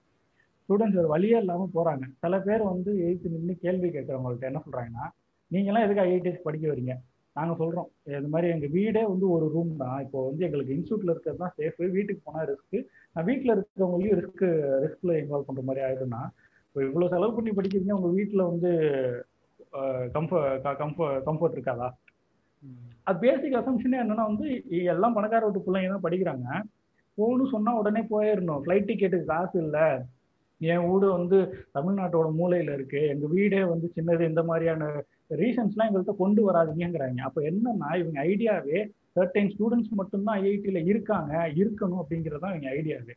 ஸ்டூடெண்ட்ஸ் 0.64 1.00
ஒரு 1.02 1.10
வழியே 1.14 1.38
இல்லாம 1.44 1.68
போறாங்க. 1.78 2.04
சில 2.24 2.34
பேர் 2.48 2.64
வந்து 2.74 2.92
எயித்து 3.06 3.34
நின்று 3.36 3.54
கேள்வி 3.66 3.90
கேட்கறவங்கள்ட்ட 3.96 4.50
என்ன 4.52 4.62
சொல்றாங்கன்னா 4.66 5.06
நீங்க 5.52 5.70
எல்லாம் 5.72 5.86
எதுக்கு 5.86 6.04
ஐஐடிஎஸ் 6.08 6.46
படிக்க 6.48 6.66
வரீங்க 6.72 6.96
நாங்க 7.36 7.54
சொல்றோம். 7.62 7.90
இது 8.18 8.30
மாதிரி 8.34 8.48
எங்க 8.54 8.68
வீடே 8.76 9.02
வந்து 9.12 9.26
ஒரு 9.36 9.46
ரூம் 9.56 9.72
தான். 9.84 9.98
இப்போ 10.06 10.20
வந்து 10.28 10.46
எங்களுக்கு 10.48 10.76
இன்ஸ்டியூட்ல 10.76 11.14
இருக்கிறது 11.14 11.42
தான் 11.44 11.56
சேஃபு 11.60 11.90
வீட்டுக்கு 11.98 12.22
போனா 12.28 12.42
ரிஸ்க் 12.52 12.78
நான் 13.16 13.28
வீட்டுல 13.30 13.54
இருக்கிறவங்களையும் 13.56 14.20
ரிஸ்க் 14.22 14.46
ரிஸ்க்ல 14.86 15.14
இன்வால்வ் 15.22 15.48
பண்ற 15.50 15.64
மாதிரி 15.70 15.84
ஆயிடும்னா 15.88 16.22
இப்போ 16.66 16.80
இவ்வளவு 16.88 17.12
செலவு 17.14 17.36
பண்ணி 17.38 17.52
படிக்கிறீங்க 17.60 17.98
உங்க 18.00 18.10
வீட்டுல 18.20 18.44
வந்து 18.52 18.72
கம்ஃபர்ட் 20.18 20.68
கம்ஃபர்ட் 20.82 21.24
கம்ஃபர்ட் 21.30 21.58
இருக்காதா? 21.58 21.88
அது 23.10 23.20
பேசிக் 23.26 23.60
அசம்ஷனே 23.62 24.00
என்னன்னா 24.04 24.26
வந்து 24.32 24.48
எல்லாம் 24.94 25.18
பணக்கார 25.18 25.44
வீட்டு 25.48 25.66
பிள்ளைங்க 25.66 25.92
தான் 25.94 26.06
படிக்கிறாங்க. 26.06 26.48
போகணும் 27.18 27.54
சொன்னா 27.54 27.72
உடனே 27.82 28.02
போயிடணும் 28.14 28.62
ஃப்ளைட் 28.64 28.90
டிக்கெட்டுக்கு 28.90 29.32
காசு 29.34 29.56
இல்லை. 29.66 29.88
என் 30.62 30.86
வீடு 30.88 31.08
வந்து 31.18 31.38
தமிழ்நாட்டோட 31.76 32.28
மூலையில 32.40 32.74
இருக்கு. 32.78 33.02
எங்க 33.14 33.26
வீடே 33.36 33.62
வந்து 33.72 33.88
சின்னது 33.96 34.24
இந்த 34.32 34.42
மாதிரியான 34.50 34.84
ரீசன்ஸ்லாம் 35.42 35.88
எங்கள்கிட்ட 35.90 36.16
கொண்டு 36.22 36.42
வராதிங்கிறாங்க 36.50 37.22
அப்போ 37.28 37.42
என்னன்னா 37.50 37.90
இவங்க 38.02 38.20
ஐடியாவே 38.32 38.80
சர்டைன் 39.18 39.52
ஸ்டூடெண்ட்ஸ் 39.54 39.98
மட்டும்தான் 40.00 40.40
ஐஐடியில் 40.42 40.88
இருக்காங்க 40.92 41.34
இருக்கணும் 41.62 42.02
அப்படிங்கிறது 42.04 42.44
தான் 42.46 42.54
இவங்க 42.56 42.70
ஐடியாவே 42.80 43.16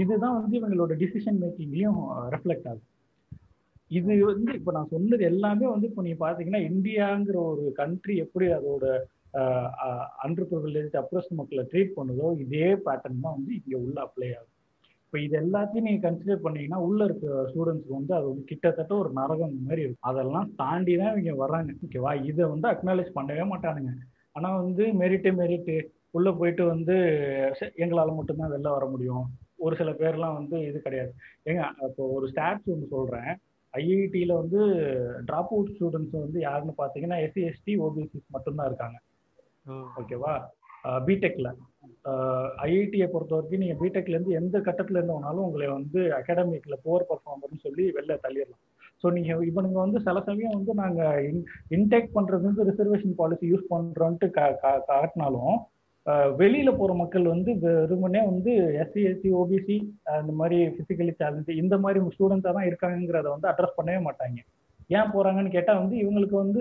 இதுதான் 0.00 0.36
வந்து 0.38 0.54
இவங்களோட 0.60 0.92
டிசிஷன் 1.02 1.40
மேக்கிங்லயும் 1.42 2.00
ரெஃப்ளெக்ட் 2.34 2.68
ஆகுது. 2.70 2.84
இது 3.90 4.12
வந்து 4.30 4.50
இப்போ 4.58 4.70
நான் 4.76 4.92
சொன்னது 4.94 5.22
எல்லாமே 5.32 5.66
வந்து 5.74 5.88
இப்போ 5.90 6.02
நீங்க 6.06 6.18
பாத்தீங்கன்னா 6.24 6.62
இந்தியாங்கிற 6.70 7.36
ஒரு 7.52 7.64
கண்ட்ரி 7.80 8.16
எப்படி 8.24 8.46
அதோட 8.58 8.84
அண்டர் 10.24 10.98
அப்ரஸ் 11.02 11.30
மக்களை 11.38 11.64
ட்ரீட் 11.70 11.96
பண்ணுதோ 11.98 12.28
இதே 12.44 12.68
பேட்டர்ன் 12.86 13.24
தான் 13.24 13.36
வந்து 13.38 13.52
இங்க 13.60 13.74
உள்ள 13.84 13.96
அப்ளை 14.06 14.28
ஆகும் 14.36 14.52
இப்போ 15.06 15.18
இது 15.24 15.34
எல்லாத்தையும் 15.42 15.86
நீங்க 15.88 16.00
கன்சிடர் 16.06 16.42
பண்ணீங்கன்னா 16.44 16.78
உள்ள 16.86 17.00
இருக்க 17.08 17.26
ஸ்டூடெண்ட்ஸ்க்கு 17.50 17.98
வந்து 17.98 18.12
அது 18.16 18.26
வந்து 18.30 18.44
கிட்டத்தட்ட 18.50 18.92
ஒரு 19.02 19.10
நரகம் 19.18 19.52
மாதிரி 19.66 19.82
இருக்கும். 19.84 20.08
அதெல்லாம் 20.10 20.48
தாண்டி 20.60 20.94
தான் 21.00 21.12
இவங்க 21.12 21.34
வர்றாங்க. 21.42 21.70
ஓகேவா 21.86 22.12
இதை 22.30 22.44
வந்து 22.54 22.66
அக்னாலேஜ் 22.72 23.10
பண்ணவே 23.18 23.44
மாட்டானுங்க. 23.52 23.92
ஆனா 24.36 24.48
வந்து 24.62 24.86
மெரிட்டு 25.02 25.30
மெரிட்டு 25.40 25.76
உள்ள 26.16 26.28
போயிட்டு 26.40 26.64
வந்து 26.72 26.96
எங்களால் 27.84 28.18
மட்டும்தான் 28.18 28.52
வெளில 28.54 28.72
வர 28.76 28.86
முடியும். 28.94 29.24
ஒரு 29.64 29.74
சில 29.80 29.90
பேர்லாம் 30.00 30.38
வந்து 30.40 30.56
இது 30.68 30.80
கிடையாது. 30.86 31.12
ஏங்க 31.50 31.62
இப்போ 31.88 32.04
ஒரு 32.16 32.26
ஸ்டாட்ஸ் 32.32 32.72
ஒன்று 32.74 32.94
சொல்றேன். 32.96 33.32
ஐஐடியில 33.80 34.32
வந்து 34.40 34.60
டிராப் 35.28 35.52
அவுட் 35.54 35.72
ஸ்டூடெண்ட்ஸ் 35.74 36.16
வந்து 36.24 36.40
யாருன்னு 36.46 36.74
பார்த்தீங்கன்னா 36.80 37.18
எஸ்சி 37.26 37.42
எஸ்டி 37.50 37.74
ஓபிசிஸ் 37.86 38.34
மட்டும்தான் 38.36 38.70
இருக்காங்க. 38.70 38.98
ஓகேவா 40.00 40.34
பிடெக்ல 41.06 41.48
ஐஐடியை 42.64 43.06
பொறுத்த 43.12 43.34
வரைக்கும் 43.36 43.62
நீங்க 43.62 43.76
பிடெக்ல 43.80 44.16
இருந்து 44.16 44.38
எந்த 44.40 44.56
கட்டத்துல 44.66 44.98
இருந்தவனாலும் 44.98 45.46
உங்களை 45.46 45.68
வந்து 45.78 46.00
அகாடமிக்ல 46.18 46.76
போர் 46.84 47.08
பர்ஃபார்மர்னு 47.08 47.64
சொல்லி 47.64 47.84
வெளில 47.96 48.16
தள்ளிடலாம். 48.24 48.62
ஸோ 49.02 49.06
நீங்க 49.16 49.32
இவனுங்க 49.48 49.78
வந்து 49.84 50.00
சில 50.06 50.20
சமயம் 50.28 50.56
வந்து 50.58 50.74
நாங்க 50.82 51.00
இன்டேக் 51.76 52.14
பண்றது 52.16 52.48
வந்து 52.48 52.68
ரிசர்வேஷன் 52.70 53.18
பாலிசி 53.20 53.50
யூஸ் 53.52 53.72
பண்றோன்ட்டு 53.72 54.28
காட்டினாலும் 54.90 55.56
வெளியில 56.40 56.70
போற 56.76 56.90
மக்கள் 57.00 57.24
வந்து 57.32 57.50
வெறுமனே 57.62 58.20
வந்து 58.24 58.52
எஸ்சி 58.82 59.02
எஸ்சி 59.10 59.30
ஓபிசி 59.40 59.76
அந்த 60.18 60.32
மாதிரி 60.40 60.58
பிசிக்கலி 60.76 61.12
சேலஞ்சு 61.20 61.54
இந்த 61.62 61.76
மாதிரி 61.84 62.04
ஸ்டூடெண்ட்ஸா 62.16 62.52
தான் 62.58 62.68
இருக்காங்கிறத 62.70 63.26
வந்து 63.34 63.50
அட்ரஸ் 63.52 63.78
பண்ணவே 63.78 64.00
மாட்டாங்க. 64.08 64.38
ஏன் 64.96 65.10
போறாங்கன்னு 65.14 65.54
கேட்டா 65.54 65.72
வந்து 65.80 65.96
இவங்களுக்கு 66.02 66.36
வந்து 66.42 66.60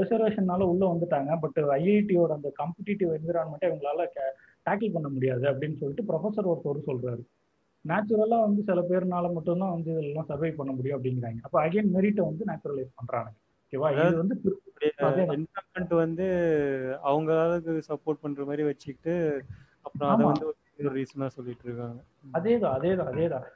ரிசர்வேஷன்னால 0.00 0.66
உள்ள 0.72 0.82
வந்துட்டாங்க. 0.92 1.30
பட் 1.44 1.58
ஐஐடியோட 1.78 2.32
அந்த 2.38 2.50
காம்படிட்டிவ் 2.60 3.14
என்விரான்மெண்ட்டை 3.18 3.70
இவங்களால 3.70 4.04
டேக்கிள் 4.68 4.94
பண்ண 4.96 5.08
முடியாது 5.16 5.44
அப்படின்னு 5.52 5.80
சொல்லிட்டு 5.80 6.08
ப்ரொஃபஸர் 6.10 6.50
ஒருத்தர் 6.52 6.88
சொல்றாரு. 6.90 7.22
நேச்சுரலா 7.84 8.38
வந்து 8.46 8.60
சில 8.68 8.80
பேர்னால 8.90 9.26
மட்டும்தான் 9.34 9.74
வந்து 9.74 9.90
இதெல்லாம் 9.94 10.30
சர்வை 10.30 10.52
பண்ண 10.60 10.70
முடியும் 10.76 10.96
அப்படிங்கிறாங்க. 10.98 11.40
அப்போ 11.46 11.58
அகைன் 11.64 11.92
மெரிட்டை 11.96 12.22
வந்து 12.30 12.44
நேச்சுரலைஸ் 12.50 12.96
பண்றாங்க 13.00 13.30
ஓகேவா? 13.76 13.90
இது 14.02 14.16
வந்து 14.22 14.36
வந்து 16.02 16.26
அவங்க 17.10 17.30
அளவுக்கு 17.44 17.88
சப்போர்ட் 17.90 18.22
பண்ற 18.24 18.44
மாதிரி 18.48 18.62
வச்சுக்கிட்டு 18.68 19.14
அப்புறம் 19.86 20.10
அதை 20.12 20.24
வந்து 20.30 20.46
ஒரு 20.80 20.94
ரீசனா 20.98 21.28
சொல்லிட்டு 21.36 21.64
இருக்காங்க 21.66 22.00
அதேதான் 22.38 22.74
அதேதான் 22.78 23.10
அதேதான். 23.12 23.46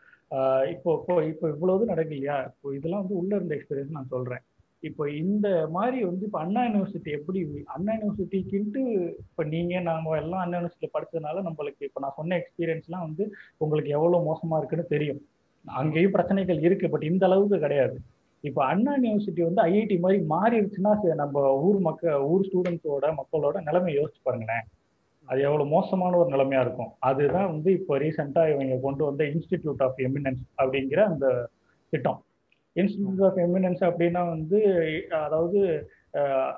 இப்போ 0.75 0.91
இப்போ 0.99 1.15
இப்போ 1.31 1.47
இவ்வளவு 1.55 1.91
நடக்கு 1.91 2.15
இல்லையா 2.17 2.37
இப்போ 2.51 2.75
இதெல்லாம் 2.77 3.03
வந்து 3.03 3.19
உள்ள 3.21 3.33
இருந்த 3.37 3.55
எக்ஸ்பீரியன்ஸ் 3.57 3.97
நான் 3.97 4.13
சொல்றேன். 4.15 4.43
இப்போ 4.83 5.05
இந்த 5.23 5.47
மாதிரி 5.77 5.99
வந்து 6.09 6.25
இப்போ 6.27 6.41
அண்ணா 6.45 6.61
யூனிவர்சிட்டி 6.67 7.11
எப்படி 7.17 7.41
அண்ணா 7.75 7.93
யூனிவர்சிட்டிக்குன்ட்டு 7.97 8.83
இப்போ 9.25 9.45
நீங்க 9.55 9.81
நாம 9.89 10.15
எல்லாம் 10.21 10.43
அண்ணா 10.45 10.57
யூனிவர்சிட்டியில 10.59 10.95
படிச்சதுனால 10.95 11.43
நம்மளுக்கு 11.49 11.89
இப்போ 11.89 12.03
நான் 12.05 12.17
சொன்ன 12.21 12.39
எக்ஸ்பீரியன்ஸ்லாம் 12.41 13.07
வந்து 13.09 13.25
உங்களுக்கு 13.59 13.91
எவ்வளவு 13.97 14.29
மோசமா 14.31 14.59
இருக்குன்னு 14.59 14.87
தெரியும். 14.95 15.21
அங்கேயும் 15.65 16.15
பிரச்சனைகள் 16.17 16.65
இருக்கு 16.67 16.87
பட் 16.93 17.09
இந்த 17.11 17.25
அளவுக்கு 17.29 17.59
கிடையாது. 17.59 17.97
இப்போ 18.49 18.61
அண்ணா 18.71 18.93
யூனிவர்சிட்டி 18.97 19.43
வந்து 19.47 19.63
ஐஐடி 19.71 19.97
மாதிரி 20.05 20.19
மாறிடுச்சுன்னா 20.35 21.15
நம்ம 21.23 21.43
ஊர் 21.67 21.81
மக்க 21.87 22.13
ஊர் 22.33 22.47
ஸ்டூடெண்ட்ஸோட 22.49 23.09
மக்களோட 23.21 23.57
நிலைமை 23.69 23.93
யோசிச்சு 23.99 24.21
பாருங்களேன். 24.27 24.65
அது 25.29 25.41
எவ்வளவு 25.49 25.73
மோசமான 25.75 26.17
ஒரு 26.21 26.31
நிலைமையா 26.35 26.63
இருக்கும். 26.65 26.93
அதுதான் 27.09 27.51
வந்து 27.53 27.71
இப்போ 27.79 27.95
ரீசெண்டா 28.03 28.43
இவங்க 28.53 28.77
கொண்டு 28.87 29.03
வந்த 29.09 29.23
இன்ஸ்டிடியூட் 29.33 29.83
ஆஃப் 29.87 29.99
எமினன்ஸ் 30.07 30.45
அப்படிங்கிற 30.61 31.01
அந்த 31.13 31.27
திட்டம். 31.93 32.21
இன்ஸ்டிடியூட் 32.77 33.25
ஆஃப் 33.29 33.41
எமினன்ஸ் 33.45 33.83
அப்படின்னா 33.89 34.23
வந்து 34.35 34.59
அதாவது 35.27 35.61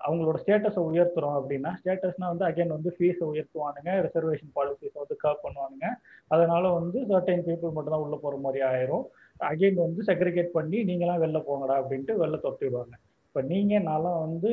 அவங்களோட 0.07 0.37
ஸ்டேட்டஸை 0.43 0.83
உயர்த்துறோம் 0.91 1.37
அப்படின்னா 1.39 1.71
ஸ்டேட்டஸ்னா 1.81 2.27
வந்து 2.33 2.47
அகைன் 2.49 2.77
வந்து 2.77 2.91
ஃபீஸை 2.97 3.27
உயர்த்துவானுங்க 3.33 3.91
ரிசர்வேஷன் 4.07 4.53
பாலிசிஸை 4.59 4.99
வந்து 5.03 5.17
கர் 5.25 5.43
பண்ணுவானுங்க. 5.45 5.89
அதனால 6.35 6.65
வந்து 6.79 6.99
சர்டைன் 7.11 7.45
பீப்புள் 7.49 7.75
மட்டும் 7.75 7.95
தான் 7.95 8.05
உள்ள 8.07 8.17
போற 8.23 8.37
மாதிரி 8.47 8.63
ஆயிரும். 8.71 9.05
அகைன் 9.51 9.79
வந்து 9.85 10.03
செக்ரிகேட் 10.09 10.51
பண்ணி 10.57 10.79
நீங்களாம் 10.91 11.23
வெளில 11.25 11.39
போங்கடா 11.49 11.77
அப்படின்ட்டு 11.83 12.15
வெளில 12.23 12.39
தொட்டி 12.45 12.65
விடுவாங்க. 12.67 12.95
இப்போ 13.29 13.41
நீங்கள் 13.53 13.87
நான்லாம் 13.89 14.19
வந்து 14.27 14.51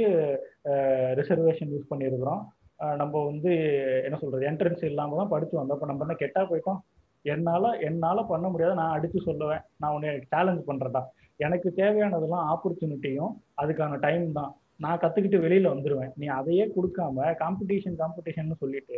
ரிசர்வேஷன் 1.20 1.72
யூஸ் 1.74 1.92
பண்ணியிருக்கிறோம். 1.92 2.42
நம்ம 3.02 3.24
வந்து 3.32 3.52
என்ன 4.08 4.18
சொல்கிறது 4.22 4.48
என்ட்ரன்ஸ் 4.52 4.84
இல்லாமல் 4.92 5.20
தான் 5.22 5.34
படித்து 5.34 5.56
வந்தோம். 5.60 5.78
அப்போ 5.78 5.90
நம்ம 5.92 6.06
என்ன 6.06 6.16
கெட்டாக 6.22 6.46
போயிட்டோம்? 6.52 6.80
என்னால் 7.34 7.70
என்னால் 7.88 8.30
பண்ண 8.32 8.46
முடியாது 8.52 8.80
நான் 8.82 8.96
அடித்து 8.98 9.20
சொல்லுவேன். 9.30 9.64
நான் 9.82 9.96
உன்னை 9.96 10.12
சேலஞ்ச் 10.34 10.64
பண்றேன்டா 10.70 11.02
எனக்கு 11.46 11.70
தேவையானதெல்லாம் 11.82 12.48
ஆப்பர்ச்சுனிட்டியும் 12.54 13.34
அதுக்கான 13.62 14.00
டைம் 14.06 14.26
தான். 14.40 14.54
நான் 14.84 15.02
கற்றுக்கிட்டு 15.04 15.44
வெளியில் 15.44 15.74
வந்துடுவேன் 15.74 16.12
நீ 16.20 16.26
அதையே 16.40 16.66
கொடுக்காம 16.76 17.34
காம்படிஷன் 17.44 18.00
காம்படிஷன் 18.02 18.60
சொல்லிட்டு 18.64 18.98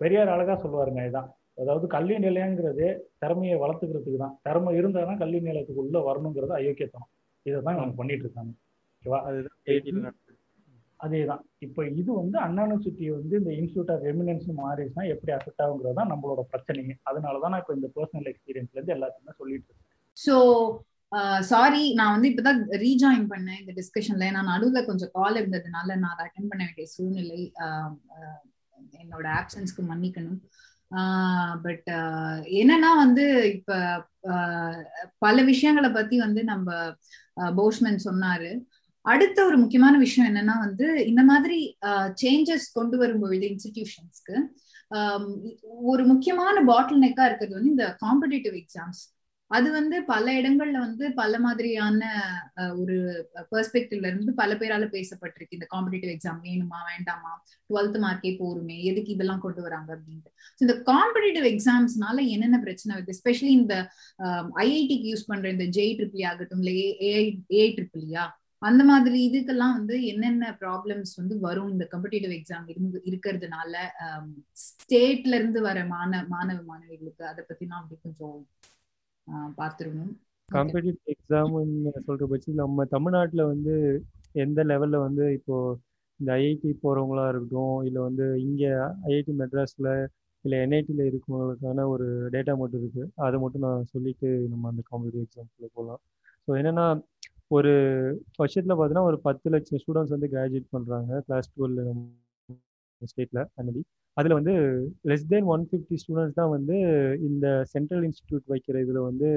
பெரியார் 0.00 0.32
அழகாக 0.34 0.56
சொல்லுவாருங்க 0.62 1.02
இதான். 1.08 1.28
அதாவது 1.58 1.86
கல்வி 1.94 2.16
நிலையங்கிறது 2.26 2.86
திறமையை 3.22 3.56
வளர்த்துக்கிறதுக்கு 3.62 4.20
தான். 4.24 4.36
திறமை 4.46 4.70
இருந்தால் 4.78 5.08
தான் 5.10 5.20
கல்வி 5.22 5.40
நிலையத்துக்கு 5.48 5.84
உள்ள 5.84 5.98
வரணுங்கிறது 6.08 6.54
அயோக்கியத்தனம் 6.60 7.10
இதை 7.46 7.58
தான் 7.66 7.76
இவங்க 7.78 7.94
பண்ணிட்டு 8.00 8.24
இருக்காங்க. 8.26 8.52
ஓகேவா? 8.96 9.20
அதுதான் 9.28 10.16
அதேதான். 11.04 11.42
இப்போ 11.66 11.80
இது 12.00 12.10
வந்து 12.20 12.36
அண்ணா 12.44 12.62
யூனிவர்சிட்டி 12.64 13.06
வந்து 13.16 13.34
இந்த 13.40 13.52
இன்ஸ்டியூட் 13.60 13.90
ஆஃப் 13.94 14.04
எமினன்ஸ் 14.10 14.46
மாறிடுச்சுன்னா 14.60 15.04
எப்படி 15.14 15.32
அஃபெக்ட் 15.36 15.62
ஆகுங்கிறது 15.64 15.98
தான் 15.98 16.10
நம்மளோட 16.12 16.42
பிரச்சனைங்க 16.52 16.94
அதனால 17.10 17.40
தான் 17.42 17.52
நான் 17.54 17.62
இப்போ 17.64 17.74
இந்த 17.78 17.88
பர்சனல் 17.96 18.28
எக்ஸ்பீரியன்ஸ்ல 18.32 18.78
இருந்து 18.78 18.94
எல்லாத்தையுமே 18.96 19.34
சொல்லிட்டு 19.40 19.68
இருக்கேன். 19.68 19.90
ஸோ 20.16 20.34
சாரி 21.52 21.82
நான் 21.98 22.14
வந்து 22.14 22.28
இப்பதான் 22.30 22.60
ரீஜாயின் 22.84 23.26
பண்ணேன் 23.32 23.60
இந்த 23.62 23.72
டிஸ்கஷன்ல 23.80 24.30
நான் 24.36 24.50
நடுவுல 24.52 24.80
கொஞ்சம் 24.88 25.12
கால் 25.18 25.38
இருந்ததுனால 25.40 25.88
நான் 26.02 26.14
அதை 26.14 26.24
அட்டன் 26.26 26.50
பண்ண 26.52 26.62
வேண்டிய 26.68 26.86
சூழ்நிலை 26.94 27.40
என்னோட 29.02 29.26
ஆப்சன்ஸ்க்கு 29.40 29.82
மன்னிக்கணும். 29.90 30.40
பட் 31.62 31.90
என்னன்னா 32.60 32.90
வந்து 32.96 33.52
இப்ப 33.54 33.78
பல 35.18 35.42
விஷயங்களை 35.42 35.90
பத்தி 35.90 36.18
வந்து 36.18 36.44
நம்ம 36.44 36.72
போஷ்மேன் 37.36 38.04
சொன்னாரு. 38.04 38.50
அடுத்த 39.00 39.38
ஒரு 39.44 39.56
முக்கியமான 39.58 39.98
விஷயம் 39.98 40.28
என்னன்னா 40.30 40.58
வந்து 40.58 41.06
இந்த 41.06 41.22
மாதிரி 41.22 41.76
சேஞ்சஸ் 42.22 42.68
கொண்டு 42.72 42.98
வரும்பொழுது 42.98 43.46
இன்ஸ்டிடியூஷன்ஸ்க்கு 43.46 44.36
ஒரு 45.82 46.04
முக்கியமான 46.04 46.64
பாட்டில் 46.64 47.02
நெக்கா 47.02 47.24
இருக்கிறது 47.24 47.54
வந்து 47.54 47.70
இந்த 47.70 47.96
காம்படிட்டிவ் 48.04 48.56
எக்ஸாம்ஸ் 48.62 49.02
அது 49.56 49.68
வந்து 49.76 49.96
பல 50.10 50.26
இடங்கள்ல 50.38 50.78
வந்து 50.84 51.04
பல 51.18 51.38
மாதிரியான 51.44 52.00
ஒரு 52.80 52.96
பெர்ஸ்பெக்டிவ்ல 53.52 54.08
இருந்து 54.10 54.32
பல 54.40 54.50
பேரால 54.60 54.86
பேசப்பட்டிருக்கு. 54.94 55.56
இந்த 55.58 55.66
காம்படிட்டிவ் 55.74 56.12
எக்ஸாம் 56.14 56.40
வேணுமா 56.46 56.80
வேண்டாமா? 56.90 57.32
டுவெல்த் 57.70 57.98
மார்க்கே 58.04 58.32
போருமே 58.40 58.76
எதுக்கு 58.90 59.10
இதெல்லாம் 59.16 59.42
கொண்டு 59.44 59.62
வராங்க 59.66 59.90
அப்படின்ட்டு. 59.96 60.30
இந்த 60.60 60.74
காம்படிட்டிவ் 60.90 61.48
எக்ஸாம்ஸ்னால 61.52 62.16
என்னென்ன 62.34 62.60
பிரச்சனை 62.66 62.92
வருது? 62.96 63.14
எஸ்பெஷலி 63.16 63.52
இந்த 63.60 63.76
ஐஐடிக்கு 64.64 65.10
யூஸ் 65.12 65.28
பண்ற 65.30 65.48
இந்த 65.56 65.66
ஜெய் 65.78 65.94
ட்ரிபிள் 65.98 66.24
e 66.24 66.26
ஆகட்டும் 66.32 66.62
இல்ல 66.62 66.72
ஏஐ 67.10 67.26
ஏஐ 67.56 67.68
ட்ரிபிள்யா 67.78 68.24
அந்த 68.62 68.82
மாதிரி 68.88 69.16
இதுக்கெல்லாம் 69.28 69.74
வந்து 69.78 69.94
என்னென்ன 70.10 70.44
ப்ராப்ளம்ஸ் 70.60 71.12
வந்து 71.20 71.34
வரும் 71.46 71.72
இந்த 71.72 71.84
காம்படிட்டிவ் 71.90 72.34
எக்ஸாம் 72.36 72.68
இருந்து 72.72 72.98
இருக்கிறதுனால 73.10 73.72
ஸ்டேட்ல 74.64 75.38
இருந்து 75.40 75.60
வர 75.68 75.78
மாணவ 75.92 76.22
மாணவ 76.34 76.58
மாணவிகளுக்கு? 76.70 77.24
அதை 77.32 77.42
பத்தி 77.44 77.66
நான் 77.70 77.82
அப்படி 77.82 77.98
கொஞ்சம் 78.04 78.38
பார்த்துருவோம் 79.58 80.12
காம்படிட்டிவ் 80.48 81.12
எக்ஸாம்னு 81.12 81.64
சொல்ற 82.06 82.24
பட்சத்தில் 82.24 82.62
நம்ம 82.62 82.84
தமிழ்நாட்டில் 82.92 83.50
வந்து 83.50 83.74
எந்த 84.36 84.60
லெவல்ல 84.70 84.96
வந்து 85.02 85.24
இப்போ 85.36 85.56
இந்த 86.20 86.30
ஐஐடி 86.38 86.70
போறவங்களா 86.82 87.24
இருக்கட்டும் 87.28 87.78
இல்லை 87.84 88.00
வந்து 88.02 88.26
இங்கே 88.44 88.70
ஐஐடி 89.08 89.32
மெட்ராஸ்ல 89.40 89.88
இல்லை 90.44 90.56
என்ஐடியில் 90.62 91.08
இருக்கவங்களுக்கான 91.08 91.84
ஒரு 91.90 92.06
டேட்டா 92.32 92.54
மட்டும் 92.56 92.80
இருக்கு. 92.80 93.04
அதை 93.24 93.36
மட்டும் 93.40 93.64
நான் 93.66 93.88
சொல்லிட்டு 93.92 94.28
நம்ம 94.50 94.68
அந்த 94.70 94.82
காம்படிட்டிவ் 94.88 95.24
எக்ஸாம்குள்ள 95.26 95.68
போகலாம் 95.76 96.00
ஸோ 96.44 96.58
என்னன்னா 96.58 96.86
ஒரு 97.50 97.72
வருஷத்தில் 98.38 98.72
பார்த்தீங்கன்னா 98.72 99.08
ஒரு 99.10 99.18
பத்து 99.26 99.52
லட்சம் 99.54 99.80
ஸ்டூடெண்ட்ஸ் 99.82 100.14
வந்து 100.16 100.30
கிராஜுவேட் 100.32 100.72
பண்ணுறாங்க 100.74 101.20
கிளாஸ் 101.26 101.48
டுவெல் 101.54 101.78
ஸ்டேட்டில் 103.02 103.42
அன்னடி 103.58 103.82
அதில் 104.16 104.34
வந்து 104.34 104.54
less 105.04 105.28
than 105.28 105.48
one 105.48 105.64
fifty 105.68 105.96
students 106.02 106.38
தான் 106.40 106.52
வந்து 106.52 106.76
இந்த 107.28 107.46
சென்ட்ரல் 107.72 108.04
இன்ஸ்டிடியூட் 108.04 108.44
வைக்கிற 108.48 108.82
இதில் 108.82 109.00
வந்து 109.00 109.28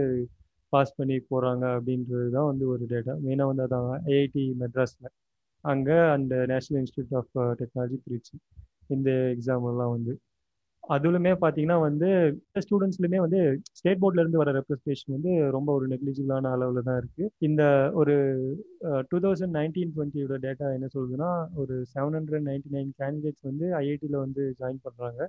பாஸ் 0.73 0.97
பண்ணி 0.97 1.17
போகிறாங்க 1.29 1.65
அப்படின்றது 1.75 2.27
தான் 2.31 2.47
வந்து 2.47 2.65
ஒரு 2.67 2.85
டேட்டா 2.85 3.13
மெயினாக 3.23 3.49
வந்து 3.51 3.65
அதான் 3.65 3.89
ஐஐடி 4.09 4.43
மெட்ராஸில் 4.59 5.09
அங்கே 5.63 5.97
அந்த 6.11 6.33
national 6.45 6.79
institute 6.79 7.13
of 7.13 7.31
technology 7.61 7.97
Trichy 8.05 8.35
இந்த 8.89 9.09
எக்ஸாம்லாம் 9.33 9.93
வந்து 9.93 10.13
அதுலுமே 10.83 11.31
பார்த்தீங்கன்னா 11.41 11.77
வந்து 11.85 12.09
ஸ்டூடெண்ட்ஸ்லையுமே 12.63 13.19
வந்து 13.23 13.39
ஸ்டேட் 13.79 14.01
போர்ட்ல 14.01 14.23
இருந்து 14.23 14.41
வர 14.41 14.51
ரெப்ரஸன்டேஷன் 14.57 15.15
வந்து 15.15 15.31
ரொம்ப 15.55 15.69
ஒரு 15.77 15.85
நெக்லிஜிபிளான 15.93 16.51
அளவில் 16.55 16.87
தான் 16.89 16.99
இருக்கு. 17.01 17.25
இந்த 17.47 17.63
ஒரு 17.99 18.15
டூ 19.09 19.19
தௌசண்ட் 19.25 19.55
நைன்டீன் 19.59 19.93
டுவெண்ட்டியோட 19.95 20.37
டேட்டா 20.45 20.67
என்ன 20.77 20.89
சொல்லுதுன்னா 20.95 21.31
ஒரு 21.63 21.77
seven 21.93 22.17
hundred 22.19 22.47
ninety 22.49 22.71
nine 22.77 22.93
candidates 23.01 23.47
வந்து 23.49 23.67
ஐஐடியில் 23.81 24.23
வந்து 24.25 24.45
ஜாயின் 24.61 24.83
பண்ணுறாங்க 24.85 25.19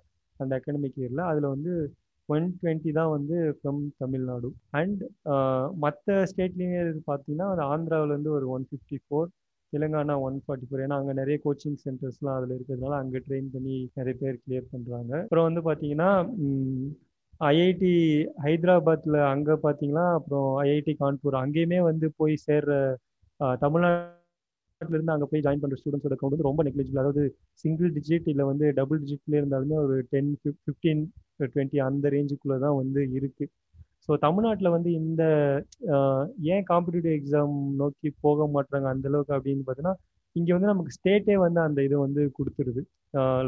அந்த 0.40 0.52
அகாடமிக் 0.58 1.00
இயரில் 1.00 1.24
அதில் 1.30 1.52
வந்து 1.54 1.72
ஒன் 2.28 2.46
டுவெண்ட்டி 2.60 2.90
தான் 2.98 3.12
வந்து 3.16 3.36
ஃப்ரம் 3.58 3.82
தமிழ்நாடு 4.02 4.48
அண்ட் 4.80 5.02
மற்ற 5.84 6.16
ஸ்டேட்லேயுமே 6.32 6.80
பார்த்தீங்கன்னா 7.10 7.46
அது 7.54 7.62
ஆந்திராவிலேருந்து 7.72 8.32
ஒரு 8.38 8.46
one 8.56 8.66
fifty 8.70 8.98
four 9.04 9.28
Telangana 9.72 10.14
one 10.20 10.36
forty 10.42 10.66
four 10.66 10.82
ஏன்னா 10.84 10.98
அங்கே 11.00 11.14
நிறைய 11.14 11.36
கோச்சிங் 11.44 11.80
சென்டர்ஸ்லாம் 11.82 12.36
அதில் 12.36 12.54
இருக்கிறதுனால 12.56 12.98
அங்கே 13.00 13.20
ட்ரெயின் 13.26 13.50
பண்ணி 13.54 13.76
நிறைய 13.94 14.14
பேர் 14.20 14.40
கிளியர் 14.42 14.70
பண்ணுறாங்க 14.72 15.12
அப்புறம் 15.22 15.48
வந்து 15.48 15.62
பார்த்தீங்கன்னா 15.66 16.10
ஐஐடி 17.40 17.94
ஹைதராபாத்தில் 18.44 19.18
அங்கே 19.32 19.56
பார்த்தீங்கன்னா 19.64 20.06
அப்புறம் 20.14 20.48
ஐஐடி 20.62 20.94
கான்பூர் 21.00 21.36
அங்கேயுமே 21.36 21.80
வந்து 21.82 22.06
போய் 22.16 22.34
சேர்ற 22.44 22.72
தமிழ்நாட்டிலேருந்து 23.62 25.14
அங்கே 25.14 25.28
போய் 25.30 25.44
ஜாயின் 25.44 25.62
பண்ணுற 25.62 25.78
ஸ்டூடெண்ட்ஸோட 25.78 26.16
கவுண்ட் 26.16 26.34
வந்து 26.34 26.48
ரொம்ப 26.48 26.62
நெக்லிஜிபிள் 26.62 27.02
அதாவது 27.02 27.22
சிங்கிள் 27.64 27.92
டிஜிட் 27.94 28.28
இல்லை 28.28 28.44
வந்து 28.44 28.66
டபுள் 28.72 29.00
டிஜிட்லேயே 29.04 29.40
இருந்தாலுமே 29.42 29.78
ஒரு 29.84 29.96
டென் 30.12 30.32
ஃபிஃப்டீன் 30.40 31.02
டுவெண்ட்டி 31.46 31.80
அந்த 31.86 32.08
ரேஞ்சுக்குள்ளே 32.08 32.58
தான் 32.58 32.76
வந்து 32.76 33.02
இருக்குது 33.18 33.52
ஸோ 34.06 34.12
தமிழ்நாட்டில் 34.24 34.74
வந்து 34.76 34.90
இந்த 35.00 35.22
ஏன் 36.54 36.64
காம்படிட்டிவ் 36.70 37.16
எக்ஸாம் 37.18 37.56
நோக்கி 37.80 38.08
போக 38.24 38.46
மாட்டுறாங்க 38.54 38.88
அந்த 38.94 39.08
அளவுக்கு 39.10 39.36
அப்படின்னு 39.38 39.64
பார்த்தீங்கன்னா 39.66 39.96
இங்கே 40.36 40.52
வந்து 40.56 40.70
நமக்கு 40.72 40.94
ஸ்டேட்டே 40.96 41.36
வந்து 41.44 41.60
அந்த 41.66 41.80
இது 41.88 41.96
வந்து 42.06 42.22
கொடுத்துருது. 42.38 42.82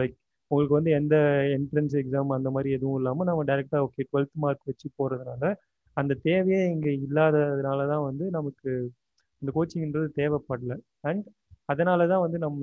லைக் 0.01 0.15
உங்களுக்கு 0.51 0.77
வந்து 0.79 0.93
எந்த 1.01 1.17
என்ட்ரன்ஸ் 1.57 1.95
எக்ஸாம் 2.01 2.31
அந்த 2.37 2.49
மாதிரி 2.55 2.71
எதுவும் 2.77 2.99
இல்லாமல் 3.01 3.29
நம்ம 3.31 3.43
டேரெக்டாக 3.51 3.85
ஓகே 3.87 4.07
டுவெல்த் 4.11 4.41
மார்க் 4.45 4.69
வச்சு 4.71 4.87
போகிறதுனால 4.99 5.45
அந்த 5.97 6.13
தேவையே 6.27 6.63
இங்கே 6.75 6.93
இல்லாததுனால 7.07 7.87
தான் 7.93 8.05
வந்து 8.09 8.25
நமக்கு 8.39 8.71
இந்த 9.43 9.51
கோச்சிங்ன்றது 9.57 10.09
தேவைப்படல. 10.21 10.73
அண்ட் 11.09 11.27
அதனால 11.73 12.07
தான் 12.13 12.23
வந்து 12.25 12.39
நம்ம 12.47 12.63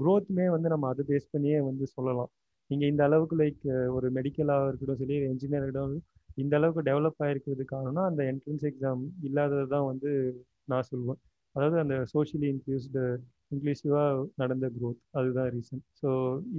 க்ரோத்துமே 0.00 0.46
வந்து 0.54 0.68
நம்ம 0.74 0.88
அதை 0.92 1.02
பேஸ் 1.10 1.32
பண்ணியே 1.34 1.58
வந்து 1.68 1.84
சொல்லலாம். 1.96 2.30
நீங்கள் 2.70 2.90
இந்த 2.92 3.02
அளவுக்கு 3.08 3.36
லைக் 3.42 3.64
ஒரு 3.96 4.06
மெடிக்கலாக 4.18 4.68
இருக்கட்டும் 4.70 5.00
சரி 5.02 5.16
இன்ஜினியர் 5.32 5.64
இருக்கட்டும் 5.64 6.02
இந்த 6.36 6.52
அளவுக்கு 6.58 6.82
டெவலப் 6.90 7.22
ஆகிருக்கிறது 7.24 7.64
காரணம் 7.74 8.08
அந்த 8.10 8.22
என்ட்ரன்ஸ் 8.32 8.64
எக்ஸாம் 8.70 9.02
இல்லாதது 9.28 9.66
தான் 9.74 9.88
வந்து 9.90 10.10
நான் 10.72 10.88
சொல்லுவேன் 10.90 11.20
அதாவது 11.54 11.76
அந்த 11.82 11.96
சோஷியலி 12.12 12.48
இன்க்ளூஸ்டு 12.52 13.02
இன்க்ளூசிவாக 13.52 14.24
நடந்த 14.42 14.66
க்ரோத் 14.76 15.00
அதுதான் 15.18 15.50
ரீசன் 15.54 15.82
ஸோ 16.02 16.10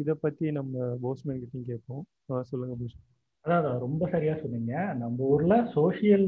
இதை 0.02 0.14
பற்றி 0.26 0.46
நம்ம 0.60 0.74
போஸ்மேன் 1.04 1.42
கிட்டையும் 1.42 1.70
கேட்போம். 1.72 2.04
சொல்லுங்கள் 2.52 2.80
போஸ்மேன் 2.82 3.10
அதான் 3.46 3.84
ரொம்ப 3.86 4.04
சரியாக 4.14 4.38
சொன்னீங்க. 4.42 4.74
நம்ம 5.00 5.16
ஊரில் 5.32 5.58
சோஷியல் 5.78 6.26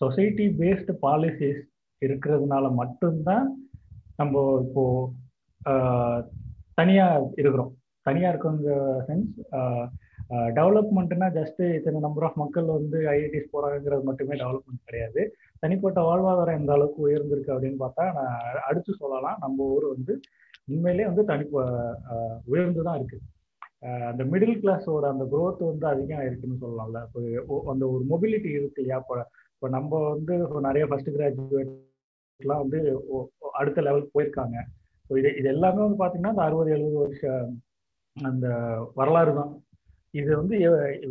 சொசைட்டி 0.00 0.46
பேஸ்டு 0.60 0.92
பாலிசிஸ் 1.06 1.62
இருக்கிறதுனால 2.02 2.66
மட்டும்தான் 2.80 3.46
நம்ம 4.20 4.42
இப்போ 4.64 4.84
தனியாக 6.78 7.24
இருக்கிறோம். 7.40 7.72
தனியாக 8.06 8.32
இருக்குங்கிற 8.32 8.76
சென்ஸ் 9.08 9.32
டெவலப்மெண்ட்னா 10.58 11.28
ஜஸ்ட் 11.38 11.60
இத்தனை 11.78 11.98
நம்பர் 12.04 12.26
ஆஃப் 12.26 12.38
மக்கள் 12.42 12.68
வந்து 12.76 12.98
ஐஐடிஸ் 13.14 13.52
போறாங்கிறது 13.54 14.02
மட்டுமே 14.08 14.34
டெவலப்மெண்ட் 14.42 14.86
கிடையாது. 14.88 15.22
தனிப்பட்ட 15.62 16.00
வாழ்வாதாரம் 16.08 16.58
எந்த 16.60 16.72
அளவுக்கு 16.76 17.00
உயர்ந்திருக்கு 17.08 17.52
அப்படின்னு 17.54 17.78
பார்த்தா 17.84 18.04
நான் 18.18 18.62
அடுத்து 18.68 18.92
சொல்லலாம். 19.02 19.38
நம்ம 19.44 19.66
ஊர் 19.74 19.86
வந்து 19.94 20.14
உண்மையிலே 20.72 21.06
வந்து 21.10 21.24
தனி 21.30 21.44
உயர்ந்து 22.52 22.82
தான் 22.88 22.98
இருக்கு. 23.00 23.18
அந்த 24.10 24.22
மிடில் 24.32 24.60
கிளாஸோட 24.62 25.04
அந்த 25.14 25.24
குரோத் 25.32 25.62
வந்து 25.70 25.86
அதிகம் 25.92 26.26
இருக்குன்னு 26.28 26.62
சொல்லலாம்ல. 26.64 26.98
இப்போ 27.06 27.56
அந்த 27.72 27.84
ஒரு 27.94 28.04
மொபிலிட்டி 28.12 28.50
இருக்கு 28.58 28.80
இல்லையா? 28.82 28.98
இப்போ 29.02 29.16
இப்போ 29.54 29.68
நம்ம 29.76 29.98
வந்து 30.12 30.34
நிறைய 30.68 30.84
ஃபர்ஸ்ட் 30.90 31.10
கிராஜுவேட்லாம் 31.16 32.62
வந்து 32.64 32.78
அடுத்த 33.60 33.82
லெவலுக்கு 33.86 34.16
போயிருக்காங்க. 34.16 34.56
ஸோ 35.08 35.12
இது 35.20 35.30
இது 35.40 35.48
எல்லாமே 35.54 35.80
வந்து 35.84 35.98
பார்த்தீங்கன்னா 36.00 36.34
அந்த 36.34 36.46
அறுபது 36.48 36.70
எழுபது 36.76 36.96
வருஷம் 37.04 37.52
அந்த 38.16 38.46
வரலாறு 39.00 39.32
தான் 39.40 39.52
இது 40.14 40.30
வந்து 40.38 40.56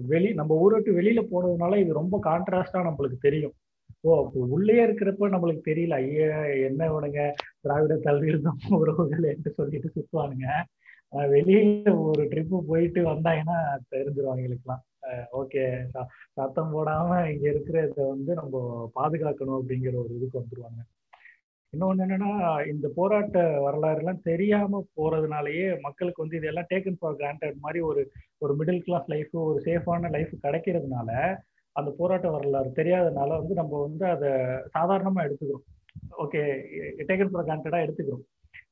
வெளி 0.10 0.30
நம்ம 0.40 0.58
ஊரை 0.64 0.76
விட்டு 0.78 0.98
வெளியில 0.98 1.22
போனதுனால 1.32 1.78
இது 1.84 1.92
ரொம்ப 2.00 2.16
கான்ட்ராஸ்டா 2.26 2.80
நம்மளுக்கு 2.88 3.18
தெரியும். 3.22 3.56
ஓ 4.04 4.12
உள்ளே 4.56 4.76
இருக்கிறப்ப 4.86 5.30
நம்மளுக்கு 5.34 5.64
தெரியல 5.70 5.96
ஐயா 6.04 6.28
என்ன 6.68 6.82
இவனுங்க 6.92 7.22
திராவிட 7.64 7.96
கல்வியில் 8.06 8.46
தான் 8.48 8.60
உறவுகள் 8.82 9.26
என்று 9.34 9.50
சொல்லிட்டு 9.58 9.90
சுத்துவானுங்க. 9.96 10.48
வெளியில 11.34 11.68
ஒரு 12.06 12.24
ட்ரிப்பு 12.32 12.58
போயிட்டு 12.70 13.02
வந்தாங்கன்னா 13.10 13.58
தெரிஞ்சிடும் 13.94 14.32
அவங்களுக்குலாம் 14.34 14.84
ஓகே 15.40 15.64
சத்தம் 16.38 16.72
போடாம 16.74 17.20
இங்க 17.34 17.46
இருக்கிற 17.54 17.78
இதை 17.88 18.04
வந்து 18.14 18.32
நம்ம 18.42 18.56
பாதுகாக்கணும் 18.98 19.60
அப்படிங்கிற 19.60 19.96
ஒரு 20.04 20.14
இதுக்கு 20.20 20.42
வந்துருவாங்க. 20.42 20.82
இன்னொன்று 21.74 22.04
என்னன்னா 22.06 22.32
இந்த 22.72 22.88
போராட்ட 22.96 23.42
வரலாறுலாம் 23.66 24.24
தெரியாம 24.30 24.80
போறதுனாலயே 24.98 25.68
மக்களுக்கு 25.86 26.24
வந்து 26.24 26.40
இதெல்லாம் 26.40 26.68
டேக்கன் 26.72 26.98
ஃபார் 27.00 27.16
கிராண்டட் 27.20 27.62
மாதிரி 27.66 27.80
ஒரு 27.90 28.02
ஒரு 28.44 28.54
மிடில் 28.60 28.84
கிளாஸ் 28.88 29.08
லைஃப் 29.14 29.36
ஒரு 29.50 29.60
சேஃபான 29.68 30.10
லைஃப் 30.16 30.34
கிடைக்கிறதுனால 30.46 31.10
அந்த 31.76 31.90
போராட்ட 32.00 32.30
வரலாறு 32.36 32.72
தெரியாதனால 32.80 33.38
வந்து 33.42 33.56
நம்ம 33.62 33.80
வந்து 33.86 34.06
அதை 34.16 34.32
சாதாரணமா 34.76 35.24
எடுத்துக்கிறோம். 35.28 35.66
ஓகே 36.24 36.42
டேக்கன் 37.10 37.32
ஃபார் 37.34 37.48
கிராண்டடா 37.48 37.80
எடுத்துக்கிறோம். 37.86 38.26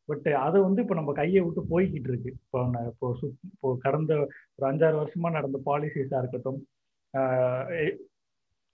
பட் 0.10 0.28
அது 0.46 0.58
வந்து 0.68 0.82
இப்போ 0.84 0.96
நம்ம 1.00 1.12
கையை 1.22 1.42
விட்டு 1.46 1.62
போய்கிட்டு 1.72 2.10
இருக்கு. 2.12 2.32
இப்போ 2.44 2.60
இப்போ 2.92 3.08
இப்போ 3.54 3.70
கடந்த 3.86 4.14
ஒரு 4.58 4.66
அஞ்சாறு 4.72 4.98
வருஷமா 5.02 5.32
நடந்த 5.38 5.60
பாலிசிஸா 5.70 6.20
இருக்கட்டும் 6.24 6.60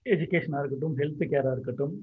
எஜுகேஷனாக 0.06 0.60
இருக்கட்டும் 0.62 0.96
ஹெல்த் 1.00 1.24
கேராக 1.32 1.56
இருக்கட்டும் 1.56 1.94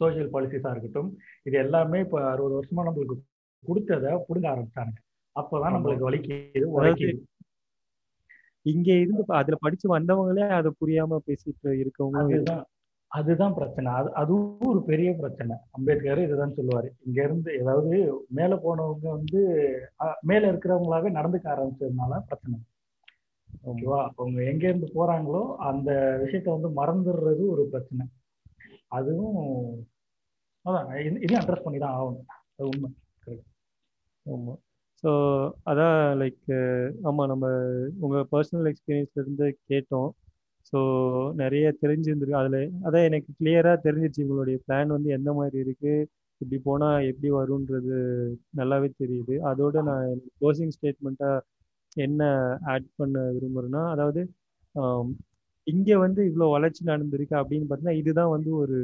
சோசியல் 0.00 0.32
பாலிசிஸாக 0.34 0.72
இருக்கட்டும் 0.74 1.10
இது 1.42 1.56
எல்லாமே 1.58 2.00
இப்போ 2.00 2.18
அறுபது 2.32 2.56
வருஷமா 2.58 2.84
நம்மளுக்கு 2.88 3.16
கொடுத்ததை 3.64 4.12
பிடுங்க 4.28 4.48
ஆரம்பிச்சாங்க 4.52 4.96
அப்போதான் 5.36 5.74
நம்மளுக்கு 5.76 6.08
வலிக்குது 6.08 6.68
உழைக்குது. 6.76 7.16
இங்க 8.66 8.88
இருந்து 8.92 9.24
அதுல 9.40 9.56
படிச்சு 9.60 9.86
வந்தவங்களே 9.96 10.46
அதை 10.58 10.70
புரியாம 10.80 11.18
பேசிட்டு 11.26 11.68
இருக்கவங்க 11.82 12.54
அதுதான் 13.12 13.54
பிரச்சனை. 13.54 13.88
அது 13.92 14.08
அதுவும் 14.12 14.70
ஒரு 14.70 14.80
பெரிய 14.82 15.10
பிரச்சனை. 15.14 15.54
அம்பேத்கர் 15.70 16.22
இதுதான் 16.24 16.54
சொல்லுவாரு. 16.56 16.88
இங்க 17.06 17.18
இருந்து 17.22 17.50
ஏதாவது 17.60 17.98
மேல 18.28 18.54
போனவங்க 18.64 19.06
வந்து 19.18 19.40
மேல 20.20 20.42
இருக்கிறவங்களாவே 20.52 21.10
நடந்துக்க 21.18 21.46
ஆரம்பிச்சதுனால 21.54 22.18
பிரச்சனை. 22.30 22.56
ஓகேவா? 23.70 24.00
அவங்க 24.16 24.38
எங்க 24.44 24.64
இருந்து 24.68 24.88
போறாங்களோ 24.98 25.42
அந்த 25.68 25.90
விஷயத்த 26.24 26.48
வந்து 26.56 26.70
மறந்துடுறது 26.80 27.44
ஒரு 27.54 27.64
பிரச்சனை. 27.74 28.04
அதுவும் 28.92 29.38
அதான் 30.64 30.86
இதையும் 31.24 31.40
அட்ரஸ் 31.42 31.64
பண்ணி 31.64 31.78
தான் 31.84 31.96
ஆகணும். 31.98 32.26
அது 32.56 32.68
உண்மை. 32.72 32.88
ஆமாம் 34.26 34.60
ஸோ 35.02 35.10
அதான் 35.70 35.98
லைக் 36.20 36.46
ஆமாம் 37.08 37.30
நம்ம 37.32 37.46
உங்கள் 38.04 38.28
பர்சனல் 38.32 38.68
எக்ஸ்பீரியன்ஸ்லேருந்து 38.72 39.46
கேட்டோம். 39.70 40.10
ஸோ 40.72 40.78
நிறைய 41.42 41.66
தெரிஞ்சிருந்துருக்கு. 41.82 42.40
அதில் 42.42 42.60
அதான் 42.86 43.06
எனக்கு 43.08 43.30
கிளியராக 43.40 43.78
தெரிஞ்சிச்சு 43.86 44.24
உங்களுடைய 44.26 44.58
பிளான் 44.66 44.94
வந்து 44.96 45.10
எந்த 45.18 45.30
மாதிரி 45.38 45.58
இருக்குது 45.64 46.06
இப்படி 46.40 46.58
போனால் 46.68 47.06
எப்படி 47.10 47.28
வரும்ன்றது 47.38 47.98
நல்லாவே 48.60 48.88
தெரியுது. 49.02 49.34
அதோட 49.50 49.82
நான் 49.90 50.08
க்ளோசிங் 50.38 50.74
ஸ்டேட்மெண்ட்டாக 50.76 51.44
என்ன 51.96 52.22
ஆட் 52.72 52.88
பண்ண 53.00 53.18
விரும்புகிறேன்னா 53.36 53.82
அதாவது 53.94 54.22
இங்கே 55.66 55.96
வந்து 55.96 56.20
இவ்வளோ 56.28 56.46
வளர்ச்சி 56.52 56.82
நடந்திருக்கு 56.90 57.34
அப்படின்னு 57.40 57.66
பார்த்தீங்கன்னா 57.66 58.00
இதுதான் 58.00 58.32
வந்து 58.34 58.50
ஒரு 58.62 58.76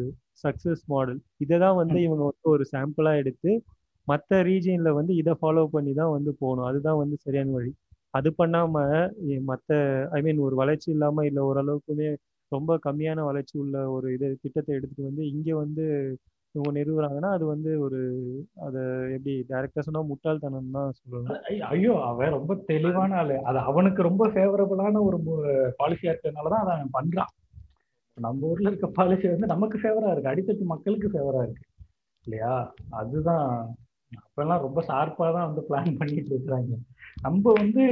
சக்ஸஸ் 0.45 0.83
மாடல் 0.87 1.21
இதை 1.41 1.57
தான் 1.59 1.77
வந்து 1.81 1.99
இவங்க 2.07 2.25
வந்து 2.31 2.47
ஒரு 2.55 2.65
சாம்பிளாக 2.73 3.21
எடுத்து 3.23 3.51
மற்ற 4.09 4.39
ரீஜியனில் 4.43 4.97
வந்து 4.99 5.13
இதை 5.21 5.33
ஃபாலோ 5.41 5.65
பண்ணி 5.75 5.93
தான் 5.95 6.13
வந்து 6.15 6.31
போகணும். 6.41 6.67
அதுதான் 6.71 7.01
வந்து 7.03 7.17
சரியான 7.25 7.53
வழி. 7.57 7.71
அது 8.15 8.29
பண்ணாமல் 8.33 8.95
மற்ற 9.51 9.71
ஐ 10.17 10.21
மீன் 10.27 10.41
ஒரு 10.47 10.55
வளர்ச்சி 10.63 10.89
இல்லாமல் 10.95 11.29
இல்லை 11.29 11.43
ஓரளவுக்குமே 11.51 12.09
ரொம்ப 12.53 12.73
கம்மியான 12.87 13.21
வளர்ச்சி 13.29 13.55
உள்ள 13.63 13.77
ஒரு 13.95 14.07
இது 14.17 14.27
திட்டத்தை 14.43 14.73
எடுத்துகிட்டு 14.77 15.09
வந்து 15.11 15.25
இங்கே 15.33 15.55
வந்து 15.63 15.85
இவங்க 16.55 16.81
நிறுவுறாங்கன்னா 16.81 17.31
அது 17.31 17.45
வந்து 17.47 17.81
ஒரு 17.81 17.99
அதை 18.55 18.81
எப்படி 19.09 19.45
டைரக்டா 19.49 19.79
சொன்னா 19.79 20.01
முட்டாள்தனம் 20.03 20.71
தான் 20.71 20.93
சொல்லணும் 20.99 21.69
ஐயோ 21.69 22.03
அவன் 22.03 22.31
ரொம்ப 22.31 22.55
தெளிவான 22.55 23.17
ஆளு. 23.17 23.43
அது 23.43 23.59
அவனுக்கு 23.59 24.03
ரொம்ப 24.03 24.29
ஃபேவரபிளான 24.29 25.03
ஒரு 25.03 25.19
பாலிசியா 25.79 26.13
இருக்கிறதுனாலதான் 26.13 26.65
அதை 26.65 26.73
அவன் 26.73 26.93
பண்றான். 26.93 27.33
நம்ம 28.19 28.47
ஊர்ல 28.47 28.69
இருக்க 28.69 28.87
பாலிசி 28.87 29.29
வந்து 29.29 29.47
நமக்கு 29.47 29.79
ஃபேவரா 29.79 30.11
இருக்கு. 30.11 30.31
அடித்தட்டு 30.31 30.65
மக்களுக்கு 30.65 31.09
ஃபேவரா 31.09 31.43
இருக்கு. 31.43 31.65
இல்லையா? 32.27 32.75
அதுதான். 32.91 33.77
அப்பெல்லாம் 34.13 34.61
ரொம்ப 34.61 34.81
ஷார்ப்பா 34.83 35.33
தான் 35.33 35.47
வந்து 35.47 35.63
பிளான் 35.69 35.97
பண்ணிட்டு 35.97 36.31
இருக்கிறாங்க. 36.35 36.75
நம்ம 37.23 37.53
வந்து 37.53 37.85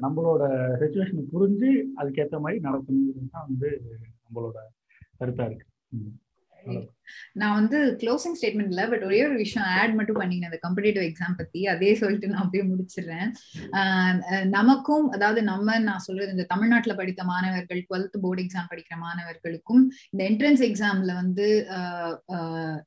நம்மளோட 0.00 0.42
சுச்சுவேஷனை 0.80 1.24
புரிஞ்சு 1.32 1.70
அதுக்கேற்ற 1.96 2.40
மாதிரி 2.40 2.60
நடக்கணுங்கிறது 2.62 3.32
தான் 3.32 3.46
வந்து 3.48 3.70
நம்மளோட 4.24 4.58
கருத்தா 5.18 5.44
இருக்கு. 5.44 5.66
ம். 5.90 6.14
நான் 7.32 7.54
வந்து 7.54 7.96
க்ளோசிங் 8.00 8.34
ஸ்டேட்மெண்ட்ல 8.40 8.90
பட் 8.90 9.02
ஒரே 9.02 9.24
ஒரு 9.24 9.36
விஷயம் 9.36 9.68
ஆட் 9.68 9.94
மட்டும் 9.94 10.20
பண்ணிங்க 10.20 10.44
அந்த 10.44 10.58
கம்படிட்டிவ் 10.68 11.06
எக்ஸாம் 11.08 11.36
பத்தி. 11.36 11.66
அதே 11.66 11.94
சொல்லிட்டு 11.94 12.28
நான் 12.28 12.42
அப்படியே 12.42 12.72
முடிச்சிடுறேன். 12.72 13.30
ஆஹ் 13.72 14.44
நமக்கும் 14.44 15.10
அதாவது 15.10 15.42
நம்ம 15.42 15.78
நான் 15.78 15.98
சொல்றது 15.98 16.30
இந்த 16.30 16.42
தமிழ்நாட்டுல 16.42 16.94
படித்த 16.94 17.24
மாணவர்கள் 17.24 17.86
டுவெல்த் 17.90 18.18
போர்டு 18.20 18.42
எக்ஸாம் 18.42 18.70
படிக்கிற 18.70 18.96
மாணவர்களுக்கும் 18.96 19.92
இந்த 20.10 20.24
என்ட்ரன்ஸ் 20.30 20.64
எக்ஸாம்ல 20.68 21.14
வந்து 21.14 21.66
ஆஹ் 22.28 22.78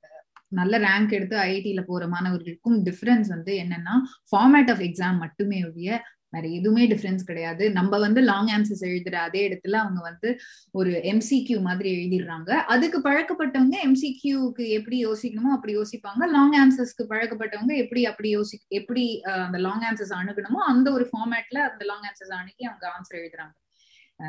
நல்ல 0.48 0.80
ரேங்க் 0.80 1.12
எடுத்து 1.12 1.38
ஐஐடியில 1.38 1.82
போற 1.82 2.08
மாணவர்களுக்கும் 2.08 2.86
டிஃபரன்ஸ் 2.86 3.28
வந்து 3.28 3.54
என்னன்னா 3.58 3.94
ஃபார்மேட் 4.32 4.72
ஆஃப் 4.72 4.80
எக்ஸாம் 4.80 5.18
மட்டுமே 5.18 5.66
ஒழிய 5.66 6.04
வேற 6.34 6.44
எதுவுமே 6.48 6.84
டிஃபரன்ஸ் 6.88 7.24
கிடையாது. 7.30 7.64
நம்ம 7.72 8.00
வந்து 8.00 8.22
லாங் 8.22 8.52
ஆன்சர்ஸ் 8.56 8.84
எழுதுற 8.90 9.16
அதே 9.28 9.42
இடத்துல 9.48 9.80
அவங்க 9.84 10.02
வந்து 10.10 10.30
ஒரு 10.72 10.92
எம்சிக்யூ 11.12 11.58
மாதிரி 11.62 11.90
எழுதிடுறாங்க. 11.98 12.50
அதுக்கு 12.74 13.00
பழக்கப்பட்டவங்க 13.08 13.78
எம்சிக்யூக்கு 13.88 14.66
எப்படி 14.70 15.00
யோசிக்கணுமோ 15.06 15.52
அப்படி 15.58 15.76
யோசிப்பாங்க. 15.78 16.32
லாங் 16.38 16.58
ஆன்சர்ஸ்க்கு 16.64 17.06
பழக்கப்பட்டவங்க 17.14 17.76
எப்படி 17.78 18.04
அப்படி 18.06 18.30
யோசி 18.38 18.58
எப்படி 18.80 19.06
அந்த 19.46 19.60
லாங் 19.68 19.86
ஆன்சர்ஸ் 19.90 20.16
அணுகணுமோ 20.20 20.62
அந்த 20.74 20.88
ஒரு 20.92 21.08
ஃபார்மேட்ல 21.12 21.60
அந்த 21.72 21.84
லாங் 21.86 22.08
ஆன்சர்ஸ் 22.10 22.36
அணுகி 22.42 22.64
அவங்க 22.64 22.88
ஆன்சர் 22.98 23.20
எழுதுறாங்க. 23.22 23.54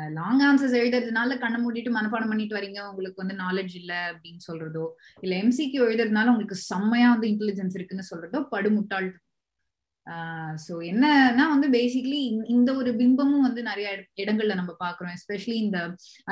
லாங் 0.09 0.39
ஆன்சர்ஸ் 0.39 0.75
எழுதுறதுனால 0.79 1.35
கண்ணை 1.39 1.57
மூடிட்டு 1.63 1.89
மனப்பாடம் 1.95 2.31
பண்ணிட்டு 2.31 2.55
வரீங்க 2.57 2.79
உங்களுக்கு 2.91 3.21
வந்து 3.23 3.35
நாலேஜ் 3.41 3.73
இல்ல 3.81 3.93
அப்படின்னு 4.11 4.41
சொல்றதோ 4.47 4.85
இல்ல 5.21 5.33
எம்சிக்யூ 5.43 5.81
எழுதுறதுனால 5.87 6.31
உங்களுக்கு 6.33 6.57
செம்மையா 6.69 7.09
வந்து 7.11 7.27
இன்டெலிஜென்ஸ் 7.27 7.75
இருக்குன்னு 7.77 8.09
சொல்றதோ 8.11 8.39
படுமுட்டாள் 8.51 9.09
ஸோ 10.63 10.73
என்னன்னா 10.89 11.43
வந்து 11.51 11.67
பேசிக்கலி 11.75 12.21
இந்த 12.55 12.69
ஒரு 12.79 12.89
பிம்பமும் 13.01 13.45
வந்து 13.47 13.61
நிறைய 13.69 13.87
இடங்கள்ல 14.23 14.55
நம்ம 14.59 14.71
பாக்குறோம் 14.81 15.13
எஸ்பெஷலி 15.17 15.57
இந்த 15.65 15.79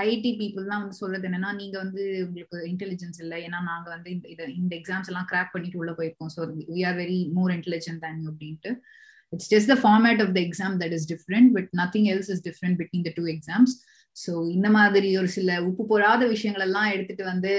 ஐடி 0.06 0.32
பீப்புள்லாம் 0.40 0.84
வந்து 0.84 1.00
சொல்றது 1.02 1.28
என்னன்னா 1.30 1.52
நீங்க 1.62 1.78
வந்து 1.84 2.04
உங்களுக்கு 2.26 2.58
இன்டெலிஜென்ஸ் 2.72 3.22
இல்லை. 3.24 3.38
ஏன்னா 3.48 3.60
நாங்க 3.72 3.88
வந்து 3.96 4.10
இந்த 4.16 4.48
இந்த 4.62 4.74
எக்ஸாம்ஸ் 4.80 5.12
எல்லாம் 5.12 5.30
கிராக் 5.32 5.54
பண்ணிட்டு 5.54 5.80
உள்ள 5.84 5.94
போயிருக்கோம். 6.00 6.34
So 6.36 6.42
we 6.74 6.82
are 6.90 6.98
very 7.04 7.20
more 7.38 7.54
intelligent 7.58 8.04
than 8.06 8.22
அப்படின்ட்டு. 8.32 8.74
It's 9.34 9.52
just 9.54 9.72
the 9.74 9.78
format 9.84 10.22
of 10.26 10.34
the 10.38 10.40
exam 10.48 10.76
that 10.84 10.96
is 10.98 11.08
different 11.14 11.50
but 11.58 11.70
nothing 11.82 12.08
else 12.14 12.32
is 12.36 12.44
different 12.50 12.78
between 12.82 13.06
the 13.08 13.14
two 13.20 13.26
exams 13.36 13.76
so 14.24 14.32
இந்த 14.52 14.68
மாதிரி 14.70 15.10
ஒரு 15.18 15.30
சில 15.38 15.58
உப்பு 15.70 15.84
போடாத 15.86 16.28
விஷயங்கள் 16.28 16.66
எல்லாம் 16.68 16.92
எடுத்துட்டு 16.92 17.24
வந்து 17.24 17.52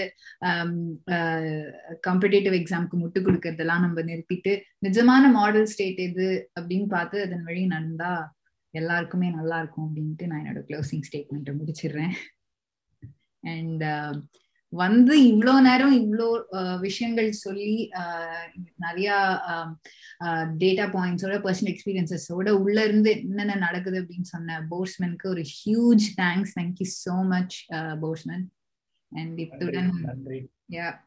காம்படேட்டிவ் 2.06 2.56
எக்ஸாம்க்கு 2.60 2.96
முட்டு 3.02 3.20
கொடுக்கறதெல்லாம் 3.20 3.84
நம்ம 3.86 4.04
நிறுத்திட்டு 4.10 4.54
நிஜமான 4.86 5.30
மாடல் 5.38 5.70
ஸ்டேட் 5.72 6.00
எது 6.08 6.28
அப்படின்னு 6.60 6.88
பார்த்து 6.96 7.18
அதன் 7.26 7.46
வழி 7.48 7.64
நடந்தா 7.74 8.12
எல்லாருக்குமே 8.74 9.30
நல்லா 9.30 9.56
இருக்கும் 9.62 9.86
அப்படின்ட்டு 9.88 10.28
நான் 10.28 10.42
என்னோட 10.42 10.60
க்ளோசிங் 10.68 11.06
ஸ்டேட்மெண்ட்டை 11.08 11.54
முடிச்சிடுறேன். 11.58 12.14
அண்ட் 13.44 13.84
வந்து 14.72 15.22
இவ்வளோ 15.22 15.60
நேரம் 15.60 15.92
இவ்வளோ 15.92 16.26
விஷயங்கள் 16.80 17.32
சொல்லி 17.32 17.90
நிறைய 18.76 19.10
டேட்டா 20.58 20.86
பாயிண்ட்ஸோட 20.92 21.36
பர்சனல் 21.38 21.72
எக்ஸ்பீரியன்சஸோட 21.72 22.50
உள்ள 22.50 22.84
இருந்து 22.84 23.10
என்னென்ன 23.10 23.54
நடக்குது 23.54 24.02
அப்படின்னு 24.02 24.22
சொன்ன 24.22 24.66
போர்ஸ்மேனுக்கு 24.70 25.28
ஒரு 25.28 25.42
huge 25.42 26.06
thanks 26.16 26.58
thank you 26.60 26.86
so 27.04 27.26
much 27.26 27.66
போர்ஸ்மேன் 28.00 28.44
and 29.12 29.38
இத்துடன் 29.38 29.92
யா 30.72 30.98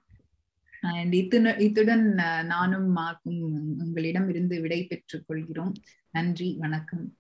அண்ட் 0.82 1.14
இத்துடன் 1.14 1.60
இத்துடன் 1.60 2.14
நானும் 2.46 2.98
மாக்கும் 2.98 3.40
உங்களிடம் 3.82 4.30
இருந்து 4.30 4.62
விடை 4.62 4.84
பெற்றுக் 4.84 5.28
கொள்கிறோம். 5.28 5.74
நன்றி. 6.12 6.56
வணக்கம். 6.60 7.18